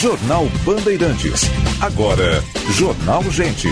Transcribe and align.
Jornal 0.00 0.46
Bandeirantes. 0.64 1.42
Agora, 1.78 2.42
Jornal 2.70 3.22
Gente. 3.30 3.68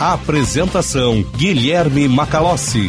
Apresentação: 0.00 1.22
Guilherme 1.36 2.08
Macalossi. 2.08 2.88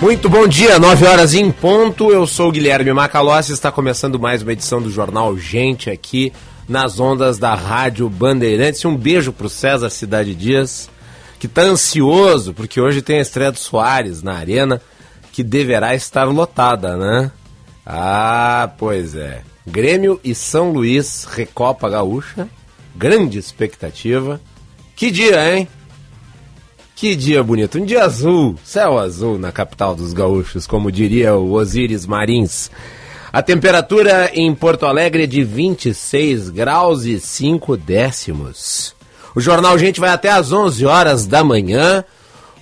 Muito 0.00 0.30
bom 0.30 0.48
dia, 0.48 0.78
9 0.78 1.06
horas 1.06 1.34
em 1.34 1.50
ponto. 1.50 2.10
Eu 2.10 2.26
sou 2.26 2.50
Guilherme 2.50 2.94
Macalossi. 2.94 3.52
Está 3.52 3.70
começando 3.70 4.18
mais 4.18 4.40
uma 4.40 4.52
edição 4.54 4.80
do 4.80 4.90
Jornal 4.90 5.36
Gente 5.36 5.90
aqui 5.90 6.32
nas 6.66 6.98
ondas 6.98 7.36
da 7.38 7.54
Rádio 7.54 8.08
Bandeirantes. 8.08 8.82
Um 8.86 8.96
beijo 8.96 9.30
para 9.30 9.46
o 9.46 9.50
César 9.50 9.90
Cidade 9.90 10.34
Dias, 10.34 10.88
que 11.38 11.44
está 11.44 11.60
ansioso 11.60 12.54
porque 12.54 12.80
hoje 12.80 13.02
tem 13.02 13.18
a 13.18 13.22
estreia 13.22 13.52
do 13.52 13.58
Soares 13.58 14.22
na 14.22 14.32
Arena 14.32 14.80
que 15.34 15.42
deverá 15.42 15.96
estar 15.96 16.26
lotada, 16.26 16.96
né? 16.96 17.28
Ah, 17.84 18.70
pois 18.78 19.16
é. 19.16 19.42
Grêmio 19.66 20.20
e 20.22 20.32
São 20.32 20.70
Luís, 20.70 21.24
Recopa 21.24 21.90
Gaúcha. 21.90 22.48
Grande 22.94 23.36
expectativa. 23.36 24.40
Que 24.94 25.10
dia, 25.10 25.52
hein? 25.52 25.66
Que 26.94 27.16
dia 27.16 27.42
bonito. 27.42 27.80
Um 27.80 27.84
dia 27.84 28.04
azul, 28.04 28.54
céu 28.62 28.96
azul 28.96 29.36
na 29.36 29.50
capital 29.50 29.96
dos 29.96 30.12
gaúchos, 30.12 30.68
como 30.68 30.92
diria 30.92 31.34
o 31.34 31.50
Osíris 31.50 32.06
Marins. 32.06 32.70
A 33.32 33.42
temperatura 33.42 34.30
em 34.32 34.54
Porto 34.54 34.86
Alegre 34.86 35.24
é 35.24 35.26
de 35.26 35.42
26 35.42 36.50
graus 36.50 37.06
e 37.06 37.18
5 37.18 37.76
décimos. 37.76 38.94
O 39.34 39.40
Jornal 39.40 39.76
Gente 39.80 39.98
vai 39.98 40.10
até 40.10 40.30
às 40.30 40.52
11 40.52 40.86
horas 40.86 41.26
da 41.26 41.42
manhã 41.42 42.04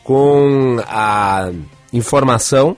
com 0.02 0.82
a 0.88 1.50
informação, 1.92 2.76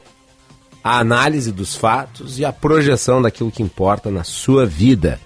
a 0.82 0.98
análise 0.98 1.52
dos 1.52 1.76
fatos 1.76 2.38
e 2.38 2.44
a 2.44 2.52
projeção 2.52 3.22
daquilo 3.22 3.50
que 3.50 3.62
importa 3.62 4.10
na 4.10 4.24
sua 4.24 4.66
vida. 4.66 5.18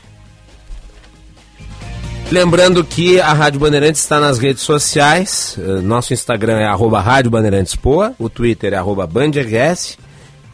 Lembrando 2.32 2.82
que 2.86 3.20
a 3.20 3.34
Rádio 3.34 3.60
Bandeirantes 3.60 4.02
está 4.02 4.18
nas 4.18 4.40
redes 4.40 4.64
sociais. 4.64 5.58
Eh, 5.60 5.82
nosso 5.82 6.14
Instagram 6.14 6.60
é 6.60 6.66
arroba 6.66 7.02
Rádio 7.02 7.30
Bandeirantes 7.30 7.76
Poa, 7.76 8.16
o 8.18 8.30
Twitter 8.30 8.72
é 8.72 8.78
arroba 8.78 9.06
BandRS, 9.06 9.98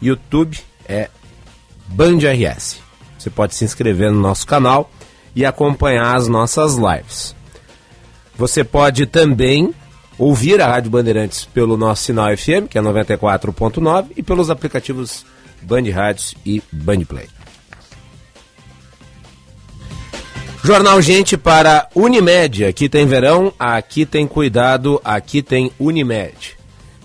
YouTube 0.02 0.58
é 0.88 1.08
BandRS. 1.86 2.80
Você 3.16 3.30
pode 3.30 3.54
se 3.54 3.64
inscrever 3.64 4.10
no 4.10 4.20
nosso 4.20 4.44
canal 4.44 4.90
e 5.36 5.46
acompanhar 5.46 6.16
as 6.16 6.26
nossas 6.26 6.74
lives. 6.74 7.32
Você 8.36 8.64
pode 8.64 9.06
também 9.06 9.72
ouvir 10.18 10.60
a 10.60 10.66
Rádio 10.66 10.90
Bandeirantes 10.90 11.44
pelo 11.44 11.76
nosso 11.76 12.02
sinal 12.02 12.36
FM, 12.36 12.66
que 12.68 12.76
é 12.76 12.82
94.9, 12.82 14.06
e 14.16 14.22
pelos 14.24 14.50
aplicativos 14.50 15.24
Band 15.62 15.88
Rádios 15.94 16.34
e 16.44 16.60
Band 16.72 17.04
Play. 17.04 17.28
Jornal 20.62 21.00
Gente 21.00 21.36
para 21.36 21.88
Unimed. 21.94 22.64
Aqui 22.64 22.88
tem 22.88 23.06
verão, 23.06 23.52
aqui 23.58 24.04
tem 24.04 24.26
cuidado, 24.26 25.00
aqui 25.04 25.42
tem 25.42 25.70
Unimed. 25.78 26.56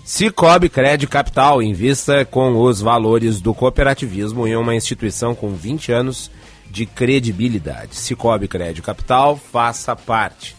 Cicobi 0.04 0.68
Crédito 0.68 1.08
Capital 1.08 1.62
invista 1.62 2.24
com 2.24 2.60
os 2.60 2.80
valores 2.80 3.40
do 3.40 3.54
cooperativismo 3.54 4.46
em 4.46 4.56
uma 4.56 4.74
instituição 4.74 5.34
com 5.34 5.54
20 5.54 5.92
anos 5.92 6.30
de 6.70 6.84
credibilidade. 6.84 7.96
Cicobi 7.96 8.48
Crédito 8.48 8.84
Capital, 8.84 9.40
faça 9.50 9.96
parte. 9.96 10.54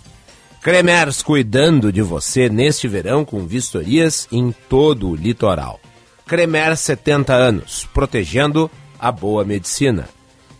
Cremers 0.62 1.22
cuidando 1.22 1.92
de 1.92 2.02
você 2.02 2.50
neste 2.50 2.88
verão 2.88 3.24
com 3.24 3.46
vistorias 3.46 4.28
em 4.32 4.52
todo 4.68 5.10
o 5.12 5.16
litoral. 5.16 5.80
Cremer 6.26 6.76
70 6.76 7.32
anos, 7.34 7.88
protegendo 7.94 8.72
a 8.98 9.12
boa 9.12 9.44
medicina. 9.44 10.15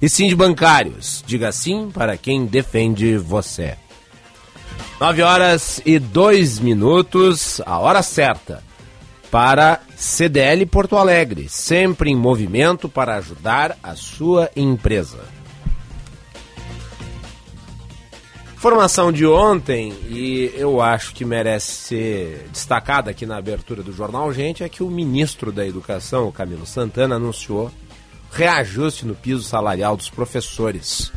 E 0.06 0.10
sim 0.10 0.28
de 0.28 0.36
bancários. 0.36 1.24
Diga 1.26 1.52
sim 1.52 1.90
para 1.92 2.16
quem 2.16 2.46
defende 2.46 3.18
você. 3.18 3.76
9 5.00 5.24
horas 5.24 5.82
e 5.84 5.98
2 5.98 6.60
minutos, 6.60 7.60
a 7.66 7.80
hora 7.80 8.04
certa. 8.04 8.62
Para 9.32 9.82
CDL 9.96 10.64
Porto 10.68 10.96
Alegre, 10.96 11.50
sempre 11.50 12.12
em 12.12 12.16
movimento 12.16 12.88
para 12.88 13.16
ajudar 13.16 13.80
a 13.82 13.96
sua 13.96 14.52
empresa. 14.56 15.26
Informação 18.54 19.12
de 19.12 19.26
ontem, 19.26 19.92
e 20.08 20.54
eu 20.56 20.84
acho 20.84 21.16
que 21.16 21.26
merece 21.26 21.72
ser 21.72 22.50
destacada 22.52 23.10
aqui 23.10 23.26
na 23.26 23.38
abertura 23.38 23.82
do 23.82 23.92
jornal, 23.92 24.32
gente, 24.32 24.64
é 24.64 24.70
que 24.70 24.84
o 24.84 24.88
ministro 24.88 25.52
da 25.52 25.66
Educação, 25.66 26.32
Camilo 26.32 26.68
Santana, 26.68 27.16
anunciou 27.16 27.72
reajuste 28.36 29.06
no 29.06 29.16
piso 29.16 29.44
salarial 29.44 29.96
dos 29.96 30.10
professores. 30.10 31.14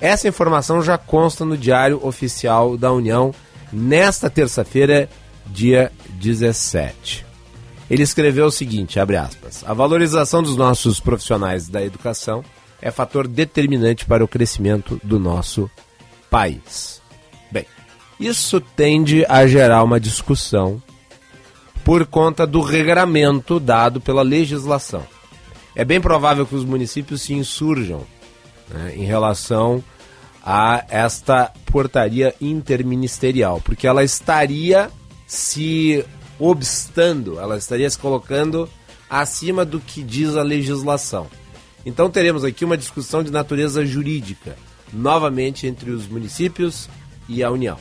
Essa 0.00 0.28
informação 0.28 0.82
já 0.82 0.96
consta 0.96 1.44
no 1.44 1.56
Diário 1.56 2.04
Oficial 2.04 2.76
da 2.76 2.92
União 2.92 3.34
nesta 3.72 4.30
terça-feira, 4.30 5.08
dia 5.46 5.92
17. 6.10 7.26
Ele 7.90 8.02
escreveu 8.02 8.46
o 8.46 8.52
seguinte, 8.52 8.98
abre 8.98 9.16
aspas: 9.16 9.64
"A 9.66 9.74
valorização 9.74 10.42
dos 10.42 10.56
nossos 10.56 11.00
profissionais 11.00 11.68
da 11.68 11.82
educação 11.82 12.44
é 12.80 12.90
fator 12.90 13.26
determinante 13.26 14.06
para 14.06 14.24
o 14.24 14.28
crescimento 14.28 15.00
do 15.02 15.18
nosso 15.18 15.70
país." 16.30 17.02
Bem, 17.50 17.66
isso 18.18 18.60
tende 18.60 19.26
a 19.28 19.46
gerar 19.46 19.82
uma 19.82 20.00
discussão 20.00 20.80
por 21.90 22.06
conta 22.06 22.46
do 22.46 22.60
regramento 22.60 23.58
dado 23.58 24.00
pela 24.00 24.22
legislação. 24.22 25.04
É 25.74 25.84
bem 25.84 26.00
provável 26.00 26.46
que 26.46 26.54
os 26.54 26.64
municípios 26.64 27.22
se 27.22 27.34
insurjam 27.34 28.06
né, 28.68 28.94
em 28.94 29.04
relação 29.04 29.82
a 30.40 30.84
esta 30.88 31.52
portaria 31.66 32.32
interministerial, 32.40 33.60
porque 33.64 33.88
ela 33.88 34.04
estaria 34.04 34.88
se 35.26 36.04
obstando, 36.38 37.40
ela 37.40 37.58
estaria 37.58 37.90
se 37.90 37.98
colocando 37.98 38.70
acima 39.10 39.64
do 39.64 39.80
que 39.80 40.00
diz 40.04 40.36
a 40.36 40.44
legislação. 40.44 41.26
Então 41.84 42.08
teremos 42.08 42.44
aqui 42.44 42.64
uma 42.64 42.78
discussão 42.78 43.20
de 43.20 43.32
natureza 43.32 43.84
jurídica, 43.84 44.56
novamente 44.92 45.66
entre 45.66 45.90
os 45.90 46.06
municípios 46.06 46.88
e 47.28 47.42
a 47.42 47.50
União. 47.50 47.78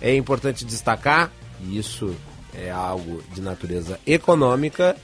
É 0.00 0.12
importante 0.16 0.64
destacar, 0.64 1.30
e 1.62 1.78
isso 1.78 2.16
é 2.56 2.70
algo 2.70 3.22
de 3.32 3.40
natureza 3.40 3.98
econômica, 4.06 4.96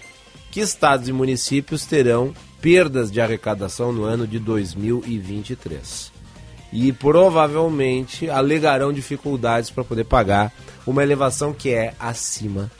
que 0.50 0.60
estados 0.60 1.08
e 1.08 1.12
municípios 1.12 1.84
terão 1.84 2.34
perdas 2.60 3.10
de 3.10 3.20
arrecadação 3.20 3.92
no 3.92 4.04
ano 4.04 4.26
de 4.26 4.38
2023. 4.38 6.12
E 6.72 6.92
provavelmente 6.92 8.30
alegarão 8.30 8.92
dificuldades 8.92 9.70
para 9.70 9.84
poder 9.84 10.04
pagar 10.04 10.52
uma 10.86 11.02
elevação 11.02 11.52
que 11.52 11.70
é 11.70 11.94
acima 11.98 12.70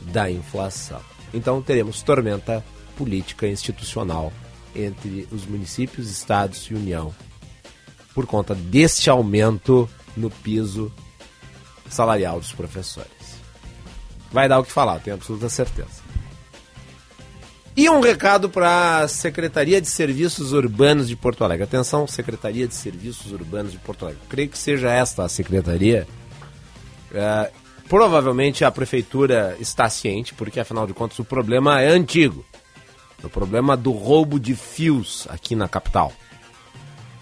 da 0.00 0.30
inflação. 0.30 1.00
Então 1.32 1.62
teremos 1.62 2.02
tormenta 2.02 2.64
política 2.96 3.46
institucional 3.46 4.32
entre 4.74 5.26
os 5.30 5.46
municípios, 5.46 6.10
estados 6.10 6.66
e 6.70 6.74
União 6.74 7.14
por 8.14 8.26
conta 8.26 8.54
deste 8.54 9.08
aumento 9.08 9.88
no 10.14 10.30
piso 10.30 10.92
salarial 11.88 12.38
dos 12.38 12.52
professores 12.52 13.21
vai 14.32 14.48
dar 14.48 14.58
o 14.58 14.64
que 14.64 14.72
falar, 14.72 14.98
tenho 15.00 15.16
absoluta 15.16 15.48
certeza. 15.48 16.02
E 17.74 17.88
um 17.88 18.00
recado 18.00 18.50
para 18.50 18.98
a 18.98 19.08
Secretaria 19.08 19.80
de 19.80 19.88
Serviços 19.88 20.52
Urbanos 20.52 21.08
de 21.08 21.16
Porto 21.16 21.42
Alegre. 21.42 21.64
Atenção, 21.64 22.06
Secretaria 22.06 22.68
de 22.68 22.74
Serviços 22.74 23.32
Urbanos 23.32 23.72
de 23.72 23.78
Porto 23.78 24.04
Alegre. 24.04 24.22
Creio 24.28 24.48
que 24.50 24.58
seja 24.58 24.90
esta 24.90 25.24
a 25.24 25.28
secretaria. 25.28 26.06
É, 27.14 27.50
provavelmente 27.88 28.62
a 28.62 28.70
prefeitura 28.70 29.56
está 29.58 29.88
ciente, 29.88 30.34
porque 30.34 30.60
afinal 30.60 30.86
de 30.86 30.92
contas 30.92 31.18
o 31.18 31.24
problema 31.24 31.80
é 31.80 31.88
antigo. 31.88 32.44
O 33.24 33.30
problema 33.30 33.74
do 33.74 33.92
roubo 33.92 34.38
de 34.38 34.54
fios 34.54 35.26
aqui 35.30 35.54
na 35.54 35.66
capital. 35.66 36.12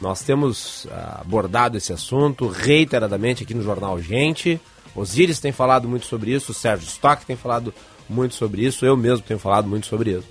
Nós 0.01 0.23
temos 0.23 0.89
ah, 0.91 1.21
abordado 1.21 1.77
esse 1.77 1.93
assunto 1.93 2.49
reiteradamente 2.49 3.45
aqui 3.45 3.55
no 3.55 3.63
Jornal 3.63 4.01
Gente. 4.01 4.61
Osíris 4.95 5.39
tem 5.39 5.53
falado 5.53 5.89
muito 5.89 6.07
sobre 6.07 6.33
isso, 6.33 6.53
o 6.53 6.55
Sérgio 6.55 6.87
Stock 6.87 7.25
tem 7.25 7.37
falado 7.37 7.73
muito 8.09 8.35
sobre 8.35 8.65
isso, 8.65 8.85
eu 8.85 8.97
mesmo 8.97 9.25
tenho 9.25 9.39
falado 9.39 9.69
muito 9.69 9.87
sobre 9.87 10.13
isso. 10.13 10.29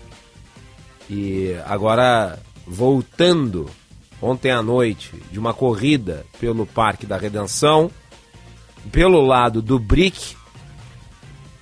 E 1.09 1.55
agora, 1.65 2.39
voltando 2.67 3.69
ontem 4.21 4.51
à 4.51 4.61
noite 4.61 5.13
de 5.31 5.39
uma 5.39 5.53
corrida 5.53 6.25
pelo 6.39 6.65
Parque 6.65 7.05
da 7.05 7.17
Redenção, 7.17 7.89
pelo 8.91 9.21
lado 9.21 9.61
do 9.61 9.79
Brick, 9.79 10.35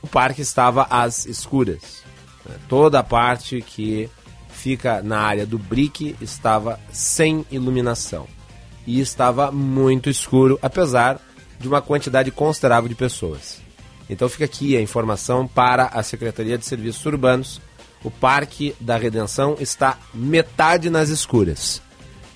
o 0.02 0.08
parque 0.08 0.42
estava 0.42 0.88
às 0.90 1.26
escuras. 1.26 2.04
Toda 2.68 3.00
a 3.00 3.04
parte 3.04 3.62
que 3.62 4.10
fica 4.50 5.02
na 5.02 5.20
área 5.20 5.46
do 5.46 5.58
Brick 5.58 6.16
estava 6.22 6.80
sem 6.92 7.46
iluminação. 7.52 8.28
E 8.86 9.00
estava 9.02 9.52
muito 9.52 10.10
escuro, 10.10 10.58
apesar 10.62 11.20
de 11.60 11.68
uma 11.68 11.82
quantidade 11.82 12.32
considerável 12.32 12.90
de 12.90 12.96
pessoas. 12.96 13.60
Então 14.10 14.30
fica 14.30 14.46
aqui 14.46 14.78
a 14.78 14.82
informação 14.82 15.48
para 15.48 15.86
a 15.88 16.02
Secretaria 16.04 16.58
de 16.58 16.66
Serviços 16.66 17.06
Urbanos 17.06 17.62
o 18.04 18.12
Parque 18.12 18.76
da 18.80 18.98
Redenção 18.98 19.58
está 19.60 19.98
metade 20.14 20.90
nas 20.90 21.10
escuras 21.10 21.82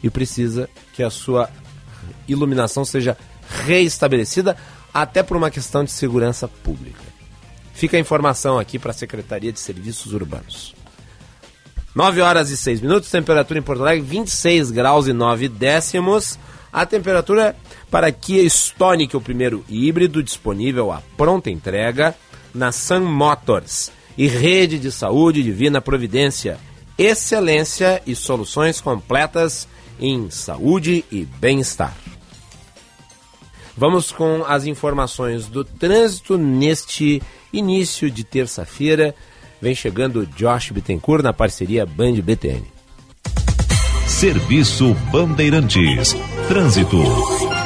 e 0.02 0.10
precisa 0.10 0.70
que 0.94 1.04
a 1.04 1.10
sua 1.10 1.50
iluminação 2.28 2.84
seja 2.84 3.18
reestabelecida, 3.64 4.58
até 4.94 5.22
por 5.22 5.38
uma 5.38 5.52
questão 5.52 5.84
de 5.84 5.92
segurança 5.92 6.48
pública. 6.48 7.02
Fica 7.74 7.96
a 7.96 8.00
informação 8.00 8.58
aqui 8.60 8.80
para 8.80 8.92
a 8.92 8.94
Secretaria 8.94 9.52
de 9.52 9.60
Serviços 9.60 10.14
Urbanos. 10.14 10.76
9 11.94 12.22
horas 12.22 12.50
e 12.50 12.58
6 12.58 12.82
minutos, 12.82 13.10
temperatura 13.10 13.60
em 13.60 13.64
Porto 13.64 13.82
Alegre 13.82 14.02
26 14.02 14.72
graus 14.72 15.08
e 15.08 15.14
9 15.14 15.48
décimos. 15.50 16.40
A 16.72 16.86
temperatura 16.86 17.56
para 17.92 18.12
Kia 18.12 18.42
Stonic, 18.44 19.16
o 19.16 19.22
primeiro 19.22 19.66
híbrido 19.68 20.24
disponível 20.24 20.94
à 20.94 21.04
pronta 21.18 21.52
entrega 21.52 22.16
na 22.56 22.72
Sun 22.72 23.02
Motors 23.02 23.92
e 24.18 24.28
Rede 24.28 24.80
de 24.80 24.92
Saúde 24.92 25.44
Divina 25.44 25.82
Providência. 25.82 26.58
Excelência 26.98 28.02
e 28.08 28.16
soluções 28.16 28.80
completas 28.80 29.68
em 30.00 30.30
saúde 30.30 31.04
e 31.12 31.26
bem-estar. 31.26 31.96
Vamos 33.76 34.12
com 34.12 34.44
as 34.48 34.66
informações 34.66 35.48
do 35.48 35.64
trânsito 35.64 36.38
neste 36.38 37.22
início 37.52 38.10
de 38.10 38.24
terça-feira. 38.24 39.14
Vem 39.62 39.76
chegando 39.76 40.26
Josh 40.26 40.72
Bittencourt 40.72 41.24
na 41.24 41.34
parceria 41.34 41.86
Band 41.86 42.14
BTN. 42.22 42.64
Serviço 44.08 44.94
Bandeirantes. 45.12 46.16
Trânsito. 46.48 47.61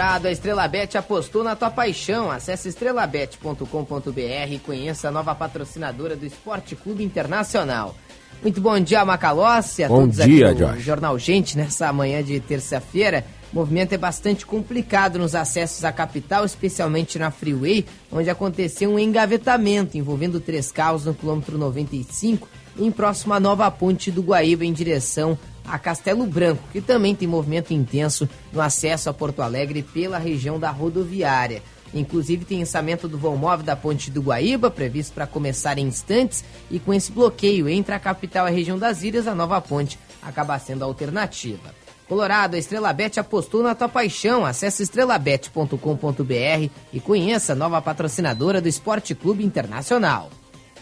Colorado, 0.00 0.28
a 0.28 0.32
Estrela 0.32 0.66
Bet 0.66 0.96
apostou 0.96 1.44
na 1.44 1.54
tua 1.54 1.70
paixão. 1.70 2.30
Acesse 2.30 2.70
estrelabet.com.br 2.70 4.50
e 4.50 4.58
conheça 4.58 5.08
a 5.08 5.10
nova 5.10 5.34
patrocinadora 5.34 6.16
do 6.16 6.24
Esporte 6.24 6.74
Clube 6.74 7.04
Internacional. 7.04 7.94
Muito 8.40 8.62
bom 8.62 8.80
dia, 8.80 9.04
Macalossi, 9.04 9.84
a 9.84 9.88
bom 9.88 10.08
todos 10.08 10.16
dia, 10.16 10.52
aqui. 10.52 10.80
Jornal 10.80 11.18
Gente, 11.18 11.54
nessa 11.54 11.92
manhã 11.92 12.22
de 12.22 12.40
terça-feira. 12.40 13.26
O 13.52 13.56
movimento 13.56 13.92
é 13.92 13.98
bastante 13.98 14.46
complicado 14.46 15.18
nos 15.18 15.34
acessos 15.34 15.84
à 15.84 15.92
capital, 15.92 16.46
especialmente 16.46 17.18
na 17.18 17.30
Freeway, 17.30 17.84
onde 18.10 18.30
aconteceu 18.30 18.90
um 18.90 18.98
engavetamento 18.98 19.98
envolvendo 19.98 20.40
três 20.40 20.72
carros 20.72 21.04
no 21.04 21.12
quilômetro 21.12 21.58
95, 21.58 22.48
em 22.78 22.90
próximo 22.90 23.34
à 23.34 23.40
nova 23.40 23.70
ponte 23.70 24.10
do 24.10 24.22
Guaíba 24.22 24.64
em 24.64 24.72
direção 24.72 25.38
a 25.64 25.78
Castelo 25.78 26.26
Branco, 26.26 26.62
que 26.72 26.80
também 26.80 27.14
tem 27.14 27.28
movimento 27.28 27.72
intenso 27.72 28.28
no 28.52 28.60
acesso 28.60 29.08
a 29.08 29.14
Porto 29.14 29.42
Alegre 29.42 29.82
pela 29.82 30.18
região 30.18 30.58
da 30.58 30.70
rodoviária. 30.70 31.62
Inclusive 31.92 32.44
tem 32.44 32.60
ensamento 32.60 33.08
do 33.08 33.18
vão 33.18 33.36
móvel 33.36 33.66
da 33.66 33.74
Ponte 33.74 34.10
do 34.10 34.22
Guaíba, 34.22 34.70
previsto 34.70 35.12
para 35.12 35.26
começar 35.26 35.76
em 35.78 35.86
instantes, 35.86 36.44
e 36.70 36.78
com 36.78 36.94
esse 36.94 37.10
bloqueio 37.10 37.68
entre 37.68 37.94
a 37.94 37.98
capital 37.98 38.46
e 38.46 38.50
a 38.50 38.54
região 38.54 38.78
das 38.78 39.02
ilhas, 39.02 39.26
a 39.26 39.34
nova 39.34 39.60
ponte 39.60 39.98
acaba 40.22 40.58
sendo 40.58 40.82
a 40.82 40.86
alternativa. 40.86 41.74
Colorado, 42.08 42.56
a 42.56 42.58
Estrela 42.58 42.92
Bet 42.92 43.20
apostou 43.20 43.62
na 43.62 43.72
tua 43.72 43.88
paixão. 43.88 44.44
Acesse 44.44 44.82
estrelabet.com.br 44.82 46.70
e 46.92 46.98
conheça 46.98 47.52
a 47.52 47.56
nova 47.56 47.80
patrocinadora 47.80 48.60
do 48.60 48.66
Esporte 48.66 49.14
Clube 49.14 49.44
Internacional. 49.44 50.28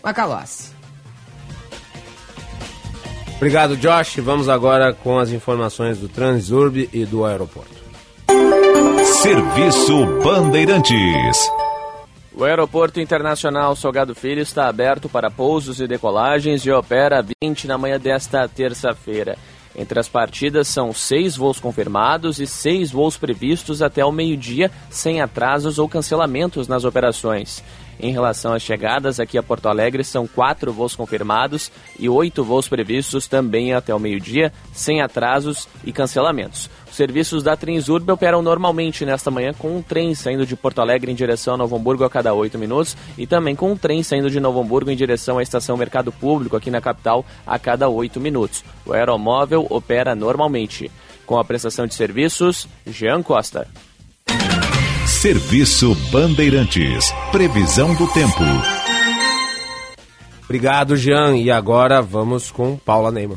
Macalossi. 0.02 0.77
Obrigado, 3.38 3.76
Josh. 3.76 4.16
Vamos 4.16 4.48
agora 4.48 4.92
com 4.92 5.16
as 5.16 5.30
informações 5.30 5.98
do 5.98 6.08
Transurb 6.08 6.88
e 6.92 7.04
do 7.04 7.24
aeroporto. 7.24 7.78
Serviço 9.22 10.04
Bandeirantes. 10.24 11.48
O 12.34 12.42
Aeroporto 12.42 13.00
Internacional 13.00 13.76
Salgado 13.76 14.12
Filho 14.12 14.42
está 14.42 14.68
aberto 14.68 15.08
para 15.08 15.30
pousos 15.30 15.80
e 15.80 15.86
decolagens 15.86 16.66
e 16.66 16.72
opera 16.72 17.24
20 17.40 17.68
na 17.68 17.78
manhã 17.78 17.98
desta 17.98 18.48
terça-feira. 18.48 19.38
Entre 19.74 20.00
as 20.00 20.08
partidas 20.08 20.66
são 20.66 20.92
seis 20.92 21.36
voos 21.36 21.60
confirmados 21.60 22.40
e 22.40 22.46
seis 22.46 22.90
voos 22.90 23.16
previstos 23.16 23.82
até 23.82 24.04
o 24.04 24.10
meio-dia, 24.10 24.68
sem 24.90 25.20
atrasos 25.20 25.78
ou 25.78 25.88
cancelamentos 25.88 26.66
nas 26.66 26.84
operações. 26.84 27.62
Em 28.00 28.12
relação 28.12 28.52
às 28.52 28.62
chegadas 28.62 29.18
aqui 29.18 29.36
a 29.36 29.42
Porto 29.42 29.68
Alegre, 29.68 30.04
são 30.04 30.26
quatro 30.26 30.72
voos 30.72 30.94
confirmados 30.94 31.70
e 31.98 32.08
oito 32.08 32.44
voos 32.44 32.68
previstos 32.68 33.26
também 33.26 33.74
até 33.74 33.94
o 33.94 33.98
meio-dia, 33.98 34.52
sem 34.72 35.00
atrasos 35.00 35.68
e 35.84 35.92
cancelamentos. 35.92 36.70
Os 36.88 36.96
serviços 36.96 37.42
da 37.42 37.56
Transurb 37.56 38.10
operam 38.10 38.40
normalmente 38.40 39.04
nesta 39.04 39.30
manhã 39.30 39.52
com 39.52 39.76
um 39.76 39.82
trem 39.82 40.14
saindo 40.14 40.46
de 40.46 40.56
Porto 40.56 40.80
Alegre 40.80 41.10
em 41.10 41.14
direção 41.14 41.54
a 41.54 41.56
Novo 41.56 41.76
Hamburgo 41.76 42.04
a 42.04 42.10
cada 42.10 42.32
oito 42.32 42.58
minutos 42.58 42.96
e 43.16 43.26
também 43.26 43.56
com 43.56 43.72
um 43.72 43.76
trem 43.76 44.02
saindo 44.02 44.30
de 44.30 44.40
Novo 44.40 44.60
Hamburgo 44.60 44.90
em 44.90 44.96
direção 44.96 45.38
à 45.38 45.42
estação 45.42 45.76
Mercado 45.76 46.12
Público 46.12 46.56
aqui 46.56 46.70
na 46.70 46.80
capital 46.80 47.24
a 47.46 47.58
cada 47.58 47.88
oito 47.88 48.20
minutos. 48.20 48.64
O 48.86 48.92
aeromóvel 48.92 49.66
opera 49.70 50.14
normalmente. 50.14 50.90
Com 51.26 51.38
a 51.38 51.44
prestação 51.44 51.86
de 51.86 51.94
serviços, 51.94 52.66
Jean 52.86 53.22
Costa. 53.22 53.68
Serviço 55.20 55.96
Bandeirantes. 56.12 57.12
Previsão 57.32 57.92
do 57.96 58.06
tempo. 58.06 58.38
Obrigado, 60.44 60.96
Jean. 60.96 61.36
E 61.36 61.50
agora 61.50 62.00
vamos 62.00 62.52
com 62.52 62.76
Paula 62.76 63.10
Neyman. 63.10 63.36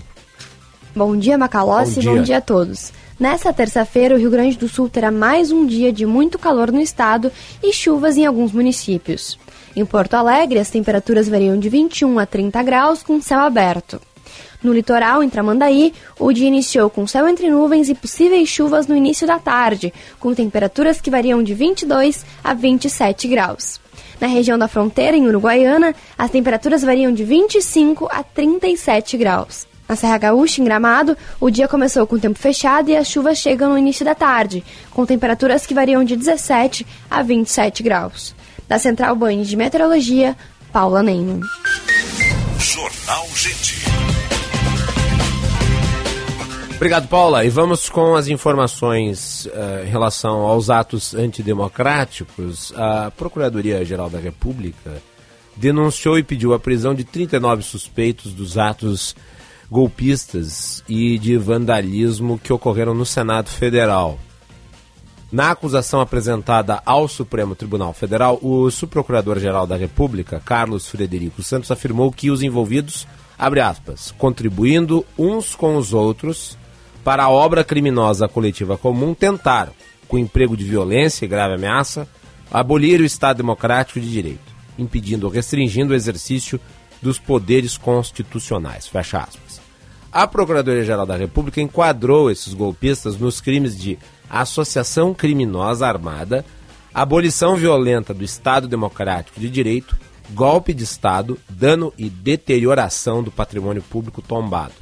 Bom 0.96 1.18
dia, 1.18 1.40
Macalossi. 1.40 1.96
Bom 1.96 2.12
Bom 2.12 2.14
dia. 2.18 2.24
dia. 2.24 2.38
a 2.38 2.42
todos. 2.42 2.94
Nessa 3.20 3.52
terça-feira, 3.52 4.14
o 4.14 4.20
Rio 4.20 4.30
Grande 4.30 4.60
do 4.60 4.70
Sul 4.70 4.90
terá 4.90 5.10
mais 5.10 5.52
um 5.52 5.66
dia 5.66 5.92
de 5.92 6.06
muito 6.06 6.38
calor 6.38 6.72
no 6.72 6.80
estado 6.80 7.32
e 7.64 7.74
chuvas 7.74 8.16
em 8.16 8.28
alguns 8.28 8.52
municípios. 8.52 9.40
Em 9.76 9.84
Porto 9.84 10.14
Alegre, 10.14 10.60
as 10.60 10.70
temperaturas 10.70 11.28
variam 11.28 11.58
de 11.58 11.68
21 11.68 12.20
a 12.20 12.28
30 12.28 12.62
graus 12.62 13.02
com 13.02 13.20
céu 13.20 13.40
aberto. 13.40 14.00
No 14.64 14.74
litoral, 14.74 15.24
em 15.24 15.30
Tramandaí, 15.30 15.94
o 16.20 16.32
dia 16.32 16.48
iniciou 16.48 16.90
com 16.90 17.08
céu 17.08 17.28
entre 17.28 17.50
nuvens 17.50 17.90
e 17.90 17.96
possíveis 17.96 18.48
chuvas 18.48 18.86
no 18.86 18.96
início 18.96 19.26
da 19.26 19.40
tarde, 19.40 19.92
com 20.20 20.36
temperaturas 20.36 21.02
que 21.02 21.10
variam 21.10 21.42
de 21.42 21.54
22 21.54 22.24
a 22.44 22.54
27 22.54 23.28
graus. 23.28 23.80
Na 24.20 24.28
região 24.28 24.60
da 24.60 24.68
fronteira, 24.68 25.18
em 25.18 25.28
Uruguaiana, 25.28 25.96
as 26.16 26.30
temperaturas 26.30 26.84
variam 26.84 27.12
de 27.12 27.24
25 27.24 28.08
a 28.12 28.22
37 28.22 29.18
graus. 29.18 29.66
Na 29.90 29.96
Serra 29.96 30.20
Gaúcha, 30.20 30.62
em 30.62 30.64
Gramado, 30.64 31.18
o 31.40 31.50
dia 31.50 31.68
começou 31.68 32.06
com 32.06 32.20
tempo 32.20 32.38
fechado 32.38 32.90
e 32.90 32.96
as 32.96 33.08
chuvas 33.08 33.40
chegam 33.40 33.72
no 33.72 33.78
início 33.78 34.06
da 34.06 34.14
tarde, 34.14 34.64
com 34.92 35.06
temperaturas 35.06 35.66
que 35.66 35.74
variam 35.74 36.04
de 36.04 36.16
17 36.16 36.86
a 37.10 37.22
27 37.24 37.82
graus. 37.82 38.36
Da 38.70 38.78
Central 38.78 39.16
Banho 39.16 39.44
de 39.44 39.58
Meteorologia, 39.58 40.38
Paula 40.72 41.04
Neyman. 41.04 41.42
Jornal 42.58 43.28
Gente. 43.36 43.82
Obrigado, 46.82 47.08
Paula. 47.08 47.46
E 47.46 47.50
vamos 47.50 47.90
com 47.90 48.16
as 48.16 48.28
informações 48.28 49.48
eh, 49.54 49.84
em 49.86 49.90
relação 49.92 50.48
aos 50.48 50.72
atos 50.72 51.14
antidemocráticos. 51.14 52.74
A 52.76 53.12
Procuradoria-Geral 53.12 54.10
da 54.10 54.18
República 54.18 55.00
denunciou 55.56 56.18
e 56.18 56.24
pediu 56.24 56.56
a 56.56 56.60
prisão 56.60 56.96
de 56.96 57.04
39 57.04 57.62
suspeitos 57.62 58.34
dos 58.34 58.58
atos 58.58 59.16
golpistas 59.70 60.84
e 60.90 61.20
de 61.20 61.38
vandalismo 61.38 62.40
que 62.40 62.52
ocorreram 62.52 62.96
no 62.96 63.06
Senado 63.06 63.52
Federal. 63.52 64.18
Na 65.32 65.52
acusação 65.52 66.02
apresentada 66.02 66.82
ao 66.84 67.08
Supremo 67.08 67.54
Tribunal 67.54 67.94
Federal, 67.94 68.40
o 68.42 68.72
subprocurador-geral 68.72 69.68
da 69.68 69.78
República, 69.78 70.42
Carlos 70.44 70.88
Frederico 70.88 71.44
Santos, 71.44 71.70
afirmou 71.70 72.12
que 72.12 72.32
os 72.32 72.42
envolvidos, 72.42 73.08
abre 73.38 73.60
aspas, 73.60 74.12
contribuindo 74.18 75.06
uns 75.16 75.54
com 75.54 75.78
os 75.78 75.94
outros 75.94 76.60
para 77.04 77.24
a 77.24 77.30
obra 77.30 77.64
criminosa 77.64 78.28
coletiva 78.28 78.78
comum, 78.78 79.14
tentaram, 79.14 79.74
com 80.08 80.18
emprego 80.18 80.56
de 80.56 80.64
violência 80.64 81.26
e 81.26 81.28
grave 81.28 81.56
ameaça, 81.56 82.08
abolir 82.52 83.00
o 83.00 83.06
Estado 83.06 83.38
Democrático 83.38 84.00
de 84.00 84.12
Direito, 84.12 84.54
impedindo 84.78 85.26
ou 85.26 85.32
restringindo 85.32 85.94
o 85.94 85.96
exercício 85.96 86.60
dos 87.02 87.18
poderes 87.18 87.78
constitucionais. 87.78 88.88
Fecha 88.88 89.20
aspas. 89.20 89.62
A 90.12 90.28
Procuradoria-Geral 90.28 91.06
da 91.06 91.16
República 91.16 91.62
enquadrou 91.62 92.30
esses 92.30 92.54
golpistas 92.54 93.18
nos 93.18 93.40
crimes 93.40 93.78
de 93.78 93.98
associação 94.30 95.14
criminosa 95.14 95.88
armada, 95.88 96.46
abolição 96.94 97.56
violenta 97.56 98.14
do 98.14 98.24
Estado 98.24 98.68
Democrático 98.68 99.40
de 99.40 99.50
Direito, 99.50 99.98
golpe 100.32 100.74
de 100.74 100.84
Estado, 100.84 101.38
dano 101.50 101.94
e 101.98 102.10
deterioração 102.10 103.24
do 103.24 103.32
patrimônio 103.32 103.82
público 103.82 104.22
tombado. 104.22 104.74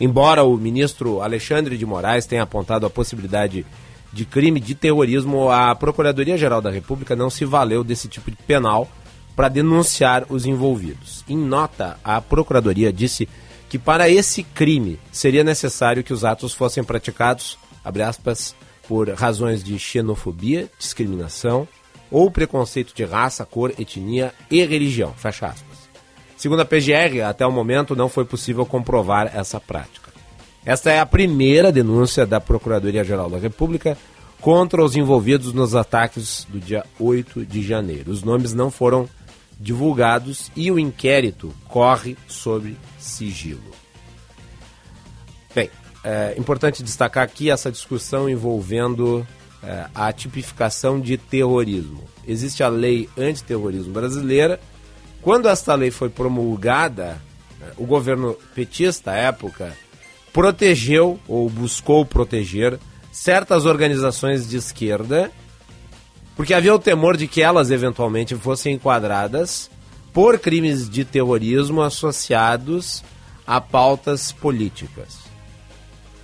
Embora 0.00 0.42
o 0.42 0.56
ministro 0.56 1.20
Alexandre 1.20 1.76
de 1.76 1.84
Moraes 1.84 2.26
tenha 2.26 2.42
apontado 2.42 2.86
a 2.86 2.90
possibilidade 2.90 3.66
de 4.12 4.24
crime 4.24 4.58
de 4.58 4.74
terrorismo, 4.74 5.50
a 5.50 5.74
Procuradoria-Geral 5.74 6.62
da 6.62 6.70
República 6.70 7.14
não 7.14 7.28
se 7.28 7.44
valeu 7.44 7.84
desse 7.84 8.08
tipo 8.08 8.30
de 8.30 8.36
penal 8.38 8.88
para 9.36 9.48
denunciar 9.48 10.24
os 10.28 10.46
envolvidos. 10.46 11.24
Em 11.28 11.36
nota, 11.36 11.98
a 12.02 12.20
Procuradoria 12.20 12.92
disse 12.92 13.28
que 13.68 13.78
para 13.78 14.08
esse 14.08 14.42
crime 14.42 14.98
seria 15.12 15.44
necessário 15.44 16.02
que 16.02 16.12
os 16.12 16.24
atos 16.24 16.52
fossem 16.52 16.82
praticados, 16.82 17.56
aspas, 17.84 18.54
por 18.88 19.08
razões 19.10 19.62
de 19.62 19.78
xenofobia, 19.78 20.68
discriminação 20.78 21.68
ou 22.10 22.30
preconceito 22.30 22.92
de 22.92 23.04
raça, 23.04 23.46
cor, 23.46 23.72
etnia 23.78 24.34
e 24.50 24.64
religião. 24.64 25.14
Fecha 25.14 25.46
aspas. 25.46 25.69
Segundo 26.40 26.60
a 26.60 26.64
PGR, 26.64 27.20
até 27.28 27.46
o 27.46 27.52
momento 27.52 27.94
não 27.94 28.08
foi 28.08 28.24
possível 28.24 28.64
comprovar 28.64 29.30
essa 29.36 29.60
prática. 29.60 30.10
Esta 30.64 30.90
é 30.90 30.98
a 30.98 31.04
primeira 31.04 31.70
denúncia 31.70 32.24
da 32.24 32.40
Procuradoria-Geral 32.40 33.28
da 33.28 33.36
República 33.36 33.94
contra 34.40 34.82
os 34.82 34.96
envolvidos 34.96 35.52
nos 35.52 35.74
ataques 35.74 36.46
do 36.48 36.58
dia 36.58 36.82
8 36.98 37.44
de 37.44 37.60
janeiro. 37.60 38.10
Os 38.10 38.22
nomes 38.22 38.54
não 38.54 38.70
foram 38.70 39.06
divulgados 39.60 40.50
e 40.56 40.70
o 40.70 40.78
inquérito 40.78 41.54
corre 41.68 42.16
sob 42.26 42.74
sigilo. 42.98 43.72
Bem, 45.54 45.68
é 46.02 46.34
importante 46.38 46.82
destacar 46.82 47.22
aqui 47.22 47.50
essa 47.50 47.70
discussão 47.70 48.30
envolvendo 48.30 49.26
é, 49.62 49.84
a 49.94 50.10
tipificação 50.10 50.98
de 50.98 51.18
terrorismo. 51.18 52.02
Existe 52.26 52.62
a 52.62 52.68
lei 52.68 53.10
antiterrorismo 53.18 53.92
brasileira. 53.92 54.58
Quando 55.22 55.48
esta 55.48 55.74
lei 55.74 55.90
foi 55.90 56.08
promulgada, 56.08 57.20
o 57.76 57.84
governo 57.84 58.34
petista, 58.54 59.12
à 59.12 59.16
época, 59.16 59.76
protegeu 60.32 61.18
ou 61.28 61.48
buscou 61.50 62.06
proteger 62.06 62.78
certas 63.12 63.66
organizações 63.66 64.48
de 64.48 64.56
esquerda, 64.56 65.30
porque 66.36 66.54
havia 66.54 66.74
o 66.74 66.78
temor 66.78 67.16
de 67.16 67.26
que 67.26 67.42
elas 67.42 67.70
eventualmente 67.70 68.34
fossem 68.34 68.74
enquadradas 68.74 69.70
por 70.12 70.38
crimes 70.38 70.88
de 70.88 71.04
terrorismo 71.04 71.82
associados 71.82 73.04
a 73.46 73.60
pautas 73.60 74.32
políticas. 74.32 75.18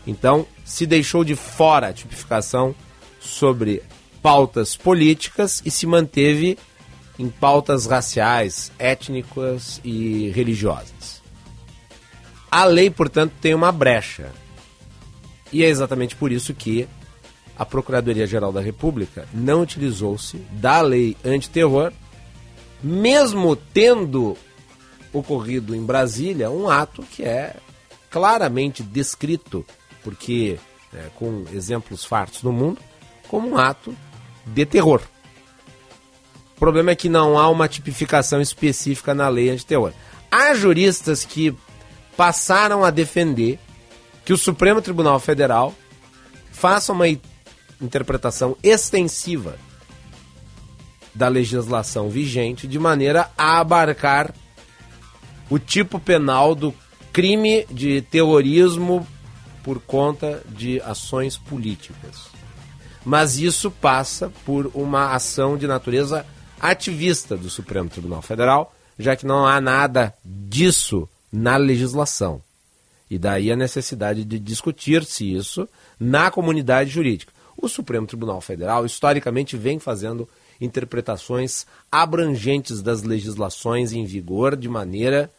Então, 0.07 0.47
se 0.65 0.87
deixou 0.87 1.25
de 1.25 1.35
fora 1.35 1.89
a 1.89 1.93
tipificação 1.93 2.75
sobre 3.21 3.83
pautas 4.23 4.77
políticas 4.77 5.61
e 5.65 5.71
se 5.71 5.87
manteve 5.87 6.57
em 7.19 7.29
pautas 7.29 7.87
raciais, 7.87 8.71
étnicas 8.79 9.81
e 9.85 10.31
religiosas. 10.31 11.23
A 12.51 12.65
lei, 12.65 12.91
portanto, 12.91 13.33
tem 13.41 13.55
uma 13.55 13.73
brecha. 13.73 14.31
E 15.53 15.65
é 15.65 15.69
exatamente 15.69 16.15
por 16.17 16.31
isso 16.31 16.55
que 16.55 16.89
a 17.59 17.65
Procuradoria-Geral 17.65 18.53
da 18.53 18.61
República 18.61 19.27
não 19.33 19.63
utilizou-se 19.63 20.37
da 20.53 20.81
lei 20.81 21.17
antiterror, 21.25 21.93
mesmo 22.83 23.57
tendo 23.57 24.37
ocorrido 25.13 25.75
em 25.75 25.83
Brasília 25.83 26.51
um 26.51 26.69
ato 26.69 27.03
que 27.03 27.23
é 27.23 27.57
claramente 28.11 28.83
descrito 28.83 29.65
porque 30.07 30.59
é, 30.95 31.09
com 31.17 31.45
exemplos 31.53 32.05
fartos 32.05 32.43
no 32.43 32.53
mundo, 32.53 32.81
como 33.29 33.51
um 33.51 33.59
ato 33.59 33.95
de 34.47 34.65
terror. 34.65 35.03
O 36.57 36.59
problema 36.59 36.91
é 36.91 36.97
que 36.97 37.09
não 37.09 37.39
há 37.39 37.49
uma 37.51 37.69
tipificação 37.69 38.41
específica 38.41 39.15
na 39.15 39.29
lei 39.29 39.51
antiterror. 39.51 39.93
Há 40.31 40.55
juristas 40.55 41.25
que 41.25 41.55
passaram 42.17 42.83
a 42.83 42.91
defender 42.91 43.59
que 44.25 44.33
o 44.33 44.39
Supremo 44.39 44.81
Tribunal 44.81 45.21
Federal 45.21 45.75
faça 46.51 46.93
uma 46.93 47.07
interpretação 47.81 48.57
extensiva 48.63 49.59
da 51.15 51.29
legislação 51.29 52.09
vigente 52.09 52.67
de 52.67 52.79
maneira 52.79 53.31
a 53.37 53.59
abarcar 53.59 54.35
o 55.49 55.59
tipo 55.59 56.01
penal 56.01 56.55
do 56.55 56.75
crime 57.13 57.67
de 57.71 58.01
terrorismo 58.03 59.07
por 59.63 59.81
conta 59.81 60.43
de 60.49 60.81
ações 60.81 61.37
políticas. 61.37 62.29
Mas 63.05 63.39
isso 63.39 63.71
passa 63.71 64.33
por 64.45 64.71
uma 64.75 65.15
ação 65.15 65.57
de 65.57 65.67
natureza 65.67 66.27
ativista 66.61 67.37
do 67.37 67.51
Supremo 67.51 67.89
Tribunal 67.89 68.23
Federal, 68.23 68.75
já 68.99 69.15
que 69.15 69.27
não 69.27 69.47
há 69.47 69.61
nada 69.61 70.15
disso 70.25 71.09
na 71.33 71.57
legislação. 71.57 72.43
E 73.11 73.19
daí 73.19 73.53
a 73.53 73.57
necessidade 73.57 74.25
de 74.25 74.39
discutir-se 74.39 75.33
isso 75.33 75.69
na 75.99 76.31
comunidade 76.31 76.91
jurídica. 76.91 77.33
O 77.57 77.69
Supremo 77.69 78.07
Tribunal 78.07 78.41
Federal, 78.41 78.85
historicamente, 78.85 79.57
vem 79.57 79.79
fazendo 79.79 80.29
interpretações 80.61 81.67
abrangentes 81.91 82.83
das 82.83 83.03
legislações 83.03 83.93
em 83.93 84.05
vigor 84.05 84.57
de 84.57 84.69
maneira 84.69 85.31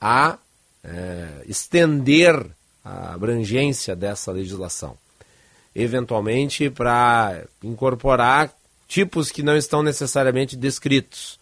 a 0.00 0.38
é, 0.82 1.44
estender 1.46 2.46
a 2.84 3.12
abrangência 3.12 3.94
dessa 3.94 4.32
legislação. 4.32 4.96
Eventualmente, 5.74 6.70
para 6.70 7.44
incorporar 7.62 8.52
tipos 8.90 9.30
que 9.30 9.40
não 9.40 9.56
estão 9.56 9.84
necessariamente 9.84 10.56
descritos. 10.56 11.38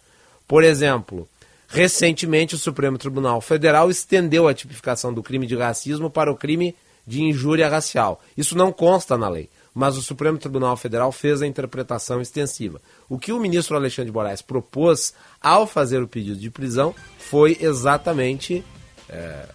Por 0.46 0.62
exemplo, 0.62 1.26
recentemente 1.66 2.54
o 2.54 2.58
Supremo 2.58 2.98
Tribunal 2.98 3.40
Federal 3.40 3.90
estendeu 3.90 4.46
a 4.46 4.52
tipificação 4.52 5.14
do 5.14 5.22
crime 5.22 5.46
de 5.46 5.56
racismo 5.56 6.10
para 6.10 6.30
o 6.30 6.36
crime 6.36 6.76
de 7.06 7.22
injúria 7.22 7.66
racial. 7.66 8.20
Isso 8.36 8.54
não 8.54 8.70
consta 8.70 9.16
na 9.16 9.30
lei, 9.30 9.48
mas 9.74 9.96
o 9.96 10.02
Supremo 10.02 10.36
Tribunal 10.36 10.76
Federal 10.76 11.10
fez 11.10 11.40
a 11.40 11.46
interpretação 11.46 12.20
extensiva. 12.20 12.82
O 13.08 13.18
que 13.18 13.32
o 13.32 13.40
ministro 13.40 13.76
Alexandre 13.76 14.10
de 14.10 14.14
Moraes 14.14 14.42
propôs 14.42 15.14
ao 15.40 15.66
fazer 15.66 16.02
o 16.02 16.08
pedido 16.08 16.38
de 16.38 16.50
prisão 16.50 16.94
foi 17.18 17.56
exatamente 17.62 18.62
é, 19.08 19.48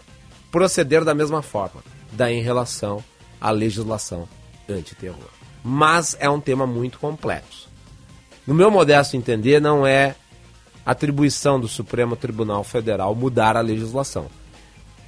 proceder 0.52 1.06
da 1.06 1.14
mesma 1.14 1.44
forma, 1.44 1.84
daí 2.12 2.40
em 2.40 2.42
relação 2.42 3.04
à 3.40 3.52
legislação 3.52 4.28
antiterror. 4.68 5.30
Mas 5.64 6.18
é 6.20 6.28
um 6.28 6.42
tema 6.42 6.66
muito 6.66 6.98
complexo. 6.98 7.72
No 8.46 8.54
meu 8.54 8.70
modesto 8.70 9.16
entender, 9.16 9.62
não 9.62 9.88
é 9.88 10.16
atribuição 10.86 11.60
do 11.60 11.68
Supremo 11.68 12.16
Tribunal 12.16 12.64
Federal 12.64 13.16
mudar 13.16 13.56
a 13.56 13.62
legislação. 13.62 14.28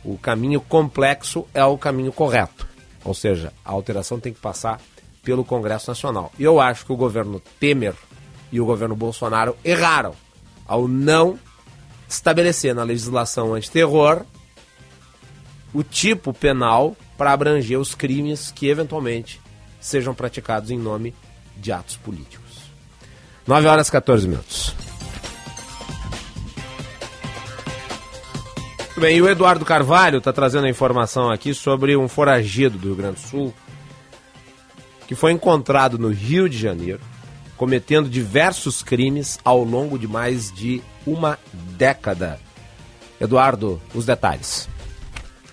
O 0.04 0.18
caminho 0.18 0.62
complexo 0.62 1.46
é 1.54 1.64
o 1.66 1.78
caminho 1.78 2.12
correto. 2.12 2.68
Ou 3.04 3.14
seja, 3.14 3.52
a 3.64 3.72
alteração 3.72 4.20
tem 4.20 4.34
que 4.34 4.40
passar 4.40 4.80
pelo 5.24 5.44
Congresso 5.44 5.90
Nacional. 5.90 6.32
E 6.40 6.44
eu 6.44 6.60
acho 6.60 6.86
que 6.86 6.94
o 6.94 6.98
governo 6.98 7.42
Temer 7.60 7.96
e 8.52 8.62
o 8.62 8.66
governo 8.66 8.96
Bolsonaro 8.96 9.58
erraram 9.66 10.14
ao 10.66 10.88
não 10.88 11.38
estabelecer 12.08 12.74
na 12.74 12.84
legislação 12.84 13.54
antiterror 13.54 14.24
o 15.74 15.84
tipo 15.84 16.34
penal 16.34 16.96
para 17.18 17.34
abranger 17.34 17.80
os 17.80 17.94
crimes 17.94 18.52
que 18.52 18.68
eventualmente 18.68 19.42
sejam 19.80 20.14
praticados 20.14 20.72
em 20.72 20.78
nome 20.78 21.14
de 21.58 21.72
atos 21.72 21.98
políticos. 21.98 22.45
9 23.48 23.68
horas 23.68 23.88
e 23.88 23.92
14 23.92 24.28
minutos. 24.28 24.76
Muito 28.80 29.02
bem, 29.02 29.18
e 29.18 29.22
o 29.22 29.30
Eduardo 29.30 29.66
Carvalho 29.66 30.20
está 30.20 30.32
trazendo 30.32 30.68
a 30.68 30.70
informação 30.70 31.30
aqui 31.30 31.54
sobre 31.54 31.98
um 31.98 32.08
foragido 32.08 32.78
do 32.78 32.88
Rio 32.88 32.96
Grande 32.96 33.22
do 33.22 33.28
Sul 33.28 33.54
que 35.08 35.14
foi 35.14 35.32
encontrado 35.32 36.00
no 36.00 36.10
Rio 36.10 36.50
de 36.50 36.58
Janeiro 36.58 37.00
cometendo 37.58 38.10
diversos 38.10 38.84
crimes 38.84 39.40
ao 39.44 39.64
longo 39.64 39.98
de 39.98 40.08
mais 40.08 40.52
de 40.52 40.82
uma 41.06 41.40
década. 41.78 42.40
Eduardo, 43.20 43.82
os 43.94 44.06
detalhes. 44.06 44.68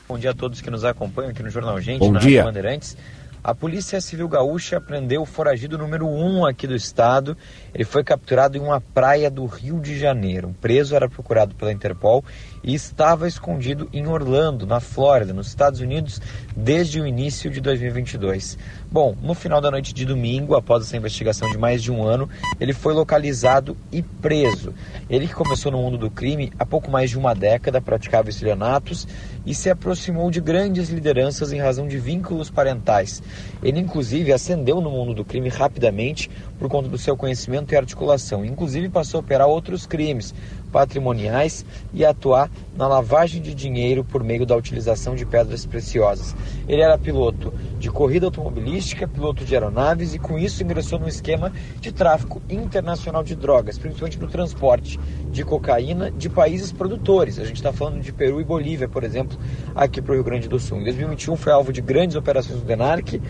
Bom 0.08 0.18
dia 0.18 0.30
a 0.30 0.34
todos 0.34 0.60
que 0.60 0.70
nos 0.70 0.84
acompanham 0.84 1.30
aqui 1.30 1.42
no 1.42 1.50
Jornal 1.50 1.80
Gente, 1.80 2.00
Bom 2.00 2.12
na 2.12 2.18
dia. 2.18 2.42
Bandeirantes. 2.44 2.96
A 3.44 3.52
Polícia 3.56 4.00
Civil 4.00 4.28
Gaúcha 4.28 4.80
prendeu 4.80 5.22
o 5.22 5.26
foragido 5.26 5.76
número 5.76 6.06
1 6.06 6.38
um 6.38 6.46
aqui 6.46 6.64
do 6.64 6.76
estado. 6.76 7.36
Ele 7.74 7.82
foi 7.82 8.04
capturado 8.04 8.56
em 8.56 8.60
uma 8.60 8.80
praia 8.80 9.28
do 9.28 9.44
Rio 9.46 9.80
de 9.80 9.98
Janeiro. 9.98 10.50
O 10.50 10.54
preso 10.54 10.94
era 10.94 11.08
procurado 11.08 11.52
pela 11.56 11.72
Interpol 11.72 12.24
e 12.62 12.72
estava 12.72 13.26
escondido 13.26 13.88
em 13.92 14.06
Orlando, 14.06 14.64
na 14.64 14.78
Flórida, 14.78 15.32
nos 15.32 15.48
Estados 15.48 15.80
Unidos, 15.80 16.20
desde 16.56 17.00
o 17.00 17.06
início 17.06 17.50
de 17.50 17.60
2022. 17.60 18.56
Bom, 18.92 19.16
no 19.22 19.32
final 19.32 19.58
da 19.58 19.70
noite 19.70 19.94
de 19.94 20.04
domingo, 20.04 20.54
após 20.54 20.84
essa 20.84 20.98
investigação 20.98 21.48
de 21.50 21.56
mais 21.56 21.82
de 21.82 21.90
um 21.90 22.04
ano, 22.04 22.28
ele 22.60 22.74
foi 22.74 22.92
localizado 22.92 23.74
e 23.90 24.02
preso. 24.02 24.74
Ele 25.08 25.26
que 25.26 25.32
começou 25.32 25.72
no 25.72 25.78
mundo 25.78 25.96
do 25.96 26.10
crime 26.10 26.52
há 26.58 26.66
pouco 26.66 26.90
mais 26.90 27.08
de 27.08 27.16
uma 27.16 27.34
década, 27.34 27.80
praticava 27.80 28.28
estelionatos 28.28 29.08
e 29.46 29.54
se 29.54 29.70
aproximou 29.70 30.30
de 30.30 30.42
grandes 30.42 30.90
lideranças 30.90 31.54
em 31.54 31.58
razão 31.58 31.88
de 31.88 31.96
vínculos 31.96 32.50
parentais. 32.50 33.22
Ele, 33.62 33.80
inclusive, 33.80 34.30
ascendeu 34.30 34.78
no 34.78 34.90
mundo 34.90 35.14
do 35.14 35.24
crime 35.24 35.48
rapidamente 35.48 36.30
por 36.58 36.68
conta 36.68 36.90
do 36.90 36.98
seu 36.98 37.16
conhecimento 37.16 37.72
e 37.72 37.76
articulação. 37.78 38.44
Inclusive, 38.44 38.90
passou 38.90 39.20
a 39.20 39.22
operar 39.22 39.48
outros 39.48 39.86
crimes 39.86 40.34
patrimoniais 40.72 41.64
e 41.92 42.04
atuar 42.04 42.50
na 42.74 42.88
lavagem 42.88 43.42
de 43.42 43.54
dinheiro 43.54 44.02
por 44.02 44.24
meio 44.24 44.46
da 44.46 44.56
utilização 44.56 45.14
de 45.14 45.26
pedras 45.26 45.66
preciosas. 45.66 46.34
Ele 46.66 46.80
era 46.80 46.96
piloto 46.96 47.52
de 47.78 47.90
corrida 47.90 48.26
automobilística, 48.26 49.06
piloto 49.06 49.44
de 49.44 49.54
aeronaves 49.54 50.14
e 50.14 50.18
com 50.18 50.38
isso 50.38 50.62
ingressou 50.62 50.98
no 50.98 51.06
esquema 51.06 51.52
de 51.80 51.92
tráfico 51.92 52.40
internacional 52.48 53.22
de 53.22 53.36
drogas, 53.36 53.78
principalmente 53.78 54.18
no 54.18 54.28
transporte 54.28 54.98
de 55.30 55.44
cocaína 55.44 56.10
de 56.10 56.30
países 56.30 56.72
produtores. 56.72 57.38
A 57.38 57.44
gente 57.44 57.56
está 57.56 57.72
falando 57.72 58.00
de 58.00 58.12
Peru 58.12 58.40
e 58.40 58.44
Bolívia, 58.44 58.88
por 58.88 59.04
exemplo, 59.04 59.38
aqui 59.74 60.00
para 60.00 60.12
o 60.12 60.14
Rio 60.14 60.24
Grande 60.24 60.48
do 60.48 60.58
Sul. 60.58 60.78
Em 60.78 60.84
2021 60.84 61.36
foi 61.36 61.52
alvo 61.52 61.72
de 61.72 61.82
grandes 61.82 62.16
operações 62.16 62.60
do 62.60 62.64
DENARC, 62.64 63.20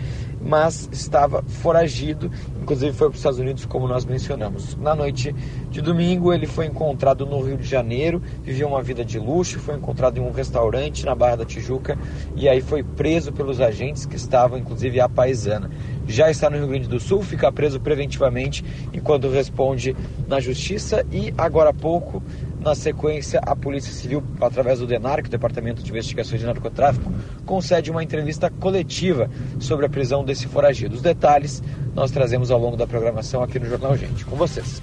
mas 0.43 0.89
estava 0.91 1.43
foragido, 1.43 2.29
inclusive 2.61 2.91
foi 2.93 3.07
para 3.07 3.13
os 3.13 3.19
Estados 3.19 3.39
Unidos, 3.39 3.65
como 3.65 3.87
nós 3.87 4.05
mencionamos. 4.05 4.75
Na 4.75 4.95
noite 4.95 5.33
de 5.69 5.81
domingo, 5.81 6.33
ele 6.33 6.45
foi 6.45 6.65
encontrado 6.65 7.25
no 7.25 7.41
Rio 7.41 7.57
de 7.57 7.67
Janeiro, 7.67 8.21
vivia 8.43 8.67
uma 8.67 8.81
vida 8.81 9.03
de 9.05 9.17
luxo, 9.17 9.59
foi 9.59 9.75
encontrado 9.75 10.17
em 10.17 10.21
um 10.21 10.31
restaurante 10.31 11.05
na 11.05 11.15
Barra 11.15 11.37
da 11.37 11.45
Tijuca 11.45 11.97
e 12.35 12.49
aí 12.49 12.61
foi 12.61 12.83
preso 12.83 13.31
pelos 13.31 13.61
agentes 13.61 14.05
que 14.05 14.15
estavam, 14.15 14.57
inclusive, 14.57 14.99
à 14.99 15.07
paisana. 15.07 15.69
Já 16.07 16.29
está 16.29 16.49
no 16.49 16.57
Rio 16.57 16.67
Grande 16.67 16.87
do 16.87 16.99
Sul, 16.99 17.21
fica 17.21 17.51
preso 17.51 17.79
preventivamente 17.79 18.63
enquanto 18.93 19.29
responde 19.29 19.95
na 20.27 20.39
justiça 20.39 21.05
e 21.11 21.33
agora 21.37 21.69
há 21.69 21.73
pouco 21.73 22.21
na 22.63 22.73
sequência, 22.73 23.39
a 23.45 23.55
Polícia 23.55 23.91
Civil, 23.91 24.23
através 24.39 24.79
do 24.79 24.87
DENARC, 24.87 25.27
Departamento 25.27 25.83
de 25.83 25.91
Investigações 25.91 26.39
de 26.39 26.47
Narcotráfico, 26.47 27.11
concede 27.45 27.91
uma 27.91 28.03
entrevista 28.03 28.49
coletiva 28.49 29.29
sobre 29.59 29.85
a 29.85 29.89
prisão 29.89 30.23
desse 30.23 30.47
foragido. 30.47 30.95
Os 30.95 31.01
detalhes 31.01 31.61
nós 31.93 32.09
trazemos 32.09 32.49
ao 32.49 32.59
longo 32.59 32.77
da 32.77 32.87
programação 32.87 33.43
aqui 33.43 33.59
no 33.59 33.69
Jornal 33.69 33.95
Gente. 33.97 34.25
Com 34.25 34.35
vocês. 34.35 34.81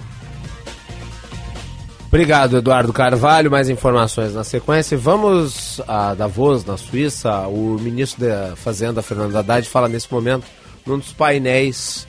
Obrigado, 2.07 2.57
Eduardo 2.57 2.91
Carvalho. 2.91 3.49
Mais 3.49 3.69
informações 3.69 4.33
na 4.33 4.43
sequência. 4.43 4.97
Vamos 4.97 5.81
a 5.87 6.13
Davos, 6.13 6.63
na 6.65 6.77
Suíça. 6.77 7.47
O 7.47 7.77
ministro 7.79 8.25
da 8.25 8.55
Fazenda, 8.55 9.01
Fernando 9.01 9.35
Haddad, 9.35 9.67
fala 9.67 9.87
nesse 9.87 10.11
momento 10.11 10.45
num 10.85 10.97
dos 10.97 11.13
painéis 11.13 12.07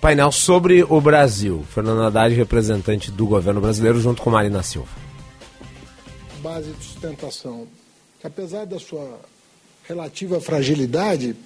painel 0.00 0.32
sobre 0.32 0.82
o 0.82 1.00
Brasil. 1.00 1.64
Fernando 1.72 2.02
Haddad, 2.02 2.34
representante 2.34 3.10
do 3.10 3.26
governo 3.26 3.60
brasileiro, 3.60 4.00
junto 4.00 4.22
com 4.22 4.30
Marina 4.30 4.62
Silva. 4.62 4.88
Base 6.42 6.72
de 6.72 6.84
sustentação. 6.84 7.66
Apesar 8.24 8.64
da 8.64 8.78
sua 8.78 9.20
relativa 9.84 10.40
fragilidade, 10.40 11.36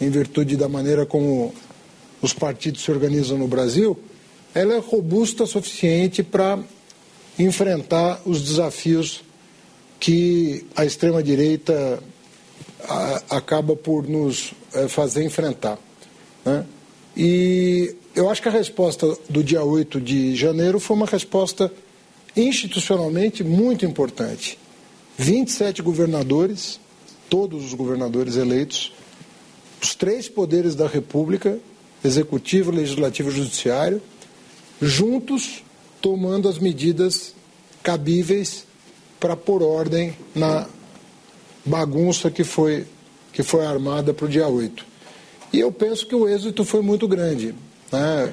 em 0.00 0.10
virtude 0.10 0.56
da 0.56 0.68
maneira 0.68 1.06
como 1.06 1.54
os 2.20 2.32
partidos 2.32 2.82
se 2.82 2.90
organizam 2.90 3.38
no 3.38 3.46
Brasil, 3.46 3.98
ela 4.54 4.74
é 4.74 4.78
robusta 4.78 5.44
o 5.44 5.46
suficiente 5.46 6.22
para 6.22 6.58
enfrentar 7.38 8.20
os 8.26 8.42
desafios 8.42 9.22
que 9.98 10.66
a 10.76 10.84
extrema-direita 10.84 12.02
acaba 13.30 13.76
por 13.76 14.08
nos 14.08 14.52
é, 14.74 14.88
fazer 14.88 15.24
enfrentar. 15.24 15.78
Né? 16.44 16.66
E 17.16 17.94
eu 18.14 18.30
acho 18.30 18.40
que 18.40 18.48
a 18.48 18.52
resposta 18.52 19.16
do 19.28 19.42
dia 19.42 19.62
8 19.62 20.00
de 20.00 20.34
janeiro 20.34 20.80
foi 20.80 20.96
uma 20.96 21.06
resposta 21.06 21.72
institucionalmente 22.36 23.44
muito 23.44 23.84
importante. 23.84 24.58
27 25.18 25.82
governadores, 25.82 26.80
todos 27.28 27.64
os 27.64 27.74
governadores 27.74 28.36
eleitos, 28.36 28.92
os 29.82 29.94
três 29.94 30.28
poderes 30.28 30.74
da 30.74 30.86
República, 30.86 31.58
executivo, 32.04 32.70
legislativo 32.70 33.28
e 33.28 33.32
judiciário, 33.32 34.00
juntos 34.80 35.62
tomando 36.00 36.48
as 36.48 36.58
medidas 36.58 37.34
cabíveis 37.82 38.64
para 39.20 39.36
pôr 39.36 39.62
ordem 39.62 40.16
na 40.34 40.66
bagunça 41.64 42.30
que 42.30 42.42
foi, 42.42 42.86
que 43.32 43.42
foi 43.42 43.64
armada 43.64 44.12
para 44.12 44.26
o 44.26 44.28
dia 44.28 44.48
8. 44.48 44.91
E 45.52 45.60
eu 45.60 45.70
penso 45.70 46.06
que 46.06 46.14
o 46.14 46.28
êxito 46.28 46.64
foi 46.64 46.80
muito 46.80 47.06
grande. 47.06 47.54
Né? 47.90 48.32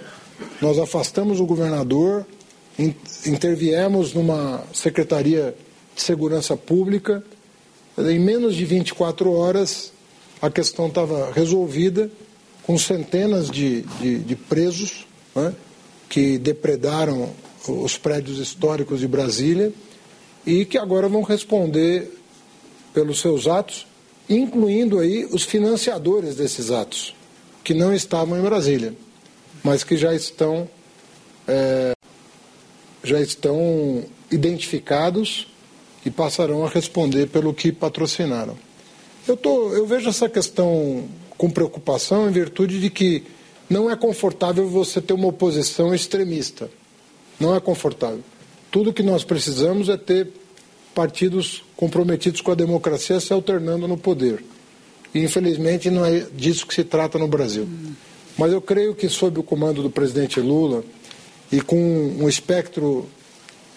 Nós 0.62 0.79
afastamos 0.79 1.39
o 1.39 1.45
governador, 1.45 2.25
interviemos 3.25 4.13
numa 4.13 4.63
Secretaria 4.73 5.53
de 5.95 6.01
Segurança 6.01 6.55
Pública, 6.55 7.23
em 7.97 8.19
menos 8.19 8.55
de 8.55 8.63
24 8.63 9.32
horas 9.34 9.91
a 10.41 10.49
questão 10.49 10.88
estava 10.88 11.32
resolvida, 11.34 12.10
com 12.63 12.77
centenas 12.77 13.49
de, 13.49 13.82
de, 13.99 14.19
de 14.19 14.36
presos 14.36 15.05
né, 15.36 15.53
que 16.08 16.38
depredaram 16.38 17.32
os 17.67 17.97
prédios 17.97 18.38
históricos 18.38 19.01
de 19.01 19.08
Brasília 19.08 19.73
e 20.45 20.63
que 20.63 20.77
agora 20.77 21.10
vão 21.10 21.23
responder 21.23 22.10
pelos 22.93 23.19
seus 23.19 23.47
atos 23.47 23.86
incluindo 24.30 25.00
aí 25.00 25.26
os 25.26 25.44
financiadores 25.44 26.36
desses 26.36 26.70
atos, 26.70 27.15
que 27.63 27.74
não 27.74 27.94
estavam 27.94 28.38
em 28.38 28.42
Brasília, 28.42 28.94
mas 29.63 29.84
que 29.84 29.98
já 29.98 30.13
estão, 30.13 30.70
é, 31.48 31.94
já 33.04 33.20
estão 33.20 34.04
identificados 34.32 35.48
e 36.06 36.12
passarão 36.12 36.65
a 36.65 36.70
responder 36.70 37.28
pelo 37.28 37.54
que 37.54 37.72
patrocinaram. 37.72 38.58
Eu, 39.28 39.36
tô, 39.36 39.74
eu 39.74 39.86
vejo 39.86 40.10
essa 40.10 40.30
questão 40.30 41.08
com 41.38 41.50
preocupação 41.50 42.28
em 42.28 42.32
virtude 42.32 42.80
de 42.80 42.89
que 42.89 43.24
não 43.70 43.89
é 43.89 43.96
confortável 43.96 44.68
você 44.68 45.02
ter 45.02 45.13
uma 45.13 45.28
oposição 45.28 45.94
extremista. 45.94 46.70
Não 47.39 47.56
é 47.56 47.60
confortável. 47.60 48.22
Tudo 48.72 48.94
que 48.94 49.04
nós 49.04 49.24
precisamos 49.24 49.89
é 49.89 49.98
ter 49.98 50.32
partidos 50.99 51.63
comprometidos 51.77 52.41
com 52.41 52.51
a 52.51 52.55
democracia 52.55 53.21
se 53.21 53.31
alternando 53.31 53.88
no 53.88 53.97
poder. 53.97 54.43
E, 55.15 55.23
infelizmente, 55.23 55.89
não 55.89 56.03
é 56.03 56.25
disso 56.35 56.67
que 56.67 56.73
se 56.73 56.83
trata 56.83 57.17
no 57.17 57.25
Brasil. 57.25 57.65
Mas 58.38 58.51
eu 58.51 58.62
creio 58.62 58.93
que, 58.93 59.07
sob 59.07 59.39
o 59.39 59.43
comando 59.43 59.81
do 59.81 59.89
presidente 59.89 60.41
Lula 60.41 60.83
e 61.49 61.62
com 61.62 61.77
um 61.77 62.27
espectro 62.27 63.07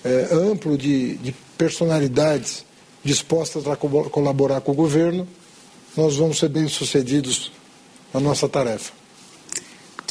é, 0.04 0.30
amplo 0.32 0.76
de, 0.76 1.14
de 1.18 1.32
personalidades 1.56 2.64
dispostas 3.04 3.68
a 3.68 3.76
co 3.76 3.88
colaborar 4.11 4.61
com 4.61 4.72
o 4.72 4.74
governo, 4.74 5.28
nós 5.96 6.16
vamos 6.16 6.40
ser 6.40 6.48
bem-sucedidos 6.48 7.52
na 8.12 8.18
nossa 8.18 8.48
tarefa. 8.48 8.92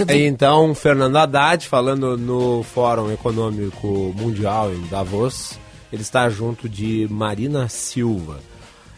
E 0.08 0.26
então, 0.26 0.74
Fernando 0.74 1.18
Haddad, 1.18 1.68
falando 1.68 2.18
no 2.18 2.64
Fórum 2.64 3.12
Econômico 3.12 4.16
Mundial 4.18 4.72
em 4.74 4.88
Davos, 4.88 5.60
ele 5.92 6.02
está 6.02 6.30
junto 6.30 6.70
de 6.70 7.08
Marina 7.10 7.68
Silva. 7.70 8.40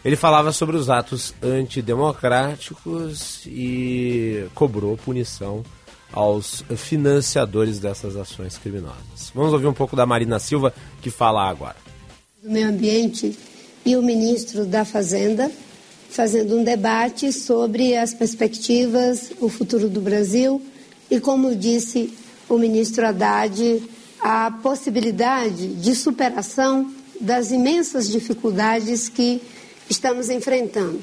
Ele 0.04 0.16
falava 0.16 0.52
sobre 0.52 0.76
os 0.76 0.90
atos 0.90 1.34
antidemocráticos 1.42 3.40
e 3.46 4.46
cobrou 4.54 4.96
punição 4.96 5.64
aos 6.12 6.62
financiadores 6.76 7.78
dessas 7.78 8.14
ações 8.14 8.58
criminosas. 8.58 9.32
Vamos 9.34 9.52
ouvir 9.52 9.66
um 9.66 9.72
pouco 9.72 9.96
da 9.96 10.06
Marina 10.06 10.38
Silva, 10.38 10.72
que 11.00 11.10
fala 11.10 11.48
agora. 11.48 11.76
O 12.44 12.52
meio 12.52 12.68
ambiente 12.68 13.36
e 13.84 13.96
o 13.96 14.02
ministro 14.02 14.66
da 14.66 14.84
Fazenda 14.84 15.50
fazendo 16.14 16.56
um 16.56 16.62
debate 16.62 17.32
sobre 17.32 17.96
as 17.96 18.14
perspectivas, 18.14 19.32
o 19.40 19.48
futuro 19.48 19.88
do 19.88 20.00
Brasil 20.00 20.62
e, 21.10 21.18
como 21.18 21.56
disse 21.56 22.16
o 22.48 22.56
ministro 22.56 23.04
Haddad, 23.04 23.82
a 24.24 24.50
possibilidade 24.50 25.74
de 25.74 25.94
superação 25.94 26.90
das 27.20 27.50
imensas 27.50 28.08
dificuldades 28.08 29.06
que 29.06 29.42
estamos 29.86 30.30
enfrentando. 30.30 31.00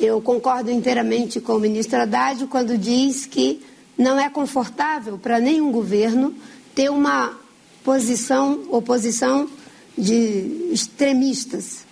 Eu 0.00 0.20
concordo 0.20 0.68
inteiramente 0.68 1.40
com 1.40 1.54
o 1.54 1.60
ministro 1.60 2.00
Haddad 2.00 2.44
quando 2.48 2.76
diz 2.76 3.26
que 3.26 3.62
não 3.96 4.18
é 4.18 4.28
confortável 4.28 5.16
para 5.18 5.38
nenhum 5.38 5.70
governo 5.70 6.34
ter 6.74 6.90
uma 6.90 7.38
posição, 7.84 8.64
oposição 8.72 9.48
de 9.96 10.68
extremistas. 10.72 11.86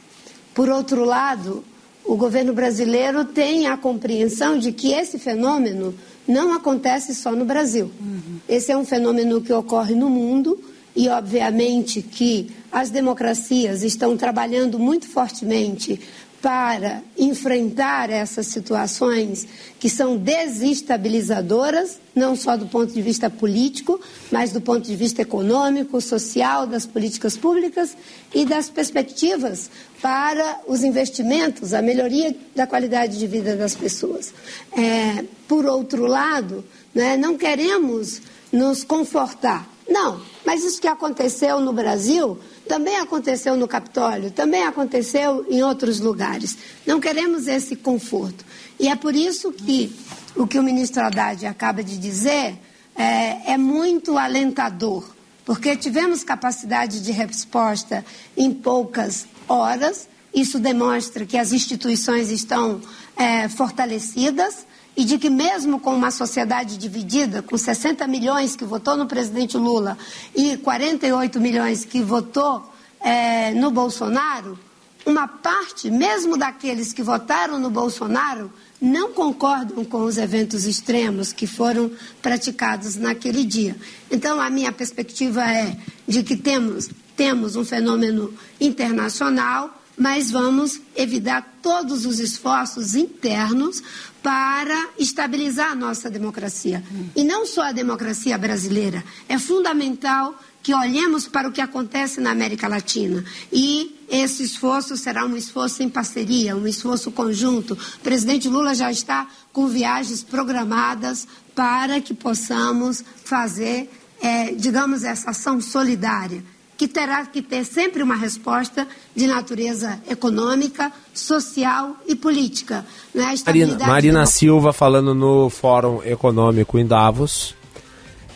Por 0.52 0.68
outro 0.68 1.04
lado, 1.04 1.62
o 2.04 2.16
governo 2.16 2.52
brasileiro 2.52 3.24
tem 3.24 3.68
a 3.68 3.76
compreensão 3.76 4.58
de 4.58 4.72
que 4.72 4.92
esse 4.92 5.16
fenômeno 5.16 5.94
não 6.26 6.52
acontece 6.52 7.14
só 7.14 7.32
no 7.32 7.44
Brasil. 7.44 7.90
Uhum. 8.00 8.38
Esse 8.48 8.72
é 8.72 8.76
um 8.76 8.84
fenômeno 8.84 9.40
que 9.40 9.52
ocorre 9.52 9.94
no 9.94 10.08
mundo 10.08 10.58
e, 10.94 11.08
obviamente, 11.08 12.02
que 12.02 12.50
as 12.70 12.90
democracias 12.90 13.82
estão 13.82 14.16
trabalhando 14.16 14.78
muito 14.78 15.08
fortemente 15.08 16.00
para 16.42 17.02
enfrentar 17.18 18.08
essas 18.08 18.46
situações 18.46 19.46
que 19.78 19.90
são 19.90 20.16
desestabilizadoras, 20.16 21.98
não 22.14 22.34
só 22.34 22.56
do 22.56 22.66
ponto 22.66 22.92
de 22.92 23.02
vista 23.02 23.28
político, 23.28 24.00
mas 24.32 24.50
do 24.50 24.60
ponto 24.60 24.86
de 24.86 24.96
vista 24.96 25.20
econômico, 25.20 26.00
social, 26.00 26.66
das 26.66 26.86
políticas 26.86 27.36
públicas 27.36 27.94
e 28.34 28.46
das 28.46 28.70
perspectivas 28.70 29.70
para 30.00 30.60
os 30.66 30.82
investimentos, 30.82 31.74
a 31.74 31.82
melhoria 31.82 32.34
da 32.56 32.66
qualidade 32.66 33.18
de 33.18 33.26
vida 33.26 33.54
das 33.54 33.74
pessoas. 33.74 34.32
É, 34.72 35.24
por 35.46 35.66
outro 35.66 36.06
lado, 36.06 36.64
né, 36.94 37.18
não 37.18 37.36
queremos 37.36 38.22
nos 38.50 38.82
confortar. 38.82 39.68
Não, 39.88 40.20
mas 40.46 40.64
isso 40.64 40.80
que 40.80 40.86
aconteceu 40.86 41.60
no 41.60 41.72
Brasil 41.72 42.38
também 42.70 42.98
aconteceu 42.98 43.56
no 43.56 43.66
Capitólio, 43.66 44.30
também 44.30 44.62
aconteceu 44.62 45.44
em 45.50 45.60
outros 45.60 45.98
lugares. 45.98 46.56
Não 46.86 47.00
queremos 47.00 47.48
esse 47.48 47.74
conforto. 47.74 48.44
E 48.78 48.86
é 48.86 48.94
por 48.94 49.12
isso 49.12 49.50
que 49.50 49.92
o 50.36 50.46
que 50.46 50.56
o 50.56 50.62
ministro 50.62 51.02
Haddad 51.02 51.44
acaba 51.46 51.82
de 51.82 51.98
dizer 51.98 52.56
é, 52.94 53.54
é 53.54 53.58
muito 53.58 54.16
alentador, 54.16 55.04
porque 55.44 55.74
tivemos 55.74 56.22
capacidade 56.22 57.00
de 57.00 57.10
resposta 57.10 58.04
em 58.36 58.54
poucas 58.54 59.26
horas. 59.48 60.08
Isso 60.32 60.60
demonstra 60.60 61.26
que 61.26 61.36
as 61.36 61.52
instituições 61.52 62.30
estão 62.30 62.80
é, 63.16 63.48
fortalecidas 63.48 64.64
e 65.00 65.04
de 65.04 65.16
que 65.16 65.30
mesmo 65.30 65.80
com 65.80 65.94
uma 65.94 66.10
sociedade 66.10 66.76
dividida, 66.76 67.40
com 67.40 67.56
60 67.56 68.06
milhões 68.06 68.54
que 68.54 68.66
votou 68.66 68.98
no 68.98 69.06
presidente 69.06 69.56
Lula 69.56 69.96
e 70.36 70.58
48 70.58 71.40
milhões 71.40 71.86
que 71.86 72.02
votou 72.02 72.70
é, 73.00 73.50
no 73.54 73.70
Bolsonaro, 73.70 74.58
uma 75.06 75.26
parte, 75.26 75.90
mesmo 75.90 76.36
daqueles 76.36 76.92
que 76.92 77.02
votaram 77.02 77.58
no 77.58 77.70
Bolsonaro, 77.70 78.52
não 78.78 79.14
concordam 79.14 79.82
com 79.86 80.02
os 80.02 80.18
eventos 80.18 80.66
extremos 80.66 81.32
que 81.32 81.46
foram 81.46 81.90
praticados 82.20 82.96
naquele 82.96 83.42
dia. 83.42 83.74
Então, 84.10 84.38
a 84.38 84.50
minha 84.50 84.70
perspectiva 84.70 85.50
é 85.50 85.78
de 86.06 86.22
que 86.22 86.36
temos, 86.36 86.90
temos 87.16 87.56
um 87.56 87.64
fenômeno 87.64 88.34
internacional 88.60 89.79
mas 90.00 90.30
vamos 90.30 90.80
evitar 90.96 91.58
todos 91.60 92.06
os 92.06 92.18
esforços 92.18 92.94
internos 92.94 93.82
para 94.22 94.88
estabilizar 94.98 95.72
a 95.72 95.74
nossa 95.74 96.08
democracia. 96.08 96.82
E 97.14 97.22
não 97.22 97.44
só 97.44 97.64
a 97.64 97.72
democracia 97.72 98.38
brasileira. 98.38 99.04
É 99.28 99.38
fundamental 99.38 100.34
que 100.62 100.72
olhemos 100.72 101.28
para 101.28 101.48
o 101.48 101.52
que 101.52 101.60
acontece 101.60 102.18
na 102.18 102.30
América 102.30 102.66
Latina. 102.66 103.22
E 103.52 103.94
esse 104.08 104.42
esforço 104.42 104.96
será 104.96 105.26
um 105.26 105.36
esforço 105.36 105.82
em 105.82 105.88
parceria, 105.90 106.56
um 106.56 106.66
esforço 106.66 107.10
conjunto. 107.10 107.74
O 107.74 108.00
presidente 108.00 108.48
Lula 108.48 108.74
já 108.74 108.90
está 108.90 109.28
com 109.52 109.68
viagens 109.68 110.22
programadas 110.22 111.28
para 111.54 112.00
que 112.00 112.14
possamos 112.14 113.04
fazer, 113.22 113.90
é, 114.22 114.52
digamos, 114.52 115.04
essa 115.04 115.30
ação 115.30 115.60
solidária 115.60 116.42
que 116.80 116.88
terá 116.88 117.26
que 117.26 117.42
ter 117.42 117.62
sempre 117.62 118.02
uma 118.02 118.16
resposta 118.16 118.88
de 119.14 119.26
natureza 119.26 120.00
econômica, 120.08 120.90
social 121.12 121.94
e 122.08 122.16
política. 122.16 122.86
Né? 123.14 123.34
Marina, 123.44 123.86
Marina 123.86 124.24
Silva 124.24 124.72
falando 124.72 125.14
no 125.14 125.50
Fórum 125.50 126.02
Econômico 126.02 126.78
em 126.78 126.86
Davos. 126.86 127.54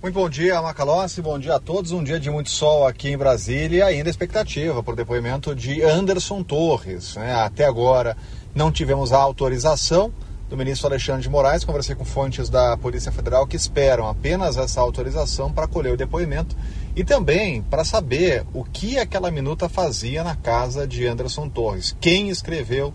Muito 0.00 0.14
bom 0.14 0.30
dia, 0.30 0.62
Macalossi. 0.62 1.20
Bom 1.20 1.36
dia 1.36 1.56
a 1.56 1.60
todos. 1.60 1.90
Um 1.90 2.04
dia 2.04 2.20
de 2.20 2.30
muito 2.30 2.50
sol 2.50 2.86
aqui 2.86 3.08
em 3.08 3.18
Brasília 3.18 3.90
e 3.90 3.96
ainda 3.96 4.08
expectativa 4.08 4.78
o 4.78 4.94
depoimento 4.94 5.52
de 5.52 5.82
Anderson 5.82 6.44
Torres. 6.44 7.16
Né? 7.16 7.34
Até 7.34 7.64
agora 7.64 8.16
não 8.54 8.70
tivemos 8.70 9.12
a 9.12 9.18
autorização 9.18 10.12
do 10.48 10.56
ministro 10.56 10.86
Alexandre 10.86 11.22
de 11.22 11.30
Moraes. 11.30 11.64
Conversei 11.64 11.94
com 11.94 12.04
fontes 12.04 12.48
da 12.48 12.76
Polícia 12.76 13.10
Federal 13.10 13.46
que 13.46 13.56
esperam 13.56 14.08
apenas 14.08 14.56
essa 14.56 14.80
autorização 14.80 15.52
para 15.52 15.66
colher 15.66 15.92
o 15.92 15.96
depoimento 15.96 16.56
e 16.94 17.04
também 17.04 17.62
para 17.62 17.84
saber 17.84 18.44
o 18.52 18.64
que 18.64 18.98
aquela 18.98 19.30
minuta 19.30 19.68
fazia 19.68 20.22
na 20.22 20.36
casa 20.36 20.86
de 20.86 21.06
Anderson 21.06 21.48
Torres. 21.48 21.96
Quem 22.00 22.28
escreveu, 22.28 22.92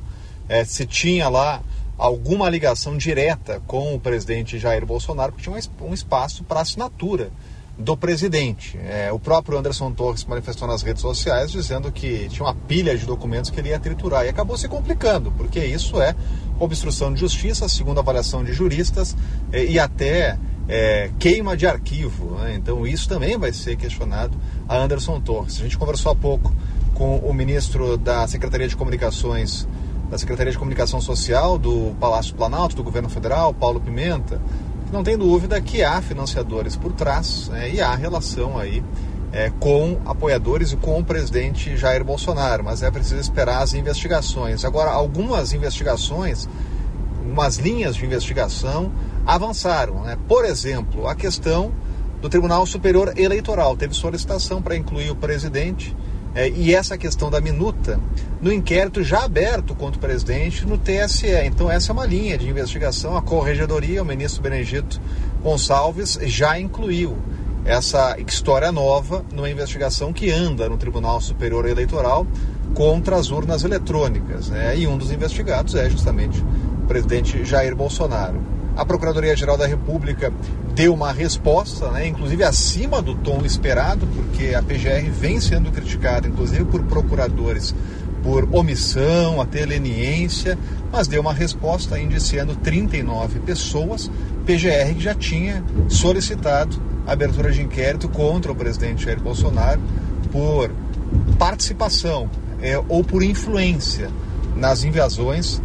é, 0.48 0.64
se 0.64 0.86
tinha 0.86 1.28
lá 1.28 1.62
alguma 1.98 2.50
ligação 2.50 2.98
direta 2.98 3.62
com 3.68 3.94
o 3.94 4.00
presidente 4.00 4.58
Jair 4.58 4.86
Bolsonaro, 4.86 5.34
porque 5.34 5.44
tinha 5.44 5.56
um 5.82 5.94
espaço 5.94 6.44
para 6.46 6.62
assinatura 6.62 7.30
do 7.80 7.96
presidente. 7.96 8.78
É, 8.78 9.10
o 9.12 9.18
próprio 9.18 9.58
Anderson 9.58 9.92
Torres 9.94 10.26
manifestou 10.26 10.68
nas 10.68 10.82
redes 10.82 11.02
sociais 11.02 11.50
dizendo 11.50 11.90
que 11.92 12.28
tinha 12.28 12.46
uma 12.46 12.54
pilha 12.54 12.96
de 12.98 13.06
documentos 13.06 13.50
que 13.50 13.58
ele 13.58 13.70
ia 13.70 13.80
triturar 13.80 14.26
e 14.26 14.30
acabou 14.30 14.58
se 14.58 14.68
complicando, 14.68 15.32
porque 15.32 15.64
isso 15.64 16.02
é 16.02 16.14
obstrução 16.60 17.14
de 17.14 17.22
justiça, 17.22 17.70
segundo 17.70 18.00
avaliação 18.00 18.44
de 18.44 18.52
juristas, 18.52 19.16
é, 19.54 19.64
e 19.64 19.80
até 19.80 20.38
é, 20.68 21.10
queima 21.18 21.56
de 21.56 21.66
arquivo. 21.66 22.36
Né? 22.36 22.56
Então 22.56 22.86
isso 22.86 23.08
também 23.08 23.38
vai 23.38 23.54
ser 23.54 23.78
questionado 23.78 24.38
a 24.68 24.78
Anderson 24.78 25.22
Torres. 25.22 25.58
A 25.60 25.64
gente 25.64 25.78
conversou 25.78 26.12
há 26.12 26.16
pouco 26.16 26.54
com 26.94 27.18
o 27.20 27.34
ministro 27.34 27.96
da 27.96 28.28
Secretaria 28.28 28.68
de 28.68 28.76
Comunicações, 28.76 29.66
da 30.12 30.18
Secretaria 30.18 30.52
de 30.52 30.58
Comunicação 30.58 31.00
Social 31.00 31.58
do 31.58 31.96
Palácio 31.98 32.36
Planalto, 32.36 32.76
do 32.76 32.84
Governo 32.84 33.08
Federal, 33.08 33.54
Paulo 33.54 33.80
Pimenta, 33.80 34.42
não 34.92 35.04
tem 35.04 35.18
dúvida 35.18 35.60
que 35.62 35.84
há 35.84 36.02
financiadores 36.02 36.76
por 36.76 36.92
trás 36.94 37.48
né, 37.50 37.70
e 37.70 37.82
há 37.82 37.94
relação 37.96 38.58
aí 38.58 38.84
é, 39.32 39.52
com 39.60 40.00
apoiadores 40.06 40.72
e 40.72 40.78
com 40.78 41.00
o 41.00 41.04
presidente 41.04 41.78
Jair 41.78 42.04
Bolsonaro, 42.04 42.64
mas 42.64 42.82
é 42.82 42.90
preciso 42.90 43.22
esperar 43.22 43.62
as 43.62 43.74
investigações. 43.74 44.66
Agora, 44.66 44.90
algumas 44.90 45.54
investigações, 45.54 46.50
umas 47.24 47.58
linhas 47.58 47.96
de 47.96 48.06
investigação 48.06 48.92
avançaram. 49.26 50.02
Né? 50.02 50.18
Por 50.28 50.46
exemplo, 50.46 51.08
a 51.08 51.14
questão 51.14 51.72
do 52.22 52.28
Tribunal 52.28 52.66
Superior 52.66 53.14
Eleitoral 53.16 53.78
teve 53.78 53.94
solicitação 53.94 54.62
para 54.62 54.76
incluir 54.76 55.12
o 55.12 55.16
presidente 55.16 55.96
é, 56.36 56.50
e 56.50 56.74
essa 56.74 56.98
questão 56.98 57.30
da 57.30 57.42
minuta 57.42 58.00
no 58.42 58.54
inquérito 58.54 59.04
já 59.04 59.24
aberto 59.24 59.74
contra 59.76 59.98
o 59.98 60.02
presidente 60.02 60.66
no 60.66 60.78
TSE. 60.78 61.28
Então, 61.46 61.70
essa 61.70 61.92
é 61.92 61.94
uma 61.94 62.06
linha 62.06 62.38
de 62.38 62.48
investigação. 62.48 63.18
A 63.18 63.22
Corregedoria, 63.22 64.02
o 64.02 64.06
ministro 64.06 64.42
Benedito 64.42 65.02
Gonçalves, 65.42 66.20
já 66.24 66.60
incluiu 66.60 67.18
essa 67.66 68.18
história 68.26 68.72
nova 68.72 69.26
numa 69.34 69.50
investigação 69.50 70.14
que 70.14 70.32
anda 70.32 70.70
no 70.70 70.78
Tribunal 70.78 71.20
Superior 71.20 71.68
Eleitoral 71.68 72.26
contra 72.74 73.16
as 73.16 73.32
urnas 73.32 73.64
eletrônicas. 73.64 74.50
Né? 74.50 74.78
E 74.78 74.88
um 74.88 74.98
dos 74.98 75.12
investigados 75.12 75.76
é 75.76 75.90
justamente 75.90 76.42
o 76.84 76.88
presidente 76.88 77.44
Jair 77.44 77.76
Bolsonaro. 77.76 78.59
A 78.80 78.86
Procuradoria-Geral 78.86 79.58
da 79.58 79.68
República 79.68 80.32
deu 80.74 80.94
uma 80.94 81.12
resposta, 81.12 81.92
né, 81.92 82.08
inclusive 82.08 82.46
acima 82.46 83.02
do 83.02 83.14
tom 83.14 83.42
esperado, 83.44 84.08
porque 84.08 84.56
a 84.56 84.64
PGR 84.64 85.12
vem 85.12 85.42
sendo 85.42 85.70
criticada, 85.70 86.30
inclusive 86.30 86.64
por 86.64 86.82
procuradores, 86.84 87.76
por 88.24 88.48
omissão, 88.56 89.42
até 89.42 89.66
leniência, 89.66 90.58
mas 90.94 91.10
deu 91.10 91.20
uma 91.20 91.34
resposta 91.34 92.00
indiciando 92.00 92.56
39 92.56 93.42
pessoas, 93.42 94.10
PGR 94.46 94.94
que 94.96 95.02
já 95.02 95.14
tinha 95.14 95.62
solicitado 95.90 96.82
a 97.06 97.12
abertura 97.12 97.52
de 97.52 97.62
inquérito 97.62 98.08
contra 98.08 98.50
o 98.50 98.56
presidente 98.56 99.04
Jair 99.04 99.20
Bolsonaro 99.20 99.82
por 100.32 100.72
participação 101.38 102.30
é, 102.62 102.82
ou 102.88 103.04
por 103.04 103.24
influência 103.24 104.10
nas 104.56 104.86
invasões 104.86 105.62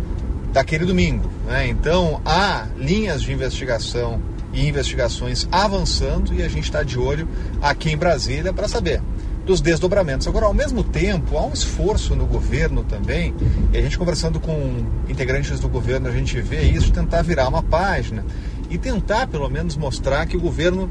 daquele 0.54 0.86
domingo. 0.86 1.28
Né? 1.46 1.68
Então 1.68 2.22
há 2.24 2.66
linhas 2.78 3.20
de 3.20 3.32
investigação 3.32 4.22
e 4.52 4.66
investigações 4.66 5.48
avançando 5.50 6.32
e 6.32 6.42
a 6.42 6.48
gente 6.48 6.64
está 6.64 6.84
de 6.84 6.96
olho 6.96 7.28
aqui 7.60 7.90
em 7.90 7.96
Brasília 7.96 8.52
para 8.52 8.68
saber 8.68 9.02
dos 9.44 9.60
desdobramentos. 9.60 10.26
Agora, 10.26 10.46
ao 10.46 10.54
mesmo 10.54 10.82
tempo, 10.82 11.36
há 11.36 11.44
um 11.44 11.52
esforço 11.52 12.14
no 12.14 12.24
governo 12.24 12.82
também, 12.82 13.34
e 13.74 13.76
a 13.76 13.82
gente 13.82 13.98
conversando 13.98 14.40
com 14.40 14.86
integrantes 15.06 15.60
do 15.60 15.68
governo, 15.68 16.08
a 16.08 16.10
gente 16.10 16.40
vê 16.40 16.62
isso, 16.62 16.90
tentar 16.90 17.20
virar 17.20 17.46
uma 17.46 17.62
página 17.62 18.24
e 18.70 18.78
tentar, 18.78 19.26
pelo 19.26 19.46
menos, 19.50 19.76
mostrar 19.76 20.24
que 20.24 20.34
o 20.34 20.40
governo 20.40 20.88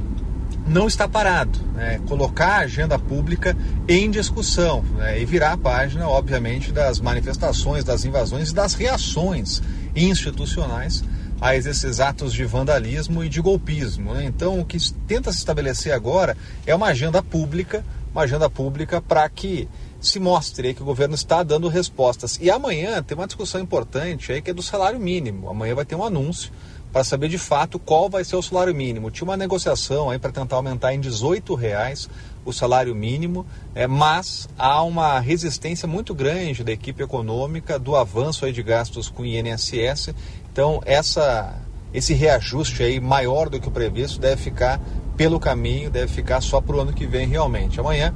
não 0.68 0.88
está 0.88 1.08
parado, 1.08 1.60
né? 1.76 2.00
colocar 2.08 2.48
a 2.48 2.60
agenda 2.60 2.98
pública 2.98 3.56
em 3.88 4.10
discussão 4.10 4.82
né? 4.98 5.22
e 5.22 5.26
virar 5.26 5.54
a 5.54 5.58
página, 5.58 6.08
obviamente, 6.08 6.72
das 6.72 7.00
manifestações, 7.00 7.84
das 7.84 8.06
invasões 8.06 8.52
e 8.52 8.54
das 8.54 8.74
reações 8.74 9.62
institucionais 9.96 11.04
a 11.42 11.56
esses 11.56 12.00
atos 12.00 12.34
de 12.34 12.46
vandalismo 12.46 13.24
e 13.24 13.30
de 13.30 13.42
golpismo. 13.42 14.14
Né? 14.14 14.24
Então, 14.26 14.60
o 14.60 14.66
que 14.66 14.78
tenta 15.06 15.32
se 15.32 15.40
estabelecer 15.40 15.94
agora 15.94 16.38
é 16.66 16.74
uma 16.74 16.88
agenda 16.88 17.22
pública, 17.22 17.84
uma 18.14 18.22
agenda 18.22 18.50
pública 18.50 19.02
para 19.02 19.28
que 19.28 19.68
se 20.00 20.20
mostre 20.20 20.74
que 20.74 20.82
o 20.82 20.86
governo 20.86 21.16
está 21.16 21.44
dando 21.44 21.68
respostas. 21.68 22.38
E 22.42 22.50
amanhã 22.50 23.02
tem 23.02 23.18
uma 23.18 23.28
discussão 23.28 23.60
importante 23.60 24.32
aí 24.32 24.42
que 24.42 24.52
é 24.52 24.54
do 24.54 24.62
salário 24.62 25.00
mínimo. 25.00 25.50
Amanhã 25.50 25.76
vai 25.76 25.86
ter 25.86 25.96
um 25.96 26.04
anúncio 26.04 26.52
para 26.94 27.04
saber 27.04 27.28
de 27.28 27.40
fato 27.40 27.80
qual 27.80 28.08
vai 28.08 28.24
ser 28.24 28.36
o 28.36 28.42
salário 28.42 28.74
mínimo. 28.74 29.10
Tinha 29.10 29.26
uma 29.26 29.36
negociação 29.36 30.12
aí 30.12 30.20
para 30.20 30.32
tentar 30.32 30.58
aumentar 30.58 30.94
em 30.94 31.00
18 31.00 31.56
reais 31.56 32.08
o 32.46 32.54
salário 32.54 32.94
mínimo, 32.94 33.48
é, 33.74 33.88
mas 33.88 34.48
há 34.60 34.84
uma 34.84 35.20
resistência 35.20 35.88
muito 35.88 36.14
grande 36.14 36.64
da 36.64 36.72
equipe 36.72 37.02
econômica 37.02 37.80
do 37.80 37.96
avanço 37.96 38.46
aí 38.46 38.54
de 38.54 38.62
gastos 38.62 39.10
com 39.10 39.26
INSS. 39.26 40.14
Então 40.52 40.84
essa, 40.86 41.56
esse 41.92 42.14
reajuste 42.14 42.84
aí 42.84 43.00
maior 43.00 43.50
do 43.50 43.60
que 43.60 43.68
o 43.68 43.72
previsto 43.72 44.20
deve 44.20 44.40
ficar 44.40 44.80
pelo 45.18 45.40
caminho, 45.40 45.90
deve 45.90 46.14
ficar 46.14 46.42
só 46.42 46.62
para 46.62 46.76
o 46.76 46.80
ano 46.80 46.94
que 46.94 47.08
vem 47.08 47.28
realmente. 47.28 47.80
Amanhã 47.80 48.14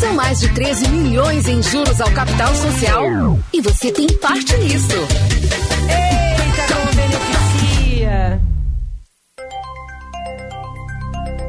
São 0.00 0.14
mais 0.14 0.40
de 0.40 0.48
13 0.48 0.88
milhões 0.88 1.46
em 1.48 1.62
juros 1.62 2.00
ao 2.00 2.10
capital 2.10 2.54
social 2.54 3.38
e 3.52 3.60
você 3.60 3.92
tem 3.92 4.08
parte 4.18 4.56
nisso. 4.56 4.96
Eita, 5.88 6.74
como 6.74 6.92
beneficia! 6.94 8.51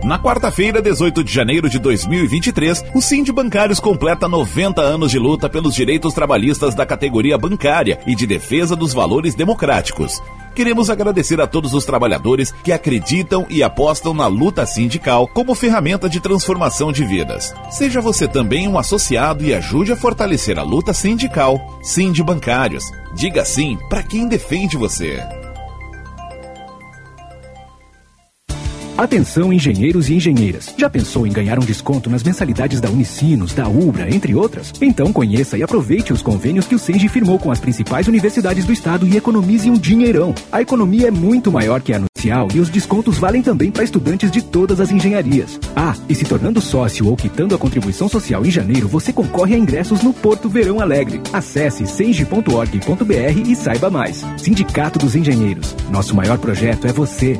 Na 0.03 0.19
quarta-feira, 0.19 0.81
18 0.81 1.23
de 1.23 1.31
janeiro 1.31 1.69
de 1.69 1.79
2023, 1.79 2.83
o 2.93 3.01
Sind 3.01 3.31
Bancários 3.31 3.79
completa 3.79 4.27
90 4.27 4.81
anos 4.81 5.09
de 5.09 5.17
luta 5.17 5.47
pelos 5.47 5.73
direitos 5.73 6.13
trabalhistas 6.13 6.75
da 6.75 6.85
categoria 6.85 7.37
bancária 7.37 7.97
e 8.05 8.13
de 8.13 8.27
defesa 8.27 8.75
dos 8.75 8.93
valores 8.93 9.33
democráticos. 9.33 10.21
Queremos 10.53 10.89
agradecer 10.89 11.39
a 11.39 11.47
todos 11.47 11.73
os 11.73 11.85
trabalhadores 11.85 12.51
que 12.51 12.73
acreditam 12.73 13.45
e 13.49 13.63
apostam 13.63 14.13
na 14.13 14.27
luta 14.27 14.65
sindical 14.65 15.25
como 15.25 15.55
ferramenta 15.55 16.09
de 16.09 16.19
transformação 16.19 16.91
de 16.91 17.05
vidas. 17.05 17.55
Seja 17.71 18.01
você 18.01 18.27
também 18.27 18.67
um 18.67 18.77
associado 18.77 19.45
e 19.45 19.53
ajude 19.53 19.93
a 19.93 19.95
fortalecer 19.95 20.59
a 20.59 20.63
luta 20.63 20.93
sindical. 20.93 21.79
Sind 21.81 22.21
Bancários. 22.23 22.83
Diga 23.15 23.45
sim 23.45 23.77
para 23.89 24.03
quem 24.03 24.27
defende 24.27 24.75
você. 24.75 25.42
Atenção, 28.95 29.51
engenheiros 29.51 30.07
e 30.09 30.13
engenheiras. 30.13 30.73
Já 30.77 30.87
pensou 30.87 31.25
em 31.25 31.31
ganhar 31.31 31.57
um 31.57 31.65
desconto 31.65 32.09
nas 32.09 32.21
mensalidades 32.21 32.79
da 32.79 32.89
Unicinos, 32.89 33.53
da 33.53 33.67
Ubra, 33.67 34.13
entre 34.13 34.35
outras? 34.35 34.71
Então 34.79 35.11
conheça 35.11 35.57
e 35.57 35.63
aproveite 35.63 36.13
os 36.13 36.21
convênios 36.21 36.67
que 36.67 36.75
o 36.75 36.79
Senge 36.79 37.07
firmou 37.07 37.39
com 37.39 37.51
as 37.51 37.59
principais 37.59 38.07
universidades 38.07 38.65
do 38.65 38.71
estado 38.71 39.07
e 39.07 39.17
economize 39.17 39.69
um 39.69 39.73
dinheirão. 39.73 40.35
A 40.51 40.61
economia 40.61 41.07
é 41.07 41.11
muito 41.11 41.51
maior 41.51 41.81
que 41.81 41.91
a 41.91 41.95
anuncial 41.97 42.47
e 42.53 42.59
os 42.59 42.69
descontos 42.69 43.17
valem 43.17 43.41
também 43.41 43.71
para 43.71 43.83
estudantes 43.83 44.29
de 44.29 44.43
todas 44.43 44.79
as 44.79 44.91
engenharias. 44.91 45.59
Ah, 45.75 45.95
e 46.07 46.13
se 46.13 46.25
tornando 46.25 46.61
sócio 46.61 47.07
ou 47.07 47.17
quitando 47.17 47.55
a 47.55 47.57
contribuição 47.57 48.07
social 48.07 48.45
em 48.45 48.51
janeiro, 48.51 48.87
você 48.87 49.11
concorre 49.11 49.55
a 49.55 49.57
ingressos 49.57 50.03
no 50.03 50.13
Porto 50.13 50.47
Verão 50.47 50.79
Alegre. 50.79 51.19
Acesse 51.33 51.87
senge.org.br 51.87 53.49
e 53.49 53.55
saiba 53.55 53.89
mais. 53.89 54.23
Sindicato 54.37 54.99
dos 54.99 55.15
Engenheiros. 55.15 55.75
Nosso 55.89 56.15
maior 56.15 56.37
projeto 56.37 56.85
é 56.85 56.93
você. 56.93 57.39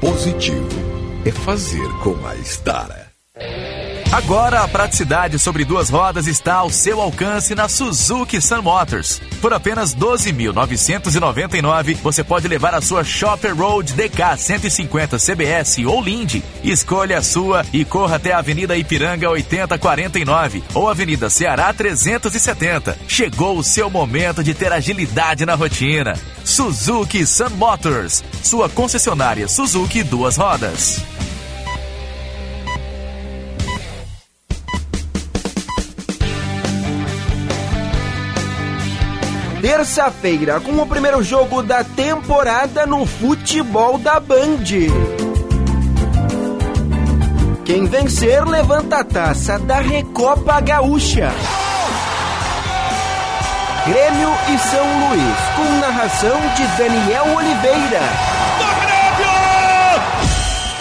positivo 0.00 0.68
é 1.24 1.30
fazer 1.30 1.88
com 2.02 2.14
a 2.26 2.34
Stara. 2.36 3.05
Agora 4.12 4.62
a 4.62 4.68
praticidade 4.68 5.38
sobre 5.38 5.64
duas 5.64 5.90
rodas 5.90 6.26
está 6.26 6.54
ao 6.54 6.70
seu 6.70 7.00
alcance 7.00 7.54
na 7.54 7.68
Suzuki 7.68 8.40
Sun 8.40 8.62
Motors. 8.62 9.20
Por 9.42 9.52
apenas 9.52 9.94
12.999, 9.94 11.98
você 12.02 12.24
pode 12.24 12.48
levar 12.48 12.74
a 12.74 12.80
sua 12.80 13.04
Shopper 13.04 13.54
Road 13.54 13.92
DK 13.92 14.38
150 14.38 15.18
CBS 15.18 15.78
ou 15.84 16.00
Lindy. 16.00 16.42
Escolha 16.62 17.18
a 17.18 17.22
sua 17.22 17.66
e 17.72 17.84
corra 17.84 18.16
até 18.16 18.32
a 18.32 18.38
Avenida 18.38 18.76
Ipiranga 18.76 19.28
8049 19.28 20.62
ou 20.72 20.88
Avenida 20.88 21.28
Ceará 21.28 21.72
370. 21.72 22.96
Chegou 23.08 23.58
o 23.58 23.64
seu 23.64 23.90
momento 23.90 24.42
de 24.42 24.54
ter 24.54 24.72
agilidade 24.72 25.44
na 25.44 25.54
rotina. 25.54 26.14
Suzuki 26.44 27.26
Sun 27.26 27.50
Motors, 27.50 28.24
sua 28.42 28.68
concessionária 28.68 29.48
Suzuki 29.48 30.02
duas 30.02 30.36
rodas. 30.36 31.15
Terça-feira, 39.66 40.60
com 40.60 40.80
o 40.80 40.86
primeiro 40.86 41.20
jogo 41.24 41.60
da 41.60 41.82
temporada 41.82 42.86
no 42.86 43.04
futebol 43.04 43.98
da 43.98 44.20
Band. 44.20 44.62
Quem 47.64 47.84
vencer 47.86 48.44
levanta 48.46 48.98
a 48.98 49.04
taça 49.04 49.58
da 49.58 49.80
Recopa 49.80 50.60
Gaúcha. 50.60 51.32
Grêmio 53.88 54.30
e 54.54 54.58
São 54.70 55.08
Luís, 55.08 55.36
com 55.56 55.80
narração 55.80 56.40
de 56.54 56.66
Daniel 56.78 57.24
Oliveira. 57.36 58.02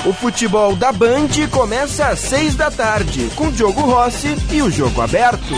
O 0.06 0.14
futebol 0.14 0.76
da 0.76 0.92
Band 0.92 1.30
começa 1.50 2.10
às 2.10 2.20
seis 2.20 2.56
da 2.56 2.70
tarde, 2.70 3.32
com 3.36 3.50
Diogo 3.50 3.82
Rossi 3.82 4.38
e 4.52 4.62
o 4.62 4.70
jogo 4.70 5.02
aberto. 5.02 5.56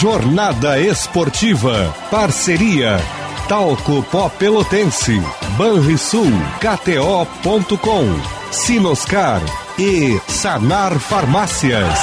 Jornada 0.00 0.80
Esportiva. 0.80 1.94
Parceria. 2.10 2.98
Talco 3.46 4.02
Pó 4.04 4.30
Pelotense. 4.30 5.20
Banrisul. 5.58 6.32
KTO.com. 6.58 8.06
Sinoscar. 8.50 9.42
E 9.78 10.18
Sanar 10.26 10.98
Farmácias. 10.98 11.98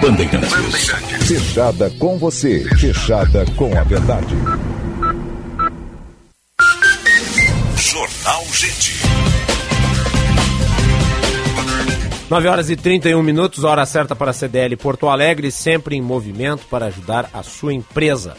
Bandeirantes. 0.00 0.92
Fechada 1.26 1.90
com 1.98 2.18
você. 2.18 2.68
Fechada 2.76 3.44
com 3.56 3.76
a 3.76 3.82
verdade. 3.82 4.36
Jornal 7.74 8.44
Gente. 8.52 8.98
9 12.30 12.46
horas 12.46 12.68
e 12.68 12.76
31 12.76 13.22
minutos, 13.22 13.64
hora 13.64 13.86
certa 13.86 14.14
para 14.14 14.32
a 14.32 14.34
CDL 14.34 14.76
Porto 14.76 15.08
Alegre, 15.08 15.50
sempre 15.50 15.96
em 15.96 16.02
movimento 16.02 16.66
para 16.66 16.84
ajudar 16.84 17.30
a 17.32 17.42
sua 17.42 17.72
empresa. 17.72 18.36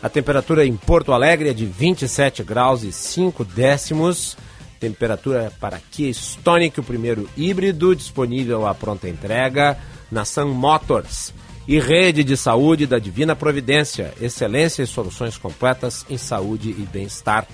A 0.00 0.08
temperatura 0.08 0.64
em 0.64 0.76
Porto 0.76 1.12
Alegre 1.12 1.48
é 1.48 1.52
de 1.52 1.66
27 1.66 2.44
graus 2.44 2.84
e 2.84 2.92
5 2.92 3.44
décimos. 3.44 4.36
Temperatura 4.78 5.52
para 5.58 5.80
Kia 5.90 6.08
Stonic, 6.10 6.78
o 6.78 6.84
primeiro 6.84 7.28
híbrido, 7.36 7.96
disponível 7.96 8.64
à 8.64 8.74
pronta 8.76 9.08
entrega 9.08 9.76
na 10.08 10.24
Sun 10.24 10.50
Motors. 10.50 11.34
E 11.66 11.80
rede 11.80 12.22
de 12.22 12.36
saúde 12.36 12.86
da 12.86 13.00
Divina 13.00 13.34
Providência. 13.34 14.14
Excelência 14.20 14.84
e 14.84 14.86
soluções 14.86 15.36
completas 15.36 16.06
em 16.08 16.16
saúde 16.16 16.70
e 16.70 16.88
bem-estar. 16.92 17.44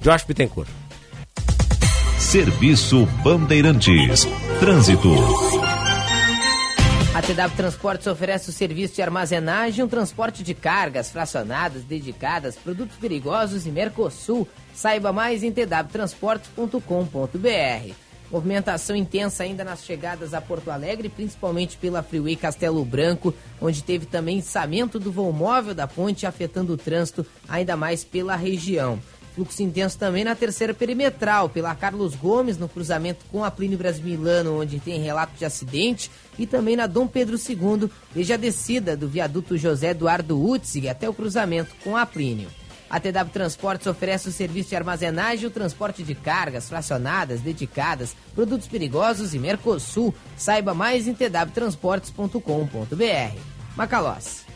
Josh 0.00 0.24
Bittencourt. 0.24 0.87
Serviço 2.18 3.06
Bandeirantes. 3.22 4.26
Trânsito. 4.58 5.08
A 7.14 7.22
TW 7.22 7.56
Transportes 7.56 8.08
oferece 8.08 8.50
o 8.50 8.52
serviço 8.52 8.96
de 8.96 9.02
armazenagem, 9.02 9.84
um 9.84 9.88
transporte 9.88 10.42
de 10.42 10.52
cargas 10.52 11.10
fracionadas, 11.10 11.84
dedicadas, 11.84 12.56
produtos 12.56 12.96
perigosos 12.96 13.66
e 13.66 13.70
Mercosul. 13.70 14.48
Saiba 14.74 15.12
mais 15.12 15.44
em 15.44 15.52
twtransportes.com.br. 15.52 17.94
Movimentação 18.30 18.94
intensa 18.94 19.44
ainda 19.44 19.64
nas 19.64 19.84
chegadas 19.84 20.34
a 20.34 20.40
Porto 20.40 20.70
Alegre, 20.70 21.08
principalmente 21.08 21.78
pela 21.78 22.02
Freeway 22.02 22.36
Castelo 22.36 22.84
Branco, 22.84 23.32
onde 23.60 23.82
teve 23.82 24.04
também 24.04 24.38
içamento 24.38 24.98
do 24.98 25.10
voo 25.10 25.32
móvel 25.32 25.74
da 25.74 25.86
ponte, 25.86 26.26
afetando 26.26 26.74
o 26.74 26.76
trânsito 26.76 27.24
ainda 27.48 27.76
mais 27.76 28.04
pela 28.04 28.36
região. 28.36 28.98
Fluxo 29.38 29.62
intenso 29.62 29.96
também 29.96 30.24
na 30.24 30.34
terceira 30.34 30.74
perimetral, 30.74 31.48
pela 31.48 31.72
Carlos 31.72 32.16
Gomes, 32.16 32.58
no 32.58 32.68
cruzamento 32.68 33.24
com 33.30 33.44
a 33.44 33.50
Plínio 33.52 33.78
Brasil 33.78 34.04
Milano, 34.04 34.60
onde 34.60 34.80
tem 34.80 35.00
relato 35.00 35.34
de 35.38 35.44
acidente, 35.44 36.10
e 36.36 36.44
também 36.44 36.74
na 36.74 36.88
Dom 36.88 37.06
Pedro 37.06 37.36
II, 37.36 37.88
desde 38.12 38.32
a 38.32 38.36
descida 38.36 38.96
do 38.96 39.06
viaduto 39.06 39.56
José 39.56 39.90
Eduardo 39.90 40.44
Utzig 40.44 40.88
até 40.88 41.08
o 41.08 41.14
cruzamento 41.14 41.72
com 41.84 41.96
a 41.96 42.04
Plínio. 42.04 42.48
A 42.90 42.98
TW 42.98 43.30
Transportes 43.32 43.86
oferece 43.86 44.28
o 44.28 44.32
serviço 44.32 44.70
de 44.70 44.76
armazenagem 44.76 45.44
e 45.44 45.46
o 45.46 45.52
transporte 45.52 46.02
de 46.02 46.16
cargas 46.16 46.68
fracionadas, 46.68 47.40
dedicadas, 47.40 48.16
produtos 48.34 48.66
perigosos 48.66 49.34
e 49.34 49.38
Mercosul. 49.38 50.12
Saiba 50.36 50.74
mais 50.74 51.06
em 51.06 51.14
twtransportes.com.br. 51.14 53.38
Macalós. 53.76 54.47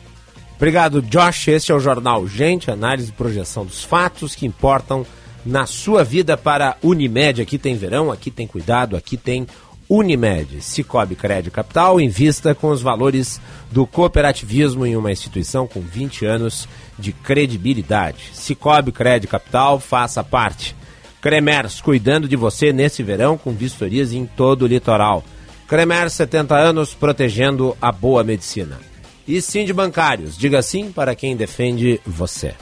Obrigado, 0.63 1.01
Josh. 1.01 1.49
Este 1.49 1.73
é 1.73 1.75
o 1.75 1.79
Jornal 1.81 2.25
Gente, 2.25 2.71
análise 2.71 3.09
e 3.09 3.11
projeção 3.11 3.65
dos 3.65 3.83
fatos 3.83 4.33
que 4.33 4.45
importam 4.45 5.05
na 5.45 5.65
sua 5.65 6.05
vida 6.05 6.37
para 6.37 6.77
Unimed. 6.81 7.41
Aqui 7.41 7.57
tem 7.57 7.75
verão, 7.75 8.09
aqui 8.09 8.31
tem 8.31 8.47
cuidado, 8.47 8.95
aqui 8.95 9.17
tem 9.17 9.45
Unimed. 9.89 10.61
Cicobi 10.61 11.15
Crédito 11.17 11.51
Capital 11.51 11.99
invista 11.99 12.55
com 12.55 12.69
os 12.69 12.81
valores 12.81 13.41
do 13.73 13.85
cooperativismo 13.85 14.85
em 14.85 14.95
uma 14.95 15.11
instituição 15.11 15.67
com 15.67 15.81
20 15.81 16.25
anos 16.25 16.65
de 16.97 17.11
credibilidade. 17.11 18.29
Cicobi 18.31 18.93
Crédito 18.93 19.31
Capital, 19.31 19.81
faça 19.81 20.23
parte. 20.23 20.73
Cremers, 21.19 21.81
cuidando 21.81 22.25
de 22.25 22.37
você 22.37 22.71
nesse 22.71 23.03
verão 23.03 23.37
com 23.37 23.51
vistorias 23.51 24.13
em 24.13 24.25
todo 24.25 24.61
o 24.61 24.67
litoral. 24.67 25.25
Cremers, 25.67 26.13
70 26.13 26.55
anos, 26.55 26.93
protegendo 26.93 27.75
a 27.81 27.91
boa 27.91 28.23
medicina. 28.23 28.92
E 29.27 29.41
sim 29.41 29.63
de 29.63 29.73
bancários, 29.73 30.37
diga 30.37 30.61
sim 30.61 30.91
para 30.91 31.15
quem 31.15 31.35
defende 31.35 31.99
você. 32.05 32.53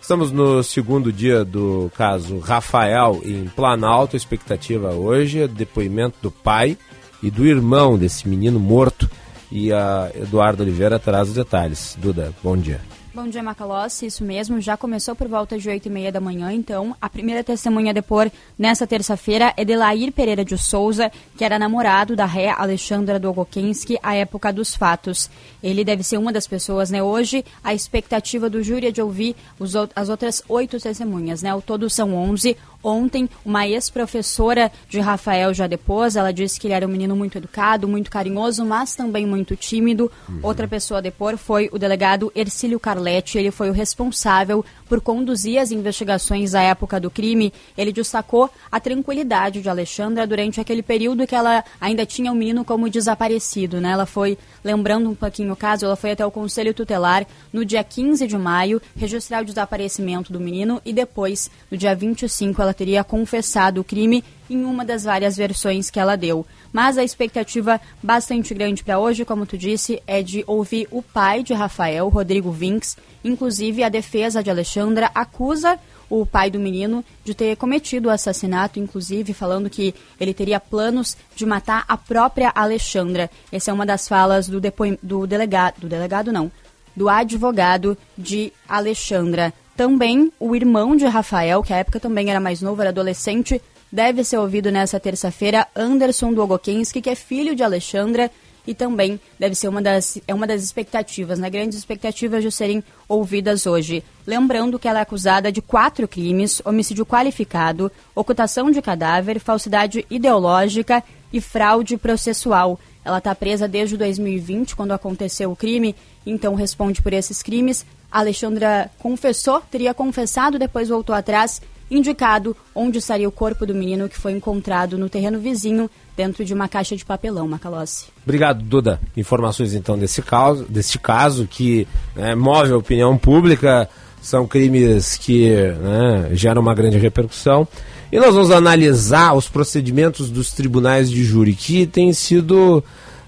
Estamos 0.00 0.30
no 0.32 0.62
segundo 0.62 1.12
dia 1.12 1.44
do 1.44 1.90
caso 1.96 2.38
Rafael 2.38 3.22
em 3.24 3.44
Planalto. 3.44 4.16
Expectativa 4.16 4.92
hoje 4.92 5.42
é 5.42 5.48
depoimento 5.48 6.18
do 6.20 6.30
pai 6.30 6.76
e 7.22 7.30
do 7.30 7.46
irmão 7.46 7.96
desse 7.96 8.28
menino 8.28 8.58
morto. 8.58 9.08
E 9.50 9.72
a 9.72 10.10
Eduardo 10.14 10.62
Oliveira 10.62 10.98
traz 10.98 11.28
os 11.28 11.34
detalhes. 11.34 11.96
Duda, 12.00 12.32
bom 12.42 12.56
dia. 12.56 12.80
Bom 13.14 13.28
dia, 13.28 13.42
Macalossi. 13.42 14.06
Isso 14.06 14.24
mesmo, 14.24 14.58
já 14.58 14.74
começou 14.74 15.14
por 15.14 15.28
volta 15.28 15.58
de 15.58 15.68
8 15.68 15.84
e 15.84 15.90
meia 15.90 16.10
da 16.10 16.18
manhã, 16.18 16.50
então. 16.50 16.96
A 16.98 17.10
primeira 17.10 17.44
testemunha 17.44 17.90
a 17.90 17.92
depor 17.92 18.30
nessa 18.58 18.86
terça-feira 18.86 19.52
é 19.54 19.66
Delair 19.66 20.10
Pereira 20.12 20.42
de 20.42 20.56
Souza, 20.56 21.12
que 21.36 21.44
era 21.44 21.58
namorado 21.58 22.16
da 22.16 22.24
ré 22.24 22.48
Alexandra 22.48 23.18
Dogokensky 23.18 23.98
à 24.02 24.14
época 24.14 24.50
dos 24.50 24.74
fatos. 24.74 25.28
Ele 25.62 25.84
deve 25.84 26.02
ser 26.02 26.16
uma 26.16 26.32
das 26.32 26.46
pessoas, 26.46 26.90
né? 26.90 27.02
Hoje, 27.02 27.44
a 27.62 27.74
expectativa 27.74 28.48
do 28.48 28.62
júri 28.62 28.86
é 28.86 28.90
de 28.90 29.02
ouvir 29.02 29.36
os, 29.58 29.74
as 29.94 30.08
outras 30.08 30.42
oito 30.48 30.80
testemunhas, 30.80 31.42
né? 31.42 31.50
Ao 31.50 31.60
todo 31.60 31.90
são 31.90 32.14
11. 32.14 32.56
Ontem, 32.82 33.28
uma 33.44 33.66
ex-professora 33.66 34.72
de 34.88 34.98
Rafael 34.98 35.54
já 35.54 35.66
depôs, 35.66 36.16
ela 36.16 36.32
disse 36.32 36.58
que 36.58 36.66
ele 36.66 36.74
era 36.74 36.86
um 36.86 36.90
menino 36.90 37.14
muito 37.14 37.38
educado, 37.38 37.86
muito 37.86 38.10
carinhoso, 38.10 38.64
mas 38.64 38.96
também 38.96 39.24
muito 39.24 39.54
tímido. 39.54 40.10
Uhum. 40.28 40.40
Outra 40.42 40.66
pessoa 40.66 40.98
a 40.98 41.00
depor 41.00 41.36
foi 41.36 41.68
o 41.72 41.78
delegado 41.78 42.32
Ercílio 42.34 42.80
Carletti, 42.80 43.38
ele 43.38 43.50
foi 43.50 43.70
o 43.70 43.72
responsável 43.72 44.64
por 44.88 45.00
conduzir 45.00 45.58
as 45.58 45.70
investigações 45.70 46.54
à 46.54 46.62
época 46.62 46.98
do 46.98 47.10
crime. 47.10 47.52
Ele 47.78 47.92
destacou 47.92 48.50
a 48.70 48.80
tranquilidade 48.80 49.62
de 49.62 49.68
Alexandra 49.68 50.26
durante 50.26 50.60
aquele 50.60 50.82
período 50.82 51.26
que 51.26 51.34
ela 51.34 51.64
ainda 51.80 52.04
tinha 52.04 52.32
o 52.32 52.34
menino 52.34 52.64
como 52.64 52.90
desaparecido, 52.90 53.80
né? 53.80 53.92
Ela 53.92 54.06
foi, 54.06 54.36
lembrando 54.64 55.08
um 55.08 55.14
pouquinho 55.14 55.52
o 55.52 55.56
caso, 55.56 55.84
ela 55.84 55.96
foi 55.96 56.10
até 56.10 56.26
o 56.26 56.30
Conselho 56.30 56.74
Tutelar 56.74 57.26
no 57.52 57.64
dia 57.64 57.82
15 57.84 58.26
de 58.26 58.36
maio 58.36 58.82
registrar 58.96 59.42
o 59.42 59.46
desaparecimento 59.46 60.32
do 60.32 60.40
menino 60.40 60.80
e 60.84 60.92
depois, 60.92 61.50
no 61.70 61.76
dia 61.76 61.94
25, 61.94 62.60
ela 62.60 62.71
teria 62.72 63.04
confessado 63.04 63.80
o 63.80 63.84
crime 63.84 64.24
em 64.48 64.64
uma 64.64 64.84
das 64.84 65.04
várias 65.04 65.36
versões 65.36 65.90
que 65.90 65.98
ela 65.98 66.16
deu. 66.16 66.46
Mas 66.72 66.96
a 66.96 67.04
expectativa 67.04 67.80
bastante 68.02 68.54
grande 68.54 68.82
para 68.82 68.98
hoje, 68.98 69.24
como 69.24 69.46
tu 69.46 69.58
disse, 69.58 70.02
é 70.06 70.22
de 70.22 70.42
ouvir 70.46 70.88
o 70.90 71.02
pai 71.02 71.42
de 71.42 71.52
Rafael, 71.52 72.08
Rodrigo 72.08 72.50
Vinks. 72.50 72.96
Inclusive, 73.24 73.84
a 73.84 73.88
defesa 73.88 74.42
de 74.42 74.50
Alexandra 74.50 75.10
acusa 75.14 75.78
o 76.08 76.26
pai 76.26 76.50
do 76.50 76.60
menino 76.60 77.02
de 77.24 77.34
ter 77.34 77.56
cometido 77.56 78.08
o 78.08 78.12
assassinato, 78.12 78.78
inclusive 78.78 79.32
falando 79.32 79.70
que 79.70 79.94
ele 80.20 80.34
teria 80.34 80.60
planos 80.60 81.16
de 81.34 81.46
matar 81.46 81.84
a 81.88 81.96
própria 81.96 82.52
Alexandra. 82.54 83.30
Essa 83.50 83.70
é 83.70 83.74
uma 83.74 83.86
das 83.86 84.06
falas 84.06 84.46
do, 84.46 84.60
do 85.02 85.26
delegado, 85.26 85.80
do 85.80 85.88
delegado 85.88 86.30
não, 86.30 86.52
do 86.94 87.08
advogado 87.08 87.96
de 88.16 88.52
Alexandra. 88.68 89.54
Também 89.76 90.30
o 90.38 90.54
irmão 90.54 90.94
de 90.94 91.06
Rafael, 91.06 91.62
que 91.62 91.72
à 91.72 91.78
época 91.78 91.98
também 91.98 92.30
era 92.30 92.40
mais 92.40 92.60
novo, 92.60 92.80
era 92.80 92.90
adolescente, 92.90 93.60
deve 93.90 94.22
ser 94.24 94.38
ouvido 94.38 94.70
nessa 94.70 95.00
terça-feira, 95.00 95.66
Anderson 95.74 96.32
Dogokensky, 96.32 97.00
que 97.00 97.10
é 97.10 97.14
filho 97.14 97.54
de 97.54 97.62
Alexandra 97.62 98.30
e 98.66 98.74
também 98.74 99.20
deve 99.38 99.54
ser 99.54 99.68
uma 99.68 99.82
das, 99.82 100.18
é 100.26 100.32
uma 100.32 100.46
das 100.46 100.62
expectativas, 100.62 101.38
né? 101.38 101.50
Grandes 101.50 101.76
expectativas 101.76 102.42
de 102.42 102.52
serem 102.52 102.82
ouvidas 103.08 103.66
hoje. 103.66 104.04
Lembrando 104.26 104.78
que 104.78 104.86
ela 104.86 105.00
é 105.00 105.02
acusada 105.02 105.50
de 105.50 105.60
quatro 105.60 106.06
crimes: 106.06 106.62
homicídio 106.64 107.04
qualificado, 107.04 107.90
ocultação 108.14 108.70
de 108.70 108.80
cadáver, 108.80 109.40
falsidade 109.40 110.06
ideológica 110.08 111.02
e 111.32 111.40
fraude 111.40 111.96
processual. 111.96 112.78
Ela 113.04 113.18
está 113.18 113.34
presa 113.34 113.66
desde 113.66 113.96
2020, 113.96 114.76
quando 114.76 114.92
aconteceu 114.92 115.50
o 115.50 115.56
crime, 115.56 115.96
então 116.24 116.54
responde 116.54 117.02
por 117.02 117.12
esses 117.12 117.42
crimes. 117.42 117.84
Alexandra 118.12 118.90
confessou, 118.98 119.60
teria 119.70 119.94
confessado, 119.94 120.58
depois 120.58 120.88
voltou 120.88 121.14
atrás, 121.14 121.60
indicado 121.90 122.56
onde 122.74 122.98
estaria 122.98 123.28
o 123.28 123.32
corpo 123.32 123.66
do 123.66 123.74
menino 123.74 124.08
que 124.08 124.18
foi 124.18 124.32
encontrado 124.32 124.98
no 124.98 125.08
terreno 125.08 125.38
vizinho, 125.38 125.90
dentro 126.16 126.44
de 126.44 126.52
uma 126.52 126.68
caixa 126.68 126.96
de 126.96 127.04
papelão, 127.04 127.48
Macalossi. 127.48 128.06
Obrigado, 128.24 128.62
Duda. 128.62 129.00
Informações 129.16 129.74
então 129.74 129.98
desse 129.98 130.22
caso, 130.22 130.64
desse 130.64 130.98
caso 130.98 131.46
que 131.46 131.86
né, 132.14 132.34
move 132.34 132.72
a 132.72 132.76
opinião 132.76 133.16
pública, 133.16 133.88
são 134.20 134.46
crimes 134.46 135.16
que 135.16 135.50
né, 135.50 136.30
geram 136.32 136.62
uma 136.62 136.74
grande 136.74 136.98
repercussão. 136.98 137.66
E 138.10 138.18
nós 138.18 138.34
vamos 138.34 138.50
analisar 138.50 139.34
os 139.34 139.48
procedimentos 139.48 140.30
dos 140.30 140.52
tribunais 140.52 141.10
de 141.10 141.24
júri, 141.24 141.54
que 141.54 141.86
têm 141.86 142.12
sido 142.12 142.84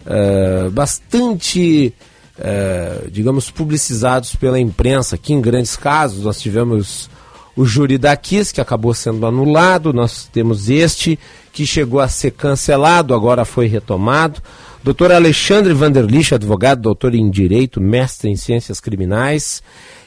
uh, 0.06 0.70
bastante, 0.70 1.92
uh, 2.38 3.10
digamos, 3.10 3.50
publicizados 3.50 4.34
pela 4.36 4.58
imprensa. 4.58 5.16
Aqui 5.16 5.32
em 5.32 5.40
grandes 5.40 5.76
casos, 5.76 6.24
nós 6.24 6.40
tivemos 6.40 7.10
o 7.56 7.64
júri 7.64 7.98
da 7.98 8.16
Kiss, 8.16 8.52
que 8.52 8.60
acabou 8.60 8.92
sendo 8.92 9.26
anulado, 9.26 9.92
nós 9.92 10.28
temos 10.32 10.68
este, 10.68 11.18
que 11.52 11.64
chegou 11.64 12.00
a 12.00 12.08
ser 12.08 12.32
cancelado, 12.32 13.14
agora 13.14 13.44
foi 13.44 13.66
retomado. 13.66 14.42
Doutor 14.82 15.12
Alexandre 15.12 15.72
Vanderlich, 15.72 16.34
advogado, 16.34 16.82
doutor 16.82 17.14
em 17.14 17.30
Direito, 17.30 17.80
mestre 17.80 18.28
em 18.28 18.36
Ciências 18.36 18.80
Criminais 18.80 19.62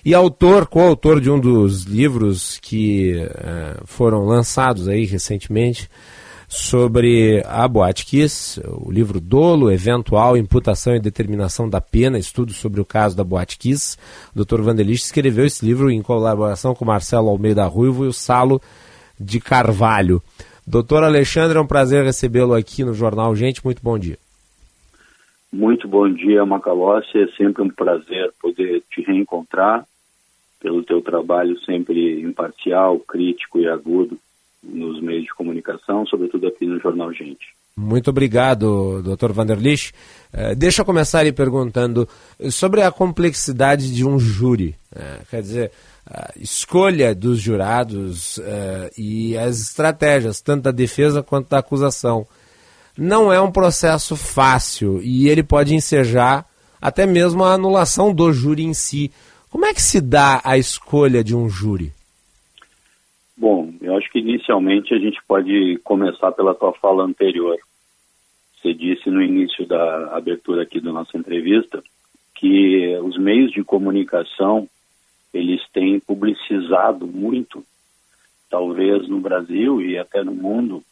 e 0.05 0.13
autor, 0.13 0.67
coautor 0.67 1.19
de 1.19 1.32
um 1.32 1.39
dos 1.39 1.84
livros 1.84 2.59
que 2.61 3.15
uh, 3.15 3.82
foram 3.86 4.25
lançados 4.25 4.88
aí 4.88 5.05
recentemente 5.05 5.89
sobre 6.47 7.43
a 7.45 7.67
Boate 7.67 8.05
Kiss, 8.05 8.61
o 8.65 8.89
livro 8.89 9.19
Dolo, 9.19 9.69
Eventual, 9.69 10.37
Imputação 10.37 10.95
e 10.95 10.99
Determinação 10.99 11.69
da 11.69 11.81
Pena, 11.81 12.17
estudo 12.17 12.53
sobre 12.53 12.79
o 12.79 12.85
caso 12.85 13.17
da 13.17 13.23
Boate 13.23 13.57
Kiss. 13.57 13.97
O 14.33 14.43
Dr. 14.43 14.61
Vanderlich 14.61 15.03
escreveu 15.03 15.45
esse 15.45 15.65
livro 15.65 15.91
em 15.91 16.01
colaboração 16.01 16.73
com 16.73 16.85
Marcelo 16.85 17.29
Almeida 17.29 17.65
Ruivo 17.65 18.05
e 18.05 18.07
o 18.07 18.13
Salo 18.13 18.61
de 19.19 19.41
Carvalho. 19.41 20.21
Doutor 20.65 21.03
Alexandre, 21.03 21.57
é 21.57 21.61
um 21.61 21.67
prazer 21.67 22.03
recebê-lo 22.05 22.53
aqui 22.53 22.83
no 22.83 22.93
Jornal 22.93 23.35
Gente. 23.35 23.63
Muito 23.63 23.81
bom 23.83 23.99
dia. 23.99 24.17
Muito 25.51 25.87
bom 25.87 26.09
dia, 26.09 26.45
Macalossi. 26.45 27.17
É 27.17 27.27
sempre 27.37 27.61
um 27.61 27.69
prazer 27.69 28.31
poder 28.41 28.83
te 28.89 29.01
reencontrar 29.01 29.85
pelo 30.59 30.83
teu 30.83 31.01
trabalho 31.01 31.59
sempre 31.61 32.21
imparcial, 32.21 32.99
crítico 32.99 33.59
e 33.59 33.67
agudo 33.67 34.17
nos 34.68 35.01
meios 35.01 35.24
de 35.24 35.34
comunicação, 35.34 36.05
sobretudo 36.05 36.47
aqui 36.47 36.65
no 36.65 36.80
Jornal 36.80 37.11
Gente. 37.13 37.55
Muito 37.76 38.09
obrigado, 38.09 39.01
Dr. 39.03 39.32
Vanderlich. 39.32 39.93
Uh, 40.34 40.55
deixa 40.55 40.82
eu 40.82 40.86
começar 40.86 41.20
aí 41.20 41.32
perguntando 41.32 42.07
sobre 42.49 42.82
a 42.82 42.91
complexidade 42.91 43.93
de 43.93 44.05
um 44.05 44.18
júri. 44.18 44.76
Uh, 44.91 45.26
quer 45.30 45.41
dizer, 45.41 45.72
a 46.09 46.32
escolha 46.38 47.13
dos 47.13 47.39
jurados 47.39 48.38
uh, 48.38 48.89
e 48.97 49.38
as 49.38 49.59
estratégias, 49.59 50.41
tanto 50.41 50.63
da 50.63 50.72
defesa 50.72 51.22
quanto 51.22 51.49
da 51.49 51.59
acusação. 51.59 52.26
Não 52.97 53.32
é 53.32 53.39
um 53.39 53.51
processo 53.51 54.15
fácil 54.15 54.99
e 55.03 55.30
ele 55.30 55.43
pode 55.43 55.76
ensejar 55.76 56.45
até 56.82 57.05
mesmo 57.05 57.43
a 57.43 57.53
anulação 57.53 58.13
do 58.13 58.32
júri 58.34 58.63
em 58.63 58.74
si. 58.74 59.11
Como 59.49 59.65
é 59.65 59.74
que 59.74 59.82
se 59.82 60.01
dá 60.01 60.41
a 60.43 60.57
escolha 60.57 61.24
de 61.24 61.36
um 61.36 61.49
júri? 61.49 61.93
Bom, 63.38 63.66
eu 63.88 63.95
acho 63.95 64.11
que 64.11 64.19
inicialmente 64.19 64.93
a 64.93 64.99
gente 64.99 65.17
pode 65.25 65.77
começar 65.81 66.33
pela 66.33 66.53
tua 66.53 66.73
fala 66.73 67.05
anterior. 67.05 67.57
Você 68.55 68.73
disse 68.73 69.09
no 69.09 69.21
início 69.21 69.65
da 69.65 70.17
abertura 70.17 70.63
aqui 70.63 70.81
da 70.81 70.91
nossa 70.91 71.17
entrevista 71.17 71.81
que 72.35 72.97
os 72.97 73.17
meios 73.17 73.49
de 73.51 73.63
comunicação 73.63 74.67
eles 75.33 75.61
têm 75.71 76.01
publicizado 76.01 77.07
muito, 77.07 77.63
talvez 78.49 79.07
no 79.07 79.21
Brasil 79.21 79.81
e 79.81 79.97
até 79.97 80.21
no 80.21 80.33
mundo, 80.33 80.83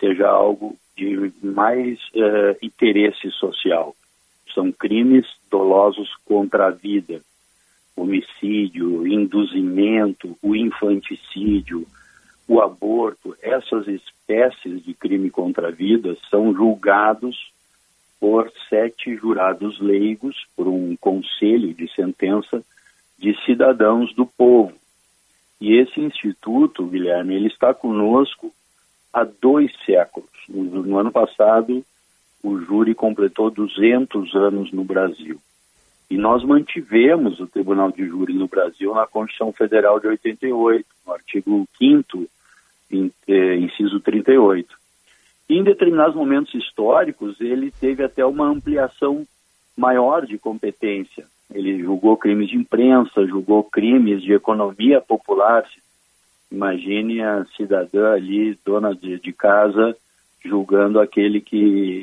seja 0.00 0.28
algo 0.28 0.76
de 0.96 1.32
mais 1.40 2.00
uh, 2.14 2.58
interesse 2.60 3.30
social. 3.30 3.94
São 4.52 4.72
crimes 4.72 5.24
dolosos 5.48 6.08
contra 6.24 6.66
a 6.66 6.70
vida, 6.70 7.20
homicídio, 7.94 9.06
induzimento, 9.06 10.36
o 10.42 10.56
infanticídio, 10.56 11.86
o 12.48 12.62
aborto, 12.62 13.36
essas 13.42 13.86
espécies 13.86 14.82
de 14.82 14.94
crime 14.94 15.30
contra 15.30 15.68
a 15.68 15.70
vida 15.70 16.16
são 16.30 16.54
julgados 16.54 17.52
por 18.18 18.50
sete 18.68 19.14
jurados 19.14 19.78
leigos, 19.78 20.34
por 20.56 20.66
um 20.66 20.96
conselho 20.96 21.74
de 21.74 21.92
sentença 21.94 22.64
de 23.18 23.36
cidadãos 23.44 24.14
do 24.14 24.24
povo. 24.24 24.72
E 25.60 25.76
esse 25.76 26.00
instituto, 26.00 26.86
Guilherme, 26.86 27.34
ele 27.34 27.48
está 27.48 27.74
conosco 27.74 28.52
há 29.12 29.24
dois 29.24 29.70
séculos. 29.84 30.30
No, 30.48 30.64
no 30.64 30.98
ano 30.98 31.12
passado, 31.12 31.84
o 32.42 32.58
júri 32.60 32.94
completou 32.94 33.50
200 33.50 34.34
anos 34.34 34.72
no 34.72 34.84
Brasil. 34.84 35.38
E 36.10 36.16
nós 36.16 36.42
mantivemos 36.42 37.38
o 37.40 37.46
Tribunal 37.46 37.92
de 37.92 38.06
Júri 38.06 38.32
no 38.32 38.48
Brasil 38.48 38.94
na 38.94 39.06
Constituição 39.06 39.52
Federal 39.52 40.00
de 40.00 40.06
88, 40.06 40.86
no 41.06 41.12
artigo 41.12 41.68
5 41.76 42.22
eh, 42.22 42.26
inciso 42.90 44.00
38. 44.00 44.74
E 45.48 45.56
em 45.56 45.64
determinados 45.64 46.14
momentos 46.14 46.54
históricos, 46.54 47.40
ele 47.40 47.70
teve 47.70 48.04
até 48.04 48.24
uma 48.24 48.46
ampliação 48.46 49.26
maior 49.76 50.26
de 50.26 50.36
competência. 50.38 51.24
Ele 51.52 51.82
julgou 51.82 52.16
crimes 52.16 52.50
de 52.50 52.56
imprensa, 52.56 53.26
julgou 53.26 53.64
crimes 53.64 54.22
de 54.22 54.34
economia 54.34 55.00
popular. 55.00 55.64
Imagine 56.50 57.22
a 57.22 57.46
cidadã 57.56 58.12
ali, 58.12 58.58
dona 58.64 58.94
de, 58.94 59.18
de 59.18 59.32
casa, 59.32 59.96
julgando 60.44 61.00
aquele 61.00 61.40
que 61.40 61.56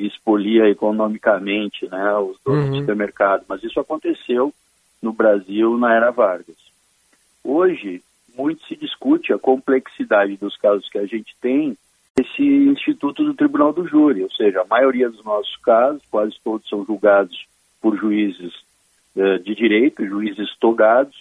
expolia 0.06 0.68
economicamente 0.70 1.88
né, 1.88 2.18
os 2.18 2.38
donos 2.44 2.66
uhum. 2.66 2.72
do 2.72 2.80
supermercado. 2.80 3.46
Mas 3.48 3.64
isso 3.64 3.80
aconteceu 3.80 4.52
no 5.02 5.14
Brasil 5.14 5.78
na 5.78 5.94
era 5.94 6.12
Vargas. 6.12 6.58
Hoje, 7.44 8.02
muito 8.38 8.66
se 8.66 8.76
discute 8.76 9.34
a 9.34 9.40
complexidade 9.40 10.38
dos 10.38 10.56
casos 10.58 10.88
que 10.90 10.98
a 10.98 11.06
gente 11.06 11.36
tem 11.42 11.78
esse 12.18 12.44
instituto 12.44 13.24
do 13.24 13.34
Tribunal 13.34 13.74
do 13.74 13.88
Júri, 13.88 14.24
ou 14.24 14.32
seja, 14.32 14.62
a 14.62 14.66
maioria 14.66 15.10
dos 15.10 15.24
nossos 15.24 15.56
casos, 15.58 16.02
quase 16.10 16.34
todos 16.44 16.68
são 16.70 16.86
julgados 16.86 17.46
por 17.82 17.98
juízes 17.98 18.54
uh, 19.16 19.38
de 19.40 19.54
direito, 19.54 20.06
juízes 20.06 20.56
togados, 20.60 21.16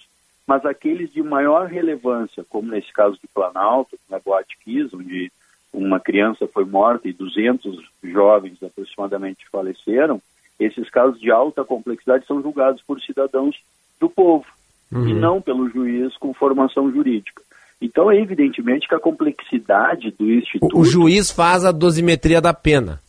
mas 0.46 0.64
aqueles 0.64 1.12
de 1.12 1.22
maior 1.22 1.66
relevância, 1.66 2.44
como 2.48 2.70
nesse 2.70 2.92
caso 2.92 3.18
de 3.20 3.26
Planalto, 3.26 3.98
na 4.08 4.20
Boate 4.20 4.56
onde 4.94 5.32
uma 5.72 5.98
criança 5.98 6.46
foi 6.46 6.64
morta 6.64 7.08
e 7.08 7.12
200 7.12 7.76
jovens 8.04 8.62
aproximadamente 8.62 9.48
faleceram, 9.50 10.22
esses 10.60 10.88
casos 10.90 11.20
de 11.20 11.32
alta 11.32 11.64
complexidade 11.64 12.24
são 12.26 12.40
julgados 12.40 12.80
por 12.82 13.00
cidadãos 13.00 13.60
do 13.98 14.08
povo 14.08 14.46
uhum. 14.92 15.08
e 15.08 15.14
não 15.14 15.40
pelo 15.40 15.68
juiz 15.68 16.16
com 16.18 16.32
formação 16.34 16.90
jurídica. 16.90 17.42
Então 17.80 18.10
é 18.10 18.18
evidentemente 18.18 18.88
que 18.88 18.94
a 18.94 19.00
complexidade 19.00 20.10
do 20.12 20.30
instituto. 20.30 20.78
O 20.78 20.84
juiz 20.84 21.30
faz 21.30 21.64
a 21.64 21.72
dosimetria 21.72 22.40
da 22.40 22.54
pena. 22.54 23.00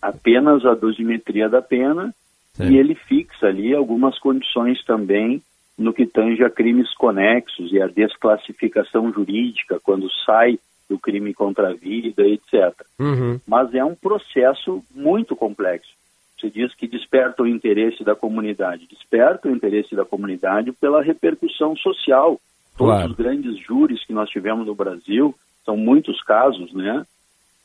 Apenas 0.00 0.64
a 0.64 0.74
dosimetria 0.74 1.48
da 1.48 1.62
pena 1.62 2.14
e 2.60 2.76
ele 2.76 2.94
fixa 2.94 3.46
ali 3.46 3.74
algumas 3.74 4.18
condições 4.18 4.82
também 4.84 5.40
no 5.76 5.92
que 5.92 6.06
tange 6.06 6.42
a 6.42 6.50
crimes 6.50 6.92
conexos 6.94 7.72
e 7.72 7.80
a 7.80 7.86
desclassificação 7.86 9.12
jurídica 9.12 9.78
quando 9.80 10.08
sai 10.26 10.58
do 10.90 10.98
crime 10.98 11.32
contra 11.32 11.68
a 11.70 11.74
vida, 11.74 12.26
etc. 12.26 12.74
Uhum. 12.98 13.38
Mas 13.46 13.72
é 13.74 13.84
um 13.84 13.94
processo 13.94 14.82
muito 14.92 15.36
complexo. 15.36 15.90
Você 16.38 16.50
diz 16.50 16.72
que 16.74 16.86
desperta 16.86 17.42
o 17.42 17.46
interesse 17.46 18.04
da 18.04 18.14
comunidade. 18.14 18.86
Desperta 18.86 19.48
o 19.48 19.50
interesse 19.50 19.94
da 19.96 20.04
comunidade 20.04 20.72
pela 20.72 21.02
repercussão 21.02 21.74
social. 21.76 22.40
Todos 22.76 22.94
claro. 22.94 23.10
os 23.10 23.16
grandes 23.16 23.58
júris 23.58 24.04
que 24.04 24.12
nós 24.12 24.30
tivemos 24.30 24.66
no 24.66 24.74
Brasil, 24.74 25.34
são 25.64 25.76
muitos 25.76 26.22
casos, 26.22 26.72
né? 26.72 27.04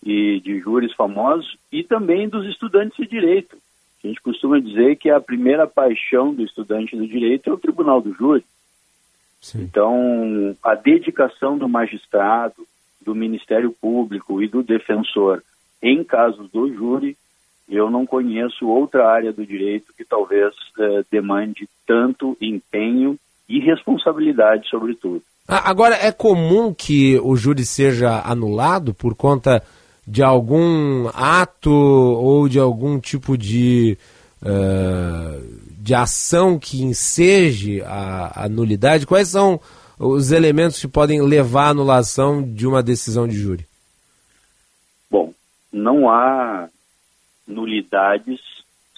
E 0.03 0.39
de 0.41 0.59
júris 0.59 0.93
famosos 0.93 1.55
e 1.71 1.83
também 1.83 2.27
dos 2.27 2.45
estudantes 2.47 2.97
de 2.97 3.07
direito. 3.07 3.55
A 4.03 4.07
gente 4.07 4.21
costuma 4.21 4.59
dizer 4.59 4.97
que 4.97 5.09
a 5.09 5.21
primeira 5.21 5.65
paixão 5.65 6.33
do 6.33 6.43
estudante 6.43 6.95
do 6.97 7.07
direito 7.07 7.49
é 7.49 7.53
o 7.53 7.57
tribunal 7.57 8.01
do 8.01 8.13
júri. 8.13 8.43
Então, 9.55 10.55
a 10.63 10.73
dedicação 10.73 11.57
do 11.57 11.69
magistrado, 11.69 12.65
do 13.01 13.13
Ministério 13.13 13.71
Público 13.71 14.41
e 14.41 14.47
do 14.47 14.63
defensor 14.63 15.43
em 15.81 16.03
casos 16.03 16.49
do 16.49 16.73
júri, 16.73 17.17
eu 17.67 17.89
não 17.89 18.05
conheço 18.05 18.67
outra 18.67 19.07
área 19.07 19.31
do 19.31 19.45
direito 19.45 19.93
que 19.97 20.03
talvez 20.03 20.53
eh, 20.79 21.03
demande 21.11 21.67
tanto 21.87 22.37
empenho 22.41 23.17
e 23.47 23.59
responsabilidade, 23.59 24.67
sobretudo. 24.69 25.21
Ah, 25.47 25.69
Agora, 25.69 25.95
é 25.95 26.11
comum 26.11 26.73
que 26.73 27.19
o 27.19 27.35
júri 27.35 27.65
seja 27.65 28.21
anulado 28.25 28.93
por 28.93 29.15
conta 29.15 29.63
de 30.05 30.21
algum 30.21 31.07
ato 31.13 31.71
ou 31.71 32.47
de 32.47 32.59
algum 32.59 32.99
tipo 32.99 33.37
de, 33.37 33.97
eh, 34.43 35.39
de 35.79 35.93
ação 35.93 36.59
que 36.59 36.83
enseje 36.83 37.81
a, 37.81 38.43
a 38.43 38.49
nulidade? 38.49 39.07
Quais 39.07 39.29
são 39.29 39.59
os 39.97 40.31
elementos 40.31 40.79
que 40.79 40.87
podem 40.87 41.21
levar 41.21 41.67
à 41.67 41.69
anulação 41.69 42.41
de 42.41 42.67
uma 42.67 42.83
decisão 42.83 43.27
de 43.27 43.37
júri? 43.37 43.65
Bom, 45.09 45.33
não 45.71 46.09
há 46.09 46.67
nulidades 47.47 48.39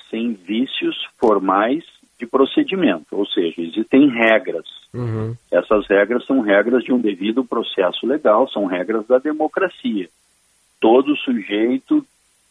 sem 0.10 0.34
vícios 0.34 0.96
formais 1.20 1.84
de 2.18 2.26
procedimento, 2.26 3.08
ou 3.12 3.26
seja, 3.26 3.62
existem 3.62 4.10
regras. 4.10 4.66
Uhum. 4.94 5.36
Essas 5.52 5.86
regras 5.88 6.26
são 6.26 6.40
regras 6.40 6.84
de 6.84 6.94
um 6.94 7.00
devido 7.00 7.44
processo 7.44 8.08
legal, 8.08 8.48
são 8.50 8.66
regras 8.66 9.06
da 9.08 9.18
democracia. 9.18 10.08
Todo 10.80 11.16
sujeito 11.18 12.06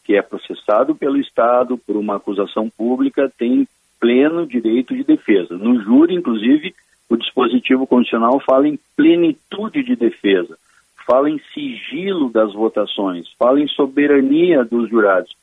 que 0.05 0.15
é 0.15 0.23
processado 0.23 0.95
pelo 0.95 1.17
Estado 1.19 1.79
por 1.79 1.97
uma 1.97 2.17
acusação 2.17 2.69
pública 2.69 3.33
tem 3.39 3.67
pleno 3.99 4.47
direito 4.47 4.95
de 4.95 5.03
defesa. 5.03 5.57
No 5.57 5.83
júri, 5.83 6.15
inclusive, 6.15 6.75
o 7.09 7.17
dispositivo 7.17 7.87
constitucional 7.87 8.39
fala 8.41 8.69
em 8.69 8.79
plenitude 8.95 9.83
de 9.83 9.97
defesa, 9.97 10.59
fala 11.07 11.31
em 11.31 11.41
sigilo 11.55 12.29
das 12.31 12.53
votações, 12.53 13.27
fala 13.39 13.61
em 13.61 13.69
soberania 13.69 14.63
dos 14.63 14.91
jurados. 14.91 15.35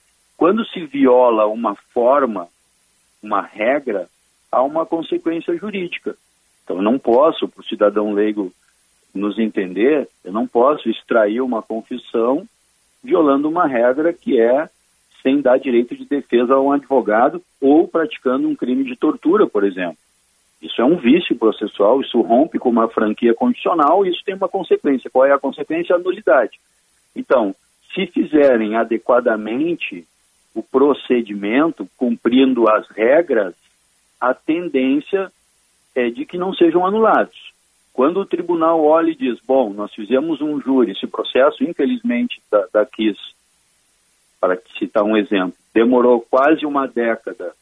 Quando 0.41 0.65
se 0.65 0.83
viola 0.87 1.45
uma 1.45 1.75
forma, 1.93 2.47
uma 3.21 3.43
regra, 3.43 4.09
há 4.51 4.63
uma 4.63 4.87
consequência 4.87 5.55
jurídica. 5.55 6.15
Então, 6.63 6.77
eu 6.77 6.81
não 6.81 6.97
posso, 6.97 7.47
para 7.47 7.61
o 7.61 7.63
cidadão 7.63 8.11
leigo 8.11 8.51
nos 9.13 9.37
entender, 9.37 10.09
eu 10.25 10.33
não 10.33 10.47
posso 10.47 10.89
extrair 10.89 11.41
uma 11.41 11.61
confissão 11.61 12.43
violando 13.03 13.47
uma 13.47 13.67
regra 13.67 14.11
que 14.13 14.41
é 14.41 14.67
sem 15.21 15.41
dar 15.41 15.59
direito 15.59 15.95
de 15.95 16.05
defesa 16.05 16.55
a 16.55 16.59
um 16.59 16.71
advogado 16.71 17.39
ou 17.61 17.87
praticando 17.87 18.47
um 18.47 18.55
crime 18.55 18.83
de 18.83 18.95
tortura, 18.95 19.45
por 19.45 19.63
exemplo. 19.63 19.99
Isso 20.59 20.81
é 20.81 20.83
um 20.83 20.97
vício 20.97 21.35
processual, 21.35 22.01
isso 22.01 22.19
rompe 22.19 22.57
com 22.57 22.69
uma 22.69 22.89
franquia 22.89 23.35
condicional 23.35 24.03
e 24.03 24.09
isso 24.09 24.23
tem 24.25 24.33
uma 24.33 24.49
consequência. 24.49 25.07
Qual 25.07 25.23
é 25.23 25.31
a 25.31 25.37
consequência? 25.37 25.95
A 25.95 25.99
nulidade. 25.99 26.59
Então, 27.15 27.53
se 27.93 28.07
fizerem 28.07 28.75
adequadamente 28.75 30.07
o 30.53 30.61
procedimento, 30.61 31.87
cumprindo 31.97 32.69
as 32.69 32.87
regras, 32.89 33.55
a 34.19 34.33
tendência 34.33 35.31
é 35.95 36.09
de 36.09 36.25
que 36.25 36.37
não 36.37 36.53
sejam 36.53 36.85
anulados. 36.85 37.51
Quando 37.93 38.19
o 38.21 38.25
tribunal 38.25 38.83
olha 38.83 39.11
e 39.11 39.15
diz, 39.15 39.39
bom, 39.45 39.71
nós 39.71 39.93
fizemos 39.93 40.41
um 40.41 40.59
júri, 40.61 40.91
esse 40.91 41.07
processo, 41.07 41.63
infelizmente, 41.63 42.41
da, 42.49 42.65
da 42.73 42.85
KIS, 42.85 43.17
para 44.39 44.57
citar 44.79 45.03
um 45.03 45.17
exemplo, 45.17 45.55
demorou 45.73 46.21
quase 46.21 46.65
uma 46.65 46.87
década, 46.87 47.53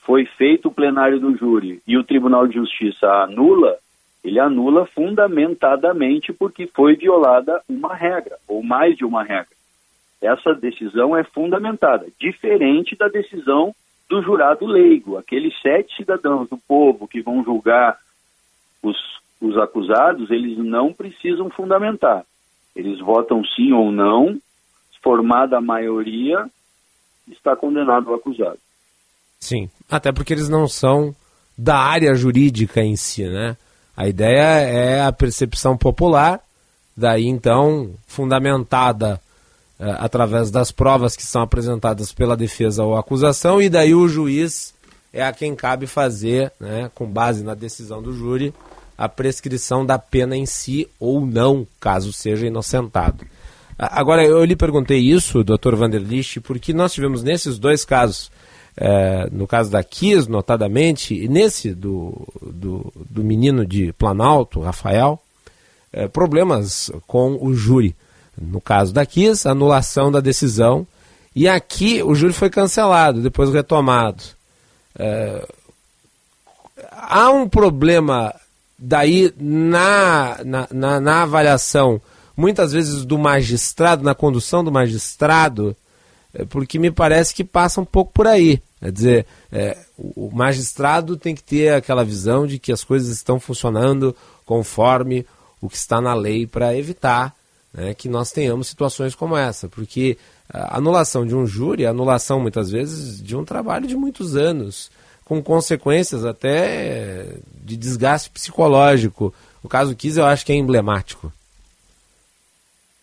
foi 0.00 0.24
feito 0.24 0.68
o 0.68 0.72
plenário 0.72 1.20
do 1.20 1.36
júri 1.36 1.82
e 1.86 1.98
o 1.98 2.04
Tribunal 2.04 2.46
de 2.46 2.54
Justiça 2.54 3.06
anula, 3.06 3.76
ele 4.24 4.40
anula 4.40 4.86
fundamentadamente 4.86 6.32
porque 6.32 6.66
foi 6.66 6.96
violada 6.96 7.62
uma 7.68 7.94
regra, 7.94 8.38
ou 8.48 8.62
mais 8.62 8.96
de 8.96 9.04
uma 9.04 9.22
regra. 9.22 9.57
Essa 10.20 10.54
decisão 10.54 11.16
é 11.16 11.22
fundamentada, 11.24 12.06
diferente 12.20 12.96
da 12.96 13.08
decisão 13.08 13.74
do 14.08 14.22
jurado 14.22 14.66
leigo, 14.66 15.16
aqueles 15.18 15.54
sete 15.60 15.94
cidadãos 15.94 16.48
do 16.48 16.56
povo 16.56 17.06
que 17.06 17.20
vão 17.20 17.44
julgar 17.44 17.98
os, 18.82 18.96
os 19.40 19.56
acusados, 19.58 20.30
eles 20.30 20.56
não 20.58 20.92
precisam 20.92 21.50
fundamentar. 21.50 22.24
Eles 22.74 22.98
votam 23.00 23.44
sim 23.44 23.72
ou 23.72 23.92
não, 23.92 24.38
formada 25.02 25.58
a 25.58 25.60
maioria, 25.60 26.48
está 27.30 27.54
condenado 27.54 28.10
o 28.10 28.14
acusado. 28.14 28.58
Sim, 29.38 29.70
até 29.90 30.10
porque 30.10 30.32
eles 30.32 30.48
não 30.48 30.66
são 30.66 31.14
da 31.56 31.76
área 31.76 32.14
jurídica 32.14 32.80
em 32.80 32.96
si, 32.96 33.24
né? 33.24 33.56
A 33.96 34.08
ideia 34.08 34.60
é 34.60 35.02
a 35.02 35.12
percepção 35.12 35.76
popular, 35.76 36.40
daí 36.96 37.26
então 37.26 37.94
fundamentada 38.06 39.20
através 39.78 40.50
das 40.50 40.72
provas 40.72 41.14
que 41.14 41.22
são 41.22 41.42
apresentadas 41.42 42.12
pela 42.12 42.36
defesa 42.36 42.82
ou 42.82 42.96
acusação, 42.96 43.62
e 43.62 43.68
daí 43.68 43.94
o 43.94 44.08
juiz 44.08 44.74
é 45.12 45.22
a 45.22 45.32
quem 45.32 45.54
cabe 45.54 45.86
fazer, 45.86 46.52
né, 46.60 46.90
com 46.94 47.06
base 47.06 47.42
na 47.42 47.54
decisão 47.54 48.02
do 48.02 48.12
júri, 48.12 48.52
a 48.96 49.08
prescrição 49.08 49.86
da 49.86 49.98
pena 49.98 50.36
em 50.36 50.44
si 50.44 50.88
ou 50.98 51.24
não, 51.24 51.66
caso 51.80 52.12
seja 52.12 52.46
inocentado. 52.46 53.24
Agora, 53.78 54.24
eu 54.24 54.44
lhe 54.44 54.56
perguntei 54.56 54.98
isso, 54.98 55.44
doutor 55.44 55.76
Vanderlich, 55.76 56.40
porque 56.40 56.72
nós 56.72 56.92
tivemos 56.92 57.22
nesses 57.22 57.60
dois 57.60 57.84
casos, 57.84 58.28
eh, 58.76 59.28
no 59.30 59.46
caso 59.46 59.70
da 59.70 59.84
Kiss, 59.84 60.28
notadamente, 60.28 61.14
e 61.14 61.28
nesse 61.28 61.72
do, 61.72 62.26
do, 62.42 62.92
do 63.08 63.22
menino 63.22 63.64
de 63.64 63.92
Planalto, 63.92 64.60
Rafael, 64.60 65.20
eh, 65.92 66.08
problemas 66.08 66.90
com 67.06 67.38
o 67.40 67.54
júri. 67.54 67.94
No 68.40 68.60
caso 68.60 68.92
da 68.92 69.04
Kiss, 69.04 69.48
anulação 69.48 70.12
da 70.12 70.20
decisão. 70.20 70.86
E 71.34 71.48
aqui 71.48 72.02
o 72.02 72.14
júri 72.14 72.32
foi 72.32 72.50
cancelado, 72.50 73.20
depois 73.20 73.50
retomado. 73.50 74.22
Eh, 74.98 75.48
há 76.92 77.30
um 77.30 77.48
problema 77.48 78.34
daí 78.78 79.32
na, 79.38 80.38
na, 80.44 80.68
na, 80.72 81.00
na 81.00 81.22
avaliação, 81.22 82.00
muitas 82.36 82.72
vezes 82.72 83.04
do 83.04 83.18
magistrado, 83.18 84.04
na 84.04 84.14
condução 84.14 84.62
do 84.62 84.72
magistrado, 84.72 85.76
eh, 86.34 86.44
porque 86.44 86.78
me 86.78 86.90
parece 86.90 87.34
que 87.34 87.44
passa 87.44 87.80
um 87.80 87.84
pouco 87.84 88.12
por 88.12 88.26
aí. 88.26 88.62
Quer 88.80 88.92
dizer, 88.92 89.26
o 89.96 90.28
o 90.28 90.30
magistrado 90.32 91.16
tem 91.16 91.34
que 91.34 91.42
ter 91.42 91.74
aquela 91.74 92.04
visão 92.04 92.46
de 92.46 92.58
que 92.58 92.70
as 92.70 92.84
coisas 92.84 93.08
estão 93.08 93.40
funcionando 93.40 94.14
conforme 94.46 95.26
o 95.60 95.68
que 95.68 95.76
está 95.76 96.00
na 96.00 96.14
lei 96.14 96.46
para 96.46 96.76
evitar 96.76 97.34
né, 97.72 97.94
que 97.94 98.08
nós 98.08 98.32
tenhamos 98.32 98.68
situações 98.68 99.14
como 99.14 99.36
essa. 99.36 99.68
Porque 99.68 100.16
a 100.52 100.78
anulação 100.78 101.26
de 101.26 101.34
um 101.34 101.46
júri 101.46 101.84
é 101.84 101.88
anulação, 101.88 102.40
muitas 102.40 102.70
vezes, 102.70 103.22
de 103.22 103.36
um 103.36 103.44
trabalho 103.44 103.86
de 103.86 103.96
muitos 103.96 104.36
anos, 104.36 104.90
com 105.24 105.42
consequências 105.42 106.24
até 106.24 107.36
de 107.62 107.76
desgaste 107.76 108.30
psicológico. 108.30 109.34
O 109.62 109.68
caso 109.68 109.96
Kiss 109.96 110.18
eu 110.18 110.26
acho 110.26 110.44
que 110.46 110.52
é 110.52 110.56
emblemático. 110.56 111.32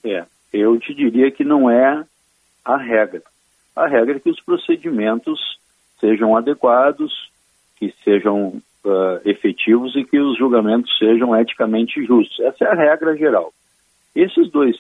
É, 0.04 0.26
eu 0.54 0.80
te 0.80 0.94
diria 0.94 1.32
que 1.32 1.44
não 1.44 1.70
é 1.70 2.04
a 2.64 2.78
regra. 2.78 3.22
A 3.76 3.88
regra 3.88 4.16
é 4.16 4.20
que 4.20 4.30
os 4.30 4.42
procedimentos 4.42 5.40
sejam 6.00 6.36
adequados, 6.36 7.30
que 7.78 7.94
sejam 8.04 8.62
ah, 8.86 9.20
efetivos 9.26 9.96
e 9.96 10.04
que 10.04 10.20
os 10.20 10.38
julgamentos 10.38 10.96
sejam 10.98 11.36
eticamente 11.36 12.04
justos. 12.06 12.40
Essa 12.40 12.66
é 12.66 12.68
a 12.68 12.76
regra 12.76 13.18
geral. 13.18 13.52
Esses 14.16 14.50
dois 14.50 14.78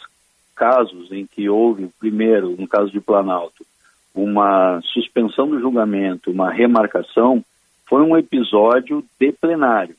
casos 0.55 1.11
em 1.11 1.25
que 1.25 1.49
houve, 1.49 1.89
primeiro, 1.99 2.55
no 2.57 2.67
caso 2.67 2.91
de 2.91 3.01
Planalto, 3.01 3.65
uma 4.13 4.79
suspensão 4.81 5.49
do 5.49 5.59
julgamento, 5.59 6.31
uma 6.31 6.49
remarcação, 6.49 7.43
foi 7.87 8.01
um 8.01 8.17
episódio 8.17 9.03
de 9.19 9.31
plenário, 9.33 9.95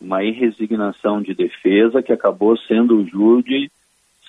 uma 0.00 0.24
irresignação 0.24 1.22
de 1.22 1.32
defesa 1.34 2.02
que 2.02 2.12
acabou 2.12 2.56
sendo 2.56 2.96
o 2.96 3.06
júri 3.06 3.70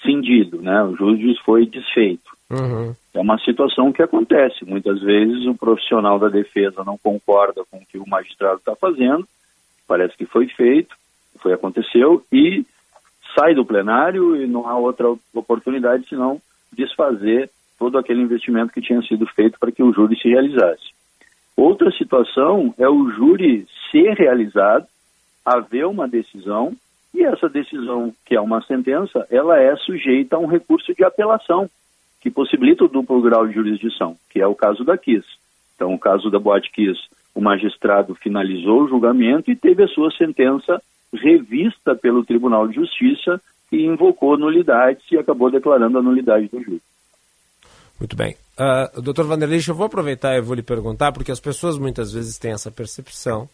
cindido, 0.03 0.61
né? 0.61 0.83
O 0.83 0.95
júri 0.95 1.35
foi 1.43 1.65
desfeito. 1.65 2.31
Uhum. 2.49 2.93
É 3.13 3.19
uma 3.19 3.39
situação 3.39 3.91
que 3.91 4.01
acontece. 4.01 4.65
Muitas 4.65 5.01
vezes 5.01 5.45
o 5.45 5.55
profissional 5.55 6.19
da 6.19 6.27
defesa 6.27 6.83
não 6.83 6.97
concorda 6.97 7.63
com 7.69 7.77
o 7.77 7.85
que 7.85 7.97
o 7.97 8.07
magistrado 8.07 8.57
está 8.57 8.75
fazendo, 8.75 9.25
parece 9.87 10.15
que 10.15 10.25
foi 10.25 10.47
feito, 10.47 10.95
foi 11.39 11.53
aconteceu 11.53 12.23
e 12.31 12.65
sai 13.41 13.55
do 13.55 13.65
plenário 13.65 14.35
e 14.35 14.45
não 14.45 14.67
há 14.67 14.77
outra 14.77 15.07
oportunidade 15.33 16.07
senão 16.07 16.39
desfazer 16.71 17.49
todo 17.79 17.97
aquele 17.97 18.21
investimento 18.21 18.71
que 18.71 18.81
tinha 18.81 19.01
sido 19.01 19.25
feito 19.25 19.57
para 19.59 19.71
que 19.71 19.81
o 19.81 19.91
júri 19.91 20.15
se 20.15 20.29
realizasse. 20.29 20.91
Outra 21.57 21.91
situação 21.91 22.73
é 22.77 22.87
o 22.87 23.09
júri 23.09 23.67
ser 23.89 24.13
realizado, 24.13 24.85
haver 25.43 25.87
uma 25.87 26.07
decisão 26.07 26.73
e 27.13 27.23
essa 27.23 27.49
decisão, 27.49 28.13
que 28.25 28.35
é 28.35 28.39
uma 28.39 28.61
sentença, 28.61 29.25
ela 29.31 29.59
é 29.59 29.75
sujeita 29.75 30.35
a 30.35 30.39
um 30.39 30.45
recurso 30.45 30.93
de 30.93 31.03
apelação 31.03 31.67
que 32.21 32.29
possibilita 32.29 32.85
o 32.85 32.87
duplo 32.87 33.21
grau 33.21 33.47
de 33.47 33.55
jurisdição, 33.55 34.15
que 34.29 34.39
é 34.39 34.45
o 34.45 34.55
caso 34.55 34.83
da 34.83 34.97
Kiss. 34.97 35.25
Então, 35.75 35.95
o 35.95 35.99
caso 35.99 36.29
da 36.29 36.37
Boate 36.37 36.71
Kiss, 36.71 36.99
o 37.33 37.41
magistrado 37.41 38.13
finalizou 38.13 38.83
o 38.83 38.87
julgamento 38.87 39.49
e 39.49 39.55
teve 39.55 39.83
a 39.83 39.87
sua 39.87 40.11
sentença 40.11 40.81
revista 41.13 41.95
pelo 41.95 42.25
Tribunal 42.25 42.67
de 42.67 42.75
Justiça 42.75 43.41
e 43.71 43.85
invocou 43.85 44.37
nulidades 44.37 45.03
e 45.11 45.17
acabou 45.17 45.51
declarando 45.51 45.97
a 45.97 46.01
nulidade 46.01 46.47
do 46.47 46.61
júri. 46.61 46.81
Muito 47.99 48.15
bem. 48.15 48.35
Uh, 48.57 49.01
doutor 49.01 49.25
Vanderlei, 49.25 49.61
eu 49.65 49.75
vou 49.75 49.85
aproveitar 49.85 50.35
e 50.35 50.41
vou 50.41 50.55
lhe 50.55 50.63
perguntar, 50.63 51.11
porque 51.11 51.31
as 51.31 51.39
pessoas 51.39 51.77
muitas 51.77 52.11
vezes 52.11 52.37
têm 52.37 52.51
essa 52.51 52.71
percepção, 52.71 53.47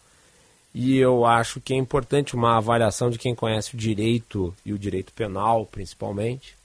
e 0.74 0.98
eu 0.98 1.26
acho 1.26 1.60
que 1.60 1.74
é 1.74 1.78
importante 1.78 2.36
uma 2.36 2.58
avaliação 2.58 3.10
de 3.10 3.18
quem 3.18 3.36
conhece 3.36 3.76
o 3.76 3.78
direito, 3.78 4.54
e 4.66 4.74
o 4.74 4.80
direito 4.80 5.14
penal 5.14 5.66
principalmente, 5.66 6.56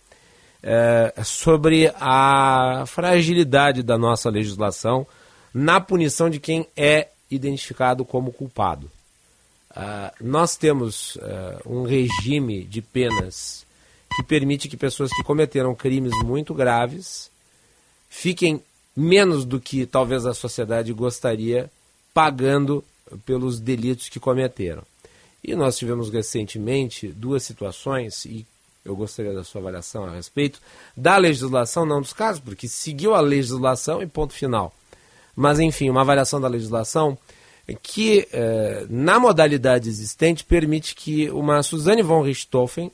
uh, 0.63 1.25
sobre 1.25 1.93
a 2.01 2.85
fragilidade 2.87 3.83
da 3.83 3.99
nossa 3.99 4.31
legislação 4.31 5.07
na 5.53 5.81
punição 5.81 6.31
de 6.31 6.41
quem 6.41 6.67
é 6.77 7.09
identificado 7.31 8.05
como 8.05 8.33
culpado. 8.33 8.91
Uh, 9.73 10.13
nós 10.21 10.57
temos 10.57 11.17
uh, 11.17 11.21
um 11.67 11.83
regime 11.85 12.65
de 12.65 12.83
penas 12.83 13.65
que 14.15 14.23
permite 14.23 14.69
que 14.69 14.77
pessoas 14.77 15.11
que 15.11 15.23
cometeram 15.23 15.75
crimes 15.75 16.13
muito 16.23 16.53
graves 16.53 17.31
fiquem 18.11 18.63
menos 18.95 19.47
do 19.47 19.59
que 19.59 19.87
talvez 19.87 20.27
a 20.27 20.35
sociedade 20.35 20.93
gostaria 20.93 21.71
pagando 22.13 22.85
pelos 23.25 23.59
delitos 23.59 24.11
que 24.11 24.21
cometeram. 24.21 24.83
E 25.43 25.55
nós 25.55 25.79
tivemos 25.79 26.11
recentemente 26.11 27.09
duas 27.09 27.43
situações, 27.43 28.27
e 28.27 28.47
eu 28.85 28.95
gostaria 28.95 29.33
da 29.33 29.43
sua 29.43 29.63
avaliação 29.63 30.05
a 30.05 30.11
respeito, 30.11 30.61
da 30.95 31.17
legislação, 31.17 31.87
não 31.87 32.01
dos 32.01 32.13
casos, 32.13 32.41
porque 32.41 32.69
seguiu 32.69 33.15
a 33.15 33.21
legislação 33.21 34.03
e 34.03 34.07
ponto 34.07 34.35
final. 34.35 34.73
Mas, 35.35 35.59
enfim, 35.59 35.89
uma 35.89 36.03
avaliação 36.03 36.41
da 36.41 36.49
legislação 36.49 37.17
que, 37.83 38.29
eh, 38.33 38.87
na 38.91 39.21
modalidade 39.21 39.89
existente, 39.89 40.45
permite 40.45 40.95
que 40.95 41.31
uma 41.31 41.63
Suzane 41.63 42.03
von 42.03 42.23
Richthofen 42.23 42.91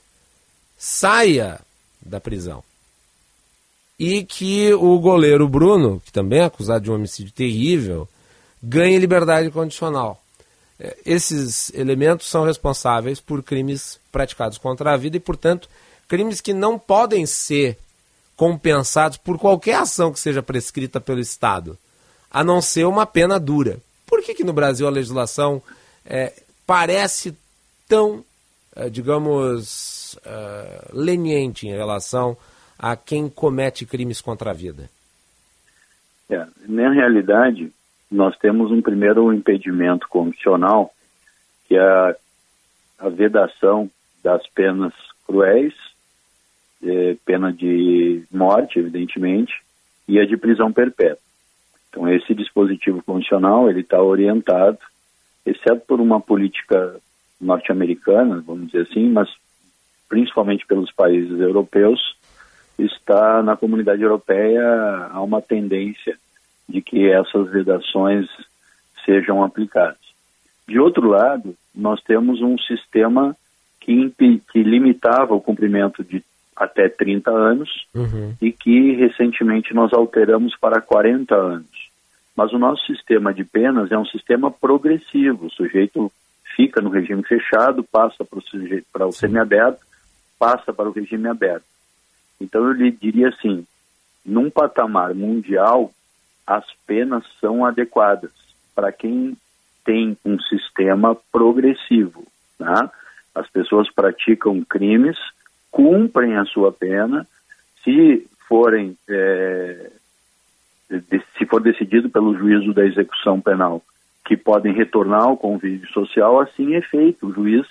saia 0.77 1.61
da 2.01 2.21
prisão. 2.21 2.63
E 3.99 4.25
que 4.25 4.73
o 4.75 4.99
goleiro 4.99 5.49
Bruno, 5.49 6.01
que 6.05 6.13
também 6.13 6.41
é 6.41 6.45
acusado 6.45 6.85
de 6.85 6.91
um 6.91 6.95
homicídio 6.95 7.33
terrível, 7.33 8.09
ganhe 8.63 8.99
liberdade 8.99 9.51
condicional. 9.51 10.23
Eh, 10.79 10.97
esses 11.05 11.73
elementos 11.75 12.29
são 12.29 12.45
responsáveis 12.45 13.21
por 13.21 13.43
crimes 13.43 13.99
praticados 14.13 14.59
contra 14.59 14.93
a 14.93 14.97
vida 14.97 15.17
e, 15.17 15.21
portanto, 15.21 15.69
crimes 16.07 16.41
que 16.41 16.53
não 16.53 16.79
podem 16.79 17.27
ser 17.27 17.79
compensados 18.37 19.19
por 19.19 19.37
qualquer 19.37 19.75
ação 19.75 20.13
que 20.13 20.21
seja 20.21 20.43
prescrita 20.43 21.01
pelo 21.01 21.19
Estado, 21.19 21.77
a 22.31 22.45
não 22.45 22.63
ser 22.63 22.87
uma 22.87 23.05
pena 23.05 23.41
dura. 23.41 23.81
Por 24.09 24.23
que, 24.23 24.35
que 24.35 24.43
no 24.43 24.53
Brasil 24.53 24.87
a 24.87 24.91
legislação 24.91 25.63
é, 26.05 26.33
parece 26.67 27.37
tão, 27.87 28.25
é, 28.75 28.89
digamos, 28.89 30.19
é, 30.25 30.89
leniente 30.93 31.69
em 31.69 31.73
relação 31.73 32.37
a 32.79 32.97
quem 32.97 33.29
comete 33.29 33.85
crimes 33.85 34.21
contra 34.21 34.51
a 34.51 34.55
vida? 34.55 34.89
É, 36.31 36.47
na 36.67 36.91
realidade, 36.91 37.71
nós 38.11 38.37
temos 38.39 38.73
um 38.73 38.81
primeiro 38.81 39.33
impedimento 39.33 40.09
constitucional, 40.09 40.93
que 41.67 41.77
é 41.77 41.81
a, 41.81 42.17
a 42.99 43.09
vedação 43.11 43.91
das 44.23 44.47
penas 44.49 44.95
cruéis, 45.27 45.75
é, 46.83 47.17
pena 47.27 47.53
de 47.53 48.25
morte, 48.31 48.79
evidentemente, 48.79 49.53
e 50.07 50.19
a 50.19 50.25
de 50.25 50.37
prisão 50.37 50.73
perpétua. 50.73 51.28
Então, 51.89 52.09
esse 52.09 52.35
dispositivo 52.35 53.03
constitucional 53.03 53.69
ele 53.69 53.81
está 53.81 54.03
orientado, 54.03 54.79
exceto 55.45 55.83
por 55.87 56.01
uma 56.01 56.21
política 56.21 56.97
norte-americana, 57.41 58.43
vamos 58.47 58.67
dizer 58.67 58.89
assim, 58.91 59.09
mas 59.11 59.29
principalmente 60.09 60.67
pelos 60.67 60.91
países 60.93 61.39
europeus, 61.39 62.17
está 62.79 63.43
na 63.43 63.57
comunidade 63.57 64.03
europeia 64.03 65.09
há 65.11 65.21
uma 65.21 65.43
tendência 65.43 66.17
de 66.69 66.81
que 66.81 67.09
essas 67.09 67.51
vedações 67.51 68.27
sejam 69.05 69.43
aplicadas. 69.43 69.99
De 70.67 70.79
outro 70.79 71.09
lado, 71.09 71.55
nós 71.75 72.01
temos 72.03 72.43
um 72.43 72.59
sistema 72.59 73.35
que, 73.81 74.13
que 74.53 74.63
limitava 74.63 75.35
o 75.35 75.41
cumprimento 75.41 76.05
de 76.05 76.23
até 76.55 76.89
30 76.89 77.31
anos 77.31 77.87
uhum. 77.95 78.35
e 78.43 78.53
que 78.53 78.93
recentemente 78.97 79.73
nós 79.73 79.93
alteramos 79.93 80.57
para 80.57 80.81
40 80.81 81.35
anos. 81.35 81.78
Mas 82.39 82.53
o 82.53 82.59
nosso 82.59 82.87
sistema 82.87 83.35
de 83.35 83.43
penas 83.43 83.91
é 83.91 83.99
um 83.99 84.07
sistema 84.07 84.49
progressivo. 84.49 85.47
O 85.47 85.51
sujeito 85.51 86.13
fica 86.55 86.81
no 86.81 86.89
regime 86.89 87.21
fechado, 87.25 87.83
passa 87.83 88.25
para 88.25 88.39
o, 88.39 88.43
sujeito, 88.43 88.87
para 88.93 89.09
o 89.09 89.11
semiaberto, 89.11 89.81
passa 90.39 90.73
para 90.73 90.89
o 90.89 90.93
regime 90.93 91.27
aberto. 91.27 91.65
Então 92.41 92.65
eu 92.65 92.71
lhe 92.71 92.93
diria 92.93 93.31
assim, 93.31 93.67
num 94.25 94.49
patamar 94.51 95.17
mundial, 95.17 95.91
as 96.47 96.65
penas 96.87 97.25
são 97.41 97.67
adequadas 97.67 98.31
para 98.73 98.93
quem 98.93 99.37
tem 99.85 100.17
um 100.25 100.39
sistema 100.39 101.17
progressivo. 101.33 102.25
Né? 102.57 102.89
As 103.35 103.51
pessoas 103.51 103.93
praticam 103.93 104.63
crimes, 104.63 105.19
cumprem 105.73 106.37
a 106.37 106.45
sua 106.45 106.71
pena, 106.71 107.27
se 107.83 108.29
forem 108.47 108.97
é, 109.09 109.91
se 111.37 111.47
for 111.47 111.61
decidido 111.61 112.09
pelo 112.09 112.37
juízo 112.37 112.73
da 112.73 112.85
execução 112.85 113.41
penal, 113.41 113.83
que 114.25 114.37
podem 114.37 114.73
retornar 114.73 115.23
ao 115.23 115.37
convívio 115.37 115.89
social, 115.89 116.41
assim 116.41 116.75
é 116.75 116.81
feito. 116.81 117.27
O 117.27 117.33
juiz 117.33 117.67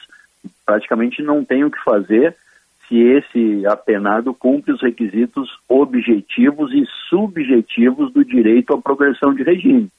praticamente 0.65 1.21
não 1.21 1.43
tem 1.43 1.63
o 1.63 1.71
que 1.71 1.83
fazer 1.83 2.35
se 2.87 2.97
esse 2.97 3.65
apenado 3.67 4.33
cumpre 4.33 4.71
os 4.71 4.81
requisitos 4.81 5.49
objetivos 5.67 6.71
e 6.73 6.85
subjetivos 7.09 8.13
do 8.13 8.23
direito 8.23 8.73
à 8.73 8.81
progressão 8.81 9.33
de 9.33 9.43
regime. 9.43 9.89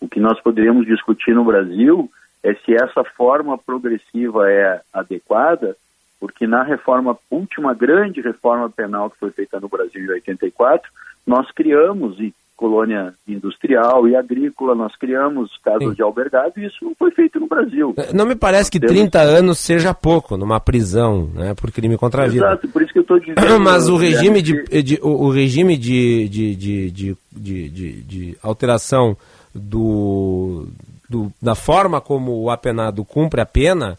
O 0.00 0.08
que 0.08 0.20
nós 0.20 0.40
poderíamos 0.40 0.86
discutir 0.86 1.34
no 1.34 1.44
Brasil 1.44 2.10
é 2.42 2.54
se 2.54 2.74
essa 2.74 3.04
forma 3.04 3.58
progressiva 3.58 4.50
é 4.50 4.80
adequada, 4.92 5.76
porque 6.20 6.46
na 6.46 6.62
reforma, 6.62 7.18
última 7.30 7.74
grande 7.74 8.20
reforma 8.20 8.70
penal 8.70 9.10
que 9.10 9.18
foi 9.18 9.30
feita 9.30 9.60
no 9.60 9.68
Brasil 9.68 10.04
em 10.04 10.10
84, 10.10 10.90
nós 11.28 11.50
criamos, 11.52 12.18
e 12.18 12.32
colônia 12.56 13.14
industrial 13.28 14.08
e 14.08 14.16
agrícola, 14.16 14.74
nós 14.74 14.96
criamos 14.96 15.56
casas 15.62 15.90
Sim. 15.90 15.94
de 15.94 16.02
albergado 16.02 16.54
e 16.56 16.66
isso 16.66 16.84
não 16.84 16.92
foi 16.98 17.12
feito 17.12 17.38
no 17.38 17.46
Brasil. 17.46 17.94
É, 17.96 18.12
não 18.12 18.26
me 18.26 18.34
parece 18.34 18.68
que 18.68 18.80
30 18.80 19.20
anos 19.20 19.60
seja 19.60 19.94
pouco 19.94 20.36
numa 20.36 20.58
prisão, 20.58 21.30
né, 21.34 21.54
por 21.54 21.70
crime 21.70 21.96
contra 21.96 22.24
a 22.24 22.26
vida. 22.26 22.44
Exato, 22.44 22.68
por 22.68 22.82
isso 22.82 22.92
que 22.92 22.98
eu 22.98 23.02
estou 23.02 23.20
dizendo. 23.20 23.38
Mas 23.62 23.88
o 23.88 23.96
regime 23.96 24.42
de, 24.42 24.82
de, 24.82 24.98
o, 25.00 25.26
o 25.26 25.30
regime 25.30 25.76
de, 25.76 26.28
de, 26.28 26.56
de, 26.56 26.90
de, 26.90 27.16
de, 27.30 27.68
de, 27.68 28.02
de 28.02 28.38
alteração 28.42 29.16
do, 29.54 30.66
do, 31.08 31.30
da 31.40 31.54
forma 31.54 32.00
como 32.00 32.42
o 32.42 32.50
apenado 32.50 33.04
cumpre 33.04 33.40
a 33.40 33.46
pena 33.46 33.96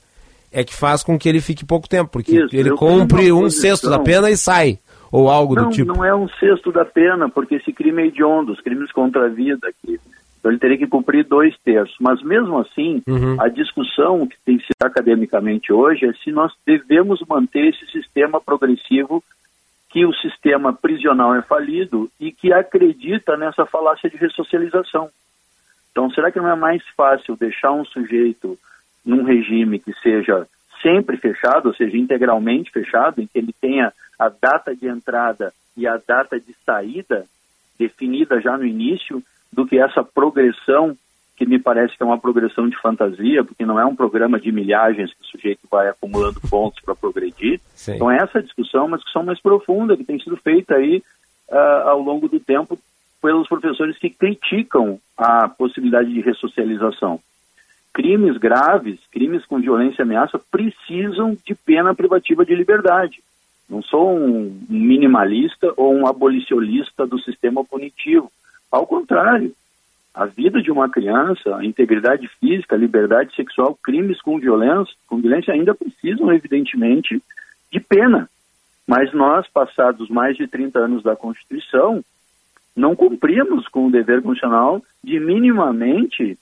é 0.51 0.65
que 0.65 0.75
faz 0.75 1.01
com 1.01 1.17
que 1.17 1.30
ele 1.30 1.39
fique 1.39 1.63
pouco 1.63 1.88
tempo, 1.88 2.11
porque 2.11 2.36
isso, 2.36 2.53
ele 2.53 2.71
cumpre 2.71 3.32
um 3.32 3.49
sexto 3.49 3.89
da 3.89 3.99
pena 3.99 4.30
e 4.30 4.36
sai 4.36 4.80
ou 5.12 5.30
algo 5.30 5.55
não, 5.55 5.70
do 5.70 5.76
tipo? 5.76 5.93
Não 5.93 6.05
é 6.05 6.16
um 6.16 6.28
sexto 6.28 6.72
da 6.72 6.86
pena, 6.86 7.30
porque 7.30 7.55
esse 7.55 7.74
crime 7.74 8.03
é 8.03 8.05
hediondo, 8.07 8.51
os 8.51 8.62
crimes 8.62 8.91
contra 8.91 9.26
a 9.26 9.30
vida 9.30 9.68
aqui. 9.68 9.99
Então 10.39 10.51
ele 10.51 10.60
teria 10.60 10.78
que 10.78 10.88
cumprir 10.88 11.26
dois 11.26 11.55
terços. 11.64 11.95
Mas 11.99 12.22
mesmo 12.24 12.57
assim, 12.60 13.03
uhum. 13.07 13.41
a 13.41 13.49
discussão 13.49 14.26
que 14.28 14.38
tem 14.45 14.57
sido 14.60 14.84
academicamente 14.84 15.74
hoje 15.74 16.05
é 16.05 16.14
se 16.14 16.32
nós 16.32 16.53
devemos 16.66 17.22
manter 17.28 17.70
esse 17.70 17.86
sistema 17.91 18.39
progressivo 18.39 19.24
que 19.89 20.05
o 20.05 20.14
sistema 20.14 20.72
prisional 20.72 21.36
é 21.36 21.41
falido 21.41 22.10
e 22.20 22.32
que 22.32 22.53
acredita 22.53 23.36
nessa 23.36 23.66
falácia 23.66 24.10
de 24.10 24.18
ressocialização. 24.18 25.10
Então, 25.91 26.10
será 26.12 26.32
que 26.32 26.39
não 26.39 26.47
é 26.47 26.55
mais 26.55 26.84
fácil 26.95 27.36
deixar 27.36 27.72
um 27.72 27.84
sujeito 27.84 28.57
num 29.03 29.24
regime 29.24 29.80
que 29.80 29.91
seja 30.01 30.47
sempre 30.82 31.17
fechado, 31.17 31.67
ou 31.67 31.75
seja, 31.75 31.97
integralmente 31.97 32.71
fechado, 32.71 33.21
em 33.21 33.27
que 33.27 33.38
ele 33.38 33.53
tenha 33.59 33.91
a 34.17 34.30
data 34.30 34.75
de 34.75 34.88
entrada 34.88 35.53
e 35.75 35.88
a 35.88 35.97
data 36.05 36.39
de 36.39 36.53
saída 36.65 37.25
definida 37.77 38.41
já 38.41 38.57
no 38.57 38.65
início, 38.65 39.23
do 39.51 39.65
que 39.65 39.80
essa 39.80 40.03
progressão, 40.03 40.95
que 41.38 41.45
me 41.45 41.57
parece 41.57 41.95
que 41.95 42.03
é 42.03 42.05
uma 42.05 42.19
progressão 42.19 42.67
de 42.67 42.80
fantasia, 42.82 43.43
porque 43.43 43.65
não 43.65 43.80
é 43.80 43.86
um 43.86 43.95
programa 43.95 44.38
de 44.39 44.51
milhagens 44.51 45.13
que 45.13 45.21
o 45.21 45.25
sujeito 45.25 45.61
vai 45.71 45.88
acumulando 45.88 46.41
pontos 46.49 46.84
para 46.84 46.93
progredir. 46.93 47.61
Sim. 47.73 47.95
Então, 47.95 48.11
essa 48.11 48.43
discussão 48.43 48.82
é 48.82 48.88
uma 48.88 48.97
discussão 48.97 49.23
mais 49.23 49.41
profunda 49.41 49.95
que 49.95 50.03
tem 50.03 50.19
sido 50.19 50.36
feita 50.36 50.75
aí 50.75 51.01
uh, 51.49 51.88
ao 51.88 52.01
longo 52.01 52.27
do 52.27 52.39
tempo 52.39 52.77
pelos 53.21 53.47
professores 53.47 53.97
que 53.97 54.09
criticam 54.09 54.99
a 55.17 55.47
possibilidade 55.47 56.13
de 56.13 56.21
ressocialização. 56.21 57.19
Crimes 58.00 58.38
graves, 58.38 58.97
crimes 59.12 59.45
com 59.45 59.60
violência 59.60 60.02
e 60.02 60.04
ameaça, 60.04 60.39
precisam 60.50 61.38
de 61.45 61.54
pena 61.54 61.93
privativa 61.93 62.45
de 62.45 62.56
liberdade. 62.56 63.22
Não 63.70 63.82
sou 63.82 64.18
um 64.18 64.58
minimalista 64.70 65.74
ou 65.76 65.93
um 65.93 66.08
abolicionista 66.08 67.06
do 67.06 67.20
sistema 67.20 67.62
punitivo. 67.62 68.32
Ao 68.72 68.88
contrário, 68.88 69.54
A 70.14 70.26
vida 70.26 70.62
de 70.62 70.72
uma 70.72 70.89
criança, 70.89 71.56
a 71.56 71.64
integridade 71.64 72.28
física, 72.39 72.76
a 72.76 72.78
liberdade 72.78 73.34
sexual, 73.36 73.78
crimes 73.82 74.22
com 74.22 74.39
violência, 74.39 74.93
com 75.08 75.22
violência 75.22 75.54
ainda 75.54 75.74
precisam, 75.76 76.34
evidentemente, 76.34 77.22
de 77.72 77.80
pena. 77.80 78.30
Mas 78.88 79.14
nós, 79.14 79.47
passados 79.47 80.10
mais 80.10 80.36
de 80.36 80.47
30 80.47 80.80
anos 80.80 81.04
da 81.04 81.16
Constituição, 81.16 82.04
não 82.76 82.95
cumprimos 82.95 83.68
com 83.68 83.88
o 83.88 83.91
dever 83.91 84.22
constitucional 84.22 84.84
de 85.04 85.20
minimamente 85.20 86.38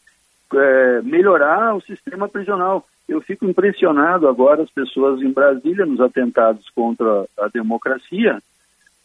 é, 0.54 1.02
melhorar 1.02 1.76
o 1.76 1.82
sistema 1.82 2.28
prisional. 2.28 2.86
Eu 3.08 3.22
fico 3.22 3.46
impressionado 3.46 4.28
agora 4.28 4.64
as 4.64 4.70
pessoas 4.70 5.22
em 5.22 5.32
Brasília 5.32 5.86
nos 5.86 6.00
atentados 6.00 6.70
contra 6.70 7.26
a 7.40 7.48
democracia, 7.48 8.42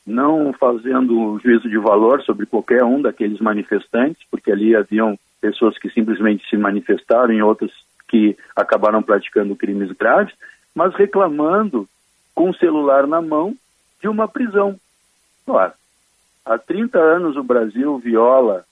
não 0.05 0.53
fazendo 0.53 1.39
juízo 1.39 1.69
de 1.69 1.79
valor 1.79 2.23
sobre 2.23 2.47
qualquer 2.47 2.83
um 2.83 3.01
daqueles 3.01 3.41
manifestantes, 3.41 4.21
porque 4.31 4.51
ali 4.51 4.75
haviam 4.75 5.17
pessoas 5.41 5.79
que 5.79 5.89
simplesmente 5.91 6.49
se 6.49 6.57
manifestaram 6.57 7.33
e 7.33 7.43
outras 7.43 7.71
que 8.09 8.37
acabaram 8.55 9.03
praticando 9.03 9.57
crimes 9.57 9.91
graves, 9.93 10.35
mas 10.75 10.95
reclamando 10.95 11.89
com 12.35 12.51
o 12.51 12.55
celular 12.55 13.07
na 13.07 13.23
mão 13.23 13.57
de 14.01 14.09
uma 14.09 14.27
prisão. 14.27 14.79
Claro, 15.47 15.73
há 16.45 16.59
30 16.59 16.99
anos 16.99 17.37
o 17.37 17.43
Brasil 17.43 17.99
viola 17.99 18.65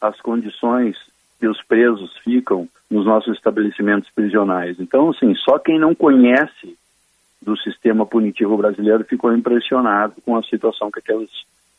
as 0.00 0.20
condições 0.20 0.96
que 1.42 1.48
os 1.48 1.60
presos 1.60 2.16
ficam 2.18 2.68
nos 2.88 3.04
nossos 3.04 3.34
estabelecimentos 3.34 4.08
prisionais. 4.14 4.78
Então, 4.78 5.10
assim, 5.10 5.34
só 5.34 5.58
quem 5.58 5.76
não 5.76 5.92
conhece 5.92 6.78
do 7.42 7.56
sistema 7.56 8.06
punitivo 8.06 8.56
brasileiro 8.56 9.02
ficou 9.02 9.34
impressionado 9.36 10.14
com 10.24 10.36
a 10.36 10.42
situação 10.44 10.88
que 10.88 11.00
aquelas 11.00 11.28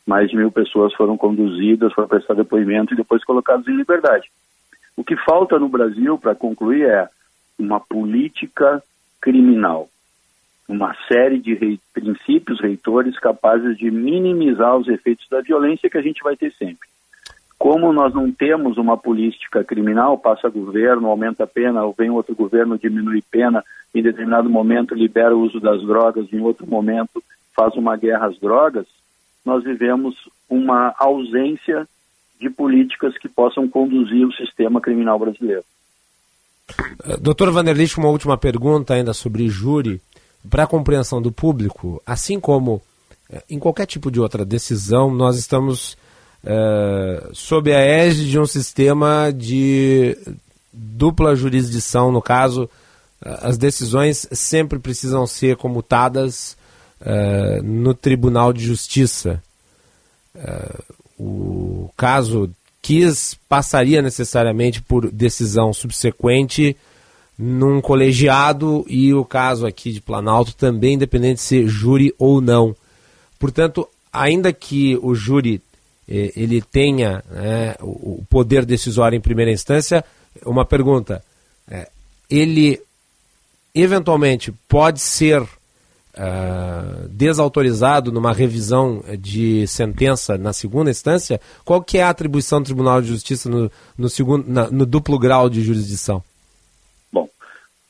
mais 0.06 0.28
de 0.28 0.36
mil 0.36 0.52
pessoas 0.52 0.92
foram 0.92 1.16
conduzidas, 1.16 1.94
foram 1.94 2.08
prestar 2.08 2.34
depoimento 2.34 2.92
e 2.92 2.96
depois 2.98 3.24
colocadas 3.24 3.66
em 3.66 3.74
liberdade. 3.74 4.30
O 4.98 5.02
que 5.02 5.16
falta 5.16 5.58
no 5.58 5.70
Brasil, 5.70 6.18
para 6.18 6.34
concluir, 6.34 6.84
é 6.84 7.08
uma 7.58 7.80
política 7.80 8.82
criminal, 9.18 9.88
uma 10.68 10.94
série 11.08 11.38
de 11.38 11.54
rei, 11.54 11.80
princípios 11.94 12.60
reitores 12.60 13.18
capazes 13.18 13.78
de 13.78 13.90
minimizar 13.90 14.76
os 14.76 14.88
efeitos 14.88 15.26
da 15.30 15.40
violência 15.40 15.88
que 15.88 15.96
a 15.96 16.02
gente 16.02 16.22
vai 16.22 16.36
ter 16.36 16.52
sempre. 16.52 16.86
Como 17.64 17.94
nós 17.94 18.12
não 18.12 18.30
temos 18.30 18.76
uma 18.76 18.94
política 18.94 19.64
criminal, 19.64 20.18
passa 20.18 20.50
governo, 20.50 21.08
aumenta 21.08 21.44
a 21.44 21.46
pena, 21.46 21.82
ou 21.82 21.94
vem 21.96 22.10
outro 22.10 22.34
governo, 22.34 22.78
diminui 22.78 23.24
pena, 23.30 23.64
em 23.94 24.02
determinado 24.02 24.50
momento 24.50 24.94
libera 24.94 25.34
o 25.34 25.40
uso 25.40 25.58
das 25.60 25.80
drogas, 25.80 26.30
em 26.30 26.40
outro 26.40 26.66
momento 26.66 27.24
faz 27.56 27.74
uma 27.74 27.96
guerra 27.96 28.26
às 28.26 28.38
drogas, 28.38 28.84
nós 29.46 29.64
vivemos 29.64 30.14
uma 30.46 30.94
ausência 30.98 31.88
de 32.38 32.50
políticas 32.50 33.16
que 33.16 33.30
possam 33.30 33.66
conduzir 33.66 34.26
o 34.26 34.32
sistema 34.34 34.78
criminal 34.78 35.18
brasileiro. 35.18 35.64
Uh, 37.02 37.18
Doutor 37.18 37.50
Vanderlich, 37.50 37.96
uma 37.96 38.10
última 38.10 38.36
pergunta 38.36 38.92
ainda 38.92 39.14
sobre 39.14 39.48
júri. 39.48 40.02
Para 40.50 40.64
a 40.64 40.66
compreensão 40.66 41.22
do 41.22 41.32
público, 41.32 42.02
assim 42.04 42.38
como 42.38 42.74
uh, 42.74 43.42
em 43.48 43.58
qualquer 43.58 43.86
tipo 43.86 44.10
de 44.10 44.20
outra 44.20 44.44
decisão, 44.44 45.10
nós 45.10 45.38
estamos 45.38 45.96
uh, 46.44 47.34
sob 47.34 47.72
a 47.72 47.80
égide 47.80 48.30
de 48.30 48.38
um 48.38 48.46
sistema 48.46 49.32
de 49.32 50.16
dupla 50.72 51.34
jurisdição. 51.34 52.12
No 52.12 52.22
caso, 52.22 52.68
as 53.20 53.56
decisões 53.58 54.28
sempre 54.32 54.78
precisam 54.78 55.26
ser 55.26 55.56
comutadas 55.56 56.56
no 57.62 57.92
Tribunal 57.92 58.52
de 58.52 58.64
Justiça. 58.64 59.42
o 61.18 61.90
caso 61.96 62.50
quis 62.84 63.34
passaria 63.48 64.02
necessariamente 64.02 64.82
por 64.82 65.10
decisão 65.10 65.72
subsequente 65.72 66.76
num 67.38 67.80
colegiado 67.80 68.84
e 68.88 69.14
o 69.14 69.24
caso 69.24 69.66
aqui 69.66 69.90
de 69.90 70.02
Planalto 70.02 70.54
também 70.54 70.94
independente 70.94 71.36
de 71.36 71.40
ser 71.40 71.66
júri 71.66 72.14
ou 72.18 72.42
não. 72.42 72.76
Portanto, 73.38 73.88
ainda 74.12 74.52
que 74.52 74.98
o 75.02 75.14
júri 75.14 75.62
ele 76.08 76.60
tenha 76.60 77.22
né, 77.30 77.74
o, 77.80 78.22
poder 78.28 78.64
decisório 78.64 79.16
em 79.16 79.20
primeira 79.20 79.50
instância, 79.50 80.04
uma 80.44 80.64
pergunta: 80.64 81.22
eh, 81.70 81.88
ele 82.28 82.80
eventualmente 83.74 84.52
pode 84.68 85.00
ser 85.00 85.42
uh, 85.42 87.08
desautorizado 87.08 88.12
numa 88.12 88.32
revisão 88.32 89.02
de 89.18 89.66
sentença 89.66 90.38
na 90.38 90.52
segunda 90.52 90.90
instância? 90.90 91.40
Qual 91.64 91.82
que 91.82 91.98
é 91.98 92.02
a 92.02 92.10
atribuição 92.10 92.60
do 92.60 92.66
Tribunal 92.66 93.00
de 93.00 93.08
Justiça 93.08 93.48
no, 93.50 93.70
no, 93.98 94.08
segundo, 94.08 94.48
na, 94.48 94.70
no 94.70 94.86
duplo 94.86 95.18
grau 95.18 95.48
de 95.48 95.60
jurisdição? 95.62 96.22
Bom, 97.12 97.28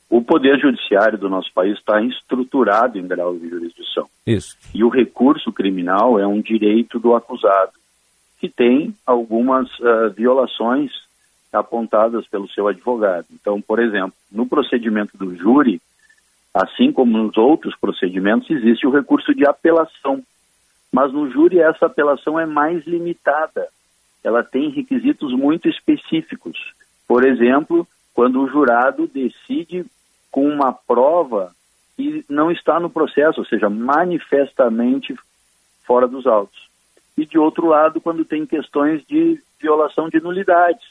o 0.08 0.22
poder 0.22 0.58
judiciário 0.58 1.18
do 1.18 1.28
nosso 1.28 1.52
país 1.54 1.76
está 1.78 2.00
estruturado 2.02 2.98
em 2.98 3.06
grau 3.06 3.36
de 3.36 3.48
jurisdição. 3.48 4.06
Isso. 4.26 4.56
E 4.74 4.82
o 4.82 4.88
recurso 4.88 5.52
criminal 5.52 6.18
é 6.18 6.26
um 6.26 6.40
direito 6.40 6.98
do 6.98 7.14
acusado, 7.14 7.72
que 8.44 8.48
tem 8.50 8.94
algumas 9.06 9.66
uh, 9.78 10.10
violações 10.14 10.92
apontadas 11.50 12.26
pelo 12.26 12.46
seu 12.50 12.68
advogado. 12.68 13.24
Então, 13.32 13.58
por 13.58 13.78
exemplo, 13.78 14.12
no 14.30 14.46
procedimento 14.46 15.16
do 15.16 15.34
júri, 15.34 15.80
assim 16.52 16.92
como 16.92 17.16
nos 17.16 17.38
outros 17.38 17.74
procedimentos, 17.74 18.50
existe 18.50 18.86
o 18.86 18.90
recurso 18.90 19.34
de 19.34 19.46
apelação. 19.46 20.22
Mas 20.92 21.10
no 21.10 21.30
júri 21.30 21.58
essa 21.58 21.86
apelação 21.86 22.38
é 22.38 22.44
mais 22.44 22.86
limitada. 22.86 23.66
Ela 24.22 24.44
tem 24.44 24.68
requisitos 24.68 25.32
muito 25.32 25.66
específicos. 25.66 26.58
Por 27.08 27.24
exemplo, 27.24 27.88
quando 28.12 28.42
o 28.42 28.48
jurado 28.48 29.06
decide 29.06 29.86
com 30.30 30.46
uma 30.46 30.70
prova 30.70 31.50
que 31.96 32.22
não 32.28 32.50
está 32.50 32.78
no 32.78 32.90
processo, 32.90 33.40
ou 33.40 33.46
seja, 33.46 33.70
manifestamente 33.70 35.16
fora 35.86 36.06
dos 36.06 36.26
autos. 36.26 36.73
E 37.16 37.24
de 37.24 37.38
outro 37.38 37.66
lado, 37.66 38.00
quando 38.00 38.24
tem 38.24 38.44
questões 38.44 39.04
de 39.06 39.40
violação 39.60 40.08
de 40.08 40.20
nulidades. 40.20 40.84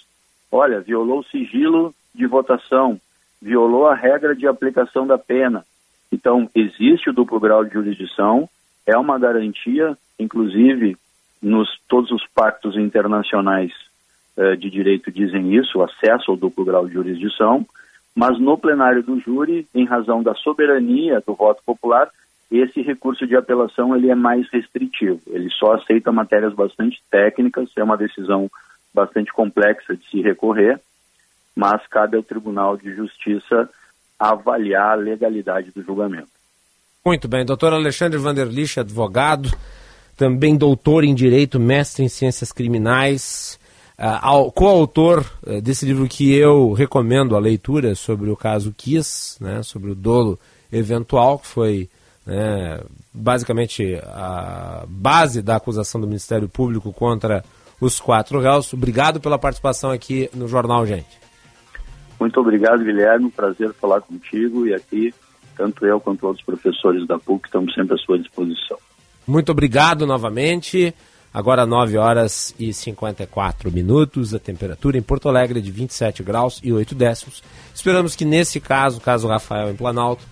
Olha, 0.52 0.80
violou 0.80 1.20
o 1.20 1.26
sigilo 1.26 1.94
de 2.14 2.26
votação, 2.26 3.00
violou 3.42 3.88
a 3.88 3.96
regra 3.96 4.36
de 4.36 4.48
aplicação 4.48 5.06
da 5.06 5.18
pena. 5.18 5.66
Então, 6.12 6.50
existe 6.56 7.10
o 7.10 7.14
duplo 7.14 7.40
grau 7.40 7.66
de 7.66 7.74
jurisdição, 7.74 8.48
é 8.86 8.98
uma 8.98 9.18
garantia, 9.18 9.98
inclusive 10.20 10.98
nos 11.42 11.70
todos 11.88 12.12
os 12.12 12.26
pactos 12.28 12.78
internacionais 12.78 13.72
eh, 14.38 14.56
de 14.56 14.70
direito 14.70 15.12
dizem 15.12 15.54
isso, 15.56 15.80
o 15.80 15.84
acesso 15.84 16.32
ao 16.32 16.38
duplo 16.38 16.64
grau 16.64 16.88
de 16.88 16.94
jurisdição, 16.94 17.66
mas 18.16 18.40
no 18.40 18.58
plenário 18.58 19.04
do 19.04 19.20
júri, 19.20 19.68
em 19.74 19.86
razão 19.86 20.24
da 20.24 20.34
soberania 20.36 21.22
do 21.26 21.34
voto 21.34 21.62
popular, 21.66 22.10
esse 22.52 22.82
recurso 22.82 23.26
de 23.26 23.36
apelação 23.36 23.96
ele 23.96 24.10
é 24.10 24.16
mais 24.16 24.48
restritivo. 24.52 25.20
Ele 25.28 25.50
só 25.50 25.74
aceita 25.74 26.12
matérias 26.12 26.54
bastante 26.54 27.02
técnicas, 27.10 27.70
é 27.76 27.84
uma 27.84 27.98
decisão 27.98 28.50
bastante 28.94 29.34
complexa 29.34 29.96
de 29.96 30.08
se 30.10 30.22
recorrer, 30.22 30.80
mas 31.56 31.86
cabe 31.88 32.16
ao 32.16 32.24
Tribunal 32.24 32.78
de 32.78 32.94
Justiça 32.96 33.70
avaliar 34.20 34.92
a 34.92 35.02
legalidade 35.02 35.72
do 35.72 35.84
julgamento. 35.84 36.30
Muito 37.06 37.28
bem, 37.28 37.44
doutor 37.44 37.74
Alexandre 37.74 38.18
Vanderlich, 38.18 38.80
advogado, 38.80 39.50
também 40.16 40.56
doutor 40.56 41.04
em 41.04 41.14
Direito, 41.14 41.60
mestre 41.60 42.04
em 42.04 42.08
Ciências 42.08 42.52
Criminais, 42.52 43.60
uh, 43.98 44.52
coautor 44.52 45.26
uh, 45.46 45.62
desse 45.62 45.86
livro 45.86 46.08
que 46.08 46.34
eu 46.34 46.72
recomendo 46.72 47.36
a 47.36 47.40
leitura 47.40 47.96
sobre 47.96 48.30
o 48.30 48.38
caso 48.38 48.74
Kiss, 48.78 49.42
né, 49.44 49.62
sobre 49.64 49.92
o 49.92 49.96
dolo 49.96 50.40
eventual, 50.72 51.40
que 51.40 51.48
foi 51.48 51.90
né, 52.26 52.80
basicamente 53.14 54.00
a 54.06 54.86
base 54.88 55.42
da 55.42 55.56
acusação 55.56 56.00
do 56.00 56.08
Ministério 56.08 56.48
Público 56.48 56.92
contra 56.94 57.44
os 57.80 58.00
quatro 58.00 58.40
réus. 58.40 58.74
Obrigado 58.74 59.20
pela 59.20 59.38
participação 59.38 59.92
aqui 59.92 60.30
no 60.34 60.48
Jornal 60.48 60.86
Gente. 60.86 61.22
Muito 62.20 62.40
obrigado, 62.40 62.84
Guilherme. 62.84 63.30
Prazer 63.30 63.74
falar 63.74 64.02
contigo 64.02 64.66
e 64.66 64.74
aqui, 64.74 65.14
tanto 65.58 65.86
eu 65.86 66.00
quanto 66.00 66.26
outros 66.26 66.46
professores 66.46 67.06
da 67.06 67.20
PUC 67.20 67.48
estamos 67.48 67.74
sempre 67.74 67.96
à 67.96 67.98
sua 67.98 68.18
disposição. 68.18 68.78
Muito 69.28 69.52
obrigado 69.52 70.06
novamente. 70.06 70.94
Agora 71.34 71.66
9 71.66 71.98
horas 71.98 72.54
e 72.60 72.72
54 72.72 73.72
minutos, 73.72 74.36
a 74.36 74.40
temperatura 74.40 75.00
em 75.00 75.02
Porto 75.02 75.28
Alegre 75.28 75.58
é 75.58 75.62
de 75.64 75.72
27 75.72 76.22
graus 76.22 76.62
e 76.64 76.72
8 76.72 76.94
décimos. 76.94 77.42
Esperamos 77.74 78.16
que 78.16 78.24
nesse 78.24 78.60
caso, 78.60 79.02
caso 79.02 79.28
Rafael 79.28 79.72
em 79.72 79.76
Planalto, 79.76 80.24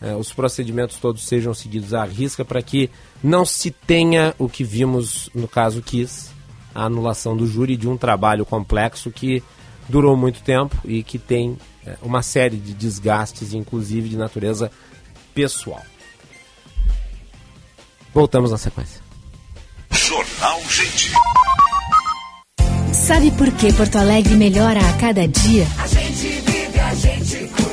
eh, 0.00 0.14
os 0.14 0.32
procedimentos 0.32 0.96
todos 0.96 1.22
sejam 1.26 1.52
seguidos 1.52 1.94
à 1.94 2.04
risca 2.04 2.44
para 2.44 2.62
que 2.62 2.90
não 3.22 3.44
se 3.44 3.70
tenha 3.70 4.34
o 4.38 4.48
que 4.48 4.64
vimos 4.64 5.28
no 5.34 5.46
caso 5.46 5.82
Kiss, 5.82 6.30
a 6.74 6.84
anulação 6.84 7.36
do 7.36 7.46
júri 7.46 7.76
de 7.76 7.88
um 7.88 7.96
trabalho 7.96 8.44
complexo 8.46 9.10
que 9.10 9.42
durou 9.88 10.16
muito 10.16 10.40
tempo 10.40 10.76
e 10.84 11.02
que 11.02 11.18
tem 11.18 11.58
é, 11.84 11.96
uma 12.02 12.22
série 12.22 12.56
de 12.56 12.72
desgastes, 12.72 13.52
inclusive 13.52 14.08
de 14.08 14.16
natureza 14.16 14.70
pessoal. 15.34 15.82
Voltamos 18.14 18.50
na 18.50 18.58
sequência. 18.58 19.00
Jornal 19.90 20.60
Gente. 20.68 21.12
Sabe 22.92 23.30
por 23.32 23.50
que 23.52 23.72
Porto 23.72 23.96
Alegre 23.96 24.34
melhora 24.34 24.80
a 24.80 24.92
cada 24.94 25.26
dia? 25.26 25.66
A 25.78 25.86
gente 25.86 26.28
vive, 26.40 26.78
a 26.78 26.94
gente 26.94 27.48
cuida. 27.48 27.69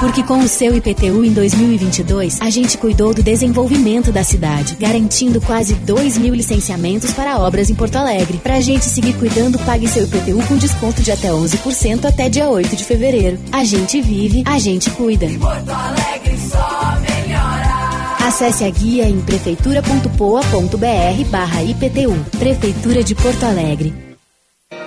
Porque 0.00 0.22
com 0.22 0.38
o 0.38 0.48
seu 0.48 0.76
IPTU 0.76 1.24
em 1.24 1.32
2022, 1.32 2.40
a 2.40 2.50
gente 2.50 2.76
cuidou 2.76 3.14
do 3.14 3.22
desenvolvimento 3.22 4.10
da 4.10 4.24
cidade, 4.24 4.76
garantindo 4.78 5.40
quase 5.40 5.74
2 5.74 6.18
mil 6.18 6.34
licenciamentos 6.34 7.12
para 7.12 7.38
obras 7.38 7.70
em 7.70 7.74
Porto 7.74 7.96
Alegre. 7.96 8.38
Pra 8.38 8.60
gente 8.60 8.84
seguir 8.84 9.14
cuidando, 9.14 9.58
pague 9.60 9.88
seu 9.88 10.04
IPTU 10.04 10.42
com 10.48 10.56
desconto 10.56 11.02
de 11.02 11.12
até 11.12 11.28
11% 11.28 12.04
até 12.04 12.28
dia 12.28 12.48
8 12.48 12.76
de 12.76 12.84
fevereiro. 12.84 13.38
A 13.52 13.64
gente 13.64 14.00
vive, 14.00 14.42
a 14.46 14.58
gente 14.58 14.90
cuida. 14.90 15.26
Porto 15.38 15.70
Alegre 15.70 16.38
só 16.38 16.96
melhora. 17.00 18.26
Acesse 18.26 18.64
a 18.64 18.70
guia 18.70 19.08
em 19.08 19.20
prefeitura.poa.br 19.20 21.24
barra 21.30 21.62
IPTU. 21.62 22.38
Prefeitura 22.38 23.04
de 23.04 23.14
Porto 23.14 23.44
Alegre. 23.44 24.11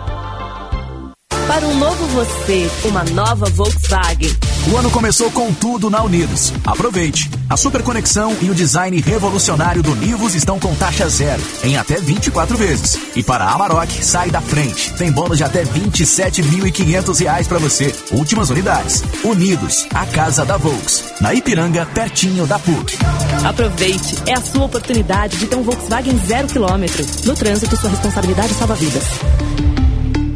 Para 1.47 1.67
um 1.67 1.77
novo 1.77 2.05
você, 2.07 2.69
uma 2.85 3.03
nova 3.03 3.45
Volkswagen. 3.47 4.35
O 4.71 4.77
ano 4.77 4.91
começou 4.91 5.29
com 5.31 5.51
tudo 5.53 5.89
na 5.89 6.03
Unidos. 6.03 6.53
Aproveite! 6.65 7.29
A 7.49 7.57
super 7.57 7.83
conexão 7.83 8.37
e 8.41 8.49
o 8.49 8.55
design 8.55 8.99
revolucionário 9.01 9.83
do 9.83 9.95
Nivus 9.95 10.35
estão 10.35 10.59
com 10.59 10.73
taxa 10.75 11.09
zero, 11.09 11.41
em 11.63 11.77
até 11.77 11.99
24 11.99 12.55
vezes. 12.55 12.97
E 13.15 13.23
para 13.23 13.43
a 13.43 13.53
Amarok, 13.53 14.03
sai 14.03 14.29
da 14.29 14.39
frente. 14.39 14.93
Tem 14.93 15.11
bônus 15.11 15.37
de 15.37 15.43
até 15.43 15.63
27.500 15.65 17.19
reais 17.19 17.47
para 17.47 17.59
você. 17.59 17.93
Últimas 18.11 18.49
unidades. 18.49 19.03
Unidos, 19.23 19.87
a 19.93 20.05
casa 20.05 20.45
da 20.45 20.57
Volks. 20.57 21.03
Na 21.19 21.33
Ipiranga, 21.33 21.85
pertinho 21.87 22.45
da 22.45 22.59
PUC. 22.59 22.97
Aproveite, 23.43 24.15
é 24.27 24.33
a 24.33 24.41
sua 24.41 24.65
oportunidade 24.65 25.37
de 25.37 25.47
ter 25.47 25.55
um 25.55 25.63
Volkswagen 25.63 26.17
zero 26.25 26.47
quilômetro. 26.47 27.05
No 27.25 27.35
trânsito, 27.35 27.75
sua 27.75 27.89
responsabilidade 27.89 28.53
salva 28.53 28.75
vidas. 28.75 29.03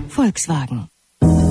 Volkswagen. 0.10 0.95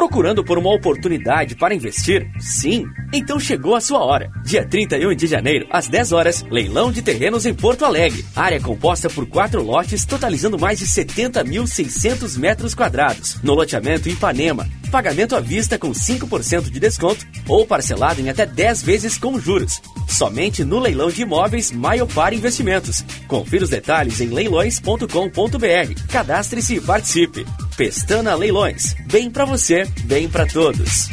Procurando 0.00 0.42
por 0.42 0.56
uma 0.56 0.74
oportunidade 0.74 1.54
para 1.54 1.74
investir? 1.74 2.26
Sim? 2.40 2.86
Então 3.12 3.38
chegou 3.38 3.74
a 3.74 3.82
sua 3.82 4.02
hora. 4.02 4.30
Dia 4.42 4.66
31 4.66 5.14
de 5.14 5.26
janeiro, 5.26 5.66
às 5.70 5.88
10 5.88 6.12
horas, 6.12 6.42
leilão 6.50 6.90
de 6.90 7.02
terrenos 7.02 7.44
em 7.44 7.52
Porto 7.52 7.84
Alegre. 7.84 8.24
Área 8.34 8.58
composta 8.58 9.10
por 9.10 9.26
quatro 9.26 9.62
lotes, 9.62 10.06
totalizando 10.06 10.58
mais 10.58 10.78
de 10.78 10.86
70.600 10.86 12.38
metros 12.38 12.74
quadrados. 12.74 13.36
No 13.42 13.52
loteamento 13.52 14.08
Ipanema. 14.08 14.66
Pagamento 14.90 15.36
à 15.36 15.40
vista 15.40 15.78
com 15.78 15.92
5% 15.92 16.70
de 16.70 16.80
desconto 16.80 17.24
ou 17.46 17.66
parcelado 17.66 18.20
em 18.20 18.28
até 18.28 18.44
10 18.44 18.82
vezes 18.82 19.16
com 19.16 19.38
juros. 19.38 19.80
Somente 20.08 20.64
no 20.64 20.80
leilão 20.80 21.10
de 21.10 21.22
imóveis 21.22 21.70
Maiopar 21.70 22.34
Investimentos. 22.34 23.04
Confira 23.28 23.64
os 23.64 23.70
detalhes 23.70 24.20
em 24.20 24.26
leilões.com.br. 24.26 26.06
Cadastre-se 26.10 26.76
e 26.76 26.80
participe. 26.80 27.46
Pestana 27.76 28.34
Leilões. 28.34 28.94
Bem 29.06 29.30
para 29.30 29.44
você, 29.44 29.86
bem 30.04 30.28
para 30.28 30.46
todos. 30.46 31.08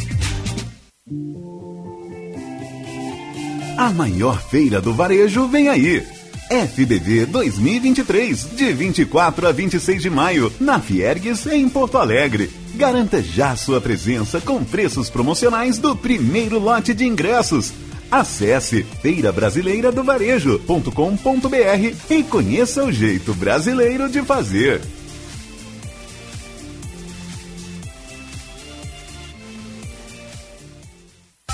A 3.77 3.91
maior 3.91 4.41
feira 4.49 4.81
do 4.81 4.91
varejo 4.91 5.47
vem 5.47 5.69
aí. 5.69 6.16
FBV 6.49 7.25
2023, 7.25 8.55
de 8.55 8.73
24 8.73 9.47
a 9.47 9.51
26 9.51 10.01
de 10.01 10.09
maio, 10.09 10.51
na 10.59 10.79
Fiergues, 10.79 11.45
em 11.45 11.67
Porto 11.67 11.97
Alegre. 11.97 12.49
Garanta 12.75 13.21
já 13.21 13.55
sua 13.55 13.81
presença 13.81 14.39
com 14.39 14.63
preços 14.63 15.09
promocionais 15.09 15.77
do 15.77 15.93
primeiro 15.95 16.59
lote 16.59 16.93
de 16.93 17.05
ingressos. 17.05 17.73
Acesse 18.09 18.83
feirabrasileiradovarejo.com.br 19.01 21.95
e 22.09 22.23
conheça 22.23 22.85
o 22.85 22.91
jeito 22.91 23.33
brasileiro 23.33 24.07
de 24.07 24.21
fazer. 24.21 24.81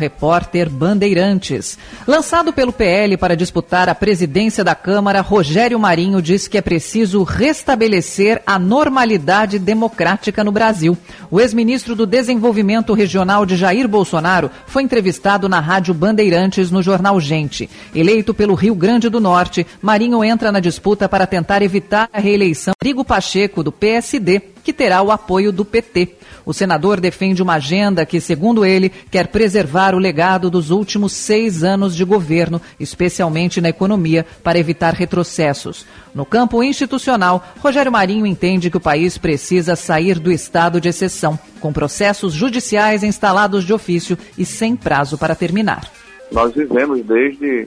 Repórter 0.00 0.70
Bandeirantes. 0.70 1.78
Lançado 2.06 2.52
pelo 2.52 2.72
PL 2.72 3.18
para 3.18 3.36
disputar 3.36 3.88
a 3.90 3.94
presidência 3.94 4.64
da 4.64 4.74
Câmara, 4.74 5.20
Rogério 5.20 5.78
Marinho 5.78 6.22
diz 6.22 6.48
que 6.48 6.56
é 6.56 6.62
preciso 6.62 7.22
restabelecer 7.22 8.42
a 8.46 8.58
normalidade 8.58 9.58
democrática 9.58 10.42
no 10.42 10.50
Brasil. 10.50 10.96
O 11.30 11.38
ex-ministro 11.38 11.94
do 11.94 12.06
Desenvolvimento 12.06 12.94
Regional 12.94 13.44
de 13.44 13.56
Jair 13.56 13.86
Bolsonaro 13.86 14.50
foi 14.66 14.82
entrevistado 14.82 15.48
na 15.48 15.60
Rádio 15.60 15.92
Bandeirantes 15.92 16.70
no 16.70 16.82
jornal 16.82 17.20
Gente. 17.20 17.68
Eleito 17.94 18.32
pelo 18.32 18.54
Rio 18.54 18.74
Grande 18.74 19.10
do 19.10 19.20
Norte, 19.20 19.66
Marinho 19.82 20.24
entra 20.24 20.50
na 20.50 20.60
disputa 20.60 21.08
para 21.08 21.26
tentar 21.26 21.60
evitar 21.60 22.08
a 22.10 22.18
reeleição 22.18 22.72
Rigo 22.82 23.04
Pacheco, 23.04 23.62
do 23.62 23.70
PSD, 23.70 24.40
que 24.70 24.72
terá 24.72 25.02
o 25.02 25.10
apoio 25.10 25.50
do 25.50 25.64
PT. 25.64 26.14
O 26.46 26.54
senador 26.54 27.00
defende 27.00 27.42
uma 27.42 27.54
agenda 27.54 28.06
que, 28.06 28.20
segundo 28.20 28.64
ele, 28.64 28.88
quer 29.10 29.26
preservar 29.26 29.96
o 29.96 29.98
legado 29.98 30.48
dos 30.48 30.70
últimos 30.70 31.12
seis 31.12 31.64
anos 31.64 31.96
de 31.96 32.04
governo, 32.04 32.62
especialmente 32.78 33.60
na 33.60 33.68
economia, 33.68 34.24
para 34.44 34.60
evitar 34.60 34.94
retrocessos. 34.94 35.84
No 36.14 36.24
campo 36.24 36.62
institucional, 36.62 37.44
Rogério 37.58 37.90
Marinho 37.90 38.24
entende 38.24 38.70
que 38.70 38.76
o 38.76 38.80
país 38.80 39.18
precisa 39.18 39.74
sair 39.74 40.20
do 40.20 40.30
estado 40.30 40.80
de 40.80 40.88
exceção, 40.88 41.36
com 41.60 41.72
processos 41.72 42.32
judiciais 42.32 43.02
instalados 43.02 43.64
de 43.64 43.72
ofício 43.72 44.16
e 44.38 44.44
sem 44.44 44.76
prazo 44.76 45.18
para 45.18 45.34
terminar. 45.34 45.90
Nós 46.30 46.54
vivemos 46.54 47.04
desde 47.04 47.66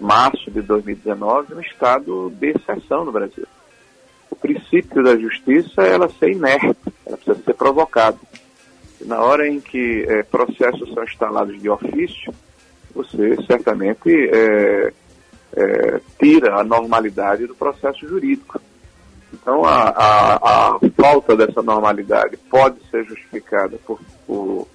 março 0.00 0.48
de 0.48 0.62
2019 0.62 1.54
um 1.54 1.60
estado 1.60 2.32
de 2.38 2.50
exceção 2.50 3.04
no 3.04 3.10
Brasil 3.10 3.46
o 4.30 4.36
princípio 4.36 5.02
da 5.02 5.16
justiça 5.16 5.82
é 5.82 5.92
ela 5.92 6.08
ser 6.08 6.32
inerte, 6.32 6.76
ela 7.06 7.16
precisa 7.16 7.44
ser 7.44 7.54
provocada. 7.54 8.18
Na 9.02 9.20
hora 9.20 9.48
em 9.48 9.60
que 9.60 10.04
é, 10.08 10.22
processos 10.22 10.92
são 10.92 11.04
instalados 11.04 11.60
de 11.60 11.68
ofício, 11.68 12.32
você 12.94 13.36
certamente 13.46 14.10
é, 14.10 14.92
é, 15.54 16.00
tira 16.18 16.56
a 16.56 16.64
normalidade 16.64 17.46
do 17.46 17.54
processo 17.54 18.06
jurídico. 18.06 18.60
Então, 19.32 19.64
a, 19.64 19.90
a, 19.90 20.36
a 20.36 20.78
falta 20.96 21.36
dessa 21.36 21.62
normalidade 21.62 22.36
pode 22.50 22.78
ser 22.90 23.04
justificada 23.04 23.76
por, 23.86 24.00
por, 24.26 24.66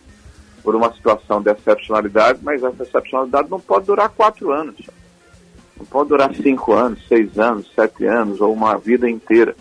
por 0.63 0.75
uma 0.75 0.93
situação 0.93 1.41
de 1.41 1.51
excepcionalidade, 1.51 2.39
mas 2.43 2.63
essa 2.63 2.83
excepcionalidade 2.83 3.49
não 3.49 3.59
pode 3.59 3.87
durar 3.87 4.09
quatro 4.09 4.51
anos. 4.51 4.77
Não 5.81 5.85
pode 5.87 6.09
durar 6.09 6.31
cinco 6.35 6.73
anos, 6.73 6.99
seis 7.07 7.39
anos, 7.39 7.67
sete 7.73 8.05
anos 8.05 8.39
ou 8.39 8.53
uma 8.53 8.77
vida 8.77 9.09
inteira. 9.09 9.55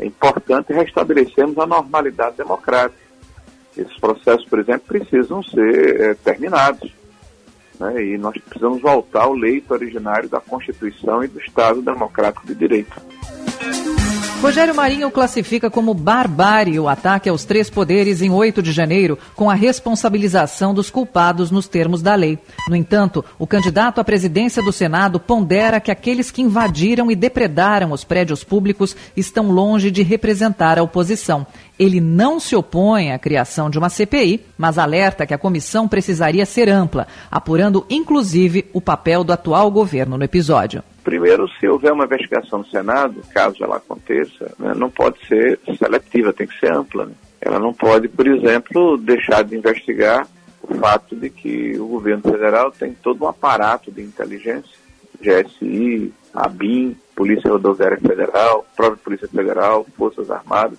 É 0.00 0.04
importante 0.04 0.72
restabelecermos 0.72 1.56
a 1.58 1.64
normalidade 1.64 2.36
democrática. 2.38 3.00
Esses 3.76 3.96
processos, 4.00 4.44
por 4.46 4.58
exemplo, 4.58 4.82
precisam 4.88 5.40
ser 5.44 6.00
é, 6.00 6.14
terminados. 6.14 6.92
Né? 7.78 8.04
E 8.04 8.18
nós 8.18 8.36
precisamos 8.38 8.82
voltar 8.82 9.22
ao 9.22 9.32
leito 9.32 9.72
originário 9.72 10.28
da 10.28 10.40
Constituição 10.40 11.22
e 11.22 11.28
do 11.28 11.38
Estado 11.38 11.80
Democrático 11.80 12.48
de 12.48 12.54
Direito. 12.56 13.00
Rogério 14.40 14.74
Marinho 14.74 15.10
classifica 15.10 15.70
como 15.70 15.92
barbárie 15.92 16.80
o 16.80 16.88
ataque 16.88 17.28
aos 17.28 17.44
três 17.44 17.68
poderes 17.68 18.22
em 18.22 18.30
8 18.30 18.62
de 18.62 18.72
janeiro, 18.72 19.18
com 19.36 19.50
a 19.50 19.54
responsabilização 19.54 20.72
dos 20.72 20.88
culpados 20.88 21.50
nos 21.50 21.68
termos 21.68 22.00
da 22.00 22.14
lei. 22.14 22.38
No 22.66 22.74
entanto, 22.74 23.22
o 23.38 23.46
candidato 23.46 24.00
à 24.00 24.04
presidência 24.04 24.62
do 24.62 24.72
Senado 24.72 25.20
pondera 25.20 25.78
que 25.78 25.90
aqueles 25.90 26.30
que 26.30 26.40
invadiram 26.40 27.10
e 27.10 27.14
depredaram 27.14 27.92
os 27.92 28.02
prédios 28.02 28.42
públicos 28.42 28.96
estão 29.14 29.50
longe 29.50 29.90
de 29.90 30.02
representar 30.02 30.78
a 30.78 30.82
oposição. 30.82 31.46
Ele 31.78 32.00
não 32.00 32.40
se 32.40 32.56
opõe 32.56 33.12
à 33.12 33.18
criação 33.18 33.68
de 33.68 33.78
uma 33.78 33.90
CPI, 33.90 34.40
mas 34.56 34.78
alerta 34.78 35.26
que 35.26 35.34
a 35.34 35.38
comissão 35.38 35.86
precisaria 35.86 36.46
ser 36.46 36.70
ampla, 36.70 37.06
apurando 37.30 37.84
inclusive 37.90 38.70
o 38.72 38.80
papel 38.80 39.22
do 39.22 39.34
atual 39.34 39.70
governo 39.70 40.16
no 40.16 40.24
episódio. 40.24 40.82
Primeiro, 41.02 41.48
se 41.58 41.66
houver 41.66 41.92
uma 41.92 42.04
investigação 42.04 42.60
no 42.60 42.66
Senado, 42.66 43.22
caso 43.32 43.62
ela 43.62 43.76
aconteça, 43.76 44.52
né, 44.58 44.74
não 44.74 44.90
pode 44.90 45.18
ser 45.26 45.58
seletiva, 45.78 46.32
tem 46.32 46.46
que 46.46 46.58
ser 46.58 46.72
ampla. 46.72 47.06
Né? 47.06 47.12
Ela 47.40 47.58
não 47.58 47.72
pode, 47.72 48.08
por 48.08 48.26
exemplo, 48.26 48.98
deixar 48.98 49.42
de 49.42 49.56
investigar 49.56 50.26
o 50.62 50.74
fato 50.74 51.16
de 51.16 51.30
que 51.30 51.78
o 51.78 51.86
governo 51.86 52.22
federal 52.22 52.70
tem 52.70 52.92
todo 52.92 53.24
um 53.24 53.28
aparato 53.28 53.90
de 53.90 54.02
inteligência, 54.02 54.78
GSI, 55.20 56.12
ABIN, 56.34 56.96
Polícia 57.14 57.50
Rodoviária 57.50 57.98
Federal, 57.98 58.66
própria 58.76 59.02
Polícia 59.02 59.28
Federal, 59.28 59.86
Forças 59.96 60.30
Armadas, 60.30 60.78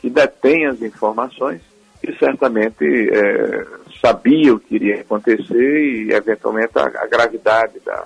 que 0.00 0.10
detém 0.10 0.66
as 0.66 0.80
informações 0.82 1.62
e 2.02 2.12
certamente 2.16 2.84
é, 3.10 3.66
sabia 4.00 4.54
o 4.54 4.58
que 4.58 4.74
iria 4.74 5.00
acontecer 5.00 5.84
e, 5.84 6.12
eventualmente, 6.12 6.72
a, 6.76 6.84
a 6.84 7.06
gravidade 7.06 7.78
da, 7.84 8.04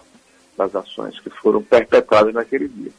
das 0.56 0.74
ações 0.74 1.18
que 1.20 1.30
foram 1.30 1.62
perpetradas 1.62 2.34
naquele 2.34 2.68
dia. 2.68 2.90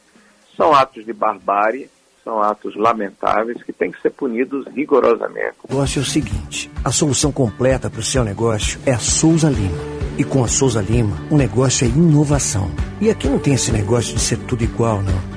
São 0.56 0.74
atos 0.74 1.06
de 1.06 1.14
barbárie, 1.14 1.90
são 2.24 2.42
atos 2.42 2.76
lamentáveis 2.76 3.64
que 3.64 3.72
têm 3.72 3.92
que 3.92 4.02
ser 4.02 4.10
punidos 4.10 4.66
rigorosamente. 4.68 5.56
O 5.64 5.74
negócio 5.74 6.00
é 6.00 6.02
o 6.02 6.06
seguinte: 6.06 6.70
a 6.84 6.92
solução 6.92 7.32
completa 7.32 7.90
para 7.90 8.00
o 8.00 8.04
seu 8.04 8.24
negócio 8.24 8.80
é 8.86 8.92
a 8.92 9.00
Souza 9.00 9.50
Lima. 9.50 9.98
E 10.18 10.24
com 10.24 10.44
a 10.44 10.48
Souza 10.48 10.82
Lima, 10.82 11.16
o 11.30 11.38
negócio 11.38 11.86
é 11.86 11.90
inovação. 11.90 12.72
E 13.00 13.10
aqui 13.10 13.30
não 13.30 13.38
tem 13.38 13.54
esse 13.54 13.72
negócio 13.72 14.16
de 14.16 14.20
ser 14.20 14.38
tudo 14.40 14.64
igual, 14.64 15.02
não. 15.04 15.37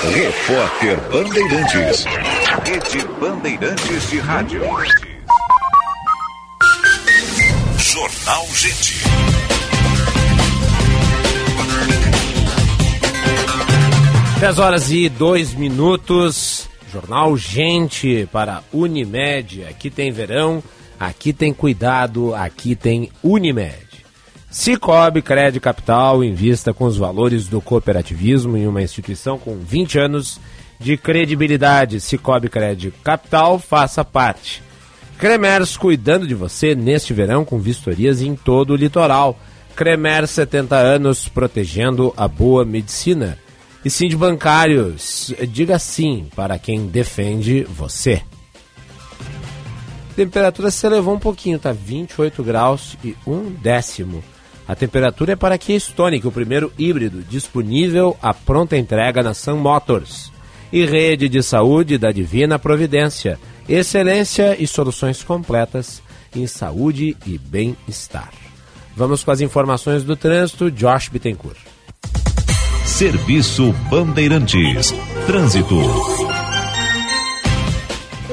Repórter 0.00 0.96
Bandeirantes. 1.10 2.04
Rede 2.64 3.04
Bandeirantes 3.20 4.08
de 4.08 4.18
Rádio. 4.20 4.62
Jornal 7.76 8.46
Gente. 8.54 9.02
Dez 14.38 14.58
horas 14.60 14.90
e 14.92 15.08
dois 15.08 15.52
minutos. 15.54 16.68
Jornal 16.92 17.36
Gente 17.36 18.28
para 18.32 18.62
Unimed. 18.72 19.64
Aqui 19.64 19.90
tem 19.90 20.12
verão, 20.12 20.62
aqui 20.98 21.32
tem 21.32 21.52
cuidado, 21.52 22.36
aqui 22.36 22.76
tem 22.76 23.10
Unimed. 23.20 23.87
Cicobi 24.50 25.20
Crédito 25.20 25.62
Capital 25.62 26.24
invista 26.24 26.72
com 26.72 26.84
os 26.84 26.96
valores 26.96 27.48
do 27.48 27.60
cooperativismo 27.60 28.56
em 28.56 28.66
uma 28.66 28.82
instituição 28.82 29.38
com 29.38 29.58
20 29.58 29.98
anos 29.98 30.40
de 30.80 30.96
credibilidade. 30.96 32.00
Cicobi 32.00 32.48
Crédito 32.48 32.96
Capital 33.04 33.58
faça 33.58 34.02
parte. 34.02 34.62
Cremers 35.18 35.76
cuidando 35.76 36.26
de 36.26 36.34
você 36.34 36.74
neste 36.74 37.12
verão 37.12 37.44
com 37.44 37.58
vistorias 37.58 38.22
em 38.22 38.34
todo 38.34 38.70
o 38.70 38.76
litoral. 38.76 39.38
Cremer 39.76 40.26
70 40.26 40.76
anos 40.76 41.28
protegendo 41.28 42.14
a 42.16 42.26
boa 42.26 42.64
medicina. 42.64 43.38
E 43.84 43.90
sim 43.90 44.08
de 44.08 44.16
bancários, 44.16 45.32
diga 45.48 45.78
sim 45.78 46.26
para 46.34 46.58
quem 46.58 46.86
defende 46.86 47.64
você. 47.64 48.22
Temperatura 50.16 50.70
se 50.70 50.84
elevou 50.86 51.14
um 51.14 51.18
pouquinho, 51.18 51.58
tá 51.58 51.70
28 51.70 52.42
graus 52.42 52.96
e 53.04 53.14
um 53.26 53.50
décimo. 53.50 54.24
A 54.68 54.76
temperatura 54.76 55.32
é 55.32 55.36
para 55.36 55.54
a 55.54 55.58
Kia 55.58 55.76
Stonic, 55.76 56.26
o 56.26 56.30
primeiro 56.30 56.70
híbrido 56.78 57.22
disponível 57.22 58.14
à 58.20 58.34
pronta 58.34 58.76
entrega 58.76 59.22
na 59.22 59.32
Sun 59.32 59.56
Motors. 59.56 60.30
E 60.70 60.84
rede 60.84 61.26
de 61.26 61.42
saúde 61.42 61.96
da 61.96 62.12
Divina 62.12 62.58
Providência. 62.58 63.40
Excelência 63.66 64.62
e 64.62 64.66
soluções 64.66 65.22
completas 65.22 66.02
em 66.36 66.46
saúde 66.46 67.16
e 67.26 67.38
bem-estar. 67.38 68.30
Vamos 68.94 69.24
com 69.24 69.30
as 69.30 69.40
informações 69.40 70.04
do 70.04 70.14
trânsito, 70.14 70.70
Josh 70.70 71.08
Bittencourt. 71.08 71.58
Serviço 72.84 73.72
Bandeirantes. 73.88 74.92
Trânsito. 75.26 75.76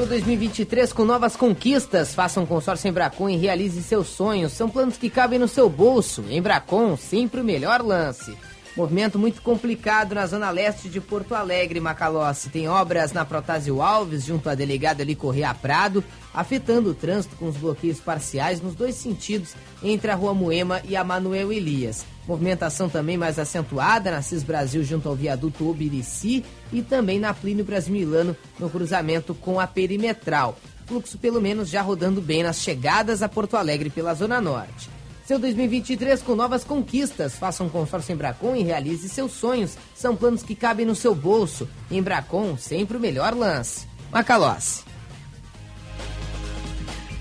2023 0.07 0.93
com 0.93 1.05
novas 1.05 1.35
conquistas. 1.35 2.13
Faça 2.13 2.39
um 2.39 2.45
consórcio 2.45 2.87
Embracon 2.87 3.29
e 3.29 3.37
realize 3.37 3.81
seus 3.83 4.07
sonhos. 4.07 4.53
São 4.53 4.69
planos 4.69 4.97
que 4.97 5.09
cabem 5.09 5.39
no 5.39 5.47
seu 5.47 5.69
bolso. 5.69 6.23
Embracon, 6.29 6.95
sempre 6.97 7.41
o 7.41 7.43
melhor 7.43 7.81
lance. 7.81 8.35
Movimento 8.75 9.17
muito 9.17 9.41
complicado 9.41 10.15
na 10.15 10.27
zona 10.27 10.49
leste 10.49 10.89
de 10.89 10.99
Porto 10.99 11.33
Alegre, 11.33 11.79
Macalossi. 11.79 12.49
Tem 12.49 12.67
obras 12.67 13.13
na 13.13 13.23
Protásio 13.23 13.81
Alves, 13.81 14.25
junto 14.25 14.49
à 14.49 14.55
delegada 14.55 15.01
ali 15.01 15.15
Correia 15.15 15.53
Prado, 15.53 16.03
afetando 16.33 16.89
o 16.89 16.93
trânsito 16.93 17.37
com 17.37 17.47
os 17.47 17.55
bloqueios 17.55 18.01
parciais 18.01 18.59
nos 18.59 18.75
dois 18.75 18.95
sentidos 18.95 19.55
entre 19.81 20.11
a 20.11 20.15
Rua 20.15 20.33
Moema 20.33 20.81
e 20.83 20.93
a 20.97 21.05
Manuel 21.05 21.53
Elias. 21.53 22.05
Movimentação 22.27 22.89
também 22.89 23.17
mais 23.17 23.39
acentuada 23.39 24.11
na 24.11 24.21
CIS 24.21 24.43
Brasil 24.43 24.83
junto 24.83 25.07
ao 25.07 25.15
viaduto 25.15 25.69
Obirici 25.69 26.43
e 26.75 26.81
também 26.81 27.19
na 27.19 27.33
Plínio 27.33 27.63
Brasmilano 27.63 28.35
no 28.59 28.69
cruzamento 28.69 29.33
com 29.33 29.59
a 29.59 29.65
Perimetral. 29.65 30.57
Fluxo 30.85 31.17
pelo 31.17 31.41
menos 31.41 31.69
já 31.69 31.81
rodando 31.81 32.21
bem 32.21 32.43
nas 32.43 32.59
chegadas 32.59 33.23
a 33.23 33.29
Porto 33.29 33.55
Alegre 33.55 33.89
pela 33.89 34.13
Zona 34.13 34.41
Norte. 34.41 34.89
seu 35.25 35.39
2023 35.39 36.21
com 36.21 36.35
novas 36.35 36.63
conquistas. 36.63 37.35
Faça 37.35 37.63
um 37.63 37.69
consórcio 37.69 38.13
em 38.13 38.17
Bracon 38.17 38.55
e 38.55 38.61
realize 38.61 39.07
seus 39.07 39.31
sonhos. 39.31 39.77
São 39.95 40.15
planos 40.15 40.43
que 40.43 40.53
cabem 40.53 40.85
no 40.85 40.93
seu 40.93 41.15
bolso. 41.15 41.67
Em 41.89 42.01
Bracon, 42.01 42.57
sempre 42.57 42.97
o 42.97 42.99
melhor 42.99 43.33
lance. 43.33 43.87
Macalossi. 44.11 44.83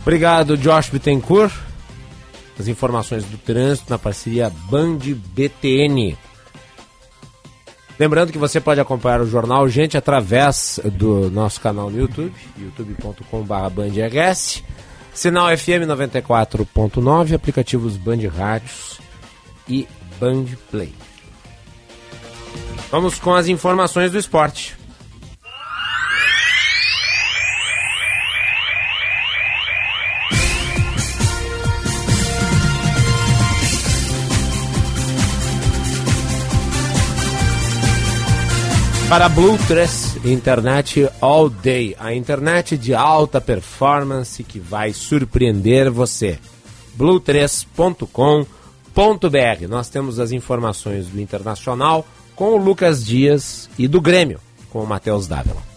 Obrigado, 0.03 0.59
Josh 0.59 0.91
Bittencourt. 0.91 1.55
As 2.59 2.69
informações 2.69 3.25
do 3.25 3.39
trânsito 3.39 3.89
na 3.89 3.99
parceria 3.99 4.51
Band 4.69 4.99
BTN. 4.99 6.17
Lembrando 7.99 8.33
que 8.33 8.39
você 8.39 8.61
pode 8.61 8.81
acompanhar 8.81 9.21
o 9.21 9.27
jornal 9.27 9.69
Gente 9.69 9.97
através 9.97 10.81
do 10.85 11.31
nosso 11.31 11.61
canal 11.61 11.91
no 11.91 11.99
YouTube, 11.99 12.35
youtube.com.br 12.59 13.83
sinal 15.13 15.57
FM 15.57 15.87
94.9, 15.87 17.35
aplicativos 17.35 17.97
Band 17.97 18.29
Rádios 18.37 18.99
e 19.69 19.87
Band 20.19 20.47
Play. 20.71 20.93
Vamos 22.91 23.19
com 23.19 23.33
as 23.33 23.49
informações 23.49 24.11
do 24.11 24.19
esporte. 24.19 24.84
Para 39.09 39.29
Blue 39.29 39.59
3, 39.69 40.25
internet 40.25 41.09
all 41.21 41.51
day. 41.51 41.95
A 41.99 42.15
internet 42.15 42.77
de 42.77 42.95
alta 42.95 43.41
performance 43.41 44.43
que 44.43 44.59
vai 44.59 44.93
surpreender 44.93 45.91
você. 45.91 46.39
blue3.com.br. 46.99 49.69
Nós 49.69 49.89
temos 49.89 50.19
as 50.19 50.33
informações 50.33 51.07
do 51.07 51.21
Internacional 51.21 52.05
com 52.35 52.55
o 52.55 52.57
Lucas 52.57 53.05
Dias 53.05 53.69
e 53.79 53.87
do 53.87 54.01
Grêmio 54.01 54.41
com 54.71 54.83
o 54.83 54.87
Matheus 54.87 55.29
Dávila. 55.29 55.74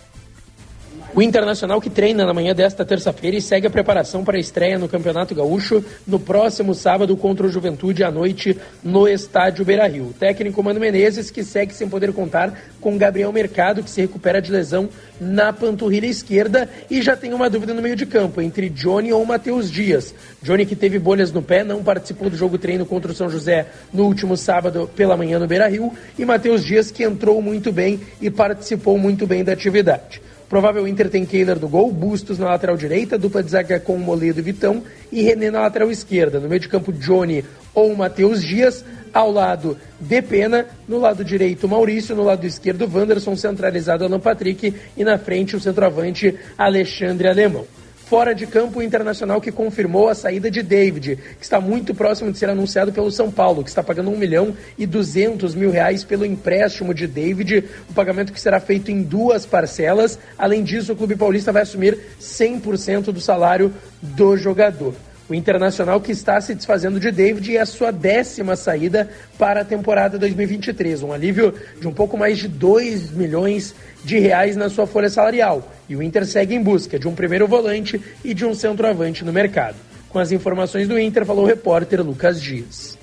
O 1.17 1.21
Internacional 1.23 1.81
que 1.81 1.89
treina 1.89 2.27
na 2.27 2.31
manhã 2.31 2.53
desta 2.53 2.85
terça-feira 2.85 3.35
e 3.35 3.41
segue 3.41 3.65
a 3.65 3.71
preparação 3.71 4.23
para 4.23 4.37
a 4.37 4.39
estreia 4.39 4.77
no 4.77 4.87
Campeonato 4.87 5.33
Gaúcho 5.33 5.83
no 6.05 6.19
próximo 6.19 6.75
sábado 6.75 7.17
contra 7.17 7.47
o 7.47 7.49
Juventude 7.49 8.03
à 8.03 8.11
noite 8.11 8.55
no 8.83 9.07
Estádio 9.07 9.65
Beira-Rio. 9.65 10.13
Técnico 10.19 10.61
Mano 10.61 10.79
Menezes 10.79 11.31
que 11.31 11.43
segue 11.43 11.73
sem 11.73 11.89
poder 11.89 12.13
contar 12.13 12.53
com 12.79 12.99
Gabriel 12.99 13.33
Mercado 13.33 13.81
que 13.81 13.89
se 13.89 13.99
recupera 13.99 14.39
de 14.39 14.51
lesão 14.51 14.89
na 15.19 15.51
panturrilha 15.51 16.05
esquerda 16.05 16.69
e 16.87 17.01
já 17.01 17.15
tem 17.15 17.33
uma 17.33 17.49
dúvida 17.49 17.73
no 17.73 17.81
meio 17.81 17.95
de 17.95 18.05
campo 18.05 18.39
entre 18.39 18.69
Johnny 18.69 19.11
ou 19.11 19.25
Matheus 19.25 19.71
Dias. 19.71 20.13
Johnny 20.43 20.67
que 20.67 20.75
teve 20.75 20.99
bolhas 20.99 21.31
no 21.31 21.41
pé, 21.41 21.63
não 21.63 21.83
participou 21.83 22.29
do 22.29 22.37
jogo 22.37 22.59
treino 22.59 22.85
contra 22.85 23.11
o 23.11 23.15
São 23.15 23.27
José 23.27 23.65
no 23.91 24.05
último 24.05 24.37
sábado 24.37 24.87
pela 24.95 25.17
manhã 25.17 25.39
no 25.39 25.47
Beira-Rio 25.47 25.91
e 26.15 26.23
Matheus 26.23 26.63
Dias 26.63 26.91
que 26.91 27.03
entrou 27.03 27.41
muito 27.41 27.71
bem 27.71 28.01
e 28.21 28.29
participou 28.29 28.99
muito 28.99 29.25
bem 29.25 29.43
da 29.43 29.53
atividade. 29.53 30.21
Provável 30.49 30.87
Inter 30.87 31.09
tem 31.09 31.25
Kehler 31.25 31.59
no 31.59 31.67
gol, 31.67 31.91
Bustos 31.91 32.39
na 32.39 32.45
lateral 32.45 32.77
direita, 32.77 33.17
dupla 33.17 33.43
de 33.43 33.51
zaga 33.51 33.79
com 33.81 33.97
Moledo 33.97 34.39
e 34.39 34.43
Vitão 34.43 34.81
e 35.11 35.21
René 35.21 35.51
na 35.51 35.61
lateral 35.61 35.91
esquerda. 35.91 36.39
No 36.39 36.47
meio 36.47 36.61
de 36.61 36.69
campo, 36.69 36.93
Johnny 36.93 37.43
ou 37.73 37.93
Matheus 37.95 38.41
Dias. 38.41 38.83
Ao 39.13 39.31
lado, 39.31 39.77
De 39.99 40.21
Pena. 40.21 40.65
No 40.87 40.99
lado 40.99 41.23
direito, 41.23 41.67
Maurício. 41.67 42.15
No 42.15 42.23
lado 42.23 42.45
esquerdo, 42.45 42.89
Wanderson 42.93 43.35
centralizado, 43.35 44.05
Alan 44.05 44.19
Patrick. 44.19 44.73
E 44.95 45.03
na 45.03 45.17
frente, 45.17 45.55
o 45.55 45.59
centroavante, 45.59 46.35
Alexandre 46.57 47.27
Alemão. 47.27 47.65
Fora 48.09 48.33
de 48.33 48.47
campo, 48.47 48.79
o 48.79 48.81
Internacional 48.81 49.41
que 49.41 49.51
confirmou 49.51 50.07
a 50.07 50.15
saída 50.15 50.49
de 50.49 50.63
David, 50.63 51.17
que 51.17 51.43
está 51.43 51.59
muito 51.59 51.93
próximo 51.93 52.31
de 52.31 52.37
ser 52.37 52.49
anunciado 52.49 52.93
pelo 52.93 53.11
São 53.11 53.29
Paulo, 53.29 53.65
que 53.65 53.69
está 53.69 53.83
pagando 53.83 54.09
1 54.09 54.17
milhão 54.17 54.55
e 54.77 54.85
200 54.85 55.53
mil 55.53 55.69
reais 55.69 56.05
pelo 56.05 56.25
empréstimo 56.25 56.93
de 56.93 57.05
David, 57.05 57.65
o 57.89 57.93
pagamento 57.93 58.31
que 58.31 58.39
será 58.39 58.61
feito 58.61 58.89
em 58.89 59.03
duas 59.03 59.45
parcelas. 59.45 60.17
Além 60.37 60.63
disso, 60.63 60.93
o 60.93 60.95
Clube 60.95 61.17
Paulista 61.17 61.51
vai 61.51 61.63
assumir 61.63 61.99
100% 62.21 63.11
do 63.11 63.19
salário 63.19 63.73
do 64.01 64.37
jogador. 64.37 64.93
O 65.29 65.33
Internacional 65.33 65.99
que 65.99 66.11
está 66.11 66.39
se 66.39 66.55
desfazendo 66.55 67.01
de 67.01 67.11
David 67.11 67.57
é 67.57 67.59
a 67.59 67.65
sua 67.65 67.91
décima 67.91 68.55
saída 68.55 69.09
para 69.37 69.61
a 69.61 69.65
temporada 69.65 70.17
2023. 70.17 71.03
Um 71.03 71.11
alívio 71.11 71.53
de 71.81 71.87
um 71.87 71.93
pouco 71.93 72.17
mais 72.17 72.37
de 72.37 72.47
2 72.47 73.11
milhões 73.11 73.75
de 74.05 74.19
reais 74.19 74.55
na 74.55 74.69
sua 74.69 74.87
folha 74.87 75.09
salarial. 75.09 75.69
E 75.89 75.97
o 75.97 76.01
Inter 76.01 76.25
segue 76.25 76.55
em 76.55 76.63
busca 76.63 76.97
de 76.97 77.09
um 77.09 77.15
primeiro 77.15 77.45
volante 77.45 78.01
e 78.23 78.33
de 78.33 78.45
um 78.45 78.53
centroavante 78.55 79.25
no 79.25 79.33
mercado. 79.33 79.75
Com 80.07 80.19
as 80.19 80.31
informações 80.31 80.87
do 80.87 80.97
Inter, 80.97 81.25
falou 81.25 81.43
o 81.43 81.47
repórter 81.47 82.01
Lucas 82.01 82.41
Dias. 82.41 82.97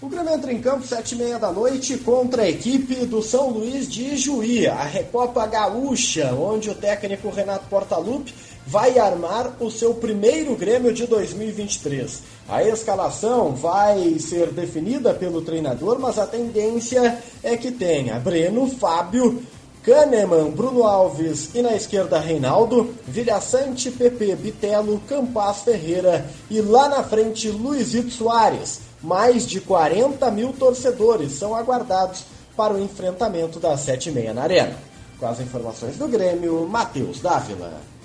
O 0.00 0.08
Grêmio 0.08 0.32
entra 0.32 0.52
em 0.52 0.60
campo 0.60 0.86
sete 0.86 1.14
e 1.14 1.18
meia 1.18 1.38
da 1.38 1.52
noite 1.52 1.98
contra 1.98 2.42
a 2.42 2.48
equipe 2.48 3.06
do 3.06 3.20
São 3.20 3.50
Luís 3.50 3.88
de 3.90 4.16
Juí, 4.16 4.66
a 4.66 4.84
Recopa 4.84 5.44
Gaúcha, 5.46 6.32
onde 6.34 6.70
o 6.70 6.74
técnico 6.74 7.30
Renato 7.30 7.66
Portaluppi 7.68 8.32
vai 8.68 8.98
armar 8.98 9.56
o 9.60 9.70
seu 9.70 9.94
primeiro 9.94 10.54
Grêmio 10.54 10.92
de 10.92 11.06
2023. 11.06 12.22
A 12.46 12.62
escalação 12.62 13.54
vai 13.54 14.18
ser 14.18 14.48
definida 14.48 15.14
pelo 15.14 15.40
treinador, 15.40 15.98
mas 15.98 16.18
a 16.18 16.26
tendência 16.26 17.18
é 17.42 17.56
que 17.56 17.72
tenha 17.72 18.20
Breno, 18.20 18.68
Fábio, 18.68 19.42
Kahneman, 19.82 20.50
Bruno 20.50 20.84
Alves 20.84 21.48
e 21.54 21.62
na 21.62 21.74
esquerda 21.74 22.18
Reinaldo, 22.18 22.94
Vilhaçante, 23.06 23.90
Pepe, 23.90 24.34
Bitelo, 24.36 25.00
Campas 25.08 25.62
Ferreira 25.62 26.26
e 26.50 26.60
lá 26.60 26.90
na 26.90 27.02
frente 27.02 27.48
Luizito 27.48 28.10
Soares. 28.10 28.80
Mais 29.02 29.46
de 29.46 29.62
40 29.62 30.30
mil 30.30 30.52
torcedores 30.52 31.32
são 31.32 31.54
aguardados 31.54 32.24
para 32.54 32.74
o 32.74 32.82
enfrentamento 32.82 33.58
das 33.58 33.80
sete 33.80 34.10
e 34.10 34.32
na 34.34 34.42
Arena. 34.42 34.76
Com 35.18 35.26
as 35.26 35.40
informações 35.40 35.96
do 35.96 36.06
Grêmio, 36.06 36.68
Matheus 36.68 37.20
Dávila. 37.20 37.97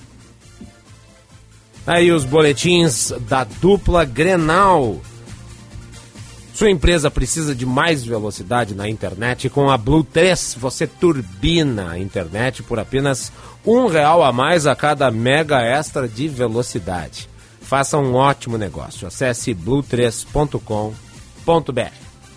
Aí 1.85 2.11
os 2.11 2.23
boletins 2.23 3.11
da 3.27 3.43
dupla 3.43 4.05
Grenal. 4.05 5.01
Sua 6.53 6.69
empresa 6.69 7.09
precisa 7.09 7.55
de 7.55 7.65
mais 7.65 8.05
velocidade 8.05 8.75
na 8.75 8.87
internet 8.87 9.49
com 9.49 9.69
a 9.69 9.77
Blue 9.77 10.03
3 10.03 10.55
você 10.59 10.85
turbina 10.85 11.91
a 11.91 11.99
internet 11.99 12.61
por 12.61 12.79
apenas 12.79 13.31
um 13.65 13.87
real 13.87 14.23
a 14.23 14.31
mais 14.31 14.67
a 14.67 14.75
cada 14.75 15.09
mega 15.09 15.61
extra 15.61 16.07
de 16.07 16.27
velocidade. 16.27 17.27
Faça 17.61 17.97
um 17.97 18.13
ótimo 18.13 18.57
negócio. 18.57 19.07
Acesse 19.07 19.55
blue3.com.br. 19.55 20.93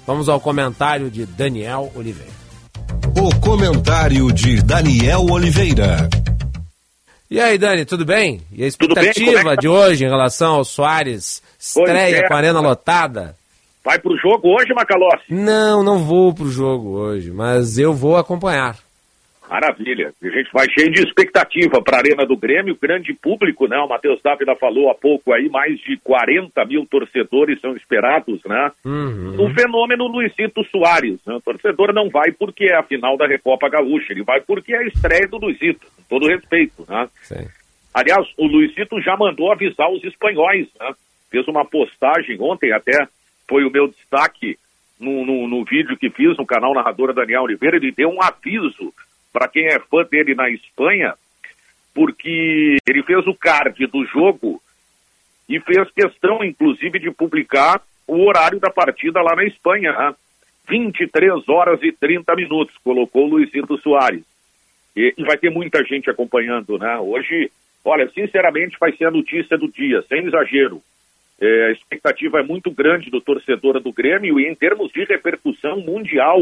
Vamos 0.07 0.29
ao 0.29 0.41
comentário 0.41 1.11
de 1.11 1.27
Daniel 1.27 1.93
Oliveira. 1.95 2.33
O 3.21 3.35
comentário 3.41 4.33
de 4.33 4.63
Daniel 4.63 5.27
Oliveira. 5.29 6.09
E 7.29 7.41
aí, 7.41 7.59
Dani, 7.59 7.85
tudo 7.85 8.05
bem? 8.05 8.41
E 8.53 8.63
a 8.63 8.69
expectativa 8.69 9.33
bem? 9.33 9.41
É 9.41 9.43
tá? 9.43 9.55
de 9.57 9.67
hoje 9.69 10.05
em 10.05 10.09
relação 10.09 10.55
ao 10.55 10.65
Soares? 10.65 11.43
Estreia 11.59 12.19
é. 12.19 12.29
com 12.29 12.35
a 12.35 12.37
arena 12.37 12.61
lotada? 12.61 13.35
Vai 13.85 13.99
pro 13.99 14.17
jogo 14.17 14.49
hoje, 14.49 14.73
Macalossi? 14.73 15.25
Não, 15.29 15.83
não 15.83 16.05
vou 16.05 16.33
pro 16.33 16.49
jogo 16.49 16.91
hoje, 16.91 17.33
mas 17.33 17.79
eu 17.79 17.93
vou 17.93 18.17
acompanhar. 18.17 18.77
Maravilha. 19.49 20.13
A 20.23 20.29
gente 20.29 20.51
vai 20.53 20.67
cheio 20.71 20.91
de 20.91 21.03
expectativa 21.03 21.81
para 21.83 21.99
a 21.99 22.01
Arena 22.01 22.27
do 22.27 22.37
Grêmio, 22.37 22.77
grande 22.81 23.15
público, 23.15 23.69
né? 23.69 23.79
O 23.79 23.89
Matheus 23.89 24.21
Dávila 24.23 24.57
falou 24.57 24.91
há 24.91 24.95
pouco 24.95 25.33
aí, 25.33 25.49
mais 25.49 25.79
de 25.81 25.97
40 25.99 26.65
mil 26.65 26.85
torcedores 26.87 27.61
são 27.61 27.77
esperados, 27.77 28.41
né? 28.45 28.73
Uhum. 28.85 29.37
O 29.39 29.55
fenômeno 29.55 30.09
Luizito 30.09 30.65
Soares, 30.65 31.21
né? 31.25 31.35
O 31.37 31.41
torcedor 31.41 31.93
não 31.93 32.11
vai 32.11 32.33
porque 32.33 32.65
é 32.65 32.77
a 32.77 32.83
final 32.83 33.17
da 33.17 33.27
Recopa 33.27 33.69
Gaúcha, 33.69 34.13
ele 34.13 34.25
vai 34.25 34.41
porque 34.41 34.75
é 34.75 34.79
a 34.79 34.87
estreia 34.87 35.29
do 35.29 35.39
Luizito, 35.39 35.87
com 35.97 36.03
todo 36.09 36.29
respeito, 36.29 36.85
né? 36.89 37.09
Sim. 37.23 37.47
Aliás, 37.95 38.27
o 38.37 38.47
Luizito 38.47 39.01
já 39.01 39.17
mandou 39.17 39.53
avisar 39.53 39.91
os 39.91 40.03
espanhóis, 40.03 40.67
né? 40.81 40.93
Fez 41.31 41.47
uma 41.47 41.65
postagem 41.65 42.37
ontem, 42.41 42.73
até 42.73 43.07
foi 43.49 43.65
o 43.65 43.71
meu 43.71 43.89
destaque 43.89 44.57
no, 44.99 45.25
no, 45.25 45.47
no 45.47 45.65
vídeo 45.65 45.97
que 45.97 46.11
fiz 46.11 46.37
no 46.37 46.47
canal 46.47 46.75
Narradora 46.75 47.13
Daniel 47.13 47.43
Oliveira, 47.43 47.77
ele 47.77 47.93
deu 47.93 48.09
um 48.09 48.23
aviso 48.23 48.93
para 49.37 49.49
quem 49.49 49.67
é 49.67 49.79
fã 49.79 50.03
dele 50.03 50.35
na 50.35 50.49
Espanha, 50.49 51.13
porque 51.95 52.79
ele 52.89 53.03
fez 53.03 53.27
o 53.27 53.35
card 53.35 53.87
do 53.87 54.03
jogo 54.07 54.63
e 55.47 55.61
fez 55.61 55.91
questão, 55.91 56.43
inclusive, 56.43 56.99
de 56.99 57.11
publicar 57.11 57.83
o 58.09 58.27
horário 58.27 58.59
da 58.59 58.71
partida 58.71 59.21
lá 59.21 59.37
na 59.37 59.45
Espanha. 59.45 59.93
Né? 59.93 60.15
23 60.71 61.47
horas 61.51 61.83
e 61.83 61.93
30 61.93 62.35
minutos, 62.35 62.75
colocou 62.83 63.27
o 63.27 63.29
Luizito 63.29 63.77
Soares. 63.83 64.25
E, 64.97 65.13
e, 65.19 65.25
vai 65.25 65.37
ter 65.37 65.51
muita 65.51 65.85
gente 65.85 66.09
acompanhando, 66.09 66.79
né? 66.79 66.97
Hoje, 66.97 67.53
olha, 67.85 68.09
sinceramente, 68.13 68.79
vai 68.81 68.97
ser 68.97 69.05
a 69.05 69.11
notícia 69.11 69.59
do 69.59 69.71
dia, 69.71 70.03
sem 70.09 70.25
exagero. 70.27 70.81
É, 71.39 71.67
a 71.67 71.73
expectativa 71.73 72.41
é 72.41 72.43
muito 72.43 72.71
grande 72.71 73.11
do 73.11 73.21
torcedor 73.21 73.81
do 73.81 73.93
Grêmio 73.93 74.41
e 74.41 74.49
em 74.49 74.55
termos 74.55 74.91
de 74.93 75.05
repercussão 75.05 75.79
mundial, 75.81 76.41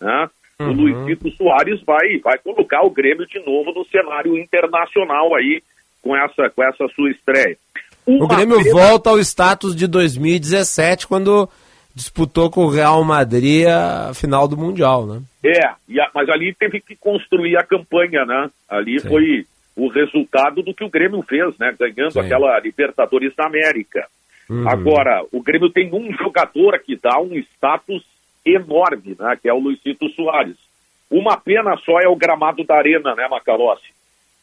né? 0.00 0.30
Uhum. 0.60 0.68
O 0.68 0.72
Luizito 0.72 1.30
Soares 1.36 1.80
vai, 1.86 2.18
vai 2.22 2.36
colocar 2.38 2.82
o 2.82 2.90
Grêmio 2.90 3.26
de 3.26 3.38
novo 3.40 3.72
no 3.72 3.84
cenário 3.86 4.36
internacional 4.36 5.34
aí 5.34 5.62
com 6.02 6.14
essa, 6.14 6.50
com 6.50 6.62
essa 6.62 6.86
sua 6.94 7.10
estreia. 7.10 7.56
o 8.06 8.26
Grêmio 8.28 8.62
pena... 8.62 8.72
volta 8.72 9.10
ao 9.10 9.18
status 9.18 9.74
de 9.74 9.86
2017, 9.86 11.06
quando 11.06 11.48
disputou 11.94 12.50
com 12.50 12.64
o 12.64 12.70
Real 12.70 13.02
Madrid 13.02 13.66
a 13.66 14.12
final 14.14 14.46
do 14.46 14.56
Mundial, 14.56 15.06
né? 15.06 15.22
É, 15.42 15.66
a, 15.66 16.10
mas 16.14 16.28
ali 16.28 16.54
teve 16.54 16.80
que 16.80 16.94
construir 16.94 17.56
a 17.56 17.64
campanha, 17.64 18.24
né? 18.26 18.50
Ali 18.68 19.00
Sim. 19.00 19.08
foi 19.08 19.46
o 19.76 19.88
resultado 19.88 20.62
do 20.62 20.74
que 20.74 20.84
o 20.84 20.90
Grêmio 20.90 21.22
fez, 21.22 21.56
né? 21.58 21.74
Ganhando 21.78 22.12
Sim. 22.12 22.20
aquela 22.20 22.60
Libertadores 22.60 23.34
da 23.34 23.46
América. 23.46 24.06
Uhum. 24.48 24.68
Agora, 24.68 25.24
o 25.32 25.42
Grêmio 25.42 25.70
tem 25.70 25.90
um 25.92 26.12
jogador 26.12 26.78
que 26.80 26.96
dá 26.96 27.18
um 27.18 27.34
status 27.36 28.04
enorme, 28.44 29.16
né? 29.18 29.36
Que 29.40 29.48
é 29.48 29.52
o 29.52 29.58
Luizito 29.58 30.08
Soares. 30.10 30.56
Uma 31.10 31.36
pena 31.36 31.76
só 31.84 32.00
é 32.00 32.08
o 32.08 32.16
gramado 32.16 32.64
da 32.64 32.76
arena, 32.76 33.14
né, 33.14 33.26
Macalossi? 33.28 33.92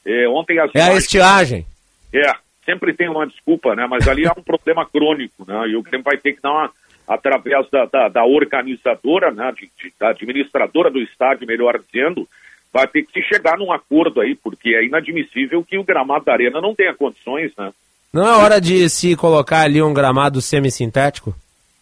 É, 0.06 0.28
ontem 0.28 0.60
as 0.60 0.74
é 0.74 0.82
a 0.82 0.94
estiagem. 0.96 1.66
É, 2.14 2.32
sempre 2.66 2.94
tem 2.94 3.10
uma 3.10 3.26
desculpa, 3.26 3.76
né? 3.76 3.88
Mas 3.90 4.08
ali 4.08 4.26
é 4.26 4.32
um 4.32 4.44
problema 4.44 4.86
crônico, 4.86 5.46
né? 5.48 5.70
E 5.70 5.76
o 5.76 5.82
Grêmio 5.82 6.04
vai 6.04 6.18
ter 6.18 6.34
que 6.34 6.42
dar 6.42 6.52
uma, 6.52 6.72
através 7.08 7.70
da, 7.70 7.86
da, 7.86 8.10
da 8.10 8.26
organizadora, 8.26 9.32
né? 9.32 9.52
De, 9.54 9.70
de, 9.82 9.94
da 10.00 10.10
administradora 10.10 10.92
do 10.92 11.00
estádio, 11.00 11.48
melhor 11.48 11.80
dizendo, 11.80 12.28
vai 12.74 12.88
ter 12.88 13.04
que 13.04 13.14
se 13.14 13.28
chegar 13.28 13.58
num 13.58 13.72
acordo 13.72 14.22
aí, 14.22 14.36
porque 14.36 14.70
é 14.76 14.86
inadmissível 14.86 15.64
que 15.64 15.78
o 15.78 15.84
gramado 15.84 16.26
da 16.26 16.34
arena 16.34 16.62
não 16.62 16.76
tenha 16.76 16.94
condições, 16.94 17.52
né? 17.58 17.72
Não 18.12 18.28
é 18.28 18.32
hora 18.38 18.60
de 18.60 18.90
se 18.90 19.16
colocar 19.16 19.62
ali 19.62 19.82
um 19.82 19.94
gramado 19.94 20.42
semissintético? 20.42 21.36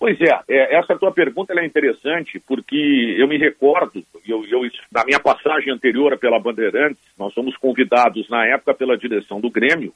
Pois 0.05 0.21
é, 0.21 0.39
é, 0.49 0.75
essa 0.75 0.95
tua 0.95 1.11
pergunta 1.11 1.51
é 1.59 1.65
interessante, 1.65 2.39
porque 2.39 3.15
eu 3.17 3.27
me 3.27 3.39
recordo, 3.39 4.03
eu, 4.27 4.45
eu, 4.45 4.61
na 4.91 5.03
minha 5.03 5.19
passagem 5.19 5.73
anterior 5.73 6.15
pela 6.19 6.39
Bandeirantes, 6.39 7.01
nós 7.17 7.33
fomos 7.33 7.57
convidados 7.57 8.29
na 8.29 8.45
época 8.45 8.75
pela 8.75 8.95
direção 8.95 9.41
do 9.41 9.49
Grêmio, 9.49 9.91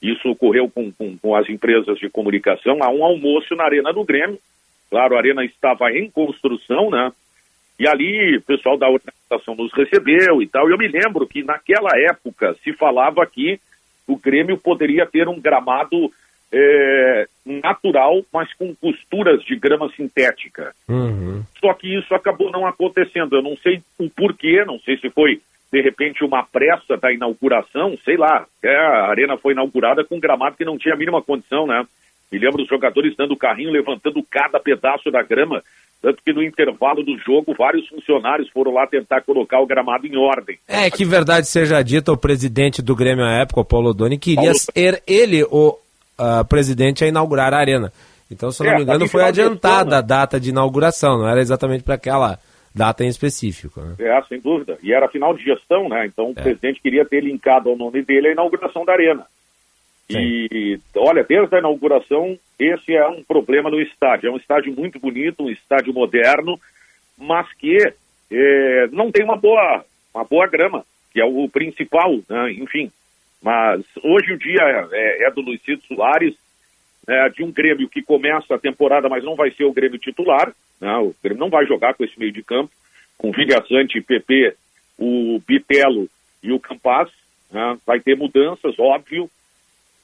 isso 0.00 0.30
ocorreu 0.30 0.70
com, 0.70 0.92
com, 0.92 1.18
com 1.18 1.34
as 1.34 1.48
empresas 1.48 1.98
de 1.98 2.08
comunicação, 2.08 2.84
a 2.84 2.88
um 2.88 3.02
almoço 3.02 3.56
na 3.56 3.64
Arena 3.64 3.92
do 3.92 4.04
Grêmio. 4.04 4.38
Claro, 4.88 5.16
a 5.16 5.18
Arena 5.18 5.44
estava 5.44 5.90
em 5.90 6.08
construção, 6.08 6.88
né? 6.88 7.10
E 7.80 7.88
ali 7.88 8.36
o 8.36 8.42
pessoal 8.42 8.78
da 8.78 8.86
organização 8.88 9.56
nos 9.56 9.72
recebeu 9.72 10.40
e 10.40 10.46
tal. 10.46 10.70
Eu 10.70 10.78
me 10.78 10.86
lembro 10.86 11.26
que 11.26 11.42
naquela 11.42 11.90
época 11.98 12.54
se 12.62 12.72
falava 12.74 13.26
que 13.26 13.58
o 14.06 14.14
Grêmio 14.14 14.56
poderia 14.56 15.04
ter 15.04 15.26
um 15.26 15.40
gramado 15.40 16.12
é, 16.52 17.26
natural, 17.44 18.22
mas 18.32 18.52
com 18.54 18.74
costuras 18.74 19.42
de 19.42 19.56
grama 19.56 19.90
sintética. 19.94 20.72
Uhum. 20.88 21.42
Só 21.60 21.72
que 21.74 21.98
isso 21.98 22.14
acabou 22.14 22.50
não 22.50 22.66
acontecendo. 22.66 23.36
Eu 23.36 23.42
não 23.42 23.56
sei 23.56 23.82
o 23.98 24.08
porquê, 24.10 24.64
não 24.64 24.78
sei 24.80 24.96
se 24.98 25.10
foi 25.10 25.40
de 25.70 25.82
repente 25.82 26.24
uma 26.24 26.42
pressa 26.42 26.96
da 26.96 27.12
inauguração, 27.12 27.96
sei 28.04 28.16
lá. 28.16 28.46
É, 28.62 28.74
a 28.74 29.08
arena 29.08 29.36
foi 29.36 29.52
inaugurada 29.52 30.04
com 30.04 30.16
um 30.16 30.20
gramado 30.20 30.56
que 30.56 30.64
não 30.64 30.78
tinha 30.78 30.94
a 30.94 30.98
mínima 30.98 31.22
condição, 31.22 31.66
né? 31.66 31.84
Me 32.30 32.38
lembro 32.38 32.62
os 32.62 32.68
jogadores 32.68 33.14
dando 33.16 33.32
o 33.32 33.38
carrinho, 33.38 33.70
levantando 33.70 34.22
cada 34.30 34.58
pedaço 34.60 35.10
da 35.10 35.22
grama. 35.22 35.62
Tanto 36.00 36.22
que 36.22 36.32
no 36.32 36.42
intervalo 36.42 37.02
do 37.02 37.18
jogo, 37.18 37.54
vários 37.58 37.88
funcionários 37.88 38.48
foram 38.50 38.72
lá 38.72 38.86
tentar 38.86 39.22
colocar 39.22 39.60
o 39.60 39.66
gramado 39.66 40.06
em 40.06 40.16
ordem. 40.16 40.56
É, 40.68 40.90
que 40.90 41.04
verdade 41.04 41.48
seja 41.48 41.82
dita, 41.82 42.12
o 42.12 42.16
presidente 42.16 42.80
do 42.80 42.94
Grêmio 42.94 43.24
à 43.24 43.40
época, 43.40 43.60
o 43.60 43.64
Paulo 43.64 43.92
Doni, 43.92 44.16
queria 44.16 44.52
Paulo... 44.52 44.58
ser 44.58 45.02
ele 45.06 45.42
o 45.44 45.76
uh, 46.18 46.44
presidente 46.46 47.04
a 47.04 47.08
inaugurar 47.08 47.54
a 47.54 47.58
arena. 47.58 47.92
Então, 48.30 48.50
se 48.50 48.62
eu 48.62 48.66
não 48.66 48.74
é, 48.74 48.76
me 48.76 48.82
engano, 48.82 49.08
foi 49.08 49.24
adiantada 49.24 49.98
a 49.98 50.02
data 50.02 50.38
de 50.38 50.50
inauguração, 50.50 51.18
não 51.18 51.28
era 51.28 51.40
exatamente 51.40 51.82
para 51.82 51.94
aquela 51.94 52.38
data 52.74 53.04
em 53.04 53.08
específico. 53.08 53.80
Né? 53.80 53.94
É, 53.98 54.22
sem 54.22 54.40
dúvida. 54.40 54.78
E 54.82 54.92
era 54.92 55.08
final 55.08 55.34
de 55.34 55.42
gestão, 55.42 55.88
né? 55.88 56.06
Então 56.06 56.26
é. 56.26 56.30
o 56.30 56.34
presidente 56.34 56.80
queria 56.80 57.04
ter 57.04 57.22
linkado 57.22 57.70
ao 57.70 57.76
nome 57.76 58.02
dele 58.02 58.28
a 58.28 58.32
inauguração 58.32 58.84
da 58.84 58.92
arena. 58.92 59.24
Sim. 60.10 60.18
E 60.18 60.80
olha, 60.96 61.22
desde 61.22 61.54
a 61.54 61.58
inauguração, 61.58 62.38
esse 62.58 62.94
é 62.94 63.06
um 63.08 63.22
problema 63.22 63.70
no 63.70 63.80
estádio. 63.80 64.28
É 64.28 64.32
um 64.32 64.36
estádio 64.36 64.74
muito 64.74 64.98
bonito, 64.98 65.42
um 65.42 65.50
estádio 65.50 65.92
moderno, 65.92 66.58
mas 67.18 67.50
que 67.54 67.76
é, 68.30 68.86
não 68.90 69.10
tem 69.10 69.24
uma 69.24 69.36
boa, 69.36 69.84
uma 70.14 70.24
boa 70.24 70.46
grama, 70.46 70.84
que 71.12 71.20
é 71.20 71.24
o 71.24 71.48
principal, 71.48 72.18
né? 72.28 72.52
enfim. 72.52 72.90
Mas 73.42 73.84
hoje 74.02 74.32
o 74.32 74.38
dia 74.38 74.88
é, 74.92 75.26
é 75.26 75.30
do 75.30 75.40
Luizito 75.40 75.86
Soares, 75.86 76.34
é, 77.06 77.28
de 77.30 77.42
um 77.42 77.50
Grêmio 77.50 77.88
que 77.88 78.02
começa 78.02 78.54
a 78.54 78.58
temporada, 78.58 79.08
mas 79.08 79.24
não 79.24 79.34
vai 79.34 79.50
ser 79.52 79.64
o 79.64 79.72
Grêmio 79.72 79.98
titular. 79.98 80.52
Né? 80.80 80.94
O 80.98 81.14
Grêmio 81.22 81.40
não 81.40 81.50
vai 81.50 81.64
jogar 81.64 81.94
com 81.94 82.04
esse 82.04 82.18
meio 82.18 82.32
de 82.32 82.42
campo, 82.42 82.70
com 83.16 83.32
Vilha 83.32 83.64
Sante, 83.66 84.00
PP, 84.00 84.54
o 84.98 85.40
Bitelo 85.46 86.08
e 86.42 86.52
o 86.52 86.60
Campas. 86.60 87.10
Né? 87.50 87.78
Vai 87.86 88.00
ter 88.00 88.16
mudanças, 88.16 88.78
óbvio. 88.78 89.30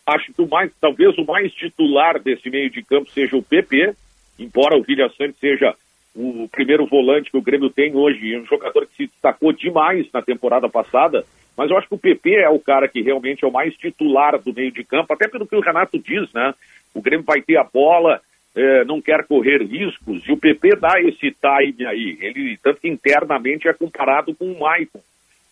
Acho 0.06 0.32
que 0.32 0.42
o 0.42 0.48
mais, 0.48 0.70
talvez 0.80 1.16
o 1.18 1.24
mais 1.24 1.52
titular 1.52 2.18
desse 2.18 2.48
meio 2.50 2.70
de 2.70 2.82
campo 2.82 3.10
seja 3.10 3.36
o 3.36 3.42
PP, 3.42 3.94
embora 4.38 4.76
o 4.76 4.82
Vilha 4.82 5.08
Sante 5.16 5.38
seja 5.38 5.74
o 6.14 6.48
primeiro 6.48 6.86
volante 6.86 7.30
que 7.30 7.36
o 7.36 7.42
Grêmio 7.42 7.70
tem 7.70 7.94
hoje, 7.94 8.38
um 8.38 8.46
jogador 8.46 8.86
que 8.86 8.96
se 8.96 9.06
destacou 9.06 9.52
demais 9.52 10.06
na 10.12 10.22
temporada 10.22 10.68
passada, 10.68 11.24
mas 11.56 11.70
eu 11.70 11.76
acho 11.76 11.88
que 11.88 11.94
o 11.94 11.98
PP 11.98 12.34
é 12.36 12.48
o 12.48 12.58
cara 12.58 12.88
que 12.88 13.00
realmente 13.00 13.44
é 13.44 13.48
o 13.48 13.52
mais 13.52 13.74
titular 13.76 14.38
do 14.38 14.52
meio 14.52 14.72
de 14.72 14.84
campo, 14.84 15.12
até 15.12 15.28
pelo 15.28 15.46
que 15.46 15.56
o 15.56 15.60
Renato 15.60 15.98
diz, 15.98 16.32
né? 16.32 16.54
O 16.92 17.00
Grêmio 17.00 17.24
vai 17.24 17.40
ter 17.42 17.56
a 17.56 17.64
bola, 17.64 18.20
é, 18.54 18.84
não 18.84 19.00
quer 19.00 19.26
correr 19.26 19.62
riscos, 19.62 20.26
e 20.26 20.32
o 20.32 20.36
PP 20.36 20.76
dá 20.76 21.00
esse 21.00 21.30
time 21.30 21.86
aí. 21.86 22.18
Ele, 22.20 22.56
tanto 22.62 22.80
que 22.80 22.88
internamente 22.88 23.68
é 23.68 23.72
comparado 23.72 24.34
com 24.34 24.50
o 24.50 24.60
Maicon, 24.60 25.00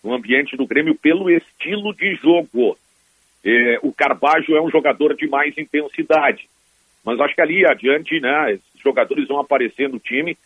no 0.02 0.12
ambiente 0.14 0.56
do 0.56 0.66
Grêmio, 0.66 0.94
pelo 0.94 1.30
estilo 1.30 1.94
de 1.94 2.14
jogo. 2.16 2.76
É, 3.44 3.78
o 3.82 3.92
Carbajo 3.92 4.56
é 4.56 4.62
um 4.62 4.70
jogador 4.70 5.14
de 5.14 5.28
mais 5.28 5.56
intensidade. 5.56 6.48
Mas 7.04 7.20
acho 7.20 7.34
que 7.34 7.40
ali 7.40 7.66
adiante, 7.66 8.20
né, 8.20 8.52
esses 8.52 8.80
jogadores 8.82 9.26
vão 9.26 9.40
aparecer 9.40 9.88
no 9.88 9.98
time. 9.98 10.36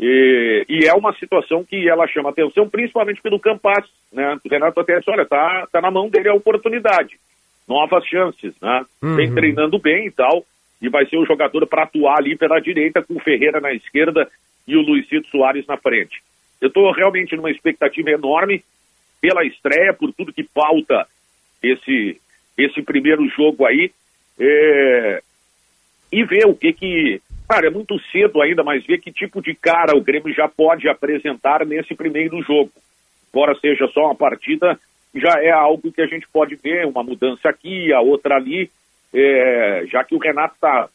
E, 0.00 0.64
e, 0.66 0.86
é 0.86 0.94
uma 0.94 1.12
situação 1.16 1.62
que 1.62 1.86
ela 1.86 2.06
chama 2.08 2.30
atenção, 2.30 2.66
principalmente 2.66 3.20
pelo 3.20 3.38
Campas, 3.38 3.84
né? 4.10 4.38
O 4.42 4.48
Renato 4.48 4.80
até 4.80 4.98
disse, 4.98 5.10
olha, 5.10 5.26
tá, 5.26 5.68
tá 5.70 5.80
na 5.80 5.90
mão 5.90 6.08
dele 6.08 6.30
a 6.30 6.34
oportunidade. 6.34 7.18
Novas 7.68 8.06
chances, 8.06 8.54
né? 8.62 8.86
Uhum. 9.02 9.16
Vem 9.16 9.34
treinando 9.34 9.78
bem 9.78 10.06
e 10.06 10.10
tal, 10.10 10.42
e 10.80 10.88
vai 10.88 11.04
ser 11.04 11.18
o 11.18 11.26
jogador 11.26 11.66
para 11.66 11.82
atuar 11.82 12.18
ali 12.18 12.34
pela 12.34 12.58
direita, 12.60 13.02
com 13.02 13.14
o 13.16 13.20
Ferreira 13.20 13.60
na 13.60 13.74
esquerda 13.74 14.26
e 14.66 14.74
o 14.74 14.80
Luizito 14.80 15.28
Soares 15.28 15.66
na 15.66 15.76
frente. 15.76 16.22
Eu 16.62 16.68
estou 16.68 16.90
realmente 16.92 17.36
numa 17.36 17.50
expectativa 17.50 18.10
enorme 18.10 18.64
pela 19.20 19.44
estreia, 19.44 19.92
por 19.92 20.10
tudo 20.14 20.32
que 20.32 20.44
pauta 20.44 21.06
esse, 21.62 22.18
esse 22.56 22.80
primeiro 22.82 23.28
jogo 23.28 23.66
aí, 23.66 23.90
é... 24.38 25.20
e 26.12 26.24
ver 26.24 26.46
o 26.46 26.54
que 26.54 26.72
que 26.72 27.22
Cara, 27.50 27.66
é 27.66 27.70
muito 27.70 27.98
cedo 28.12 28.40
ainda, 28.40 28.62
mas 28.62 28.86
ver 28.86 29.00
que 29.00 29.10
tipo 29.10 29.42
de 29.42 29.56
cara 29.56 29.96
o 29.96 30.00
Grêmio 30.00 30.32
já 30.32 30.46
pode 30.46 30.88
apresentar 30.88 31.66
nesse 31.66 31.96
primeiro 31.96 32.40
jogo. 32.42 32.70
Embora 33.28 33.58
seja 33.58 33.88
só 33.88 34.04
uma 34.04 34.14
partida, 34.14 34.78
já 35.16 35.42
é 35.42 35.50
algo 35.50 35.90
que 35.90 36.00
a 36.00 36.06
gente 36.06 36.28
pode 36.32 36.54
ver, 36.54 36.86
uma 36.86 37.02
mudança 37.02 37.48
aqui, 37.48 37.92
a 37.92 38.00
outra 38.00 38.36
ali, 38.36 38.70
é, 39.12 39.84
já 39.90 40.04
que 40.04 40.14
o 40.14 40.18
Renato 40.18 40.54
está 40.54 40.88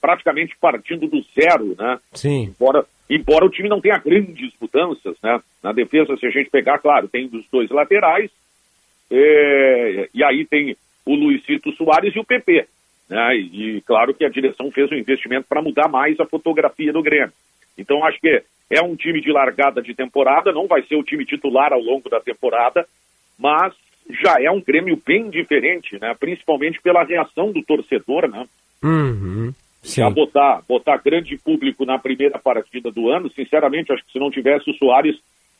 praticamente 0.00 0.56
partindo 0.60 1.08
do 1.08 1.20
zero, 1.34 1.74
né? 1.76 1.98
Sim. 2.12 2.54
Embora, 2.56 2.86
embora 3.10 3.44
o 3.44 3.50
time 3.50 3.68
não 3.68 3.80
tenha 3.80 3.98
grandes 3.98 4.52
mudanças, 4.60 5.16
né? 5.20 5.40
Na 5.64 5.72
defesa, 5.72 6.16
se 6.16 6.26
a 6.26 6.30
gente 6.30 6.48
pegar, 6.48 6.78
claro, 6.78 7.08
tem 7.08 7.26
dos 7.26 7.44
dois 7.50 7.68
laterais, 7.70 8.30
é, 9.10 10.08
e 10.14 10.22
aí 10.22 10.46
tem 10.46 10.76
o 11.04 11.16
Luizito 11.16 11.72
Soares 11.72 12.14
e 12.14 12.20
o 12.20 12.24
PP. 12.24 12.68
Né? 13.12 13.36
E, 13.36 13.76
e 13.76 13.80
claro 13.82 14.14
que 14.14 14.24
a 14.24 14.30
direção 14.30 14.70
fez 14.70 14.90
um 14.90 14.94
investimento 14.94 15.46
para 15.46 15.60
mudar 15.60 15.86
mais 15.86 16.18
a 16.18 16.24
fotografia 16.24 16.90
do 16.94 17.02
Grêmio. 17.02 17.32
Então 17.76 18.02
acho 18.06 18.18
que 18.18 18.42
é 18.70 18.82
um 18.82 18.96
time 18.96 19.20
de 19.20 19.30
largada 19.30 19.82
de 19.82 19.94
temporada, 19.94 20.50
não 20.50 20.66
vai 20.66 20.82
ser 20.84 20.96
o 20.96 21.02
time 21.02 21.26
titular 21.26 21.74
ao 21.74 21.80
longo 21.80 22.08
da 22.08 22.20
temporada, 22.20 22.86
mas 23.38 23.74
já 24.22 24.36
é 24.40 24.50
um 24.50 24.62
Grêmio 24.62 24.98
bem 25.06 25.28
diferente, 25.28 25.98
né? 26.00 26.14
Principalmente 26.18 26.80
pela 26.80 27.04
reação 27.04 27.52
do 27.52 27.62
torcedor, 27.62 28.26
né? 28.30 28.46
Uhum. 28.82 29.52
Já 29.82 30.08
botar, 30.08 30.62
botar 30.66 30.96
grande 30.96 31.36
público 31.36 31.84
na 31.84 31.98
primeira 31.98 32.38
partida 32.38 32.90
do 32.90 33.10
ano, 33.10 33.30
sinceramente, 33.30 33.92
acho 33.92 34.04
que 34.06 34.12
se 34.12 34.18
não 34.18 34.30
tivesse 34.30 34.70
o 34.70 34.74
Soares, 34.74 35.16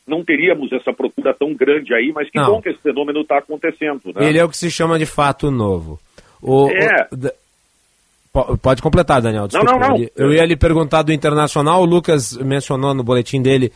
não 0.07 0.23
teríamos 0.23 0.71
essa 0.71 0.91
procura 0.91 1.35
tão 1.35 1.53
grande 1.53 1.93
aí, 1.93 2.11
mas 2.11 2.31
que 2.31 2.39
não. 2.39 2.47
bom 2.47 2.61
que 2.61 2.69
esse 2.69 2.81
fenômeno 2.81 3.21
está 3.21 3.37
acontecendo. 3.37 4.01
Né? 4.15 4.27
Ele 4.27 4.39
é 4.39 4.43
o 4.43 4.49
que 4.49 4.57
se 4.57 4.71
chama 4.71 4.97
de 4.97 5.05
fato 5.05 5.51
novo. 5.51 5.99
O, 6.41 6.69
é. 6.69 7.07
O, 7.11 7.42
Pode 8.61 8.81
completar, 8.81 9.21
Daniel. 9.21 9.47
Desculpa. 9.47 9.71
Não, 9.71 9.79
não, 9.79 9.97
não. 9.97 10.07
Eu 10.17 10.33
ia 10.33 10.43
lhe 10.43 10.55
perguntar 10.57 11.03
do 11.03 11.13
Internacional. 11.13 11.81
O 11.81 11.85
Lucas 11.85 12.35
mencionou 12.37 12.93
no 12.93 13.03
boletim 13.03 13.41
dele 13.41 13.71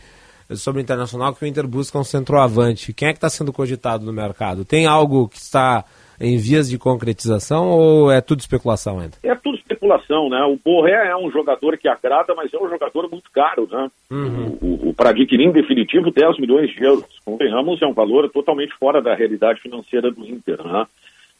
sobre 0.50 0.80
o 0.80 0.82
Internacional 0.82 1.32
que 1.32 1.44
o 1.44 1.46
Inter 1.46 1.66
busca 1.66 1.96
um 1.96 2.02
centroavante. 2.02 2.92
Quem 2.92 3.08
é 3.08 3.12
que 3.12 3.18
está 3.18 3.28
sendo 3.28 3.52
cogitado 3.52 4.04
no 4.04 4.12
mercado? 4.12 4.64
Tem 4.64 4.86
algo 4.86 5.28
que 5.28 5.36
está 5.36 5.84
em 6.20 6.36
vias 6.36 6.68
de 6.68 6.76
concretização 6.76 7.68
ou 7.68 8.10
é 8.10 8.20
tudo 8.20 8.40
especulação 8.40 8.98
ainda? 8.98 9.16
É 9.22 9.34
tudo 9.36 9.56
especulação, 9.56 10.28
né? 10.28 10.42
O 10.42 10.56
Borré 10.56 11.08
é 11.08 11.16
um 11.16 11.30
jogador 11.30 11.78
que 11.78 11.88
agrada, 11.88 12.34
mas 12.34 12.52
é 12.52 12.58
um 12.58 12.68
jogador 12.68 13.08
muito 13.08 13.30
caro, 13.30 13.68
né? 13.70 13.88
Uhum. 14.10 14.58
O, 14.60 14.66
o, 14.66 14.88
o 14.88 14.94
para 14.94 15.10
adquirir 15.10 15.46
em 15.46 15.52
definitivo 15.52 16.10
10 16.10 16.40
milhões 16.40 16.70
de 16.70 16.82
euros. 16.82 17.20
Convenhamos, 17.24 17.80
é 17.80 17.86
um 17.86 17.94
valor 17.94 18.28
totalmente 18.30 18.74
fora 18.74 19.00
da 19.00 19.14
realidade 19.14 19.60
financeira 19.60 20.10
do 20.10 20.26
Inter, 20.26 20.60
né? 20.64 20.84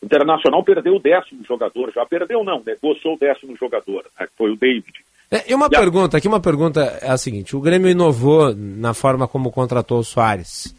O 0.01 0.07
Internacional 0.07 0.63
perdeu 0.63 0.95
o 0.97 1.01
décimo 1.01 1.45
jogador, 1.45 1.93
já 1.95 2.07
perdeu 2.07 2.45
não, 2.45 2.63
negociou 2.65 3.15
o 3.15 3.19
décimo 3.19 3.57
jogador, 3.57 4.05
né, 4.19 4.27
que 4.27 4.33
foi 4.37 4.51
o 4.53 4.57
David. 4.57 4.93
É, 5.31 5.51
e 5.51 5.55
uma 5.55 5.67
E 5.71 5.77
a- 5.77 5.81
pergunta, 5.81 6.17
aqui 6.17 6.29
uma 6.29 6.41
pergunta 6.41 6.81
é 7.03 7.11
a 7.11 7.19
seguinte, 7.19 7.55
o 7.57 7.61
Grêmio 7.61 7.91
inovou 7.91 8.55
na 8.55 8.95
forma 8.95 9.27
como 9.29 9.51
contratou 9.51 9.99
o 9.99 10.05
Soares, 10.05 10.75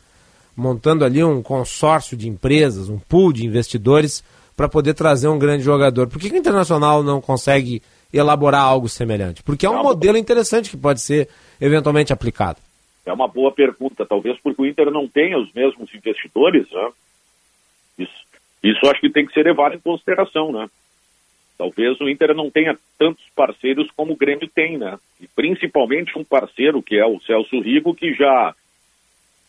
montando 0.55 1.05
ali 1.05 1.23
um 1.23 1.41
consórcio 1.43 2.17
de 2.17 2.27
empresas, 2.27 2.89
um 2.89 2.97
pool 2.97 3.31
de 3.31 3.45
investidores 3.45 4.23
para 4.57 4.67
poder 4.67 4.93
trazer 4.93 5.27
um 5.27 5.37
grande 5.39 5.63
jogador. 5.63 6.07
Por 6.07 6.19
que, 6.19 6.29
que 6.29 6.35
o 6.35 6.39
Internacional 6.39 7.03
não 7.03 7.21
consegue 7.21 7.81
elaborar 8.11 8.61
algo 8.63 8.89
semelhante? 8.89 9.43
Porque 9.43 9.65
é 9.65 9.69
um 9.69 9.83
modelo 9.83 10.17
interessante 10.17 10.69
que 10.69 10.75
pode 10.77 10.99
ser 11.01 11.29
eventualmente 11.61 12.11
aplicado. 12.11 12.57
É 13.05 13.13
uma 13.13 13.27
boa 13.27 13.51
pergunta, 13.51 14.05
talvez 14.05 14.37
porque 14.41 14.61
o 14.61 14.65
Inter 14.65 14.89
não 14.91 15.07
tenha 15.07 15.37
os 15.37 15.51
mesmos 15.53 15.93
investidores, 15.93 16.67
né? 16.71 16.89
Isso, 17.99 18.11
isso 18.63 18.79
acho 18.89 18.99
que 18.99 19.09
tem 19.09 19.25
que 19.25 19.33
ser 19.33 19.45
levado 19.45 19.75
em 19.75 19.79
consideração, 19.79 20.51
né? 20.51 20.67
Talvez 21.57 21.99
o 21.99 22.09
Inter 22.09 22.33
não 22.33 22.49
tenha 22.49 22.77
tantos 22.97 23.23
parceiros 23.35 23.89
como 23.91 24.13
o 24.13 24.17
Grêmio 24.17 24.47
tem, 24.47 24.77
né? 24.77 24.97
E 25.19 25.27
principalmente 25.27 26.17
um 26.17 26.23
parceiro 26.23 26.81
que 26.81 26.95
é 26.95 27.05
o 27.05 27.19
Celso 27.21 27.59
Rigo, 27.59 27.93
que 27.93 28.13
já, 28.13 28.55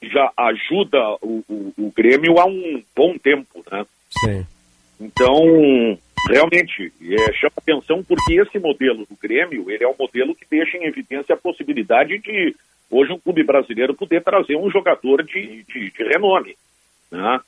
já 0.02 0.32
ajuda 0.36 0.98
o, 1.22 1.44
o, 1.48 1.72
o 1.78 1.92
Grêmio 1.94 2.40
há 2.40 2.46
um 2.46 2.82
bom 2.96 3.16
tempo, 3.16 3.64
né? 3.70 3.86
Sim. 4.24 4.46
Então, 5.00 5.96
realmente, 6.28 6.92
é, 7.00 7.32
chama 7.34 7.52
atenção 7.56 8.02
porque 8.02 8.40
esse 8.40 8.58
modelo 8.58 9.06
do 9.06 9.16
Grêmio, 9.20 9.70
ele 9.70 9.84
é 9.84 9.88
um 9.88 9.94
modelo 9.98 10.34
que 10.34 10.44
deixa 10.50 10.76
em 10.76 10.86
evidência 10.86 11.34
a 11.34 11.38
possibilidade 11.38 12.18
de, 12.18 12.56
hoje, 12.90 13.12
um 13.12 13.20
clube 13.20 13.44
brasileiro 13.44 13.94
poder 13.94 14.22
trazer 14.22 14.56
um 14.56 14.68
jogador 14.68 15.22
de, 15.22 15.62
de, 15.62 15.90
de 15.90 16.02
renome, 16.02 16.56
né? 17.10 17.40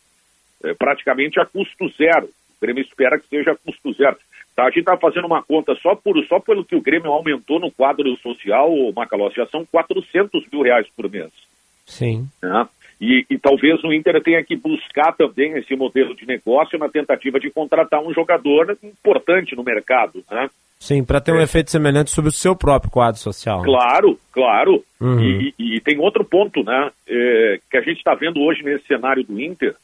É, 0.64 0.74
praticamente 0.74 1.40
a 1.40 1.46
custo 1.46 1.88
zero. 1.96 2.26
O 2.26 2.60
Grêmio 2.60 2.82
espera 2.82 3.18
que 3.18 3.28
seja 3.28 3.52
a 3.52 3.56
custo 3.56 3.92
zero. 3.94 4.16
Tá, 4.54 4.64
a 4.64 4.68
gente 4.68 4.80
está 4.80 4.96
fazendo 4.96 5.26
uma 5.26 5.42
conta 5.42 5.74
só, 5.76 5.94
por, 5.94 6.22
só 6.26 6.38
pelo 6.38 6.64
que 6.64 6.76
o 6.76 6.80
Grêmio 6.80 7.10
aumentou 7.10 7.58
no 7.58 7.70
quadro 7.70 8.14
social, 8.18 8.70
o 8.72 8.92
Macalossi, 8.94 9.36
já 9.36 9.46
são 9.46 9.64
400 9.64 10.44
mil 10.52 10.60
reais 10.62 10.86
por 10.94 11.10
mês 11.10 11.30
Sim. 11.86 12.28
né? 12.42 12.68
E, 13.00 13.26
e 13.28 13.36
talvez 13.38 13.82
o 13.82 13.92
Inter 13.92 14.22
tenha 14.22 14.44
que 14.44 14.54
buscar 14.54 15.12
também 15.16 15.54
esse 15.58 15.74
modelo 15.74 16.14
de 16.14 16.24
negócio 16.24 16.78
na 16.78 16.88
tentativa 16.88 17.40
de 17.40 17.50
contratar 17.50 18.00
um 18.00 18.12
jogador 18.14 18.78
importante 18.82 19.56
no 19.56 19.64
mercado, 19.64 20.22
né? 20.30 20.48
Sim, 20.78 21.02
para 21.04 21.20
ter 21.20 21.32
um 21.32 21.40
efeito 21.40 21.70
semelhante 21.70 22.10
sobre 22.10 22.28
o 22.28 22.32
seu 22.32 22.54
próprio 22.54 22.90
quadro 22.90 23.20
social. 23.20 23.62
Claro, 23.62 24.18
claro. 24.32 24.84
Uhum. 25.00 25.20
E, 25.20 25.54
e- 25.58 25.76
e 25.76 25.80
tem 25.80 25.98
outro 25.98 26.24
ponto, 26.24 26.62
né? 26.62 26.90
é, 27.08 27.58
que 27.70 27.76
a 27.76 27.80
gente 27.80 27.98
está 27.98 28.14
vendo 28.14 28.40
hoje 28.40 28.62
nesse 28.62 28.86
cenário 28.86 29.24
do 29.24 29.40
Inter. 29.40 29.74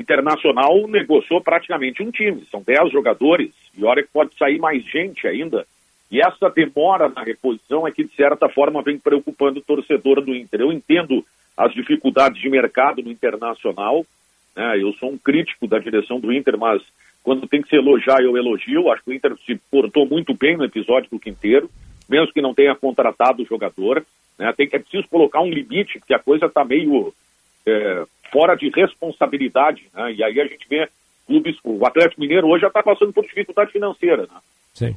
Internacional 0.00 0.86
negociou 0.88 1.40
praticamente 1.40 2.02
um 2.02 2.10
time, 2.10 2.46
são 2.50 2.62
10 2.62 2.90
jogadores, 2.90 3.50
e 3.76 3.84
olha 3.84 4.02
que 4.02 4.08
pode 4.12 4.36
sair 4.36 4.58
mais 4.58 4.82
gente 4.84 5.26
ainda. 5.26 5.66
E 6.10 6.20
essa 6.20 6.50
demora 6.50 7.08
na 7.08 7.22
reposição 7.22 7.86
é 7.86 7.92
que, 7.92 8.04
de 8.04 8.14
certa 8.16 8.48
forma, 8.48 8.82
vem 8.82 8.98
preocupando 8.98 9.60
o 9.60 9.62
torcedor 9.62 10.20
do 10.20 10.34
Inter. 10.34 10.62
Eu 10.62 10.72
entendo 10.72 11.24
as 11.56 11.72
dificuldades 11.72 12.40
de 12.40 12.48
mercado 12.48 13.02
no 13.02 13.12
Internacional, 13.12 14.04
né? 14.56 14.82
eu 14.82 14.92
sou 14.94 15.10
um 15.12 15.18
crítico 15.18 15.68
da 15.68 15.78
direção 15.78 16.18
do 16.18 16.32
Inter, 16.32 16.58
mas 16.58 16.82
quando 17.22 17.46
tem 17.46 17.62
que 17.62 17.68
se 17.68 17.76
elogiar, 17.76 18.20
eu 18.22 18.36
elogio. 18.36 18.90
Acho 18.90 19.04
que 19.04 19.10
o 19.10 19.14
Inter 19.14 19.36
se 19.46 19.54
portou 19.70 20.06
muito 20.06 20.34
bem 20.34 20.56
no 20.56 20.64
episódio 20.64 21.10
do 21.10 21.20
Quinteiro, 21.20 21.70
mesmo 22.08 22.32
que 22.32 22.42
não 22.42 22.54
tenha 22.54 22.74
contratado 22.74 23.42
o 23.42 23.46
jogador. 23.46 24.04
Né? 24.38 24.52
Tem 24.56 24.68
é 24.72 24.78
preciso 24.78 25.06
colocar 25.08 25.42
um 25.42 25.50
limite, 25.50 25.98
porque 25.98 26.14
a 26.14 26.18
coisa 26.18 26.46
está 26.46 26.64
meio 26.64 27.12
é, 27.66 28.04
fora 28.32 28.54
de 28.54 28.68
responsabilidade. 28.70 29.82
Né? 29.94 30.12
E 30.14 30.24
aí 30.24 30.40
a 30.40 30.46
gente 30.46 30.66
vê 30.68 30.88
clubes, 31.26 31.56
o 31.64 31.86
Atlético 31.86 32.20
Mineiro 32.20 32.48
hoje 32.48 32.62
já 32.62 32.68
está 32.68 32.82
passando 32.82 33.12
por 33.12 33.24
dificuldade 33.24 33.72
financeira. 33.72 34.22
Né? 34.22 34.40
Sim. 34.74 34.96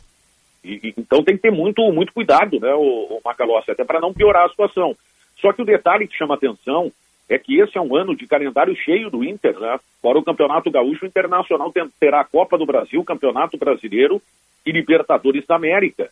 E- 0.64 0.80
e- 0.84 0.94
então 0.98 1.24
tem 1.24 1.36
que 1.36 1.42
ter 1.42 1.52
muito, 1.52 1.82
muito 1.92 2.14
cuidado, 2.14 2.60
né, 2.60 2.74
o, 2.74 2.80
o 3.18 3.22
Macalossi, 3.24 3.70
até 3.72 3.84
para 3.84 4.00
não 4.00 4.14
piorar 4.14 4.46
a 4.46 4.50
situação. 4.50 4.96
Só 5.40 5.52
que 5.52 5.62
o 5.62 5.66
detalhe 5.66 6.08
que 6.08 6.18
chama 6.18 6.36
atenção 6.36 6.92
é 7.30 7.38
que 7.38 7.60
esse 7.60 7.78
é 7.78 7.82
um 7.82 7.96
ano 7.96 8.16
de 8.16 8.28
calendário 8.28 8.76
cheio 8.76 9.10
do 9.10 9.24
Inter, 9.24 9.58
né? 9.60 9.80
Fora 10.02 10.20
o 10.20 10.24
Campeonato 10.24 10.70
Gaúcho, 10.70 11.06
o 11.06 11.08
Internacional 11.08 11.72
terá 12.00 12.22
a 12.22 12.26
Copa 12.26 12.58
do 12.58 12.66
Brasil, 12.66 13.04
Campeonato 13.04 13.58
Brasileiro 13.58 14.22
e 14.66 14.72
Libertadores 14.72 15.46
da 15.46 15.56
América. 15.56 16.10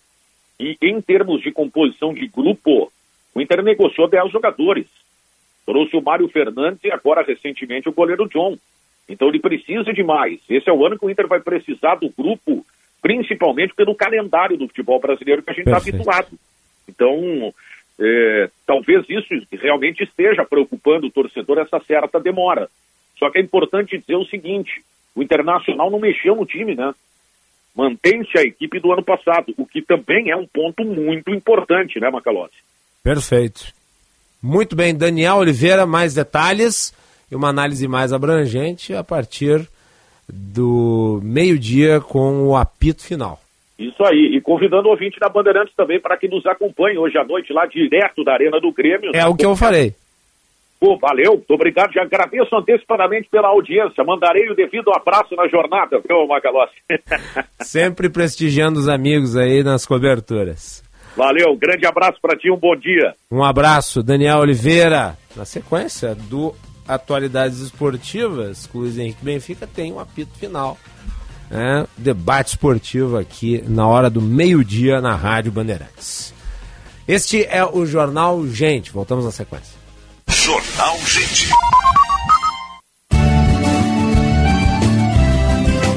E 0.60 0.78
em 0.82 1.02
termos 1.02 1.42
de 1.42 1.52
composição 1.52 2.14
de 2.14 2.28
grupo, 2.28 2.92
o 3.34 3.42
Inter 3.42 3.62
negociou 3.64 4.08
10 4.10 4.32
jogadores. 4.32 4.88
Trouxe 5.66 5.96
o 5.96 6.02
Mário 6.02 6.28
Fernandes 6.28 6.84
e 6.84 6.92
agora, 6.92 7.24
recentemente, 7.24 7.88
o 7.88 7.94
goleiro 7.94 8.28
John. 8.28 8.58
Então 9.08 9.28
ele 9.28 9.40
precisa 9.40 9.92
de 9.94 10.04
mais. 10.04 10.40
Esse 10.50 10.70
é 10.70 10.74
o 10.74 10.86
ano 10.86 10.98
que 10.98 11.06
o 11.06 11.10
Inter 11.10 11.28
vai 11.28 11.40
precisar 11.40 11.96
do 11.96 12.10
grupo, 12.10 12.66
principalmente 13.02 13.74
pelo 13.76 13.96
calendário 13.96 14.58
do 14.58 14.68
futebol 14.68 15.00
brasileiro 15.00 15.44
que 15.44 15.52
a 15.52 15.54
gente 15.54 15.68
está 15.68 15.78
habituado. 15.78 16.32
Então, 16.88 17.54
é, 18.00 18.50
talvez 18.66 19.06
isso 19.10 19.28
realmente 19.52 20.04
esteja 20.04 20.46
preocupando 20.46 21.08
o 21.08 21.12
torcedor, 21.12 21.60
essa 21.60 21.80
certa 21.82 22.20
demora. 22.20 22.70
Só 23.18 23.30
que 23.30 23.38
é 23.38 23.42
importante 23.42 23.98
dizer 23.98 24.16
o 24.16 24.26
seguinte: 24.26 24.82
o 25.16 25.22
Internacional 25.22 25.92
não 25.92 26.00
mexeu 26.00 26.36
no 26.36 26.46
time, 26.46 26.76
né? 26.76 26.94
Mantém-se 27.76 28.38
a 28.38 28.42
equipe 28.42 28.80
do 28.80 28.92
ano 28.92 29.04
passado, 29.04 29.54
o 29.58 29.66
que 29.66 29.82
também 29.82 30.30
é 30.30 30.36
um 30.36 30.46
ponto 30.46 30.84
muito 30.84 31.32
importante, 31.32 32.00
né, 32.00 32.10
Macalossi? 32.10 32.58
Perfeito. 33.04 33.74
Muito 34.42 34.76
bem, 34.76 34.96
Daniel 34.96 35.38
Oliveira, 35.38 35.86
mais 35.86 36.14
detalhes 36.14 36.94
e 37.32 37.36
uma 37.36 37.50
análise 37.50 37.88
mais 37.88 38.12
abrangente 38.12 38.94
a 38.94 39.04
partir 39.04 39.68
do 40.28 41.20
meio-dia 41.24 42.00
com 42.02 42.48
o 42.48 42.56
apito 42.56 43.04
final. 43.04 43.40
Isso 43.78 44.04
aí. 44.04 44.36
E 44.36 44.42
convidando 44.42 44.88
o 44.88 44.92
ouvinte 44.92 45.20
da 45.20 45.28
Bandeirantes 45.30 45.74
também 45.76 46.00
para 46.00 46.18
que 46.18 46.28
nos 46.28 46.46
acompanhe 46.46 46.98
hoje 46.98 47.18
à 47.18 47.24
noite 47.24 47.52
lá 47.52 47.66
direto 47.66 48.24
da 48.24 48.34
Arena 48.34 48.60
do 48.60 48.72
Grêmio. 48.72 49.12
É 49.14 49.26
o 49.26 49.36
que 49.36 49.46
eu 49.46 49.56
farei. 49.56 49.94
Pô, 50.80 50.98
valeu, 50.98 51.34
muito 51.34 51.54
obrigado. 51.54 51.94
Já 51.94 52.02
agradeço 52.02 52.56
antecipadamente 52.56 53.30
pela 53.30 53.50
audiência. 53.50 54.04
Mandarei 54.04 54.50
o 54.50 54.56
devido 54.56 54.92
abraço 54.92 55.36
na 55.36 55.48
jornada, 55.48 56.02
viu, 56.08 56.26
Macalossi? 56.28 56.74
Sempre 57.62 58.10
prestigiando 58.10 58.80
os 58.80 58.90
amigos 58.90 59.38
aí 59.38 59.64
nas 59.64 59.86
coberturas. 59.86 60.84
Valeu, 61.16 61.56
grande 61.58 61.86
abraço 61.86 62.18
para 62.22 62.38
ti, 62.38 62.50
um 62.52 62.58
bom 62.58 62.76
dia. 62.76 63.16
Um 63.32 63.44
abraço, 63.44 64.02
Daniel 64.04 64.40
Oliveira. 64.40 65.18
Na 65.36 65.46
sequência 65.46 66.14
do 66.16 66.54
Atualidades 66.88 67.60
Esportivas, 67.60 68.68
com 68.68 68.80
o 68.80 68.82
Luiz 68.82 68.98
Henrique 68.98 69.24
Benfica 69.24 69.66
tem 69.68 69.94
um 69.94 70.00
apito 70.00 70.38
final. 70.38 70.78
né? 71.50 71.86
Debate 71.98 72.50
esportivo 72.50 73.18
aqui 73.18 73.64
na 73.68 73.88
hora 73.88 74.10
do 74.10 74.22
meio-dia 74.22 75.00
na 75.00 75.16
Rádio 75.16 75.52
Bandeirantes. 75.52 76.34
Este 77.08 77.44
é 77.46 77.64
o 77.66 77.86
Jornal 77.86 78.46
Gente. 78.48 78.92
Voltamos 78.92 79.26
na 79.26 79.32
sequência. 79.32 79.76
Jornal 80.28 80.98
Gente. 81.06 81.50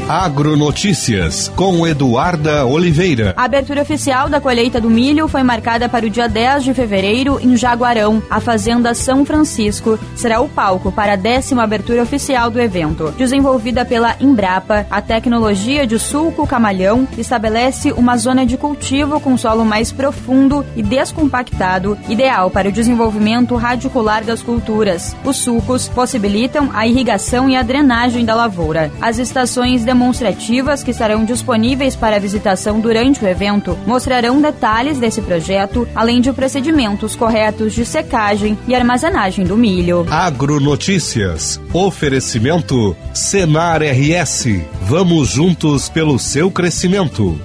Agronotícias 0.09 1.49
com 1.57 1.87
Eduarda 1.87 2.67
Oliveira. 2.67 3.33
A 3.39 3.45
abertura 3.45 3.81
oficial 3.81 4.29
da 4.29 4.39
colheita 4.39 4.79
do 4.79 4.91
milho 4.91 5.27
foi 5.27 5.43
marcada 5.43 5.89
para 5.89 6.05
o 6.05 6.11
dia 6.11 6.29
10 6.29 6.63
de 6.63 6.75
fevereiro 6.75 7.41
em 7.41 7.57
Jaguarão. 7.57 8.23
A 8.29 8.39
Fazenda 8.39 8.93
São 8.93 9.25
Francisco 9.25 9.99
será 10.15 10.43
o 10.43 10.49
palco 10.49 10.93
para 10.93 11.15
a 11.15 11.17
décima 11.17 11.63
abertura 11.63 12.03
oficial 12.03 12.51
do 12.51 12.61
evento. 12.61 13.15
Desenvolvida 13.17 13.83
pela 13.83 14.15
Embrapa, 14.21 14.87
a 14.91 15.01
tecnologia 15.01 15.87
de 15.87 15.99
sulco 15.99 16.47
camalhão 16.47 17.09
estabelece 17.17 17.91
uma 17.93 18.19
zona 18.19 18.45
de 18.45 18.59
cultivo 18.59 19.19
com 19.21 19.39
solo 19.39 19.65
mais 19.65 19.91
profundo 19.91 20.67
e 20.77 20.83
descompactado, 20.83 21.97
ideal 22.11 22.51
para 22.51 22.69
o 22.69 22.73
desenvolvimento 22.73 23.57
radicular 23.57 24.23
das 24.23 24.43
culturas. 24.43 25.17
Os 25.25 25.39
sulcos 25.39 25.89
possibilitam 25.89 26.69
a 26.75 26.87
irrigação 26.87 27.49
e 27.49 27.57
a 27.57 27.63
drenagem 27.63 28.23
da 28.23 28.35
lavoura. 28.35 28.93
As 29.01 29.19
estações 29.19 29.83
demonstrativas 29.95 30.83
que 30.83 30.91
estarão 30.91 31.25
disponíveis 31.25 31.95
para 31.95 32.19
visitação 32.19 32.81
durante 32.81 33.25
o 33.25 33.29
evento 33.29 33.79
mostrarão 33.87 34.41
detalhes 34.41 34.99
desse 34.99 35.23
projeto, 35.23 35.89
além 35.95 36.21
de 36.21 36.33
procedimentos 36.33 37.15
corretos 37.15 37.73
de 37.73 37.87
secagem 37.87 38.59
e 38.67 38.75
armazenagem 38.75 39.45
do 39.45 39.57
milho. 39.57 40.05
Agronotícias. 40.11 41.61
Oferecimento 41.73 42.97
Senar 43.15 43.83
RS. 43.83 44.47
Vamos 44.83 45.29
juntos 45.29 45.89
pelo 45.89 46.19
seu 46.19 46.51
crescimento. 46.51 47.39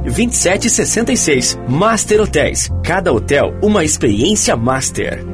2766. 0.04 1.58
Master 1.68 2.22
Hotéis. 2.22 2.70
Cada 2.82 3.12
hotel 3.12 3.52
uma 3.60 3.84
experiência 3.84 4.56
master. 4.56 5.33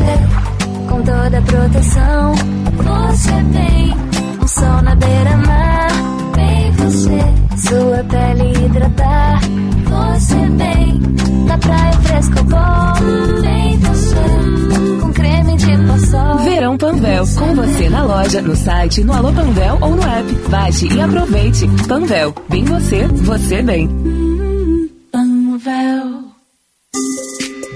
você. 0.00 0.88
Com 0.88 1.02
toda 1.02 1.38
a 1.38 1.42
proteção, 1.42 2.34
você 2.76 3.32
tem. 3.52 3.94
Um 4.42 4.48
sol 4.48 4.82
na 4.82 4.94
beira-mar, 4.94 5.90
vem 6.34 6.72
você. 6.72 7.68
Sua 7.68 8.04
pele 8.04 8.64
hidratar, 8.64 9.40
você 9.84 10.36
vem. 10.56 11.00
Na 11.46 11.58
praia 11.58 11.92
fresco 11.92 12.42
bom, 12.44 13.40
vem 13.40 13.78
você. 13.78 15.00
Com 15.00 15.12
creme 15.12 15.56
de 15.56 15.76
paçoca. 15.86 16.42
Verão 16.44 16.78
Panvel, 16.78 17.24
com 17.38 17.54
você 17.54 17.88
na 17.88 18.02
loja, 18.04 18.42
no 18.42 18.56
site, 18.56 19.04
no 19.04 19.12
Alô 19.12 19.32
Panvel 19.32 19.78
ou 19.80 19.90
no 19.90 20.02
app. 20.02 20.34
Baixe 20.48 20.88
e 20.92 21.00
aproveite. 21.00 21.68
Panvel, 21.86 22.34
bem 22.48 22.64
você, 22.64 23.06
você 23.06 23.62
bem. 23.62 23.88
Panvel. 25.12 26.30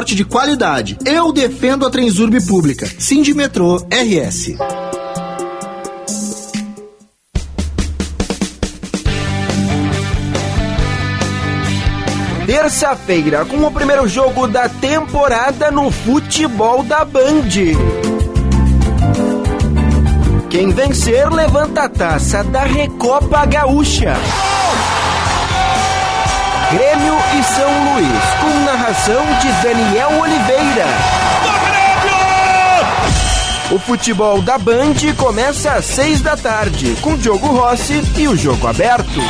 de 0.00 0.24
qualidade. 0.24 0.96
Eu 1.04 1.32
defendo 1.32 1.86
a 1.86 1.90
Transurb 1.90 2.40
pública. 2.46 2.86
Sindimetrô 2.98 3.76
RS. 3.76 4.56
Terça-feira, 12.46 13.44
com 13.44 13.58
o 13.58 13.70
primeiro 13.70 14.08
jogo 14.08 14.46
da 14.46 14.66
temporada 14.66 15.70
no 15.70 15.90
futebol 15.90 16.82
da 16.82 17.04
Band. 17.04 17.50
Quem 20.48 20.70
vencer 20.70 21.30
levanta 21.30 21.82
a 21.82 21.88
taça 21.88 22.42
da 22.42 22.64
Recopa 22.64 23.44
Gaúcha. 23.44 24.14
Grêmio 26.72 27.14
e 27.38 27.42
São 27.44 27.94
Luís, 27.94 28.22
com 28.40 28.64
narração 28.64 29.22
de 29.40 29.52
Daniel 29.62 30.20
Oliveira. 30.20 30.86
O 33.70 33.78
futebol 33.78 34.40
da 34.40 34.56
Band 34.56 34.94
começa 35.16 35.72
às 35.72 35.84
seis 35.84 36.22
da 36.22 36.36
tarde, 36.36 36.96
com 37.02 37.16
Diogo 37.16 37.48
Rossi 37.48 38.02
e 38.16 38.26
o 38.26 38.36
jogo 38.36 38.66
aberto. 38.66 39.20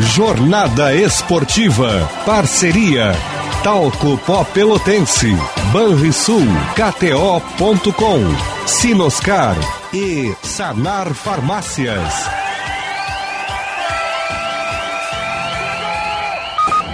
Jornada 0.00 0.94
Esportiva. 0.94 2.08
Parceria. 2.26 3.14
Talco 3.62 4.18
Pó 4.18 4.44
Pelotense. 4.44 5.34
Banrisul. 5.72 6.46
KTO.com. 6.74 8.20
Sinoscar. 8.66 9.56
E 9.92 10.34
Sanar 10.42 11.14
Farmácias. 11.14 12.35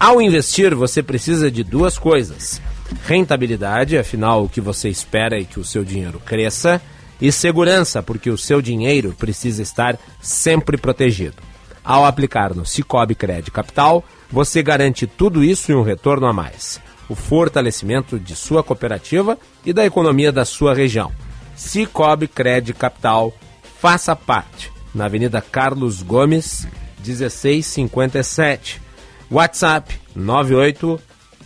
Ao 0.00 0.20
investir, 0.20 0.74
você 0.74 1.02
precisa 1.02 1.50
de 1.50 1.62
duas 1.62 1.98
coisas: 1.98 2.60
rentabilidade, 3.06 3.98
afinal, 3.98 4.44
o 4.44 4.48
que 4.48 4.60
você 4.60 4.88
espera 4.88 5.38
é 5.38 5.44
que 5.44 5.60
o 5.60 5.64
seu 5.64 5.84
dinheiro 5.84 6.20
cresça, 6.24 6.80
e 7.20 7.30
segurança, 7.30 8.02
porque 8.02 8.30
o 8.30 8.38
seu 8.38 8.60
dinheiro 8.60 9.14
precisa 9.18 9.62
estar 9.62 9.98
sempre 10.20 10.76
protegido. 10.76 11.36
Ao 11.84 12.04
aplicar 12.04 12.54
no 12.54 12.64
Cicobi 12.64 13.14
Cred 13.14 13.50
Capital, 13.50 14.02
você 14.30 14.62
garante 14.62 15.06
tudo 15.06 15.44
isso 15.44 15.70
e 15.70 15.74
um 15.74 15.82
retorno 15.82 16.26
a 16.26 16.32
mais. 16.32 16.80
O 17.08 17.14
fortalecimento 17.14 18.18
de 18.18 18.34
sua 18.34 18.62
cooperativa 18.62 19.38
e 19.64 19.72
da 19.72 19.84
economia 19.84 20.32
da 20.32 20.44
sua 20.44 20.74
região. 20.74 21.12
Cicobi 21.56 22.28
Cred 22.28 22.74
Capital, 22.74 23.32
faça 23.80 24.16
parte. 24.16 24.72
Na 24.94 25.06
Avenida 25.06 25.40
Carlos 25.40 26.02
Gomes, 26.02 26.68
1657. 27.04 28.82
WhatsApp 29.30 29.98
98 30.14 31.00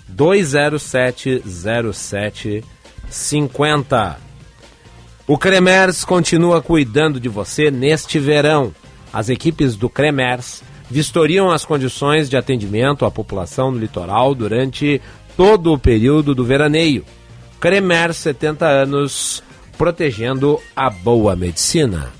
207 0.09 1.43
0750. 1.47 4.19
O 5.27 5.37
Cremers 5.37 6.05
continua 6.05 6.63
cuidando 6.63 7.21
de 7.21 7.29
você 7.29 7.71
neste 7.71 8.19
verão. 8.19 8.75
As 9.13 9.29
equipes 9.29 9.77
do 9.77 9.89
Cremers 9.89 10.63
vistoriam 10.91 11.51
as 11.51 11.65
condições 11.65 12.29
de 12.31 12.37
atendimento 12.37 13.05
à 13.05 13.11
população 13.11 13.71
no 13.71 13.79
litoral 13.79 14.35
durante 14.35 15.01
todo 15.37 15.73
o 15.73 15.79
período 15.79 16.35
do 16.35 16.45
veraneio. 16.45 17.05
Cremer, 17.61 18.13
70 18.15 18.67
anos, 18.67 19.43
protegendo 19.79 20.61
a 20.75 20.91
boa 20.91 21.37
medicina. 21.37 22.13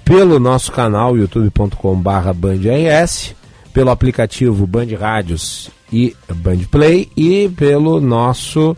pelo 0.04 0.38
nosso 0.38 0.70
canal 0.72 1.16
youtube.com/bandrs, 1.16 3.34
pelo 3.72 3.90
aplicativo 3.90 4.64
Band 4.66 4.88
Rádios 4.98 5.70
e 5.92 6.16
Band 6.34 6.58
Play 6.70 7.10
e 7.16 7.48
pelo 7.48 8.00
nosso 8.00 8.76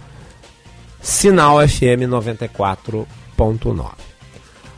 sinal 1.07 1.57
FM 1.67 2.03
94.9. 2.09 3.93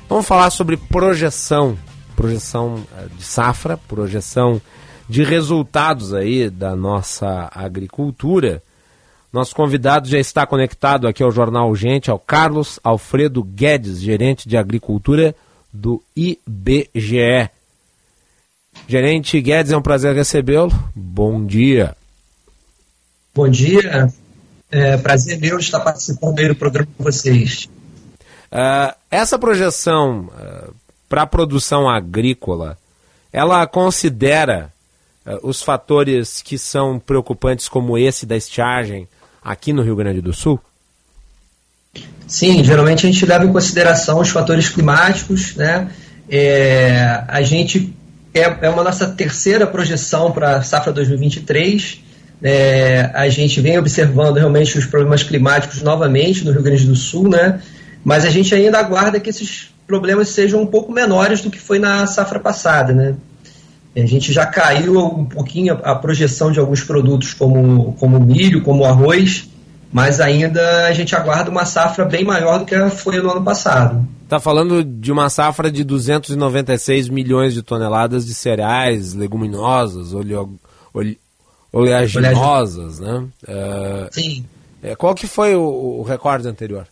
Vamos 0.07 0.27
falar 0.27 0.51
sobre 0.51 0.77
projeção, 0.77 1.79
projeção 2.15 2.85
eh, 2.99 3.07
de 3.17 3.25
safra, 3.25 3.79
projeção 3.79 4.61
de 5.09 5.25
resultados 5.25 6.13
aí 6.13 6.51
da 6.51 6.77
nossa 6.77 7.51
agricultura. 7.55 8.63
Nosso 9.33 9.57
convidado 9.57 10.07
já 10.07 10.19
está 10.19 10.47
conectado 10.47 11.09
aqui 11.09 11.23
ao 11.23 11.31
Jornal 11.31 11.75
Gente, 11.75 12.11
ao 12.11 12.19
Carlos 12.19 12.79
Alfredo 12.85 13.43
Guedes, 13.43 13.99
gerente 13.99 14.47
de 14.47 14.59
agricultura 14.59 15.35
do 15.73 16.03
IBGE. 16.15 17.49
Gerente 18.87 19.41
Guedes, 19.41 19.73
é 19.73 19.77
um 19.77 19.83
prazer 19.83 20.15
recebê-lo. 20.15 20.71
Bom 20.95 21.43
dia. 21.47 21.97
Bom 23.35 23.49
dia. 23.49 24.13
É 24.71 24.97
prazer 24.97 25.39
meu 25.41 25.59
estar 25.59 25.81
participando 25.81 26.39
aí 26.41 26.49
do 26.49 26.55
programa 26.55 26.89
com 26.97 27.05
vocês. 27.05 27.69
Uh, 28.53 28.95
essa 29.11 29.39
projeção 29.39 30.31
uh, 30.33 30.75
para 31.09 31.23
a 31.23 31.27
produção 31.27 31.89
agrícola, 31.89 32.77
ela 33.33 33.67
considera 33.67 34.73
uh, 35.27 35.39
os 35.43 35.63
fatores 35.63 36.43
que 36.43 36.59
são 36.59 36.99
preocupantes 36.99 37.69
como 37.69 37.97
esse 37.97 38.27
da 38.27 38.37
estiagem 38.37 39.09
aqui 39.43 39.73
no 39.73 39.83
Rio 39.83 39.97
Grande 39.97 40.21
do 40.21 40.33
Sul? 40.33 40.61
Sim, 42.27 42.63
geralmente 42.63 43.07
a 43.07 43.11
gente 43.11 43.25
leva 43.25 43.45
em 43.45 43.53
consideração 43.53 44.21
os 44.21 44.29
fatores 44.29 44.69
climáticos, 44.69 45.57
né? 45.57 45.91
É, 46.29 47.25
a 47.27 47.41
gente 47.41 47.95
é, 48.35 48.67
é 48.67 48.69
uma 48.69 48.85
nossa 48.85 49.09
terceira 49.09 49.67
projeção 49.67 50.31
para 50.31 50.57
a 50.57 50.63
safra 50.63 50.93
2023. 50.93 52.03
É, 52.43 53.11
a 53.15 53.29
gente 53.29 53.61
vem 53.61 53.79
observando 53.79 54.37
realmente 54.37 54.79
os 54.79 54.87
problemas 54.87 55.23
climáticos 55.23 55.83
novamente 55.83 56.45
no 56.45 56.53
Rio 56.53 56.63
Grande 56.63 56.87
do 56.87 56.95
Sul, 56.95 57.29
né? 57.29 57.61
Mas 58.05 58.25
a 58.25 58.31
gente 58.31 58.55
ainda 58.55 58.79
aguarda 58.79 59.19
que 59.19 59.31
esses 59.31 59.75
problemas 59.87 60.29
sejam 60.29 60.63
um 60.63 60.67
pouco 60.67 60.93
menores 60.93 61.41
do 61.41 61.51
que 61.51 61.59
foi 61.59 61.79
na 61.79 62.07
safra 62.07 62.39
passada, 62.39 62.93
né? 62.93 63.17
A 63.97 64.07
gente 64.07 64.33
já 64.33 64.47
caiu 64.47 64.99
um 64.99 65.25
pouquinho 65.25 65.79
a 65.83 65.95
projeção 65.95 66.53
de 66.53 66.61
alguns 66.61 66.85
produtos 66.85 67.35
como, 67.35 67.95
como 67.95 68.21
milho, 68.21 68.63
como 68.63 68.85
arroz, 68.85 69.49
mas 69.93 70.21
ainda 70.21 70.87
a 70.87 70.93
gente 70.93 71.17
aguarda 71.17 71.51
uma 71.51 71.65
safra 71.65 72.05
bem 72.05 72.25
maior 72.25 72.61
do 72.61 72.65
que 72.65 72.77
foi 72.91 73.21
no 73.21 73.31
ano 73.31 73.43
passado. 73.43 74.07
Está 74.23 74.39
falando 74.39 74.85
de 74.85 75.11
uma 75.11 75.31
safra 75.31 75.71
de 75.71 75.83
296 75.83 77.09
milhões 77.09 77.55
de 77.55 77.63
toneladas 77.63 78.27
de 78.27 78.35
cereais, 78.35 79.15
leguminosas, 79.15 80.13
oleo, 80.13 80.61
ole, 80.93 81.19
oleaginosas, 81.73 83.01
né? 83.01 83.25
Uh, 83.43 84.09
Sim. 84.11 84.45
É, 84.83 84.95
qual 84.95 85.15
que 85.15 85.27
foi 85.27 85.55
o, 85.55 85.63
o 86.01 86.03
recorde 86.03 86.49
anterior? 86.49 86.87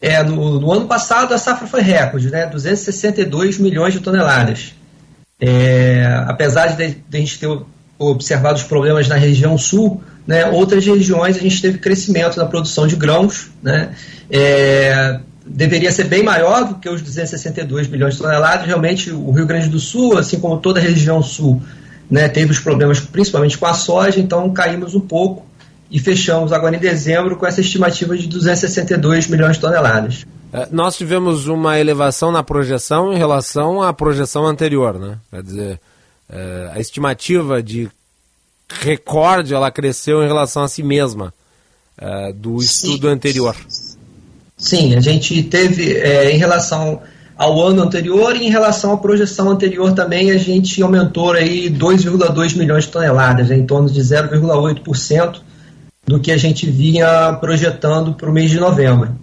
É, 0.00 0.22
no, 0.22 0.58
no, 0.58 0.72
ano 0.72 0.86
passado 0.86 1.32
a 1.32 1.38
safra 1.38 1.66
foi 1.66 1.80
recorde, 1.80 2.28
né? 2.28 2.46
262 2.46 3.58
milhões 3.58 3.94
de 3.94 4.00
toneladas. 4.00 4.74
É, 5.40 6.24
apesar 6.26 6.68
de, 6.68 6.94
de 6.94 7.16
a 7.16 7.20
gente 7.20 7.38
ter 7.38 7.48
observado 7.98 8.56
os 8.56 8.64
problemas 8.64 9.06
na 9.06 9.14
região 9.14 9.56
sul, 9.56 10.02
né, 10.26 10.46
outras 10.46 10.84
regiões 10.84 11.36
a 11.36 11.40
gente 11.40 11.60
teve 11.60 11.78
crescimento 11.78 12.36
na 12.36 12.46
produção 12.46 12.86
de 12.86 12.96
grãos, 12.96 13.50
né, 13.62 13.94
é, 14.30 15.20
deveria 15.46 15.90
ser 15.92 16.04
bem 16.04 16.22
maior 16.22 16.64
do 16.64 16.74
que 16.76 16.88
os 16.88 17.02
262 17.02 17.88
milhões 17.88 18.14
de 18.14 18.20
toneladas. 18.20 18.66
Realmente, 18.66 19.10
o 19.10 19.30
Rio 19.30 19.46
Grande 19.46 19.68
do 19.68 19.78
Sul, 19.78 20.18
assim 20.18 20.38
como 20.38 20.58
toda 20.58 20.80
a 20.80 20.82
região 20.82 21.22
sul, 21.22 21.62
né, 22.12 22.28
teve 22.28 22.52
os 22.52 22.60
problemas 22.60 23.00
principalmente 23.00 23.56
com 23.56 23.64
a 23.64 23.72
soja, 23.72 24.20
então 24.20 24.52
caímos 24.52 24.94
um 24.94 25.00
pouco 25.00 25.46
e 25.90 25.98
fechamos 25.98 26.52
agora 26.52 26.76
em 26.76 26.78
dezembro 26.78 27.36
com 27.36 27.46
essa 27.46 27.62
estimativa 27.62 28.14
de 28.14 28.26
262 28.26 29.28
milhões 29.28 29.56
de 29.56 29.62
toneladas. 29.62 30.26
É, 30.52 30.68
nós 30.70 30.94
tivemos 30.94 31.46
uma 31.46 31.80
elevação 31.80 32.30
na 32.30 32.42
projeção 32.42 33.14
em 33.14 33.16
relação 33.16 33.80
à 33.80 33.94
projeção 33.94 34.46
anterior, 34.46 34.98
né? 34.98 35.18
Quer 35.30 35.42
dizer, 35.42 35.80
é, 36.28 36.70
a 36.74 36.78
estimativa 36.78 37.62
de 37.62 37.88
recorde 38.68 39.54
ela 39.54 39.70
cresceu 39.70 40.22
em 40.22 40.26
relação 40.26 40.62
a 40.62 40.68
si 40.68 40.82
mesma 40.82 41.32
é, 41.96 42.30
do 42.34 42.58
estudo 42.58 43.08
Sim. 43.08 43.14
anterior. 43.14 43.56
Sim, 44.58 44.94
a 44.94 45.00
gente 45.00 45.42
teve 45.44 45.94
é, 45.94 46.30
em 46.30 46.36
relação 46.36 47.00
ao 47.42 47.60
ano 47.60 47.82
anterior 47.82 48.36
e 48.36 48.46
em 48.46 48.50
relação 48.50 48.92
à 48.92 48.96
projeção 48.96 49.50
anterior 49.50 49.92
também 49.94 50.30
a 50.30 50.38
gente 50.38 50.80
aumentou 50.80 51.32
aí 51.32 51.68
2,2 51.68 52.56
milhões 52.56 52.84
de 52.84 52.92
toneladas, 52.92 53.50
em 53.50 53.66
torno 53.66 53.90
de 53.90 54.00
0,8% 54.00 55.40
do 56.06 56.20
que 56.20 56.30
a 56.30 56.36
gente 56.36 56.70
vinha 56.70 57.32
projetando 57.40 58.14
para 58.14 58.30
o 58.30 58.32
mês 58.32 58.48
de 58.48 58.60
novembro. 58.60 59.16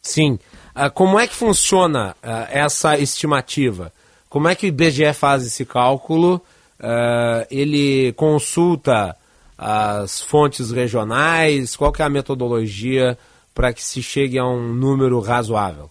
Sim. 0.00 0.38
Uh, 0.76 0.88
como 0.94 1.18
é 1.18 1.26
que 1.26 1.34
funciona 1.34 2.14
uh, 2.22 2.46
essa 2.48 2.96
estimativa? 2.96 3.92
Como 4.28 4.46
é 4.46 4.54
que 4.54 4.66
o 4.66 4.68
IBGE 4.68 5.12
faz 5.12 5.44
esse 5.44 5.64
cálculo? 5.64 6.40
Uh, 6.78 7.44
ele 7.50 8.12
consulta 8.12 9.16
as 9.58 10.20
fontes 10.20 10.70
regionais? 10.70 11.74
Qual 11.74 11.92
é 11.98 12.02
a 12.04 12.08
metodologia 12.08 13.18
para 13.52 13.72
que 13.72 13.82
se 13.82 14.00
chegue 14.00 14.38
a 14.38 14.44
um 14.44 14.72
número 14.72 15.18
razoável? 15.18 15.90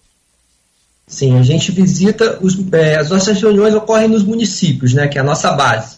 Sim, 1.05 1.38
a 1.38 1.43
gente 1.43 1.71
visita 1.71 2.39
os, 2.41 2.57
é, 2.71 2.95
as 2.95 3.09
nossas 3.09 3.41
reuniões 3.41 3.73
ocorrem 3.75 4.07
nos 4.07 4.23
municípios, 4.23 4.93
né, 4.93 5.07
que 5.07 5.17
é 5.17 5.21
a 5.21 5.23
nossa 5.23 5.51
base. 5.51 5.97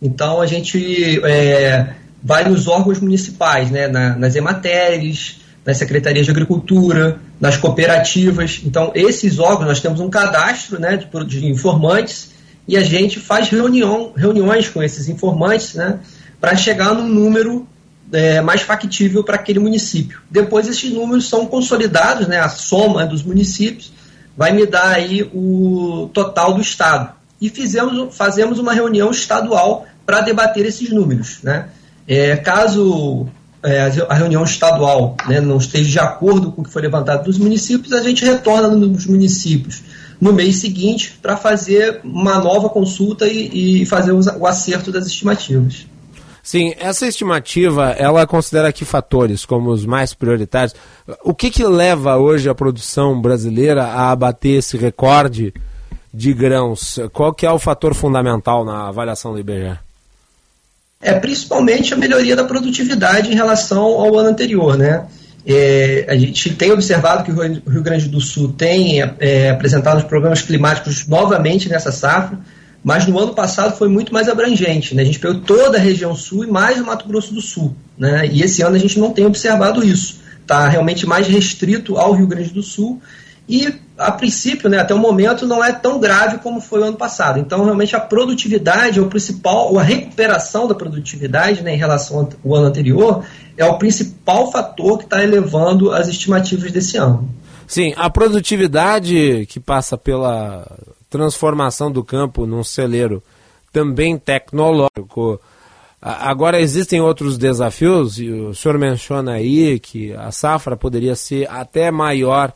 Então 0.00 0.40
a 0.40 0.46
gente 0.46 1.20
é, 1.24 1.94
vai 2.22 2.48
nos 2.48 2.66
órgãos 2.66 3.00
municipais, 3.00 3.70
né, 3.70 3.86
na, 3.86 4.16
nas 4.16 4.34
ematéries, 4.34 5.40
nas 5.64 5.76
secretarias 5.76 6.26
de 6.26 6.32
agricultura, 6.32 7.20
nas 7.40 7.56
cooperativas. 7.56 8.60
Então 8.64 8.92
esses 8.94 9.38
órgãos 9.38 9.66
nós 9.66 9.80
temos 9.80 10.00
um 10.00 10.08
cadastro, 10.08 10.80
né, 10.80 10.96
de, 10.96 11.24
de 11.26 11.46
informantes 11.46 12.30
e 12.66 12.76
a 12.76 12.82
gente 12.82 13.20
faz 13.20 13.48
reunião, 13.48 14.12
reuniões 14.16 14.68
com 14.68 14.82
esses 14.82 15.08
informantes, 15.08 15.74
né, 15.74 16.00
para 16.40 16.56
chegar 16.56 16.94
num 16.94 17.06
número 17.06 17.68
é, 18.10 18.40
mais 18.40 18.62
factível 18.62 19.22
para 19.22 19.36
aquele 19.36 19.58
município. 19.58 20.20
Depois 20.30 20.66
esses 20.66 20.90
números 20.90 21.28
são 21.28 21.46
consolidados, 21.46 22.26
né, 22.26 22.40
a 22.40 22.48
soma 22.48 23.04
dos 23.04 23.22
municípios 23.22 23.94
vai 24.36 24.52
me 24.52 24.66
dar 24.66 24.88
aí 24.88 25.22
o 25.34 26.10
total 26.12 26.54
do 26.54 26.60
estado. 26.60 27.14
E 27.40 27.48
fizemos, 27.48 28.14
fazemos 28.16 28.58
uma 28.58 28.72
reunião 28.72 29.10
estadual 29.10 29.86
para 30.04 30.20
debater 30.20 30.64
esses 30.66 30.90
números. 30.90 31.38
Né? 31.42 31.68
É, 32.06 32.36
caso 32.36 33.26
é, 33.62 33.90
a 34.08 34.14
reunião 34.14 34.44
estadual 34.44 35.16
né, 35.26 35.40
não 35.40 35.56
esteja 35.56 35.90
de 35.90 35.98
acordo 35.98 36.52
com 36.52 36.62
o 36.62 36.64
que 36.64 36.70
foi 36.70 36.82
levantado 36.82 37.24
dos 37.24 37.38
municípios, 37.38 37.92
a 37.92 38.02
gente 38.02 38.24
retorna 38.24 38.68
nos 38.68 39.06
municípios 39.06 39.82
no 40.20 40.32
mês 40.32 40.56
seguinte 40.56 41.18
para 41.20 41.36
fazer 41.36 42.00
uma 42.02 42.38
nova 42.38 42.68
consulta 42.68 43.26
e, 43.26 43.82
e 43.82 43.86
fazer 43.86 44.12
o 44.12 44.46
acerto 44.46 44.90
das 44.90 45.06
estimativas. 45.06 45.86
Sim, 46.46 46.74
essa 46.78 47.08
estimativa, 47.08 47.90
ela 47.98 48.24
considera 48.24 48.72
que 48.72 48.84
fatores 48.84 49.44
como 49.44 49.68
os 49.68 49.84
mais 49.84 50.14
prioritários. 50.14 50.76
O 51.24 51.34
que, 51.34 51.50
que 51.50 51.64
leva 51.64 52.18
hoje 52.18 52.48
a 52.48 52.54
produção 52.54 53.20
brasileira 53.20 53.82
a 53.82 54.12
abater 54.12 54.58
esse 54.58 54.76
recorde 54.76 55.52
de 56.14 56.32
grãos? 56.32 57.00
Qual 57.12 57.34
que 57.34 57.44
é 57.44 57.50
o 57.50 57.58
fator 57.58 57.94
fundamental 57.96 58.64
na 58.64 58.86
avaliação 58.86 59.32
do 59.32 59.40
IBGE? 59.40 59.76
É 61.02 61.14
principalmente 61.14 61.92
a 61.92 61.96
melhoria 61.96 62.36
da 62.36 62.44
produtividade 62.44 63.28
em 63.28 63.34
relação 63.34 63.82
ao 63.82 64.16
ano 64.16 64.28
anterior, 64.28 64.78
né? 64.78 65.04
É, 65.44 66.06
a 66.08 66.14
gente 66.14 66.54
tem 66.54 66.70
observado 66.70 67.24
que 67.24 67.32
o 67.32 67.70
Rio 67.70 67.82
Grande 67.82 68.08
do 68.08 68.20
Sul 68.20 68.52
tem 68.52 69.02
é, 69.18 69.50
apresentado 69.50 69.98
os 69.98 70.04
problemas 70.04 70.42
climáticos 70.42 71.08
novamente 71.08 71.68
nessa 71.68 71.90
safra 71.90 72.38
mas 72.86 73.04
no 73.04 73.18
ano 73.18 73.34
passado 73.34 73.76
foi 73.76 73.88
muito 73.88 74.14
mais 74.14 74.28
abrangente. 74.28 74.94
Né? 74.94 75.02
A 75.02 75.04
gente 75.04 75.18
pegou 75.18 75.40
toda 75.40 75.76
a 75.76 75.80
região 75.80 76.14
sul 76.14 76.44
e 76.44 76.46
mais 76.46 76.80
o 76.80 76.86
Mato 76.86 77.08
Grosso 77.08 77.34
do 77.34 77.40
Sul. 77.40 77.74
Né? 77.98 78.28
E 78.28 78.42
esse 78.42 78.62
ano 78.62 78.76
a 78.76 78.78
gente 78.78 78.96
não 78.96 79.10
tem 79.10 79.26
observado 79.26 79.84
isso. 79.84 80.20
Está 80.40 80.68
realmente 80.68 81.04
mais 81.04 81.26
restrito 81.26 81.98
ao 81.98 82.12
Rio 82.12 82.28
Grande 82.28 82.50
do 82.50 82.62
Sul. 82.62 83.02
E 83.48 83.74
a 83.98 84.12
princípio, 84.12 84.70
né, 84.70 84.78
até 84.78 84.94
o 84.94 85.00
momento, 85.00 85.48
não 85.48 85.64
é 85.64 85.72
tão 85.72 85.98
grave 85.98 86.38
como 86.38 86.60
foi 86.60 86.78
o 86.78 86.84
ano 86.84 86.96
passado. 86.96 87.40
Então, 87.40 87.64
realmente, 87.64 87.96
a 87.96 88.00
produtividade 88.00 89.00
é 89.00 89.02
o 89.02 89.08
principal, 89.08 89.72
ou 89.72 89.80
a 89.80 89.82
recuperação 89.82 90.68
da 90.68 90.74
produtividade 90.74 91.62
né, 91.62 91.74
em 91.74 91.78
relação 91.78 92.28
ao 92.44 92.54
ano 92.54 92.66
anterior, 92.66 93.24
é 93.56 93.64
o 93.64 93.78
principal 93.78 94.52
fator 94.52 94.98
que 94.98 95.04
está 95.04 95.24
elevando 95.24 95.90
as 95.90 96.06
estimativas 96.06 96.70
desse 96.70 96.96
ano. 96.96 97.28
Sim, 97.66 97.92
a 97.96 98.08
produtividade 98.08 99.44
que 99.48 99.58
passa 99.58 99.98
pela 99.98 100.64
transformação 101.16 101.90
do 101.90 102.04
campo 102.04 102.46
num 102.46 102.62
celeiro 102.62 103.22
também 103.72 104.18
tecnológico. 104.18 105.40
Agora 106.00 106.60
existem 106.60 107.00
outros 107.00 107.38
desafios, 107.38 108.18
e 108.18 108.30
o 108.30 108.54
senhor 108.54 108.78
menciona 108.78 109.32
aí 109.32 109.80
que 109.80 110.12
a 110.12 110.30
safra 110.30 110.76
poderia 110.76 111.16
ser 111.16 111.50
até 111.50 111.90
maior 111.90 112.52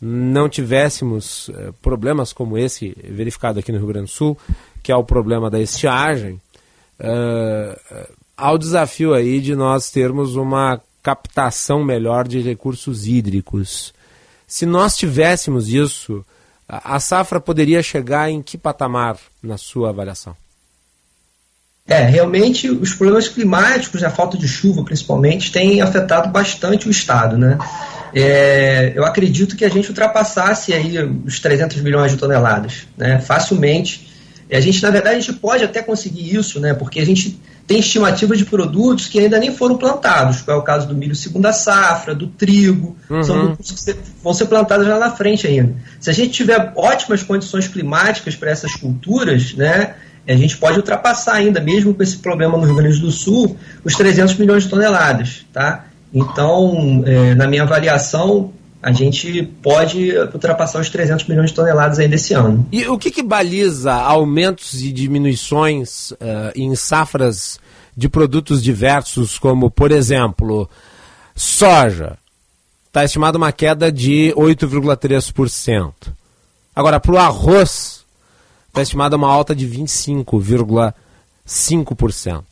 não 0.00 0.48
tivéssemos 0.48 1.48
eh, 1.48 1.72
problemas 1.80 2.32
como 2.32 2.58
esse 2.58 2.94
verificado 3.02 3.58
aqui 3.58 3.72
no 3.72 3.78
Rio 3.78 3.86
Grande 3.86 4.06
do 4.06 4.12
Sul, 4.12 4.38
que 4.82 4.92
é 4.92 4.96
o 4.96 5.02
problema 5.02 5.50
da 5.50 5.58
estiagem, 5.58 6.40
uh, 7.00 8.14
há 8.36 8.52
o 8.52 8.58
desafio 8.58 9.14
aí 9.14 9.40
de 9.40 9.56
nós 9.56 9.90
termos 9.90 10.36
uma 10.36 10.80
captação 11.02 11.82
melhor 11.82 12.28
de 12.28 12.40
recursos 12.40 13.06
hídricos. 13.06 13.94
Se 14.46 14.66
nós 14.66 14.96
tivéssemos 14.96 15.68
isso, 15.68 16.24
a 16.68 16.98
safra 16.98 17.40
poderia 17.40 17.82
chegar 17.82 18.30
em 18.30 18.42
que 18.42 18.58
patamar 18.58 19.18
na 19.42 19.56
sua 19.56 19.90
avaliação? 19.90 20.36
É, 21.86 22.00
realmente 22.00 22.68
os 22.68 22.92
problemas 22.92 23.28
climáticos, 23.28 24.02
a 24.02 24.10
falta 24.10 24.36
de 24.36 24.48
chuva 24.48 24.82
principalmente, 24.82 25.52
têm 25.52 25.80
afetado 25.80 26.28
bastante 26.30 26.88
o 26.88 26.90
estado, 26.90 27.38
né? 27.38 27.58
É, 28.12 28.92
eu 28.96 29.04
acredito 29.04 29.56
que 29.56 29.64
a 29.64 29.68
gente 29.68 29.88
ultrapassasse 29.88 30.72
aí 30.72 30.98
os 31.24 31.38
300 31.38 31.80
milhões 31.82 32.10
de 32.10 32.18
toneladas, 32.18 32.88
né? 32.96 33.20
Facilmente. 33.20 34.10
E 34.50 34.56
a 34.56 34.60
gente, 34.60 34.82
na 34.82 34.90
verdade, 34.90 35.16
a 35.16 35.20
gente 35.20 35.34
pode 35.34 35.62
até 35.62 35.80
conseguir 35.80 36.34
isso, 36.34 36.58
né? 36.58 36.74
Porque 36.74 36.98
a 36.98 37.06
gente 37.06 37.38
tem 37.66 37.80
estimativa 37.80 38.36
de 38.36 38.44
produtos 38.44 39.08
que 39.08 39.18
ainda 39.18 39.38
nem 39.38 39.54
foram 39.54 39.76
plantados, 39.76 40.40
que 40.40 40.50
é 40.50 40.54
o 40.54 40.62
caso 40.62 40.86
do 40.86 40.94
milho 40.94 41.16
segunda 41.16 41.52
safra, 41.52 42.14
do 42.14 42.28
trigo, 42.28 42.96
uhum. 43.10 43.22
são 43.22 43.38
produtos 43.38 43.84
que 43.84 43.96
vão 44.22 44.32
ser 44.32 44.46
plantados 44.46 44.86
lá 44.86 44.98
na 44.98 45.10
frente 45.10 45.46
ainda. 45.46 45.74
Se 45.98 46.08
a 46.08 46.12
gente 46.12 46.30
tiver 46.30 46.72
ótimas 46.76 47.22
condições 47.22 47.66
climáticas 47.66 48.36
para 48.36 48.50
essas 48.50 48.74
culturas, 48.74 49.54
né? 49.54 49.94
a 50.28 50.36
gente 50.36 50.56
pode 50.56 50.76
ultrapassar 50.76 51.34
ainda, 51.34 51.60
mesmo 51.60 51.94
com 51.94 52.02
esse 52.02 52.18
problema 52.18 52.56
no 52.56 52.64
Rio 52.64 52.74
Grande 52.76 53.00
do 53.00 53.10
Sul, 53.10 53.56
os 53.84 53.94
300 53.94 54.34
milhões 54.36 54.64
de 54.64 54.70
toneladas. 54.70 55.46
Tá? 55.52 55.86
Então, 56.12 57.02
é, 57.06 57.34
na 57.34 57.46
minha 57.46 57.62
avaliação, 57.62 58.52
a 58.82 58.92
gente 58.92 59.42
pode 59.62 60.12
ultrapassar 60.32 60.80
os 60.80 60.90
300 60.90 61.26
milhões 61.26 61.50
de 61.50 61.56
toneladas 61.56 61.98
ainda 61.98 62.14
esse 62.14 62.32
ano. 62.34 62.68
E 62.70 62.86
o 62.86 62.96
que, 62.98 63.10
que 63.10 63.22
baliza 63.22 63.92
aumentos 63.92 64.82
e 64.82 64.92
diminuições 64.92 66.10
uh, 66.12 66.52
em 66.54 66.76
safras 66.76 67.58
de 67.96 68.08
produtos 68.08 68.62
diversos, 68.62 69.38
como, 69.38 69.70
por 69.70 69.90
exemplo, 69.90 70.68
soja? 71.34 72.18
Está 72.86 73.04
estimada 73.04 73.38
uma 73.38 73.52
queda 73.52 73.90
de 73.90 74.34
8,3%. 74.36 75.92
Agora, 76.74 77.00
para 77.00 77.12
o 77.12 77.18
arroz, 77.18 78.04
está 78.68 78.82
estimada 78.82 79.16
uma 79.16 79.28
alta 79.28 79.54
de 79.54 79.66
25,5%. 79.66 82.44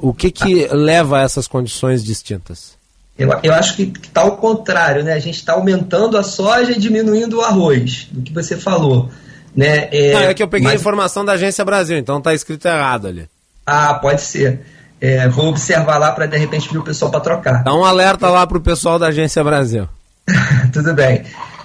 O 0.00 0.14
que, 0.14 0.30
que 0.30 0.68
leva 0.68 1.18
a 1.18 1.22
essas 1.22 1.48
condições 1.48 2.04
distintas? 2.04 2.80
Eu, 3.22 3.38
eu 3.42 3.54
acho 3.54 3.76
que 3.76 3.92
está 4.02 4.22
ao 4.22 4.36
contrário, 4.36 5.04
né? 5.04 5.12
A 5.12 5.18
gente 5.18 5.36
está 5.36 5.52
aumentando 5.52 6.18
a 6.18 6.22
soja 6.22 6.72
e 6.72 6.78
diminuindo 6.78 7.38
o 7.38 7.40
arroz, 7.40 8.08
do 8.10 8.22
que 8.22 8.32
você 8.32 8.56
falou. 8.56 9.08
Né? 9.54 9.88
É, 9.92 10.12
é 10.24 10.34
que 10.34 10.42
eu 10.42 10.48
peguei 10.48 10.64
mas... 10.64 10.74
a 10.74 10.80
informação 10.80 11.24
da 11.24 11.32
Agência 11.32 11.64
Brasil, 11.64 11.98
então 11.98 12.18
está 12.18 12.34
escrito 12.34 12.66
errado 12.66 13.06
ali. 13.06 13.28
Ah, 13.66 13.94
pode 13.94 14.22
ser. 14.22 14.60
É, 15.00 15.28
vou 15.28 15.48
observar 15.48 15.98
lá 15.98 16.12
para 16.12 16.26
de 16.26 16.36
repente 16.36 16.68
vir 16.70 16.78
o 16.78 16.82
pessoal 16.82 17.10
para 17.10 17.20
trocar. 17.20 17.64
Dá 17.64 17.74
um 17.74 17.84
alerta 17.84 18.28
lá 18.28 18.46
para 18.46 18.58
o 18.58 18.60
pessoal 18.60 18.98
da 18.98 19.08
Agência 19.08 19.42
Brasil. 19.42 19.88
Tudo 20.72 20.94
bem. 20.94 21.24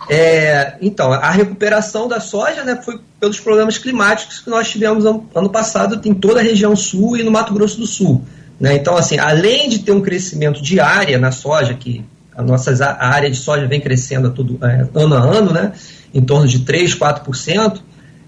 É, 0.09 0.75
então, 0.81 1.11
a 1.11 1.29
recuperação 1.31 2.07
da 2.07 2.19
soja 2.19 2.63
né, 2.63 2.79
foi 2.83 2.99
pelos 3.19 3.39
problemas 3.39 3.77
climáticos 3.77 4.39
que 4.39 4.49
nós 4.49 4.69
tivemos 4.69 5.05
ano, 5.05 5.29
ano, 5.35 5.49
passado 5.49 5.99
em 6.07 6.13
toda 6.13 6.39
a 6.39 6.43
região 6.43 6.75
sul 6.75 7.17
e 7.17 7.23
no 7.23 7.31
Mato 7.31 7.53
Grosso 7.53 7.77
do 7.77 7.85
Sul. 7.85 8.23
Né? 8.59 8.75
Então, 8.75 8.97
assim, 8.97 9.17
além 9.19 9.69
de 9.69 9.79
ter 9.79 9.91
um 9.91 10.01
crescimento 10.01 10.61
de 10.61 10.79
área 10.79 11.17
na 11.17 11.31
soja, 11.31 11.73
que 11.73 12.03
a 12.35 12.43
nossa 12.43 12.71
a 12.85 13.07
área 13.07 13.29
de 13.29 13.37
soja 13.37 13.67
vem 13.67 13.81
crescendo 13.81 14.27
a 14.27 14.31
todo, 14.31 14.59
é, 14.63 14.87
ano 14.93 15.15
a 15.15 15.19
ano, 15.19 15.51
né, 15.51 15.73
em 16.13 16.21
torno 16.21 16.47
de 16.47 16.59
3, 16.59 16.95
4%, 16.95 17.81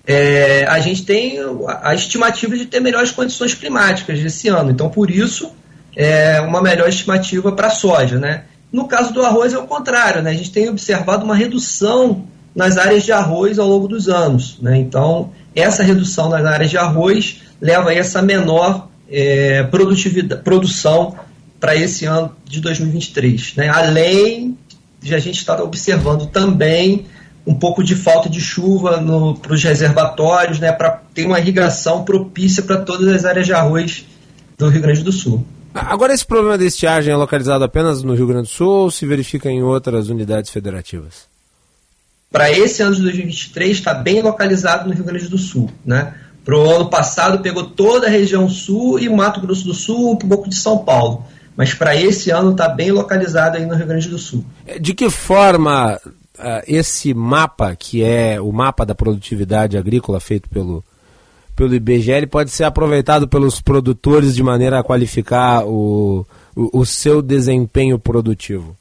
é, 0.05 0.65
a 0.67 0.79
gente 0.79 1.03
tem 1.03 1.37
a 1.67 1.93
estimativa 1.93 2.57
de 2.57 2.65
ter 2.65 2.79
melhores 2.79 3.11
condições 3.11 3.53
climáticas 3.53 4.19
esse 4.19 4.47
ano. 4.47 4.71
Então, 4.71 4.89
por 4.89 5.11
isso, 5.11 5.51
é 5.95 6.41
uma 6.41 6.61
melhor 6.61 6.89
estimativa 6.89 7.51
para 7.51 7.67
a 7.67 7.71
soja. 7.71 8.17
Né? 8.17 8.45
No 8.71 8.87
caso 8.87 9.13
do 9.13 9.23
arroz 9.23 9.53
é 9.53 9.57
o 9.59 9.67
contrário, 9.67 10.21
né? 10.23 10.31
A 10.31 10.33
gente 10.33 10.51
tem 10.51 10.69
observado 10.69 11.25
uma 11.25 11.35
redução 11.35 12.25
nas 12.55 12.77
áreas 12.77 13.03
de 13.03 13.11
arroz 13.11 13.59
ao 13.59 13.67
longo 13.67 13.87
dos 13.87 14.09
anos, 14.09 14.57
né? 14.61 14.77
Então, 14.77 15.31
essa 15.55 15.83
redução 15.83 16.29
nas 16.29 16.45
áreas 16.45 16.71
de 16.71 16.77
arroz 16.77 17.41
leva 17.61 17.91
a 17.91 17.93
essa 17.93 18.21
menor 18.21 18.88
é, 19.11 19.63
produtividade, 19.63 20.41
produção 20.43 21.15
para 21.59 21.75
esse 21.75 22.05
ano 22.05 22.35
de 22.45 22.61
2023, 22.61 23.55
né? 23.55 23.69
Além 23.69 24.57
de 25.01 25.15
a 25.15 25.19
gente 25.19 25.37
estar 25.37 25.61
observando 25.61 26.27
também 26.27 27.05
um 27.45 27.55
pouco 27.55 27.83
de 27.83 27.95
falta 27.95 28.29
de 28.29 28.39
chuva 28.39 29.03
para 29.41 29.53
os 29.53 29.63
reservatórios, 29.63 30.59
né? 30.59 30.71
Para 30.71 31.01
ter 31.13 31.25
uma 31.25 31.39
irrigação 31.39 32.03
propícia 32.03 32.63
para 32.63 32.77
todas 32.77 33.07
as 33.07 33.25
áreas 33.25 33.45
de 33.45 33.53
arroz 33.53 34.05
do 34.57 34.69
Rio 34.69 34.81
Grande 34.81 35.03
do 35.03 35.11
Sul. 35.11 35.45
Agora, 35.73 36.13
esse 36.13 36.25
problema 36.25 36.57
de 36.57 36.65
estiagem 36.65 37.13
é 37.13 37.15
localizado 37.15 37.63
apenas 37.63 38.03
no 38.03 38.13
Rio 38.13 38.27
Grande 38.27 38.47
do 38.47 38.53
Sul 38.53 38.69
ou 38.69 38.91
se 38.91 39.05
verifica 39.05 39.49
em 39.49 39.61
outras 39.61 40.09
unidades 40.09 40.49
federativas? 40.49 41.27
Para 42.31 42.51
esse 42.51 42.81
ano 42.83 42.95
de 42.95 43.01
2023, 43.03 43.71
está 43.71 43.93
bem 43.93 44.21
localizado 44.21 44.87
no 44.87 44.93
Rio 44.93 45.03
Grande 45.03 45.27
do 45.27 45.37
Sul. 45.37 45.71
Né? 45.85 46.13
Para 46.49 46.57
o 46.57 46.67
ano 46.67 46.89
passado, 46.89 47.43
pegou 47.43 47.63
toda 47.63 48.07
a 48.07 48.09
região 48.09 48.49
sul 48.49 48.97
e 48.97 49.07
Mato 49.07 49.39
Grosso 49.39 49.65
do 49.65 49.73
Sul, 49.75 50.13
um 50.13 50.15
pouco 50.15 50.49
de 50.49 50.55
São 50.55 50.79
Paulo. 50.79 51.23
Mas 51.55 51.75
para 51.75 51.95
esse 51.95 52.31
ano 52.31 52.53
está 52.53 52.67
bem 52.67 52.91
localizado 52.91 53.55
aí 53.55 53.67
no 53.67 53.75
Rio 53.75 53.85
Grande 53.85 54.09
do 54.09 54.17
Sul. 54.17 54.43
De 54.81 54.95
que 54.95 55.11
forma 55.11 55.95
uh, 56.03 56.63
esse 56.65 57.13
mapa, 57.13 57.75
que 57.75 58.03
é 58.03 58.41
o 58.41 58.51
mapa 58.51 58.83
da 58.83 58.95
produtividade 58.95 59.77
agrícola 59.77 60.19
feito 60.19 60.49
pelo 60.49 60.83
pelo 61.55 61.75
IBGE, 61.75 62.13
ele 62.13 62.25
pode 62.25 62.49
ser 62.49 62.63
aproveitado 62.63 63.27
pelos 63.27 63.61
produtores 63.61 64.33
de 64.33 64.41
maneira 64.41 64.79
a 64.79 64.83
qualificar 64.83 65.67
o, 65.67 66.25
o, 66.55 66.79
o 66.79 66.85
seu 66.85 67.21
desempenho 67.21 67.99
produtivo? 67.99 68.75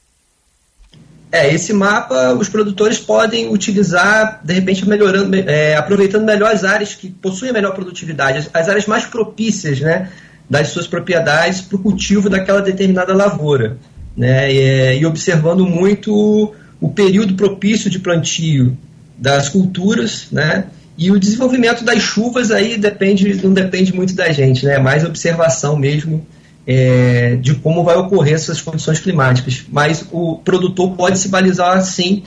É, 1.30 1.52
esse 1.52 1.72
mapa 1.72 2.32
os 2.32 2.48
produtores 2.48 2.98
podem 2.98 3.48
utilizar, 3.52 4.40
de 4.42 4.55
repente, 4.55 4.88
melhorando, 4.88 5.36
é, 5.36 5.76
aproveitando 5.76 6.24
melhor 6.24 6.50
as 6.50 6.64
áreas 6.64 6.94
que 6.94 7.10
possuem 7.10 7.50
a 7.50 7.55
melhor 7.55 7.74
produtividade, 7.74 8.38
as, 8.38 8.50
as 8.52 8.68
áreas 8.68 8.86
mais 8.86 9.05
propícias 9.05 9.80
né, 9.80 10.10
das 10.48 10.68
suas 10.68 10.86
propriedades 10.86 11.60
para 11.60 11.76
o 11.76 11.80
cultivo 11.80 12.30
daquela 12.30 12.62
determinada 12.62 13.14
lavoura. 13.14 13.76
Né, 14.16 14.52
e, 14.52 14.98
e 15.00 15.06
observando 15.06 15.64
muito 15.64 16.52
o 16.80 16.88
período 16.88 17.34
propício 17.34 17.88
de 17.88 18.00
plantio 18.00 18.76
das 19.16 19.48
culturas, 19.48 20.26
né, 20.32 20.64
e 20.98 21.12
o 21.12 21.18
desenvolvimento 21.20 21.84
das 21.84 22.02
chuvas 22.02 22.50
aí 22.50 22.76
depende, 22.76 23.40
não 23.44 23.52
depende 23.52 23.94
muito 23.94 24.14
da 24.14 24.32
gente, 24.32 24.66
né? 24.66 24.74
É 24.74 24.78
mais 24.80 25.05
observação 25.05 25.76
mesmo 25.76 26.26
é, 26.70 27.36
de 27.36 27.55
como 27.55 27.82
vai 27.82 27.97
ocorrer 27.97 28.35
essas 28.35 28.61
condições 28.61 29.01
climáticas. 29.01 29.65
Mas 29.73 30.05
o 30.12 30.36
produtor 30.45 30.95
pode 30.95 31.19
se 31.19 31.28
balizar 31.28 31.82
sim, 31.82 32.23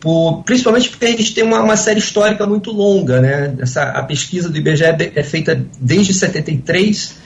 por, 0.00 0.42
principalmente 0.42 0.88
porque 0.88 1.04
a 1.04 1.10
gente 1.10 1.34
tem 1.34 1.44
uma, 1.44 1.60
uma, 1.60 1.76
série 1.76 1.98
histórica 1.98 2.46
muito 2.46 2.72
longa, 2.72 3.20
né? 3.20 3.54
Essa, 3.58 3.82
a 3.90 4.02
pesquisa 4.02 4.48
do 4.48 4.56
IBGE 4.56 4.84
é, 4.84 5.12
é 5.16 5.22
feita 5.22 5.66
desde 5.78 6.14
73 6.14 7.16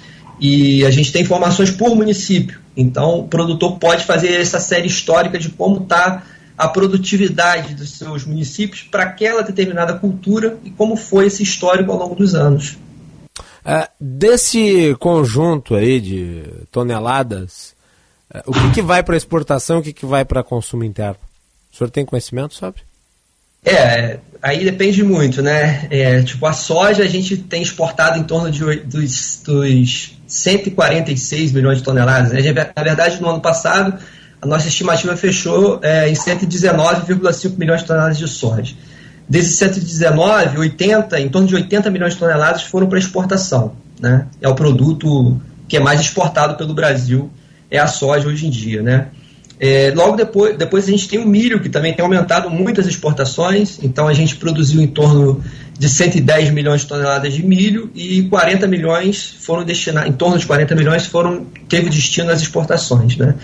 e 0.40 0.84
a 0.84 0.90
gente 0.90 1.12
tem 1.12 1.22
informações 1.22 1.70
por 1.70 1.94
município. 1.94 2.58
Então, 2.76 3.20
o 3.20 3.28
produtor 3.28 3.78
pode 3.78 4.04
fazer 4.04 4.40
essa 4.40 4.58
série 4.58 4.88
histórica 4.88 5.38
de 5.38 5.50
como 5.50 5.82
está 5.82 6.24
a 6.56 6.66
produtividade 6.66 7.74
dos 7.76 7.90
seus 7.90 8.24
municípios 8.24 8.82
para 8.82 9.04
aquela 9.04 9.42
determinada 9.42 9.94
cultura 9.94 10.58
e 10.64 10.70
como 10.70 10.96
foi 10.96 11.26
esse 11.26 11.44
histórico 11.44 11.92
ao 11.92 11.98
longo 11.98 12.16
dos 12.16 12.34
anos. 12.34 12.76
É, 13.64 13.88
desse 14.00 14.94
conjunto 14.98 15.74
aí 15.74 16.00
de 16.00 16.44
toneladas, 16.70 17.74
é, 18.32 18.42
o 18.46 18.52
que, 18.52 18.70
que 18.74 18.82
vai 18.82 19.02
para 19.02 19.16
exportação 19.16 19.78
o 19.78 19.82
que, 19.82 19.92
que 19.92 20.06
vai 20.06 20.24
para 20.24 20.42
consumo 20.42 20.84
interno? 20.84 21.18
O 21.72 21.76
senhor 21.76 21.90
tem 21.90 22.04
conhecimento 22.04 22.54
sobre? 22.54 22.82
É, 23.64 24.18
aí 24.42 24.64
depende 24.64 25.02
muito, 25.02 25.42
né? 25.42 25.86
É, 25.90 26.22
tipo, 26.22 26.46
a 26.46 26.52
soja 26.52 27.02
a 27.02 27.08
gente 27.08 27.36
tem 27.36 27.62
exportado 27.62 28.18
em 28.18 28.24
torno 28.24 28.50
de, 28.50 28.80
dos, 28.80 29.42
dos 29.44 30.18
146 30.26 31.52
milhões 31.52 31.78
de 31.78 31.84
toneladas. 31.84 32.32
Né? 32.32 32.40
Na 32.76 32.82
verdade, 32.82 33.20
no 33.20 33.28
ano 33.28 33.40
passado, 33.40 33.98
a 34.40 34.46
nossa 34.46 34.68
estimativa 34.68 35.16
fechou 35.16 35.80
é, 35.82 36.08
em 36.08 36.14
119,5 36.14 37.58
milhões 37.58 37.80
de 37.80 37.86
toneladas 37.86 38.18
de 38.18 38.28
soja. 38.28 38.74
Desses 39.28 39.56
119, 39.56 40.58
80, 40.58 41.20
em 41.20 41.28
torno 41.28 41.46
de 41.46 41.54
80 41.54 41.90
milhões 41.90 42.14
de 42.14 42.18
toneladas 42.18 42.62
foram 42.62 42.86
para 42.86 42.98
exportação. 42.98 43.72
Né? 44.00 44.26
É 44.40 44.48
o 44.48 44.54
produto 44.54 45.40
que 45.68 45.76
é 45.76 45.80
mais 45.80 46.00
exportado 46.00 46.56
pelo 46.56 46.72
Brasil, 46.72 47.30
é 47.70 47.78
a 47.78 47.86
soja 47.86 48.26
hoje 48.26 48.46
em 48.46 48.50
dia. 48.50 48.82
Né? 48.82 49.08
É, 49.60 49.92
logo 49.94 50.16
depois, 50.16 50.56
depois 50.56 50.88
a 50.88 50.90
gente 50.90 51.08
tem 51.08 51.18
o 51.18 51.26
milho, 51.26 51.60
que 51.60 51.68
também 51.68 51.92
tem 51.92 52.02
aumentado 52.02 52.48
muitas 52.48 52.86
exportações, 52.86 53.78
então 53.82 54.06
a 54.06 54.14
gente 54.14 54.36
produziu 54.36 54.80
em 54.80 54.86
torno 54.86 55.42
de 55.76 55.88
110 55.88 56.50
milhões 56.50 56.82
de 56.82 56.86
toneladas 56.86 57.34
de 57.34 57.44
milho 57.44 57.90
e 57.94 58.22
40 58.24 58.66
milhões 58.66 59.36
foram 59.40 59.64
destinados, 59.64 60.08
em 60.08 60.12
torno 60.12 60.38
de 60.38 60.46
40 60.46 60.74
milhões 60.74 61.06
foram, 61.06 61.44
teve 61.68 61.90
destino 61.90 62.30
às 62.30 62.40
exportações. 62.40 63.16
Né? 63.16 63.34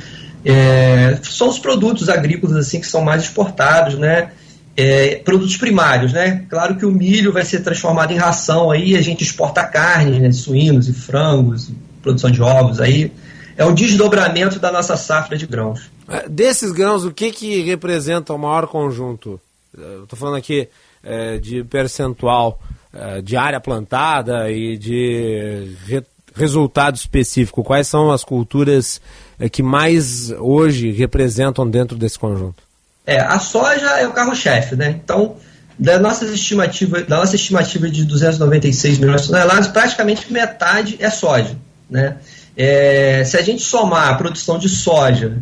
É, 0.44 1.18
são 1.22 1.48
os 1.48 1.58
produtos 1.58 2.08
agrícolas 2.08 2.56
assim 2.56 2.80
que 2.80 2.86
são 2.86 3.02
mais 3.02 3.24
exportados, 3.24 3.98
né? 3.98 4.28
É, 4.76 5.16
produtos 5.16 5.56
primários, 5.56 6.12
né? 6.12 6.44
Claro 6.50 6.76
que 6.76 6.84
o 6.84 6.90
milho 6.90 7.32
vai 7.32 7.44
ser 7.44 7.60
transformado 7.60 8.12
em 8.12 8.16
ração 8.16 8.70
aí, 8.70 8.96
a 8.96 9.02
gente 9.02 9.22
exporta 9.22 9.64
carne, 9.64 10.18
né? 10.18 10.32
suínos 10.32 10.88
e 10.88 10.92
frangos, 10.92 11.70
produção 12.02 12.30
de 12.30 12.42
ovos 12.42 12.80
aí. 12.80 13.12
É 13.56 13.64
um 13.64 13.72
desdobramento 13.72 14.58
da 14.58 14.72
nossa 14.72 14.96
safra 14.96 15.38
de 15.38 15.46
grãos. 15.46 15.82
É, 16.08 16.28
desses 16.28 16.72
grãos, 16.72 17.04
o 17.04 17.12
que, 17.12 17.30
que 17.30 17.62
representa 17.62 18.34
o 18.34 18.38
maior 18.38 18.66
conjunto? 18.66 19.40
Estou 19.72 20.18
falando 20.18 20.36
aqui 20.36 20.68
é, 21.04 21.38
de 21.38 21.62
percentual 21.64 22.60
é, 22.92 23.20
de 23.20 23.36
área 23.36 23.60
plantada 23.60 24.50
e 24.50 24.76
de 24.76 25.76
re, 25.86 26.02
resultado 26.34 26.96
específico. 26.96 27.62
Quais 27.62 27.86
são 27.86 28.10
as 28.10 28.24
culturas 28.24 29.00
é, 29.38 29.48
que 29.48 29.62
mais 29.62 30.30
hoje 30.30 30.90
representam 30.90 31.68
dentro 31.68 31.96
desse 31.96 32.18
conjunto? 32.18 32.63
É, 33.06 33.20
a 33.20 33.38
soja 33.38 33.86
é 34.00 34.06
o 34.06 34.12
carro-chefe, 34.12 34.76
né? 34.76 35.00
Então, 35.02 35.36
da 35.78 35.98
nossa 35.98 36.24
estimativa, 36.26 37.02
da 37.02 37.18
nossa 37.18 37.36
estimativa 37.36 37.88
de 37.90 38.04
296 38.04 38.98
milhões 38.98 39.22
de 39.22 39.28
toneladas, 39.28 39.68
praticamente 39.68 40.32
metade 40.32 40.96
é 41.00 41.10
soja, 41.10 41.56
né? 41.90 42.16
É, 42.56 43.24
se 43.24 43.36
a 43.36 43.42
gente 43.42 43.62
somar 43.62 44.08
a 44.08 44.14
produção 44.14 44.58
de 44.58 44.68
soja, 44.68 45.38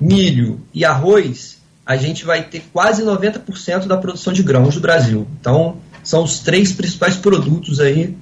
milho 0.00 0.60
e 0.74 0.84
arroz, 0.84 1.58
a 1.86 1.96
gente 1.96 2.24
vai 2.24 2.42
ter 2.42 2.64
quase 2.72 3.02
90% 3.02 3.86
da 3.86 3.96
produção 3.96 4.32
de 4.32 4.42
grãos 4.42 4.74
do 4.74 4.80
Brasil. 4.80 5.26
Então, 5.40 5.78
são 6.02 6.24
os 6.24 6.40
três 6.40 6.72
principais 6.72 7.16
produtos 7.16 7.80
aí 7.80 8.16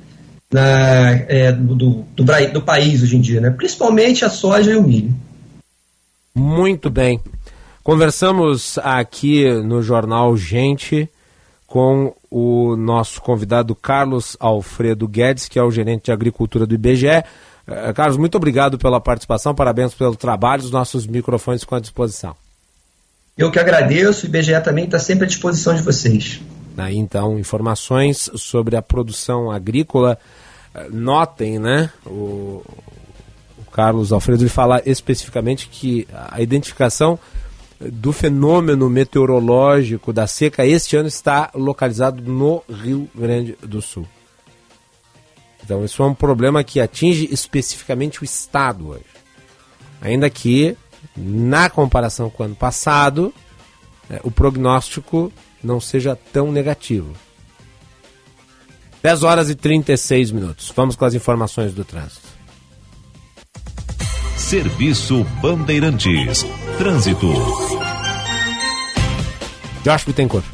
na, 0.52 1.10
é, 1.28 1.52
do, 1.52 1.74
do, 1.74 2.04
do, 2.14 2.24
do 2.52 2.62
país 2.62 3.02
hoje 3.02 3.16
em 3.16 3.20
dia, 3.20 3.40
né? 3.40 3.50
principalmente 3.50 4.24
a 4.24 4.30
soja 4.30 4.72
e 4.72 4.76
o 4.76 4.82
milho. 4.82 5.14
Muito 6.34 6.88
bem. 6.88 7.20
Conversamos 7.88 8.76
aqui 8.80 9.50
no 9.62 9.80
jornal 9.82 10.36
Gente 10.36 11.08
com 11.66 12.14
o 12.30 12.76
nosso 12.76 13.18
convidado 13.22 13.74
Carlos 13.74 14.36
Alfredo 14.38 15.08
Guedes, 15.08 15.48
que 15.48 15.58
é 15.58 15.62
o 15.62 15.70
gerente 15.70 16.04
de 16.04 16.12
agricultura 16.12 16.66
do 16.66 16.74
IBGE. 16.74 17.24
Uh, 17.66 17.94
Carlos, 17.94 18.18
muito 18.18 18.34
obrigado 18.34 18.76
pela 18.76 19.00
participação, 19.00 19.54
parabéns 19.54 19.94
pelo 19.94 20.14
trabalho, 20.14 20.64
os 20.64 20.70
nossos 20.70 21.06
microfones 21.06 21.62
ficam 21.62 21.78
à 21.78 21.80
disposição. 21.80 22.36
Eu 23.38 23.50
que 23.50 23.58
agradeço, 23.58 24.26
o 24.26 24.28
IBGE 24.28 24.60
também 24.62 24.84
está 24.84 24.98
sempre 24.98 25.24
à 25.24 25.26
disposição 25.26 25.74
de 25.74 25.80
vocês. 25.80 26.42
Aí, 26.76 26.94
então, 26.94 27.38
informações 27.38 28.30
sobre 28.34 28.76
a 28.76 28.82
produção 28.82 29.50
agrícola. 29.50 30.18
Notem, 30.90 31.58
né? 31.58 31.90
O, 32.04 32.62
o 33.56 33.70
Carlos 33.72 34.12
Alfredo 34.12 34.42
ele 34.42 34.50
fala 34.50 34.82
especificamente 34.84 35.70
que 35.70 36.06
a 36.12 36.42
identificação 36.42 37.18
do 37.80 38.12
fenômeno 38.12 38.90
meteorológico 38.90 40.12
da 40.12 40.26
seca 40.26 40.66
este 40.66 40.96
ano 40.96 41.08
está 41.08 41.50
localizado 41.54 42.22
no 42.22 42.62
Rio 42.68 43.08
Grande 43.14 43.56
do 43.62 43.80
Sul. 43.80 44.06
Então, 45.64 45.84
isso 45.84 46.02
é 46.02 46.06
um 46.06 46.14
problema 46.14 46.64
que 46.64 46.80
atinge 46.80 47.28
especificamente 47.30 48.22
o 48.22 48.24
estado 48.24 48.88
hoje. 48.88 49.04
Ainda 50.00 50.30
que, 50.30 50.76
na 51.16 51.68
comparação 51.68 52.30
com 52.30 52.42
o 52.42 52.46
ano 52.46 52.54
passado, 52.54 53.34
é, 54.08 54.20
o 54.24 54.30
prognóstico 54.30 55.32
não 55.62 55.80
seja 55.80 56.16
tão 56.32 56.50
negativo. 56.50 57.12
10 59.02 59.22
horas 59.22 59.50
e 59.50 59.54
36 59.54 60.30
minutos. 60.32 60.72
Vamos 60.74 60.96
com 60.96 61.04
as 61.04 61.14
informações 61.14 61.72
do 61.72 61.84
trânsito. 61.84 62.27
Serviço 64.38 65.24
Bandeirantes. 65.42 66.46
Trânsito. 66.78 67.26
Josh 69.82 70.04
Bittencourt. 70.04 70.46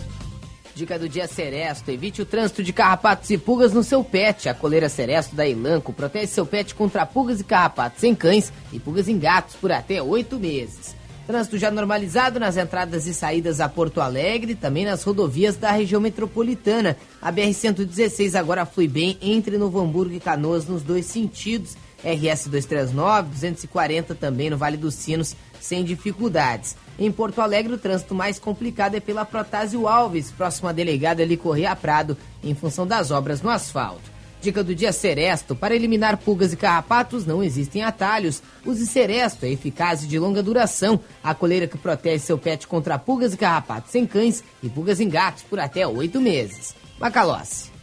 Dica 0.74 0.98
do 0.98 1.06
dia 1.06 1.28
Seresto. 1.28 1.90
Evite 1.90 2.22
o 2.22 2.26
trânsito 2.26 2.62
de 2.62 2.72
carrapatos 2.72 3.28
e 3.30 3.36
pulgas 3.36 3.74
no 3.74 3.84
seu 3.84 4.02
pet. 4.02 4.48
A 4.48 4.54
coleira 4.54 4.88
Seresto 4.88 5.36
da 5.36 5.46
Elanco 5.46 5.92
protege 5.92 6.28
seu 6.28 6.46
pet 6.46 6.74
contra 6.74 7.04
pulgas 7.04 7.40
e 7.40 7.44
carrapatos 7.44 8.02
em 8.02 8.14
cães 8.14 8.50
e 8.72 8.80
pulgas 8.80 9.06
em 9.06 9.18
gatos 9.18 9.54
por 9.54 9.70
até 9.70 10.02
oito 10.02 10.40
meses. 10.40 10.96
Trânsito 11.26 11.58
já 11.58 11.70
normalizado 11.70 12.40
nas 12.40 12.56
entradas 12.56 13.06
e 13.06 13.14
saídas 13.14 13.60
a 13.60 13.68
Porto 13.68 14.00
Alegre, 14.00 14.54
também 14.54 14.86
nas 14.86 15.04
rodovias 15.04 15.56
da 15.56 15.70
região 15.70 16.00
metropolitana. 16.00 16.96
A 17.20 17.30
BR-116 17.30 18.34
agora 18.34 18.66
flui 18.66 18.88
bem 18.88 19.18
entre 19.20 19.58
Novo 19.58 19.78
Hamburgo 19.78 20.14
e 20.14 20.20
Canoas 20.20 20.66
nos 20.66 20.82
dois 20.82 21.06
sentidos. 21.06 21.76
RS 22.04 22.48
239, 22.48 23.30
240 23.30 24.14
também 24.14 24.50
no 24.50 24.58
Vale 24.58 24.76
dos 24.76 24.94
Sinos, 24.94 25.34
sem 25.58 25.82
dificuldades. 25.82 26.76
Em 26.98 27.10
Porto 27.10 27.40
Alegre, 27.40 27.72
o 27.72 27.78
trânsito 27.78 28.14
mais 28.14 28.38
complicado 28.38 28.94
é 28.94 29.00
pela 29.00 29.24
Protásio 29.24 29.88
Alves, 29.88 30.30
próximo 30.30 30.68
à 30.68 30.72
delegada 30.72 31.22
ali 31.22 31.36
Correia 31.36 31.74
Prado, 31.74 32.16
em 32.42 32.54
função 32.54 32.86
das 32.86 33.10
obras 33.10 33.40
no 33.40 33.48
asfalto. 33.48 34.14
Dica 34.44 34.62
do 34.62 34.74
dia 34.74 34.92
Seresto. 34.92 35.56
Para 35.56 35.74
eliminar 35.74 36.18
pulgas 36.18 36.52
e 36.52 36.56
carrapatos 36.56 37.24
não 37.24 37.42
existem 37.42 37.82
atalhos. 37.82 38.42
Use 38.64 38.86
Seresto, 38.86 39.46
é 39.46 39.50
eficaz 39.50 40.04
e 40.04 40.06
de 40.06 40.18
longa 40.18 40.42
duração. 40.42 41.00
A 41.22 41.34
coleira 41.34 41.66
que 41.66 41.78
protege 41.78 42.18
seu 42.18 42.36
pet 42.36 42.66
contra 42.66 42.98
pulgas 42.98 43.32
e 43.32 43.38
carrapatos 43.38 43.94
em 43.94 44.06
cães 44.06 44.44
e 44.62 44.68
pulgas 44.68 45.00
em 45.00 45.08
gatos 45.08 45.42
por 45.44 45.58
até 45.58 45.86
oito 45.86 46.20
meses. 46.20 46.74
Macalossi. 47.00 47.73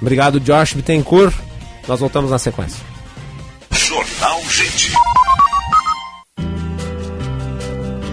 Obrigado, 0.00 0.40
Josh 0.40 0.74
Bittencourt. 0.74 1.34
Nós 1.86 2.00
voltamos 2.00 2.30
na 2.30 2.38
sequência. 2.38 2.84
Jornal 3.70 4.42
Gente. 4.50 4.92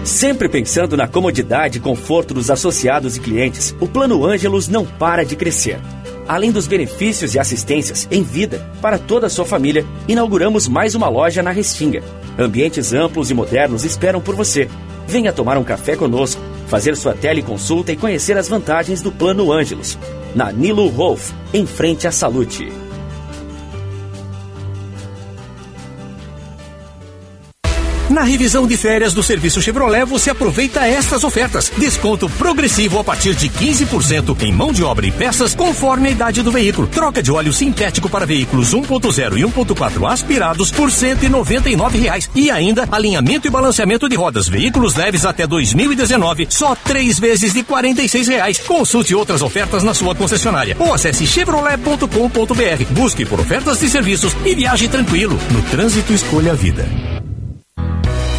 Sempre 0.04 0.48
pensando 0.48 0.96
na 0.96 1.06
comodidade 1.06 1.78
e 1.78 1.80
conforto 1.80 2.32
dos 2.32 2.50
associados 2.50 3.16
e 3.16 3.20
clientes, 3.20 3.74
o 3.80 3.86
Plano 3.86 4.24
Ângelos 4.24 4.68
não 4.68 4.86
para 4.86 5.24
de 5.24 5.36
crescer. 5.36 5.78
Além 6.28 6.50
dos 6.50 6.66
benefícios 6.66 7.34
e 7.34 7.38
assistências 7.38 8.08
em 8.10 8.22
vida 8.22 8.72
para 8.80 8.98
toda 8.98 9.26
a 9.26 9.30
sua 9.30 9.44
família, 9.44 9.84
inauguramos 10.08 10.66
mais 10.66 10.94
uma 10.94 11.08
loja 11.08 11.42
na 11.42 11.50
Restinga. 11.50 12.02
Ambientes 12.38 12.92
amplos 12.92 13.30
e 13.30 13.34
modernos 13.34 13.84
esperam 13.84 14.20
por 14.20 14.34
você. 14.34 14.68
Venha 15.06 15.32
tomar 15.32 15.56
um 15.56 15.64
café 15.64 15.96
conosco, 15.96 16.40
fazer 16.66 16.96
sua 16.96 17.14
teleconsulta 17.14 17.92
e 17.92 17.96
conhecer 17.96 18.36
as 18.36 18.48
vantagens 18.48 19.02
do 19.02 19.12
Plano 19.12 19.52
Ângelos. 19.52 19.98
Na 20.34 20.52
Nilo 20.52 20.88
Rolf, 20.88 21.32
em 21.54 21.64
frente 21.64 22.06
à 22.06 22.12
Salute. 22.12 22.85
Na 28.16 28.22
revisão 28.22 28.66
de 28.66 28.78
férias 28.78 29.12
do 29.12 29.22
serviço 29.22 29.60
Chevrolet, 29.60 30.06
você 30.06 30.30
aproveita 30.30 30.86
estas 30.86 31.22
ofertas. 31.22 31.70
Desconto 31.76 32.30
progressivo 32.30 32.98
a 32.98 33.04
partir 33.04 33.34
de 33.34 33.46
15% 33.46 34.40
em 34.40 34.50
mão 34.50 34.72
de 34.72 34.82
obra 34.82 35.04
e 35.04 35.12
peças, 35.12 35.54
conforme 35.54 36.08
a 36.08 36.12
idade 36.12 36.40
do 36.40 36.50
veículo. 36.50 36.86
Troca 36.86 37.22
de 37.22 37.30
óleo 37.30 37.52
sintético 37.52 38.08
para 38.08 38.24
veículos 38.24 38.74
1.0 38.74 39.36
e 39.36 39.42
1.4 39.42 40.10
aspirados 40.10 40.70
por 40.70 40.90
199 40.90 41.98
reais. 41.98 42.30
E 42.34 42.50
ainda 42.50 42.88
alinhamento 42.90 43.48
e 43.48 43.50
balanceamento 43.50 44.08
de 44.08 44.16
rodas. 44.16 44.48
Veículos 44.48 44.94
leves 44.94 45.26
até 45.26 45.46
2019, 45.46 46.46
só 46.48 46.74
três 46.74 47.18
vezes 47.18 47.52
de 47.52 47.62
46 47.62 48.28
reais. 48.28 48.58
Consulte 48.60 49.14
outras 49.14 49.42
ofertas 49.42 49.82
na 49.82 49.92
sua 49.92 50.14
concessionária 50.14 50.74
ou 50.78 50.94
acesse 50.94 51.26
chevrolet.com.br. 51.26 52.92
Busque 52.92 53.26
por 53.26 53.40
ofertas 53.40 53.78
de 53.78 53.90
serviços 53.90 54.34
e 54.42 54.54
viaje 54.54 54.88
tranquilo. 54.88 55.38
No 55.50 55.60
trânsito, 55.64 56.14
escolha 56.14 56.52
a 56.52 56.54
vida. 56.54 56.88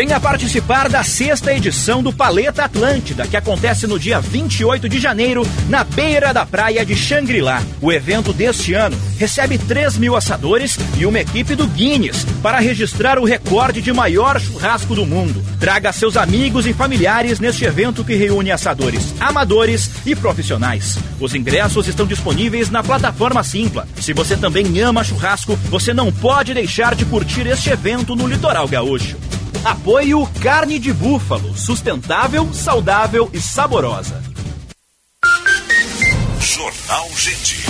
Venha 0.00 0.18
participar 0.18 0.88
da 0.88 1.04
sexta 1.04 1.52
edição 1.52 2.02
do 2.02 2.10
Paleta 2.10 2.64
Atlântida, 2.64 3.26
que 3.26 3.36
acontece 3.36 3.86
no 3.86 3.98
dia 3.98 4.18
28 4.18 4.88
de 4.88 4.98
janeiro, 4.98 5.46
na 5.68 5.84
beira 5.84 6.32
da 6.32 6.46
praia 6.46 6.86
de 6.86 6.96
Xangri-Lá. 6.96 7.62
O 7.82 7.92
evento 7.92 8.32
deste 8.32 8.72
ano 8.72 8.96
recebe 9.18 9.58
3 9.58 9.98
mil 9.98 10.16
assadores 10.16 10.78
e 10.96 11.04
uma 11.04 11.20
equipe 11.20 11.54
do 11.54 11.66
Guinness 11.66 12.24
para 12.42 12.60
registrar 12.60 13.18
o 13.18 13.26
recorde 13.26 13.82
de 13.82 13.92
maior 13.92 14.40
churrasco 14.40 14.94
do 14.94 15.04
mundo. 15.04 15.44
Traga 15.60 15.92
seus 15.92 16.16
amigos 16.16 16.66
e 16.66 16.72
familiares 16.72 17.38
neste 17.38 17.66
evento 17.66 18.02
que 18.02 18.14
reúne 18.14 18.50
assadores, 18.50 19.14
amadores 19.20 19.90
e 20.06 20.16
profissionais. 20.16 20.96
Os 21.20 21.34
ingressos 21.34 21.86
estão 21.86 22.06
disponíveis 22.06 22.70
na 22.70 22.82
plataforma 22.82 23.44
Simpla. 23.44 23.86
Se 24.00 24.14
você 24.14 24.34
também 24.34 24.80
ama 24.80 25.04
churrasco, 25.04 25.56
você 25.68 25.92
não 25.92 26.10
pode 26.10 26.54
deixar 26.54 26.94
de 26.94 27.04
curtir 27.04 27.46
este 27.46 27.68
evento 27.68 28.16
no 28.16 28.26
Litoral 28.26 28.66
Gaúcho. 28.66 29.18
Apoio 29.64 30.26
Carne 30.42 30.78
de 30.78 30.90
Búfalo, 30.90 31.54
sustentável, 31.54 32.50
saudável 32.54 33.28
e 33.32 33.40
saborosa. 33.40 34.22
Jornal 36.40 37.08
Gente. 37.14 37.66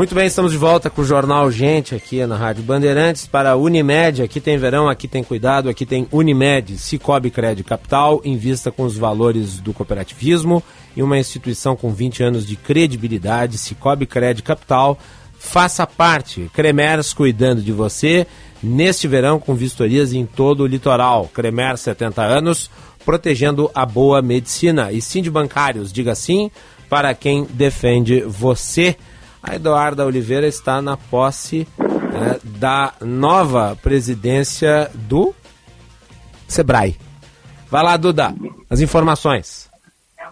Muito 0.00 0.14
bem, 0.14 0.26
estamos 0.26 0.52
de 0.52 0.56
volta 0.56 0.88
com 0.88 1.02
o 1.02 1.04
Jornal 1.04 1.50
Gente 1.50 1.94
aqui 1.94 2.24
na 2.24 2.34
Rádio 2.34 2.62
Bandeirantes 2.62 3.26
para 3.26 3.50
a 3.50 3.56
Unimed. 3.56 4.22
Aqui 4.22 4.40
tem 4.40 4.56
verão, 4.56 4.88
aqui 4.88 5.06
tem 5.06 5.22
cuidado, 5.22 5.68
aqui 5.68 5.84
tem 5.84 6.08
Unimed, 6.10 6.78
Cicobi 6.78 7.30
Crédito 7.30 7.66
Capital, 7.66 8.18
invista 8.24 8.70
com 8.72 8.84
os 8.84 8.96
valores 8.96 9.60
do 9.60 9.74
cooperativismo 9.74 10.62
e 10.96 11.02
uma 11.02 11.18
instituição 11.18 11.76
com 11.76 11.92
20 11.92 12.22
anos 12.22 12.46
de 12.46 12.56
credibilidade, 12.56 13.58
Cicobi 13.58 14.06
Crédito 14.06 14.46
Capital. 14.46 14.98
Faça 15.38 15.86
parte, 15.86 16.50
Cremers 16.54 17.12
cuidando 17.12 17.60
de 17.60 17.70
você 17.70 18.26
neste 18.62 19.06
verão 19.06 19.38
com 19.38 19.54
vistorias 19.54 20.14
em 20.14 20.24
todo 20.24 20.62
o 20.62 20.66
litoral. 20.66 21.28
Cremer 21.28 21.76
70 21.76 22.22
anos, 22.22 22.70
protegendo 23.04 23.70
a 23.74 23.84
boa 23.84 24.22
medicina. 24.22 24.92
E 24.92 25.02
sim 25.02 25.20
de 25.20 25.30
bancários, 25.30 25.92
diga 25.92 26.14
sim 26.14 26.50
para 26.88 27.12
quem 27.12 27.46
defende 27.52 28.22
você. 28.22 28.96
A 29.42 29.54
Eduarda 29.54 30.04
Oliveira 30.04 30.46
está 30.46 30.82
na 30.82 30.96
posse 30.96 31.66
né, 31.78 32.38
da 32.44 32.92
nova 33.00 33.76
presidência 33.82 34.90
do 34.94 35.34
Sebrae. 36.46 36.96
Vai 37.70 37.82
lá, 37.82 37.96
Duda, 37.96 38.34
as 38.68 38.80
informações. 38.80 39.70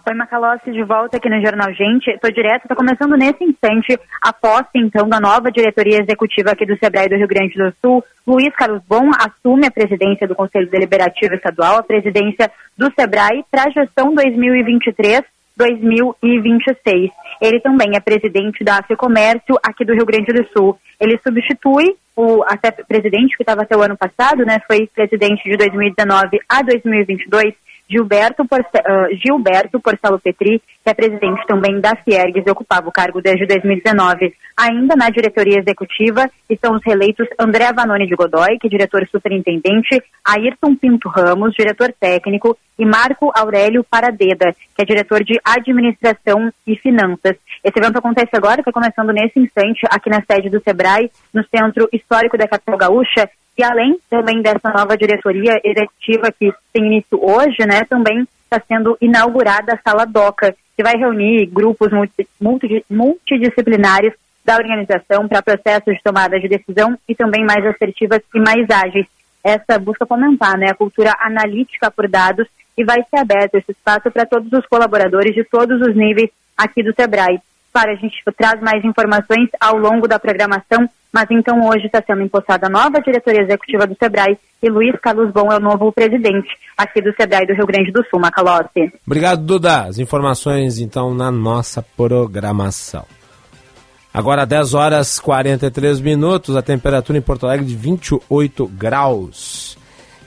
Oi, 0.07 0.15
Macalossi, 0.15 0.71
de 0.71 0.83
volta 0.83 1.17
aqui 1.17 1.29
no 1.29 1.39
Jornal 1.39 1.71
Gente. 1.73 2.09
Estou 2.09 2.31
direto, 2.31 2.63
está 2.63 2.75
começando 2.75 3.15
nesse 3.15 3.43
instante 3.43 3.99
a 4.21 4.33
posse, 4.33 4.71
então, 4.75 5.07
da 5.07 5.19
nova 5.19 5.51
diretoria 5.51 6.01
executiva 6.01 6.51
aqui 6.51 6.65
do 6.65 6.77
Sebrae 6.77 7.07
do 7.07 7.15
Rio 7.15 7.27
Grande 7.27 7.53
do 7.55 7.73
Sul. 7.79 8.03
Luiz 8.25 8.53
Carlos 8.55 8.81
Bom 8.87 9.09
assume 9.19 9.67
a 9.67 9.71
presidência 9.71 10.27
do 10.27 10.35
Conselho 10.35 10.69
Deliberativo 10.69 11.35
Estadual, 11.35 11.77
a 11.77 11.83
presidência 11.83 12.49
do 12.77 12.91
Sebrae 12.97 13.45
para 13.51 13.65
a 13.65 13.69
gestão 13.69 14.13
2023 14.13 15.21
2026. 15.59 17.11
Ele 17.41 17.59
também 17.59 17.91
é 17.95 17.99
presidente 17.99 18.63
da 18.63 18.81
Comércio 18.97 19.55
aqui 19.61 19.83
do 19.83 19.93
Rio 19.93 20.05
Grande 20.05 20.31
do 20.31 20.47
Sul. 20.55 20.79
Ele 20.99 21.19
substitui 21.21 21.95
o 22.15 22.43
até 22.43 22.71
presidente 22.71 23.35
que 23.35 23.43
estava 23.43 23.63
até 23.63 23.75
o 23.75 23.81
ano 23.81 23.97
passado, 23.97 24.45
né? 24.45 24.59
Foi 24.65 24.87
presidente 24.87 25.43
de 25.43 25.57
2019 25.57 26.39
a 26.47 26.61
2022 26.61 27.53
Gilberto, 27.89 28.45
Porce, 28.45 28.69
uh, 28.77 29.15
Gilberto 29.15 29.79
Porcelo 29.79 30.19
Petri, 30.19 30.61
que 30.83 30.89
é 30.89 30.93
presidente 30.93 31.45
também 31.47 31.79
da 31.81 31.95
Fiergues 31.95 32.43
e 32.45 32.51
ocupava 32.51 32.87
o 32.87 32.91
cargo 32.91 33.21
desde 33.21 33.47
2019. 33.47 34.33
Ainda 34.55 34.95
na 34.95 35.09
diretoria 35.09 35.59
executiva 35.59 36.29
estão 36.49 36.75
os 36.75 36.81
reeleitos 36.85 37.27
André 37.39 37.71
Vanoni 37.73 38.05
de 38.05 38.15
Godoy, 38.15 38.59
que 38.59 38.67
é 38.67 38.69
diretor 38.69 39.07
superintendente, 39.07 40.03
Ayrton 40.23 40.75
Pinto 40.75 41.09
Ramos, 41.09 41.55
diretor 41.55 41.91
técnico, 41.99 42.55
e 42.77 42.85
Marco 42.85 43.31
Aurélio 43.35 43.83
Paradeda, 43.83 44.53
que 44.75 44.81
é 44.81 44.85
diretor 44.85 45.23
de 45.23 45.39
administração 45.43 46.51
e 46.65 46.77
finanças. 46.77 47.35
Esse 47.63 47.77
evento 47.77 47.97
acontece 47.97 48.29
agora, 48.33 48.61
está 48.61 48.71
começando 48.71 49.11
nesse 49.11 49.37
instante, 49.37 49.81
aqui 49.89 50.09
na 50.09 50.21
sede 50.21 50.49
do 50.49 50.61
SEBRAE, 50.61 51.11
no 51.33 51.43
Centro 51.53 51.89
Histórico 51.91 52.37
da 52.37 52.47
Capital 52.47 52.77
Gaúcha, 52.77 53.29
e 53.59 53.63
além 53.63 53.99
também 54.09 54.41
dessa 54.41 54.69
nova 54.73 54.95
diretoria 54.95 55.59
executiva 55.61 56.31
que 56.31 56.49
tem 56.71 56.85
início 56.85 57.19
hoje, 57.21 57.57
né, 57.67 57.83
também 57.89 58.25
está 58.43 58.61
sendo 58.65 58.97
inaugurada 59.01 59.73
a 59.73 59.79
Sala 59.89 60.05
DOCA, 60.05 60.55
que 60.77 60.81
vai 60.81 60.95
reunir 60.95 61.45
grupos 61.47 61.91
multi, 61.91 62.25
multi, 62.39 62.85
multidisciplinares 62.89 64.13
da 64.45 64.55
organização 64.55 65.27
para 65.27 65.41
processos 65.41 65.93
de 65.93 66.01
tomada 66.01 66.39
de 66.39 66.47
decisão 66.47 66.97
e 67.05 67.13
também 67.13 67.43
mais 67.43 67.65
assertivas 67.65 68.21
e 68.33 68.39
mais 68.39 68.65
ágeis. 68.69 69.05
Essa 69.43 69.77
busca 69.77 70.05
fomentar 70.05 70.57
né, 70.57 70.67
a 70.69 70.75
cultura 70.75 71.13
analítica 71.19 71.91
por 71.91 72.07
dados 72.07 72.47
e 72.77 72.85
vai 72.85 73.03
ser 73.09 73.17
aberto 73.17 73.55
esse 73.55 73.73
espaço 73.73 74.09
para 74.09 74.25
todos 74.25 74.49
os 74.53 74.65
colaboradores 74.67 75.35
de 75.35 75.43
todos 75.43 75.81
os 75.81 75.93
níveis 75.93 76.29
aqui 76.57 76.81
do 76.81 76.93
SEBRAE. 76.93 77.41
Para 77.71 77.91
a 77.91 77.95
gente 77.95 78.15
traz 78.37 78.59
mais 78.61 78.83
informações 78.83 79.49
ao 79.59 79.77
longo 79.77 80.07
da 80.07 80.19
programação 80.19 80.89
mas 81.11 81.25
então 81.31 81.67
hoje 81.67 81.87
está 81.87 82.01
sendo 82.05 82.21
empossada 82.21 82.67
a 82.67 82.69
nova 82.69 83.01
diretoria 83.01 83.41
executiva 83.41 83.87
do 83.87 83.95
SEBRAE 83.95 84.37
e 84.61 84.69
Luiz 84.69 84.95
Carlos 85.01 85.31
Bom 85.31 85.51
é 85.51 85.57
o 85.57 85.59
novo 85.59 85.91
presidente 85.91 86.47
aqui 86.77 87.01
do 87.01 87.13
SEBRAE 87.15 87.47
do 87.47 87.53
Rio 87.53 87.65
Grande 87.65 87.91
do 87.91 88.05
Sul, 88.09 88.19
Macalossi. 88.19 88.93
Obrigado, 89.05 89.43
Duda. 89.43 89.85
As 89.85 89.97
informações 89.97 90.79
então 90.79 91.13
na 91.13 91.31
nossa 91.31 91.81
programação. 91.81 93.05
Agora 94.13 94.45
10 94.45 94.73
horas 94.73 95.19
43 95.19 95.99
minutos, 96.01 96.55
a 96.55 96.61
temperatura 96.61 97.17
em 97.17 97.21
Porto 97.21 97.45
Alegre 97.45 97.65
de 97.65 97.75
28 97.75 98.67
graus. 98.67 99.77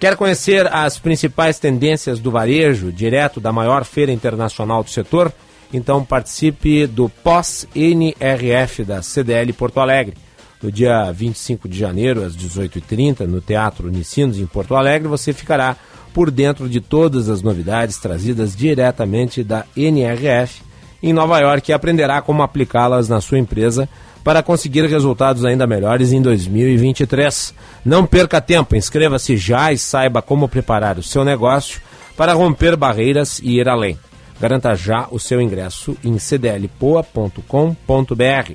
Quer 0.01 0.17
conhecer 0.17 0.67
as 0.73 0.99
principais 0.99 1.61
tendências 1.61 2.19
do 2.19 2.31
varejo, 2.31 2.91
direto 2.91 3.41
da 3.41 3.53
maior 3.53 3.85
feira 3.85 4.11
internacional 4.11 4.83
do 4.83 4.91
setor? 4.91 5.33
Então 5.73 6.05
participe 6.05 6.87
do 6.87 7.09
pós-NRF 7.09 8.85
da 8.85 9.01
CDL 9.03 9.53
Porto 9.53 9.81
Alegre. 9.81 10.17
No 10.63 10.71
dia 10.71 11.11
25 11.11 11.69
de 11.69 11.77
janeiro, 11.77 12.25
às 12.25 12.37
18h30, 12.37 13.27
no 13.27 13.41
Teatro 13.41 13.89
Unicinos, 13.89 14.39
em 14.39 14.47
Porto 14.47 14.77
Alegre, 14.77 15.09
você 15.09 15.33
ficará 15.33 15.77
por 16.15 16.31
dentro 16.31 16.69
de 16.69 16.81
todas 16.81 17.29
as 17.29 17.43
novidades 17.43 17.97
trazidas 17.99 18.55
diretamente 18.55 19.43
da 19.43 19.65
NRF 19.77 20.63
em 21.03 21.13
Nova 21.13 21.41
York 21.41 21.71
e 21.71 21.75
aprenderá 21.75 22.23
como 22.23 22.43
aplicá-las 22.43 23.09
na 23.09 23.21
sua 23.21 23.39
empresa 23.39 23.89
para 24.23 24.43
conseguir 24.43 24.87
resultados 24.87 25.45
ainda 25.45 25.67
melhores 25.67 26.13
em 26.13 26.23
2023. 26.23 27.55
Não 27.85 28.07
perca 28.07 28.41
tempo, 28.41 28.77
inscreva-se 28.77 29.37
já 29.37 29.73
e 29.73 29.79
saiba 29.79 30.23
como 30.23 30.49
preparar 30.49 30.97
o 30.99 31.03
seu 31.03 31.25
negócio 31.25 31.81
para 32.17 32.35
romper 32.35 32.77
barreiras 32.77 33.41
e 33.43 33.59
ir 33.59 33.69
além. 33.69 33.99
Garanta 34.43 34.75
já 34.75 35.07
o 35.09 35.21
seu 35.21 35.41
ingresso 35.41 35.97
em 36.03 36.19
cdlpoa.com.br. 36.19 38.53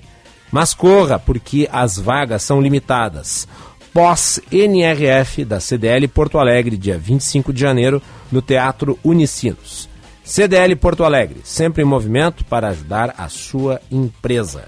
Mas 0.52 0.74
corra, 0.74 1.18
porque 1.18 1.70
as 1.72 1.98
vagas 1.98 2.44
são 2.44 2.60
limitadas. 2.60 3.48
Pós-NRF 3.94 5.46
da 5.46 5.62
CDL 5.62 6.06
Porto 6.10 6.40
Alegre, 6.40 6.76
dia 6.76 6.98
25 6.98 7.54
de 7.54 7.62
janeiro, 7.62 8.02
no 8.30 8.42
Teatro 8.42 9.00
Unicinos. 9.02 9.88
CDL 10.26 10.76
Porto 10.76 11.06
Alegre, 11.06 11.40
sempre 11.46 11.84
em 11.84 11.86
movimento 11.86 12.44
para 12.44 12.68
ajudar 12.68 13.16
a 13.18 13.30
sua 13.30 13.80
empresa. 13.90 14.66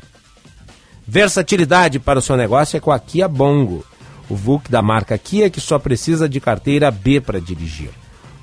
Versatilidade 1.05 1.99
para 1.99 2.19
o 2.19 2.21
seu 2.21 2.37
negócio 2.37 2.77
é 2.77 2.79
com 2.79 2.93
a 2.93 2.99
Kia 2.99 3.27
Bongo, 3.27 3.85
o 4.29 4.37
VUC 4.37 4.71
da 4.71 4.81
marca 4.81 5.17
Kia 5.17 5.49
que 5.49 5.59
só 5.59 5.77
precisa 5.77 6.29
de 6.29 6.39
carteira 6.39 6.89
B 6.89 7.19
para 7.19 7.41
dirigir. 7.41 7.98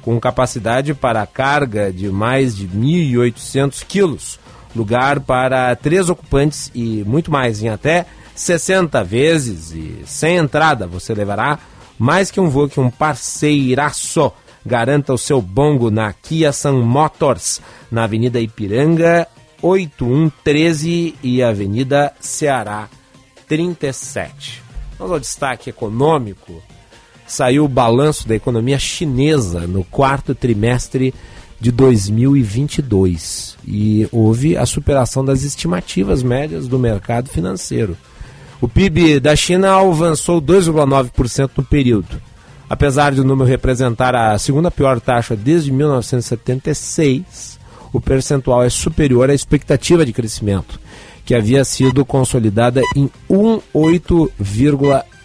Com 0.07 0.20
capacidade 0.20 0.95
para 0.95 1.27
carga 1.27 1.93
de 1.93 2.09
mais 2.09 2.57
de 2.57 2.69
1.800 2.69 3.85
quilos, 3.85 4.39
lugar 4.73 5.19
para 5.19 5.74
três 5.74 6.09
ocupantes 6.09 6.70
e 6.73 7.03
muito 7.05 7.28
mais 7.28 7.61
em 7.61 7.70
até 7.70 8.07
60 8.33 9.03
vezes 9.03 9.73
e 9.73 10.05
sem 10.07 10.37
entrada 10.37 10.87
você 10.87 11.12
levará 11.12 11.59
mais 11.99 12.31
que 12.31 12.39
um 12.39 12.49
VUC, 12.49 12.78
um 12.78 12.89
parceiraço. 12.89 14.31
Garanta 14.65 15.12
o 15.12 15.19
seu 15.19 15.43
bongo 15.43 15.91
na 15.91 16.12
Kia 16.12 16.53
Sun 16.53 16.83
Motors, 16.83 17.61
na 17.91 18.05
Avenida 18.05 18.41
Ipiranga, 18.41 19.27
8113 19.61 21.16
e 21.20 21.43
Avenida 21.43 22.12
Ceará 22.20 22.89
37. 23.49 24.62
Vamos 24.99 25.12
ao 25.15 25.19
destaque 25.19 25.69
econômico. 25.69 26.62
Saiu 27.27 27.65
o 27.65 27.69
balanço 27.69 28.28
da 28.28 28.35
economia 28.35 28.78
chinesa 28.78 29.66
no 29.66 29.82
quarto 29.85 30.35
trimestre 30.35 31.12
de 31.61 31.73
2022 31.73 33.57
e 33.66 34.07
houve 34.12 34.57
a 34.57 34.65
superação 34.66 35.24
das 35.24 35.43
estimativas 35.43 36.23
médias 36.23 36.69
do 36.69 36.78
mercado 36.78 37.28
financeiro. 37.28 37.97
O 38.61 38.69
PIB 38.69 39.20
da 39.20 39.35
China 39.35 39.77
avançou 39.77 40.40
2,9% 40.40 41.51
no 41.57 41.65
período. 41.65 42.20
Apesar 42.69 43.12
de 43.12 43.20
o 43.20 43.24
número 43.24 43.48
representar 43.48 44.15
a 44.15 44.39
segunda 44.39 44.70
pior 44.70 45.01
taxa 45.01 45.36
desde 45.36 45.73
1976, 45.73 47.59
o 47.93 48.01
percentual 48.01 48.62
é 48.62 48.69
superior 48.69 49.31
à 49.31 49.35
expectativa 49.35 50.05
de 50.05 50.12
crescimento, 50.12 50.78
que 51.24 51.35
havia 51.35 51.65
sido 51.65 52.05
consolidada 52.05 52.81
em 52.94 53.11
1,8% 53.31 55.16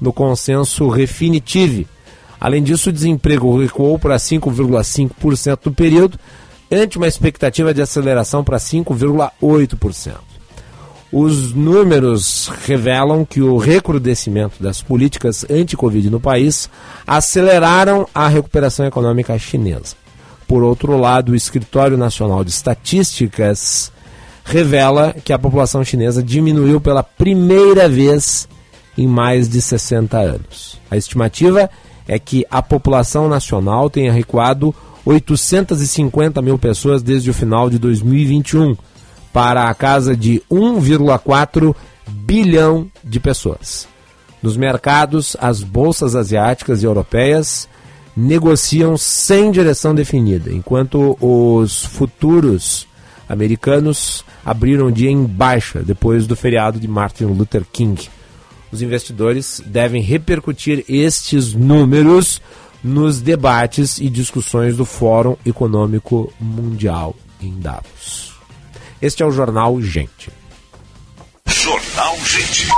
no 0.00 0.12
consenso 0.12 0.88
Refinitiv. 0.88 1.86
Além 2.40 2.62
disso, 2.62 2.90
o 2.90 2.92
desemprego 2.92 3.58
recuou 3.58 3.98
para 3.98 4.16
5,5% 4.16 5.60
no 5.64 5.72
período, 5.72 6.18
ante 6.70 6.98
uma 6.98 7.06
expectativa 7.06 7.72
de 7.72 7.80
aceleração 7.80 8.42
para 8.42 8.58
5,8%. 8.58 10.14
Os 11.16 11.54
números 11.54 12.50
revelam 12.66 13.24
que 13.24 13.40
o 13.40 13.56
recrudescimento 13.56 14.60
das 14.60 14.82
políticas 14.82 15.46
anti-Covid 15.48 16.10
no 16.10 16.18
país 16.18 16.68
aceleraram 17.06 18.08
a 18.12 18.26
recuperação 18.26 18.84
econômica 18.84 19.38
chinesa. 19.38 19.94
Por 20.48 20.64
outro 20.64 20.98
lado, 20.98 21.32
o 21.32 21.36
Escritório 21.36 21.96
Nacional 21.96 22.42
de 22.42 22.50
Estatísticas 22.50 23.92
revela 24.44 25.14
que 25.24 25.32
a 25.32 25.38
população 25.38 25.82
chinesa 25.82 26.22
diminuiu 26.22 26.80
pela 26.80 27.02
primeira 27.02 27.88
vez 27.88 28.46
em 28.96 29.08
mais 29.08 29.48
de 29.48 29.60
60 29.60 30.16
anos. 30.18 30.78
A 30.90 30.96
estimativa 30.96 31.70
é 32.06 32.18
que 32.18 32.46
a 32.50 32.62
população 32.62 33.28
nacional 33.28 33.88
tenha 33.88 34.12
recuado 34.12 34.74
850 35.04 36.40
mil 36.42 36.58
pessoas 36.58 37.02
desde 37.02 37.30
o 37.30 37.34
final 37.34 37.68
de 37.70 37.78
2021 37.78 38.76
para 39.32 39.68
a 39.68 39.74
casa 39.74 40.16
de 40.16 40.42
1,4 40.50 41.74
bilhão 42.08 42.88
de 43.02 43.18
pessoas. 43.18 43.88
Nos 44.42 44.56
mercados, 44.56 45.36
as 45.40 45.62
bolsas 45.62 46.14
asiáticas 46.14 46.82
e 46.82 46.86
europeias 46.86 47.68
negociam 48.16 48.96
sem 48.96 49.50
direção 49.50 49.94
definida, 49.94 50.52
enquanto 50.52 51.16
os 51.20 51.84
futuros 51.84 52.86
americanos 53.28 54.24
abriram 54.44 54.86
o 54.86 54.92
dia 54.92 55.10
em 55.10 55.24
baixa 55.24 55.82
depois 55.82 56.26
do 56.26 56.36
feriado 56.36 56.78
de 56.78 56.88
Martin 56.88 57.24
Luther 57.24 57.64
King. 57.72 58.08
Os 58.70 58.82
investidores 58.82 59.62
devem 59.64 60.02
repercutir 60.02 60.84
estes 60.88 61.54
números 61.54 62.40
nos 62.82 63.20
debates 63.20 63.98
e 63.98 64.10
discussões 64.10 64.76
do 64.76 64.84
Fórum 64.84 65.36
Econômico 65.46 66.32
Mundial 66.38 67.16
em 67.40 67.58
Davos. 67.58 68.34
Este 69.00 69.22
é 69.22 69.26
o 69.26 69.30
Jornal 69.30 69.80
Gente. 69.80 70.30
Jornal 71.46 72.16
Gente. 72.26 72.68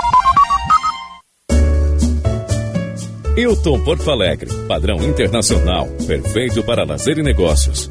Hilton 3.36 3.84
Porto 3.84 4.10
Alegre, 4.10 4.50
padrão 4.66 4.96
internacional, 5.02 5.86
perfeito 6.06 6.62
para 6.62 6.84
lazer 6.84 7.18
e 7.18 7.22
negócios. 7.22 7.90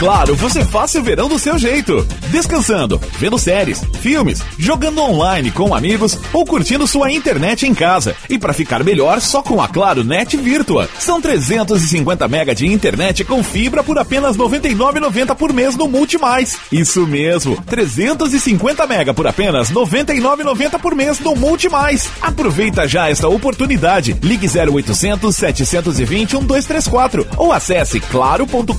Claro, 0.00 0.34
você 0.34 0.64
faz 0.64 0.92
seu 0.92 1.02
verão 1.02 1.28
do 1.28 1.38
seu 1.38 1.58
jeito. 1.58 2.08
Descansando, 2.30 2.98
vendo 3.18 3.38
séries, 3.38 3.84
filmes, 4.00 4.40
jogando 4.58 5.02
online 5.02 5.50
com 5.50 5.74
amigos 5.74 6.18
ou 6.32 6.42
curtindo 6.46 6.86
sua 6.86 7.12
internet 7.12 7.66
em 7.66 7.74
casa. 7.74 8.16
E 8.26 8.38
para 8.38 8.54
ficar 8.54 8.82
melhor, 8.82 9.20
só 9.20 9.42
com 9.42 9.60
a 9.60 9.68
Claro 9.68 10.02
Net 10.02 10.38
Virtua. 10.38 10.88
São 10.98 11.20
350 11.20 12.26
mega 12.28 12.54
de 12.54 12.66
internet 12.66 13.24
com 13.24 13.44
fibra 13.44 13.84
por 13.84 13.98
apenas 13.98 14.36
R$ 14.36 14.42
99,90 14.44 15.34
por 15.34 15.52
mês 15.52 15.76
no 15.76 15.86
Multimais. 15.86 16.56
Isso 16.72 17.06
mesmo, 17.06 17.62
350 17.66 18.86
mega 18.86 19.12
por 19.12 19.26
apenas 19.26 19.68
R$ 19.68 19.74
99,90 19.74 20.78
por 20.80 20.94
mês 20.94 21.20
no 21.20 21.36
Multimais. 21.36 22.08
Aproveita 22.22 22.88
já 22.88 23.10
esta 23.10 23.28
oportunidade. 23.28 24.16
Ligue 24.22 24.46
0800 24.46 25.36
720 25.36 26.36
1234 26.36 27.26
ou 27.36 27.52
acesse 27.52 28.00
claro.com.br 28.00 28.72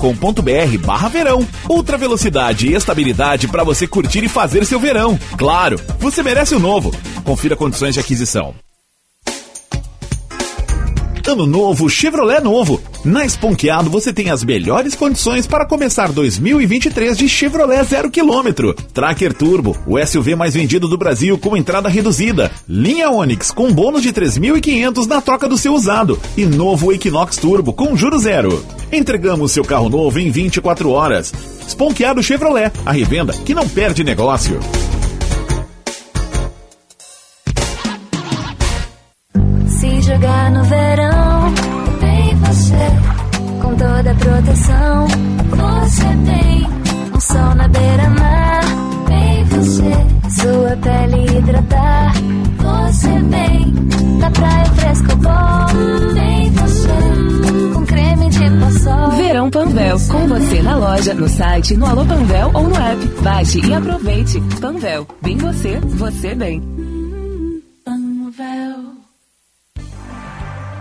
barra 0.83 1.10
verão. 1.11 1.47
Ultra 1.69 1.97
velocidade 1.97 2.67
e 2.67 2.73
estabilidade 2.73 3.47
para 3.47 3.63
você 3.63 3.85
curtir 3.85 4.23
e 4.23 4.29
fazer 4.29 4.65
seu 4.65 4.79
verão. 4.79 5.19
Claro, 5.37 5.79
você 5.99 6.23
merece 6.23 6.55
o 6.55 6.59
novo. 6.59 6.91
Confira 7.23 7.55
condições 7.55 7.93
de 7.93 7.99
aquisição. 7.99 8.55
Ano 11.31 11.45
novo, 11.45 11.89
Chevrolet 11.89 12.41
novo. 12.41 12.81
Na 13.05 13.25
Esponqueado 13.25 13.89
você 13.89 14.11
tem 14.11 14.29
as 14.29 14.43
melhores 14.43 14.95
condições 14.95 15.47
para 15.47 15.65
começar 15.65 16.11
2023 16.11 17.17
de 17.17 17.29
Chevrolet 17.29 17.85
zero 17.85 18.11
quilômetro. 18.11 18.73
Tracker 18.93 19.33
Turbo, 19.33 19.77
o 19.87 19.97
SUV 20.05 20.35
mais 20.35 20.53
vendido 20.55 20.89
do 20.89 20.97
Brasil 20.97 21.37
com 21.37 21.55
entrada 21.55 21.87
reduzida. 21.87 22.51
Linha 22.67 23.09
Onix 23.09 23.49
com 23.49 23.71
bônus 23.71 24.01
de 24.01 24.11
3.500 24.11 25.07
na 25.07 25.21
troca 25.21 25.47
do 25.47 25.57
seu 25.57 25.73
usado. 25.73 26.19
E 26.35 26.43
novo 26.43 26.91
Equinox 26.91 27.37
Turbo 27.37 27.71
com 27.71 27.95
juro 27.95 28.19
zero. 28.19 28.65
Entregamos 28.91 29.53
seu 29.53 29.63
carro 29.63 29.87
novo 29.87 30.19
em 30.19 30.29
24 30.29 30.89
horas. 30.89 31.33
Esponqueado 31.65 32.21
Chevrolet, 32.21 32.73
a 32.85 32.91
revenda 32.91 33.31
que 33.31 33.55
não 33.55 33.69
perde 33.69 34.03
negócio. 34.03 34.59
Se 39.81 39.99
jogar 40.01 40.51
no 40.51 40.63
verão, 40.63 41.10
você. 42.71 43.61
Com 43.61 43.75
toda 43.75 43.91
toda 44.01 44.15
proteção. 44.15 45.07
Você 45.49 46.03
tem 46.03 46.67
um 47.13 47.19
sol 47.19 47.55
na 47.55 47.67
beira-mar. 47.67 48.61
Bem 49.07 49.43
você, 49.45 50.41
sua 50.41 50.77
pele 50.77 51.37
hidratar. 51.37 52.13
Você 52.57 53.19
bem, 53.23 53.73
da 54.19 54.31
praia 54.31 54.65
fresco 54.65 55.15
bom. 55.17 56.13
Bem 56.13 56.51
você, 56.51 57.73
com 57.73 57.85
creme 57.85 58.29
de 58.29 58.49
passol. 58.59 59.11
Verão 59.11 59.49
Panvel, 59.49 59.97
com 60.09 60.27
você 60.27 60.61
na 60.61 60.75
loja, 60.77 61.13
no 61.13 61.27
site, 61.27 61.75
no 61.75 61.85
Alô 61.85 62.05
Panvel 62.05 62.51
ou 62.53 62.63
no 62.63 62.75
app. 62.75 63.07
Baixe 63.21 63.59
e 63.65 63.73
aproveite. 63.73 64.41
Panvel, 64.59 65.07
bem 65.21 65.37
você, 65.37 65.79
você 65.79 66.35
bem. 66.35 66.61
Panvel. 67.83 68.70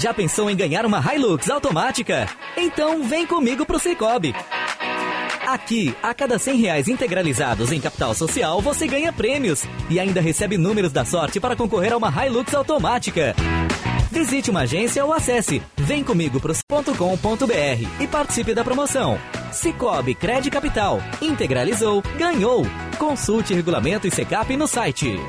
Já 0.00 0.14
pensou 0.14 0.48
em 0.48 0.56
ganhar 0.56 0.86
uma 0.86 0.98
Hilux 0.98 1.50
automática? 1.50 2.26
Então 2.56 3.04
vem 3.04 3.26
comigo 3.26 3.66
pro 3.66 3.78
Cicobi. 3.78 4.34
Aqui, 5.46 5.94
a 6.02 6.14
cada 6.14 6.38
100 6.38 6.56
reais 6.56 6.88
integralizados 6.88 7.70
em 7.70 7.78
capital 7.78 8.14
social, 8.14 8.62
você 8.62 8.86
ganha 8.86 9.12
prêmios 9.12 9.62
e 9.90 10.00
ainda 10.00 10.18
recebe 10.18 10.56
números 10.56 10.90
da 10.90 11.04
sorte 11.04 11.38
para 11.38 11.54
concorrer 11.54 11.92
a 11.92 11.98
uma 11.98 12.08
Hilux 12.08 12.54
automática. 12.54 13.36
Visite 14.10 14.50
uma 14.50 14.60
agência 14.60 15.04
ou 15.04 15.12
acesse 15.12 15.60
vemcomigo.com.br 15.76 18.02
e 18.02 18.06
participe 18.06 18.54
da 18.54 18.64
promoção. 18.64 19.18
Cicobi 19.52 20.14
Cred 20.14 20.50
Capital. 20.50 20.98
Integralizou, 21.20 22.02
ganhou. 22.16 22.64
Consulte 22.98 23.52
regulamento 23.52 24.06
e 24.06 24.10
secap 24.10 24.56
no 24.56 24.66
site. 24.66 25.20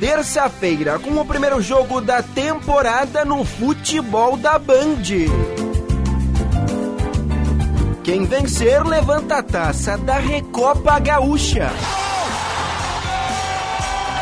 Terça-feira, 0.00 0.98
com 0.98 1.10
o 1.20 1.26
primeiro 1.26 1.60
jogo 1.60 2.00
da 2.00 2.22
temporada 2.22 3.22
no 3.22 3.44
futebol 3.44 4.34
da 4.34 4.58
Band. 4.58 5.02
Quem 8.02 8.24
vencer 8.24 8.82
levanta 8.82 9.36
a 9.36 9.42
taça 9.42 9.98
da 9.98 10.14
Recopa 10.14 10.98
Gaúcha. 10.98 11.70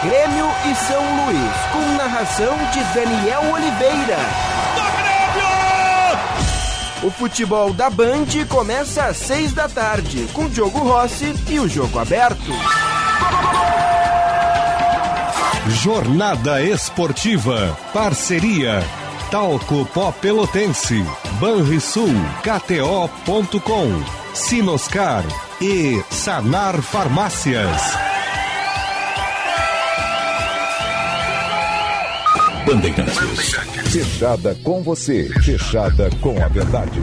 Grêmio 0.02 0.46
e 0.68 0.74
São 0.74 1.26
Luís, 1.26 1.54
com 1.72 1.96
narração 1.96 2.56
de 2.72 2.82
Daniel 2.92 3.52
Oliveira. 3.52 4.18
O 7.04 7.10
futebol 7.12 7.72
da 7.72 7.88
Band 7.88 8.26
começa 8.48 9.04
às 9.04 9.16
seis 9.16 9.52
da 9.52 9.68
tarde, 9.68 10.26
com 10.32 10.48
Diogo 10.48 10.80
Rossi 10.80 11.32
e 11.48 11.60
o 11.60 11.68
jogo 11.68 12.00
aberto. 12.00 12.52
Jornada 15.68 16.62
Esportiva. 16.62 17.76
Parceria. 17.92 18.82
Talco 19.30 19.84
Pó 19.92 20.10
Pelotense. 20.12 21.04
Banrisul. 21.38 22.14
KTO.com. 22.42 24.02
Sinoscar. 24.34 25.24
E 25.60 26.02
Sanar 26.10 26.80
Farmácias. 26.80 27.82
Bandeirantes. 32.66 33.92
Fechada 33.92 34.54
com 34.64 34.82
você. 34.82 35.28
Fechada 35.42 36.08
com 36.20 36.42
a 36.42 36.48
verdade. 36.48 37.00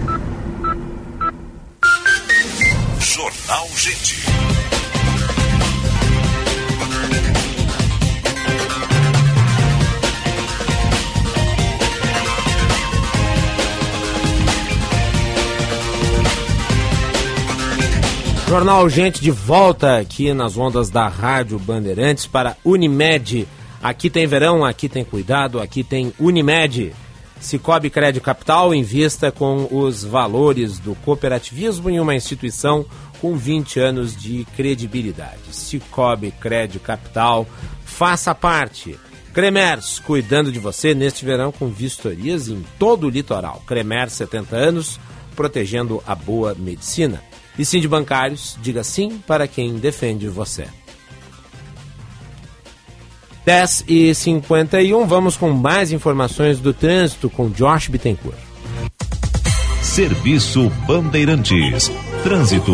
Jornal 3.00 3.68
Gente. 3.76 4.25
Jornal 18.56 18.88
Gente 18.90 19.22
de 19.22 19.32
volta 19.32 19.98
aqui 19.98 20.34
nas 20.34 20.56
ondas 20.56 20.90
da 20.90 21.10
Rádio 21.10 21.60
Bandeirantes 21.60 22.26
para 22.26 22.56
Unimed. 22.64 23.46
Aqui 23.84 24.10
tem 24.10 24.26
verão, 24.26 24.64
aqui 24.64 24.88
tem 24.88 25.04
cuidado, 25.04 25.60
aqui 25.60 25.84
tem 25.84 26.14
Unimed. 26.18 26.96
Cicobi 27.42 27.90
Crédito 27.90 28.24
Capital 28.24 28.74
invista 28.74 29.30
com 29.30 29.68
os 29.70 30.06
valores 30.06 30.80
do 30.80 30.96
cooperativismo 30.96 31.90
em 31.90 32.00
uma 32.00 32.16
instituição 32.16 32.86
com 33.20 33.36
20 33.36 33.78
anos 33.82 34.16
de 34.16 34.48
credibilidade. 34.56 35.52
Cicobi 35.52 36.32
Crédito 36.32 36.82
Capital, 36.82 37.46
faça 37.84 38.34
parte. 38.34 38.98
Cremers, 39.34 40.00
cuidando 40.00 40.50
de 40.50 40.60
você 40.60 40.96
neste 40.96 41.26
verão 41.26 41.52
com 41.52 41.68
vistorias 41.68 42.48
em 42.48 42.64
todo 42.80 43.08
o 43.08 43.10
litoral. 43.10 43.62
Cremer, 43.68 44.10
70 44.10 44.56
anos, 44.56 44.98
protegendo 45.36 46.02
a 46.08 46.16
boa 46.16 46.56
medicina. 46.58 47.22
E 47.58 47.66
sim 47.66 47.80
de 47.80 47.88
bancários, 47.88 48.58
diga 48.62 48.84
sim 48.84 49.18
para 49.26 49.48
quem 49.48 49.76
defende 49.76 50.28
você. 50.28 50.68
10 53.46 53.86
e 53.88 54.14
51 54.14 55.06
vamos 55.06 55.38
com 55.38 55.52
mais 55.52 55.92
informações 55.92 56.60
do 56.60 56.74
trânsito 56.74 57.30
com 57.30 57.50
Josh 57.50 57.88
Bittencourt. 57.88 58.38
Serviço 59.84 60.70
Bandeirantes. 60.88 61.90
Trânsito. 62.24 62.74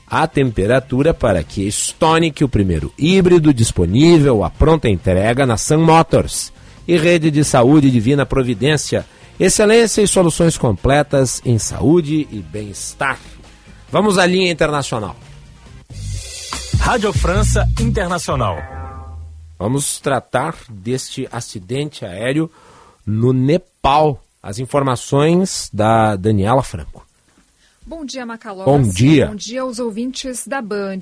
A 0.07 0.27
temperatura 0.27 1.13
para 1.13 1.43
que 1.43 1.67
Stonic, 1.67 2.43
o 2.43 2.49
primeiro 2.49 2.91
híbrido 2.97 3.53
disponível 3.53 4.43
à 4.43 4.49
pronta 4.49 4.89
entrega 4.89 5.45
na 5.45 5.57
Sun 5.57 5.85
Motors 5.85 6.51
e 6.87 6.97
Rede 6.97 7.29
de 7.29 7.43
Saúde 7.43 7.91
Divina 7.91 8.25
Providência. 8.25 9.05
Excelência 9.39 10.01
e 10.01 10.07
soluções 10.07 10.57
completas 10.57 11.41
em 11.45 11.57
saúde 11.57 12.27
e 12.31 12.39
bem-estar. 12.39 13.19
Vamos 13.91 14.17
à 14.17 14.25
linha 14.25 14.51
internacional. 14.51 15.15
Rádio 16.79 17.13
França 17.13 17.67
Internacional. 17.79 18.57
Vamos 19.57 19.99
tratar 19.99 20.55
deste 20.69 21.27
acidente 21.31 22.05
aéreo 22.05 22.51
no 23.05 23.33
Nepal. 23.33 24.23
As 24.41 24.59
informações 24.59 25.69
da 25.71 26.17
Daniela 26.17 26.61
Franco. 26.61 27.07
Bom 27.85 28.03
dia, 28.03 28.25
Macalossi. 28.25 28.69
Bom 28.69 28.81
dia. 28.81 29.27
Bom 29.27 29.35
dia 29.35 29.61
aos 29.61 29.79
ouvintes 29.79 30.45
da 30.45 30.61
Band. 30.61 30.99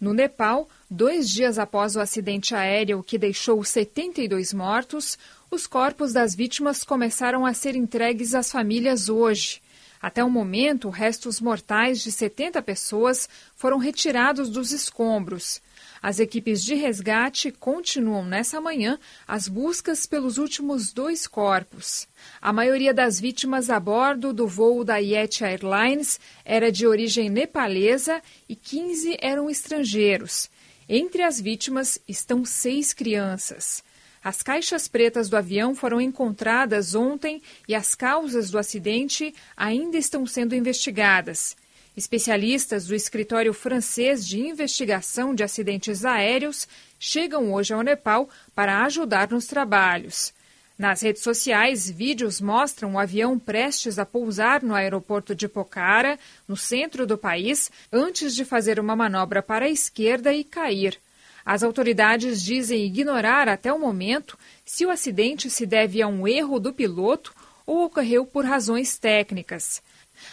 No 0.00 0.12
Nepal, 0.12 0.68
dois 0.88 1.28
dias 1.28 1.58
após 1.58 1.96
o 1.96 2.00
acidente 2.00 2.54
aéreo 2.54 3.02
que 3.02 3.18
deixou 3.18 3.62
72 3.64 4.52
mortos, 4.52 5.18
os 5.50 5.66
corpos 5.66 6.12
das 6.12 6.34
vítimas 6.34 6.84
começaram 6.84 7.44
a 7.44 7.52
ser 7.52 7.74
entregues 7.74 8.34
às 8.34 8.50
famílias 8.50 9.08
hoje. 9.08 9.60
Até 10.00 10.22
o 10.22 10.30
momento, 10.30 10.88
restos 10.88 11.40
mortais 11.40 12.00
de 12.00 12.12
70 12.12 12.62
pessoas 12.62 13.28
foram 13.56 13.78
retirados 13.78 14.48
dos 14.48 14.70
escombros. 14.70 15.60
As 16.02 16.20
equipes 16.20 16.62
de 16.62 16.74
resgate 16.74 17.50
continuam 17.50 18.24
nessa 18.24 18.60
manhã 18.60 18.98
as 19.26 19.48
buscas 19.48 20.06
pelos 20.06 20.38
últimos 20.38 20.92
dois 20.92 21.26
corpos. 21.26 22.06
A 22.40 22.52
maioria 22.52 22.94
das 22.94 23.18
vítimas 23.18 23.68
a 23.70 23.80
bordo 23.80 24.32
do 24.32 24.46
voo 24.46 24.84
da 24.84 24.96
Yeti 24.98 25.44
Airlines 25.44 26.20
era 26.44 26.70
de 26.70 26.86
origem 26.86 27.28
nepalesa 27.28 28.22
e 28.48 28.54
15 28.54 29.18
eram 29.20 29.50
estrangeiros. 29.50 30.50
Entre 30.88 31.22
as 31.22 31.40
vítimas 31.40 31.98
estão 32.08 32.44
seis 32.44 32.92
crianças. 32.92 33.82
As 34.22 34.42
caixas 34.42 34.88
pretas 34.88 35.28
do 35.28 35.36
avião 35.36 35.74
foram 35.74 36.00
encontradas 36.00 36.94
ontem 36.94 37.42
e 37.66 37.74
as 37.74 37.94
causas 37.94 38.50
do 38.50 38.58
acidente 38.58 39.34
ainda 39.56 39.96
estão 39.96 40.26
sendo 40.26 40.54
investigadas. 40.54 41.56
Especialistas 41.98 42.86
do 42.86 42.94
escritório 42.94 43.52
francês 43.52 44.24
de 44.24 44.38
investigação 44.38 45.34
de 45.34 45.42
acidentes 45.42 46.04
aéreos 46.04 46.68
chegam 46.96 47.52
hoje 47.52 47.74
ao 47.74 47.82
Nepal 47.82 48.30
para 48.54 48.84
ajudar 48.84 49.28
nos 49.32 49.46
trabalhos. 49.46 50.32
Nas 50.78 51.00
redes 51.02 51.24
sociais, 51.24 51.90
vídeos 51.90 52.40
mostram 52.40 52.94
o 52.94 53.00
avião 53.00 53.36
prestes 53.36 53.98
a 53.98 54.06
pousar 54.06 54.62
no 54.62 54.76
aeroporto 54.76 55.34
de 55.34 55.48
Pokhara, 55.48 56.16
no 56.46 56.56
centro 56.56 57.04
do 57.04 57.18
país, 57.18 57.68
antes 57.92 58.32
de 58.32 58.44
fazer 58.44 58.78
uma 58.78 58.94
manobra 58.94 59.42
para 59.42 59.66
a 59.66 59.68
esquerda 59.68 60.32
e 60.32 60.44
cair. 60.44 61.00
As 61.44 61.64
autoridades 61.64 62.40
dizem 62.44 62.86
ignorar 62.86 63.48
até 63.48 63.72
o 63.72 63.80
momento 63.80 64.38
se 64.64 64.86
o 64.86 64.90
acidente 64.90 65.50
se 65.50 65.66
deve 65.66 66.00
a 66.00 66.06
um 66.06 66.28
erro 66.28 66.60
do 66.60 66.72
piloto 66.72 67.34
ou 67.66 67.86
ocorreu 67.86 68.24
por 68.24 68.44
razões 68.44 68.96
técnicas. 68.96 69.82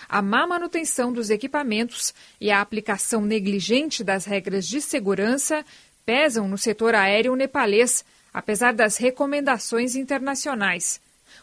A 0.07 0.21
má 0.21 0.45
manutenção 0.45 1.11
dos 1.11 1.29
equipamentos 1.29 2.13
e 2.39 2.51
a 2.51 2.61
aplicação 2.61 3.21
negligente 3.21 4.03
das 4.03 4.25
regras 4.25 4.67
de 4.67 4.79
segurança 4.81 5.65
pesam 6.05 6.47
no 6.47 6.57
setor 6.57 6.93
aéreo 6.93 7.35
nepalês, 7.35 8.05
apesar 8.33 8.73
das 8.73 8.97
recomendações 8.97 9.95
internacionais. 9.95 11.01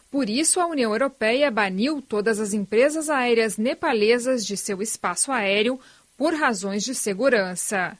Por 0.09 0.29
isso, 0.29 0.59
a 0.59 0.67
União 0.67 0.91
Europeia 0.91 1.51
baniu 1.51 2.01
todas 2.01 2.39
as 2.39 2.53
empresas 2.53 3.09
aéreas 3.09 3.57
nepalesas 3.57 4.45
de 4.45 4.55
seu 4.55 4.81
espaço 4.81 5.31
aéreo 5.31 5.79
por 6.17 6.33
razões 6.33 6.83
de 6.83 6.95
segurança. 6.95 7.97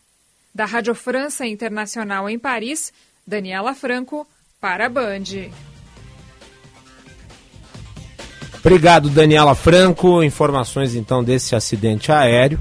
Da 0.54 0.66
Rádio 0.66 0.94
França 0.94 1.46
Internacional 1.46 2.30
em 2.30 2.38
Paris, 2.38 2.94
Daniela 3.26 3.74
Franco, 3.74 4.28
para 4.62 4.86
a 4.86 4.90
Band. 4.90 5.73
Obrigado, 8.66 9.10
Daniela 9.10 9.56
Franco. 9.56 10.24
Informações 10.24 10.96
então 10.96 11.22
desse 11.22 11.54
acidente 11.54 12.14
aéreo. 12.14 12.58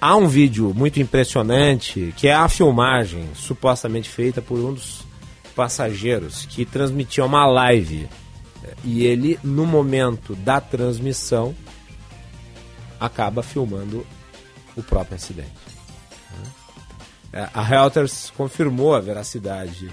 Há 0.00 0.16
um 0.16 0.26
vídeo 0.26 0.74
muito 0.74 0.98
impressionante 1.00 2.12
que 2.16 2.26
é 2.26 2.34
a 2.34 2.48
filmagem 2.48 3.28
supostamente 3.36 4.08
feita 4.08 4.42
por 4.42 4.58
um 4.58 4.74
dos 4.74 5.04
passageiros 5.54 6.44
que 6.44 6.64
transmitia 6.64 7.24
uma 7.24 7.46
live. 7.46 8.08
E 8.82 9.06
ele, 9.06 9.38
no 9.44 9.64
momento 9.64 10.34
da 10.34 10.60
transmissão, 10.60 11.54
acaba 12.98 13.44
filmando 13.44 14.04
o 14.74 14.82
próprio 14.82 15.14
acidente. 15.14 15.52
É, 17.32 17.48
a 17.54 17.62
Reuters 17.62 18.32
confirmou 18.36 18.92
a 18.92 19.00
veracidade 19.00 19.88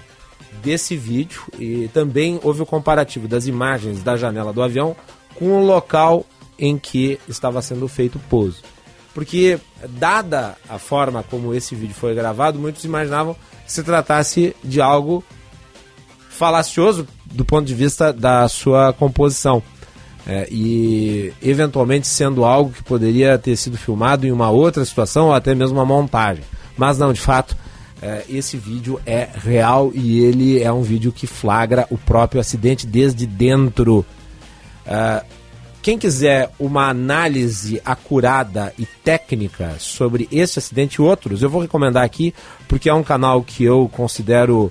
desse 0.60 0.96
vídeo 0.96 1.42
e 1.56 1.88
também 1.94 2.40
houve 2.42 2.62
o 2.62 2.66
comparativo 2.66 3.28
das 3.28 3.46
imagens 3.46 4.02
da 4.02 4.16
janela 4.16 4.52
do 4.52 4.60
avião 4.60 4.96
com 5.40 5.60
o 5.60 5.64
local 5.64 6.24
em 6.58 6.76
que 6.76 7.18
estava 7.26 7.62
sendo 7.62 7.88
feito 7.88 8.16
o 8.16 8.20
pouso. 8.28 8.62
Porque, 9.14 9.58
dada 9.88 10.54
a 10.68 10.78
forma 10.78 11.24
como 11.24 11.54
esse 11.54 11.74
vídeo 11.74 11.94
foi 11.94 12.14
gravado, 12.14 12.58
muitos 12.58 12.84
imaginavam 12.84 13.34
que 13.64 13.72
se 13.72 13.82
tratasse 13.82 14.54
de 14.62 14.80
algo 14.80 15.24
falacioso 16.28 17.08
do 17.24 17.44
ponto 17.44 17.66
de 17.66 17.74
vista 17.74 18.12
da 18.12 18.46
sua 18.48 18.92
composição. 18.92 19.62
É, 20.26 20.46
e 20.50 21.32
eventualmente 21.42 22.06
sendo 22.06 22.44
algo 22.44 22.70
que 22.70 22.84
poderia 22.84 23.38
ter 23.38 23.56
sido 23.56 23.78
filmado 23.78 24.26
em 24.26 24.30
uma 24.30 24.50
outra 24.50 24.84
situação 24.84 25.28
ou 25.28 25.34
até 25.34 25.54
mesmo 25.54 25.78
uma 25.78 25.86
montagem. 25.86 26.44
Mas 26.76 26.98
não, 26.98 27.12
de 27.12 27.20
fato, 27.20 27.56
é, 28.02 28.24
esse 28.28 28.56
vídeo 28.58 29.00
é 29.06 29.28
real 29.34 29.90
e 29.94 30.20
ele 30.20 30.62
é 30.62 30.70
um 30.70 30.82
vídeo 30.82 31.10
que 31.10 31.26
flagra 31.26 31.86
o 31.90 31.96
próprio 31.96 32.40
acidente 32.40 32.86
desde 32.86 33.26
dentro 33.26 34.04
Quem 35.82 35.98
quiser 35.98 36.50
uma 36.58 36.90
análise 36.90 37.80
acurada 37.84 38.72
e 38.78 38.84
técnica 38.84 39.76
sobre 39.78 40.28
esse 40.30 40.58
acidente 40.58 40.96
e 40.96 41.02
outros, 41.02 41.42
eu 41.42 41.48
vou 41.48 41.62
recomendar 41.62 42.04
aqui, 42.04 42.34
porque 42.68 42.88
é 42.88 42.94
um 42.94 43.02
canal 43.02 43.42
que 43.42 43.64
eu 43.64 43.88
considero 43.90 44.70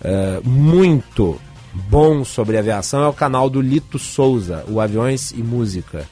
uh, 0.00 0.48
muito 0.48 1.40
bom 1.72 2.24
sobre 2.24 2.56
aviação, 2.56 3.02
é 3.02 3.08
o 3.08 3.12
canal 3.12 3.50
do 3.50 3.60
Lito 3.60 3.98
Souza, 3.98 4.64
o 4.68 4.80
Aviões 4.80 5.32
e 5.32 5.42
Música. 5.42 6.08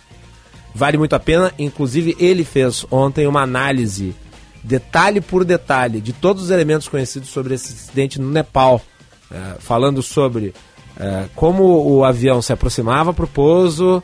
Vale 0.74 0.98
muito 0.98 1.14
a 1.14 1.20
pena, 1.20 1.52
inclusive 1.56 2.16
ele 2.18 2.42
fez 2.42 2.84
ontem 2.90 3.28
uma 3.28 3.42
análise 3.42 4.12
detalhe 4.64 5.20
por 5.20 5.44
detalhe 5.44 6.00
de 6.00 6.12
todos 6.12 6.42
os 6.42 6.50
elementos 6.50 6.88
conhecidos 6.88 7.28
sobre 7.28 7.54
esse 7.54 7.72
acidente 7.72 8.20
no 8.20 8.28
Nepal, 8.28 8.82
uh, 9.30 9.60
falando 9.60 10.02
sobre 10.02 10.52
é, 10.98 11.28
como 11.34 11.64
o 11.64 12.04
avião 12.04 12.42
se 12.42 12.52
aproximava 12.52 13.12
para 13.12 13.24
o 13.24 13.28
pouso, 13.28 14.02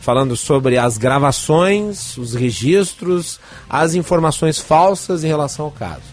falando 0.00 0.36
sobre 0.36 0.78
as 0.78 0.98
gravações, 0.98 2.16
os 2.18 2.34
registros, 2.34 3.38
as 3.68 3.94
informações 3.94 4.58
falsas 4.58 5.22
em 5.24 5.28
relação 5.28 5.66
ao 5.66 5.70
caso. 5.70 6.12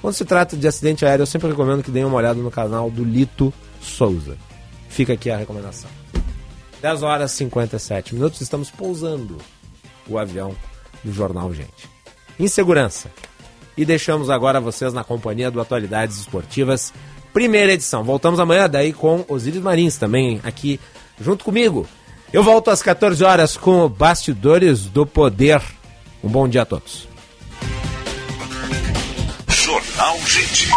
Quando 0.00 0.14
se 0.14 0.24
trata 0.24 0.56
de 0.56 0.66
acidente 0.66 1.06
aéreo, 1.06 1.22
eu 1.22 1.26
sempre 1.26 1.48
recomendo 1.48 1.82
que 1.82 1.90
deem 1.90 2.04
uma 2.04 2.16
olhada 2.16 2.40
no 2.40 2.50
canal 2.50 2.90
do 2.90 3.04
Lito 3.04 3.54
Souza. 3.80 4.36
Fica 4.88 5.12
aqui 5.12 5.30
a 5.30 5.36
recomendação. 5.36 5.88
10 6.82 7.04
horas 7.04 7.32
e 7.32 7.36
57 7.36 8.14
minutos, 8.16 8.40
estamos 8.40 8.68
pousando 8.68 9.38
o 10.08 10.18
avião 10.18 10.56
do 11.04 11.12
Jornal 11.12 11.54
Gente. 11.54 11.88
Insegurança. 12.40 13.08
E 13.76 13.84
deixamos 13.84 14.28
agora 14.28 14.60
vocês 14.60 14.92
na 14.92 15.04
companhia 15.04 15.50
do 15.50 15.60
Atualidades 15.60 16.18
Esportivas 16.18 16.92
primeira 17.32 17.72
edição. 17.72 18.04
Voltamos 18.04 18.38
amanhã 18.38 18.68
daí 18.68 18.92
com 18.92 19.24
Osíris 19.28 19.60
Marins 19.60 19.96
também 19.96 20.40
aqui 20.42 20.78
junto 21.20 21.44
comigo. 21.44 21.86
Eu 22.32 22.42
volto 22.42 22.70
às 22.70 22.82
14 22.82 23.22
horas 23.22 23.56
com 23.56 23.88
Bastidores 23.88 24.86
do 24.86 25.06
Poder. 25.06 25.60
Um 26.22 26.28
bom 26.28 26.48
dia 26.48 26.62
a 26.62 26.64
todos. 26.64 27.08
Jornal 29.48 30.18
Gente. 30.26 30.68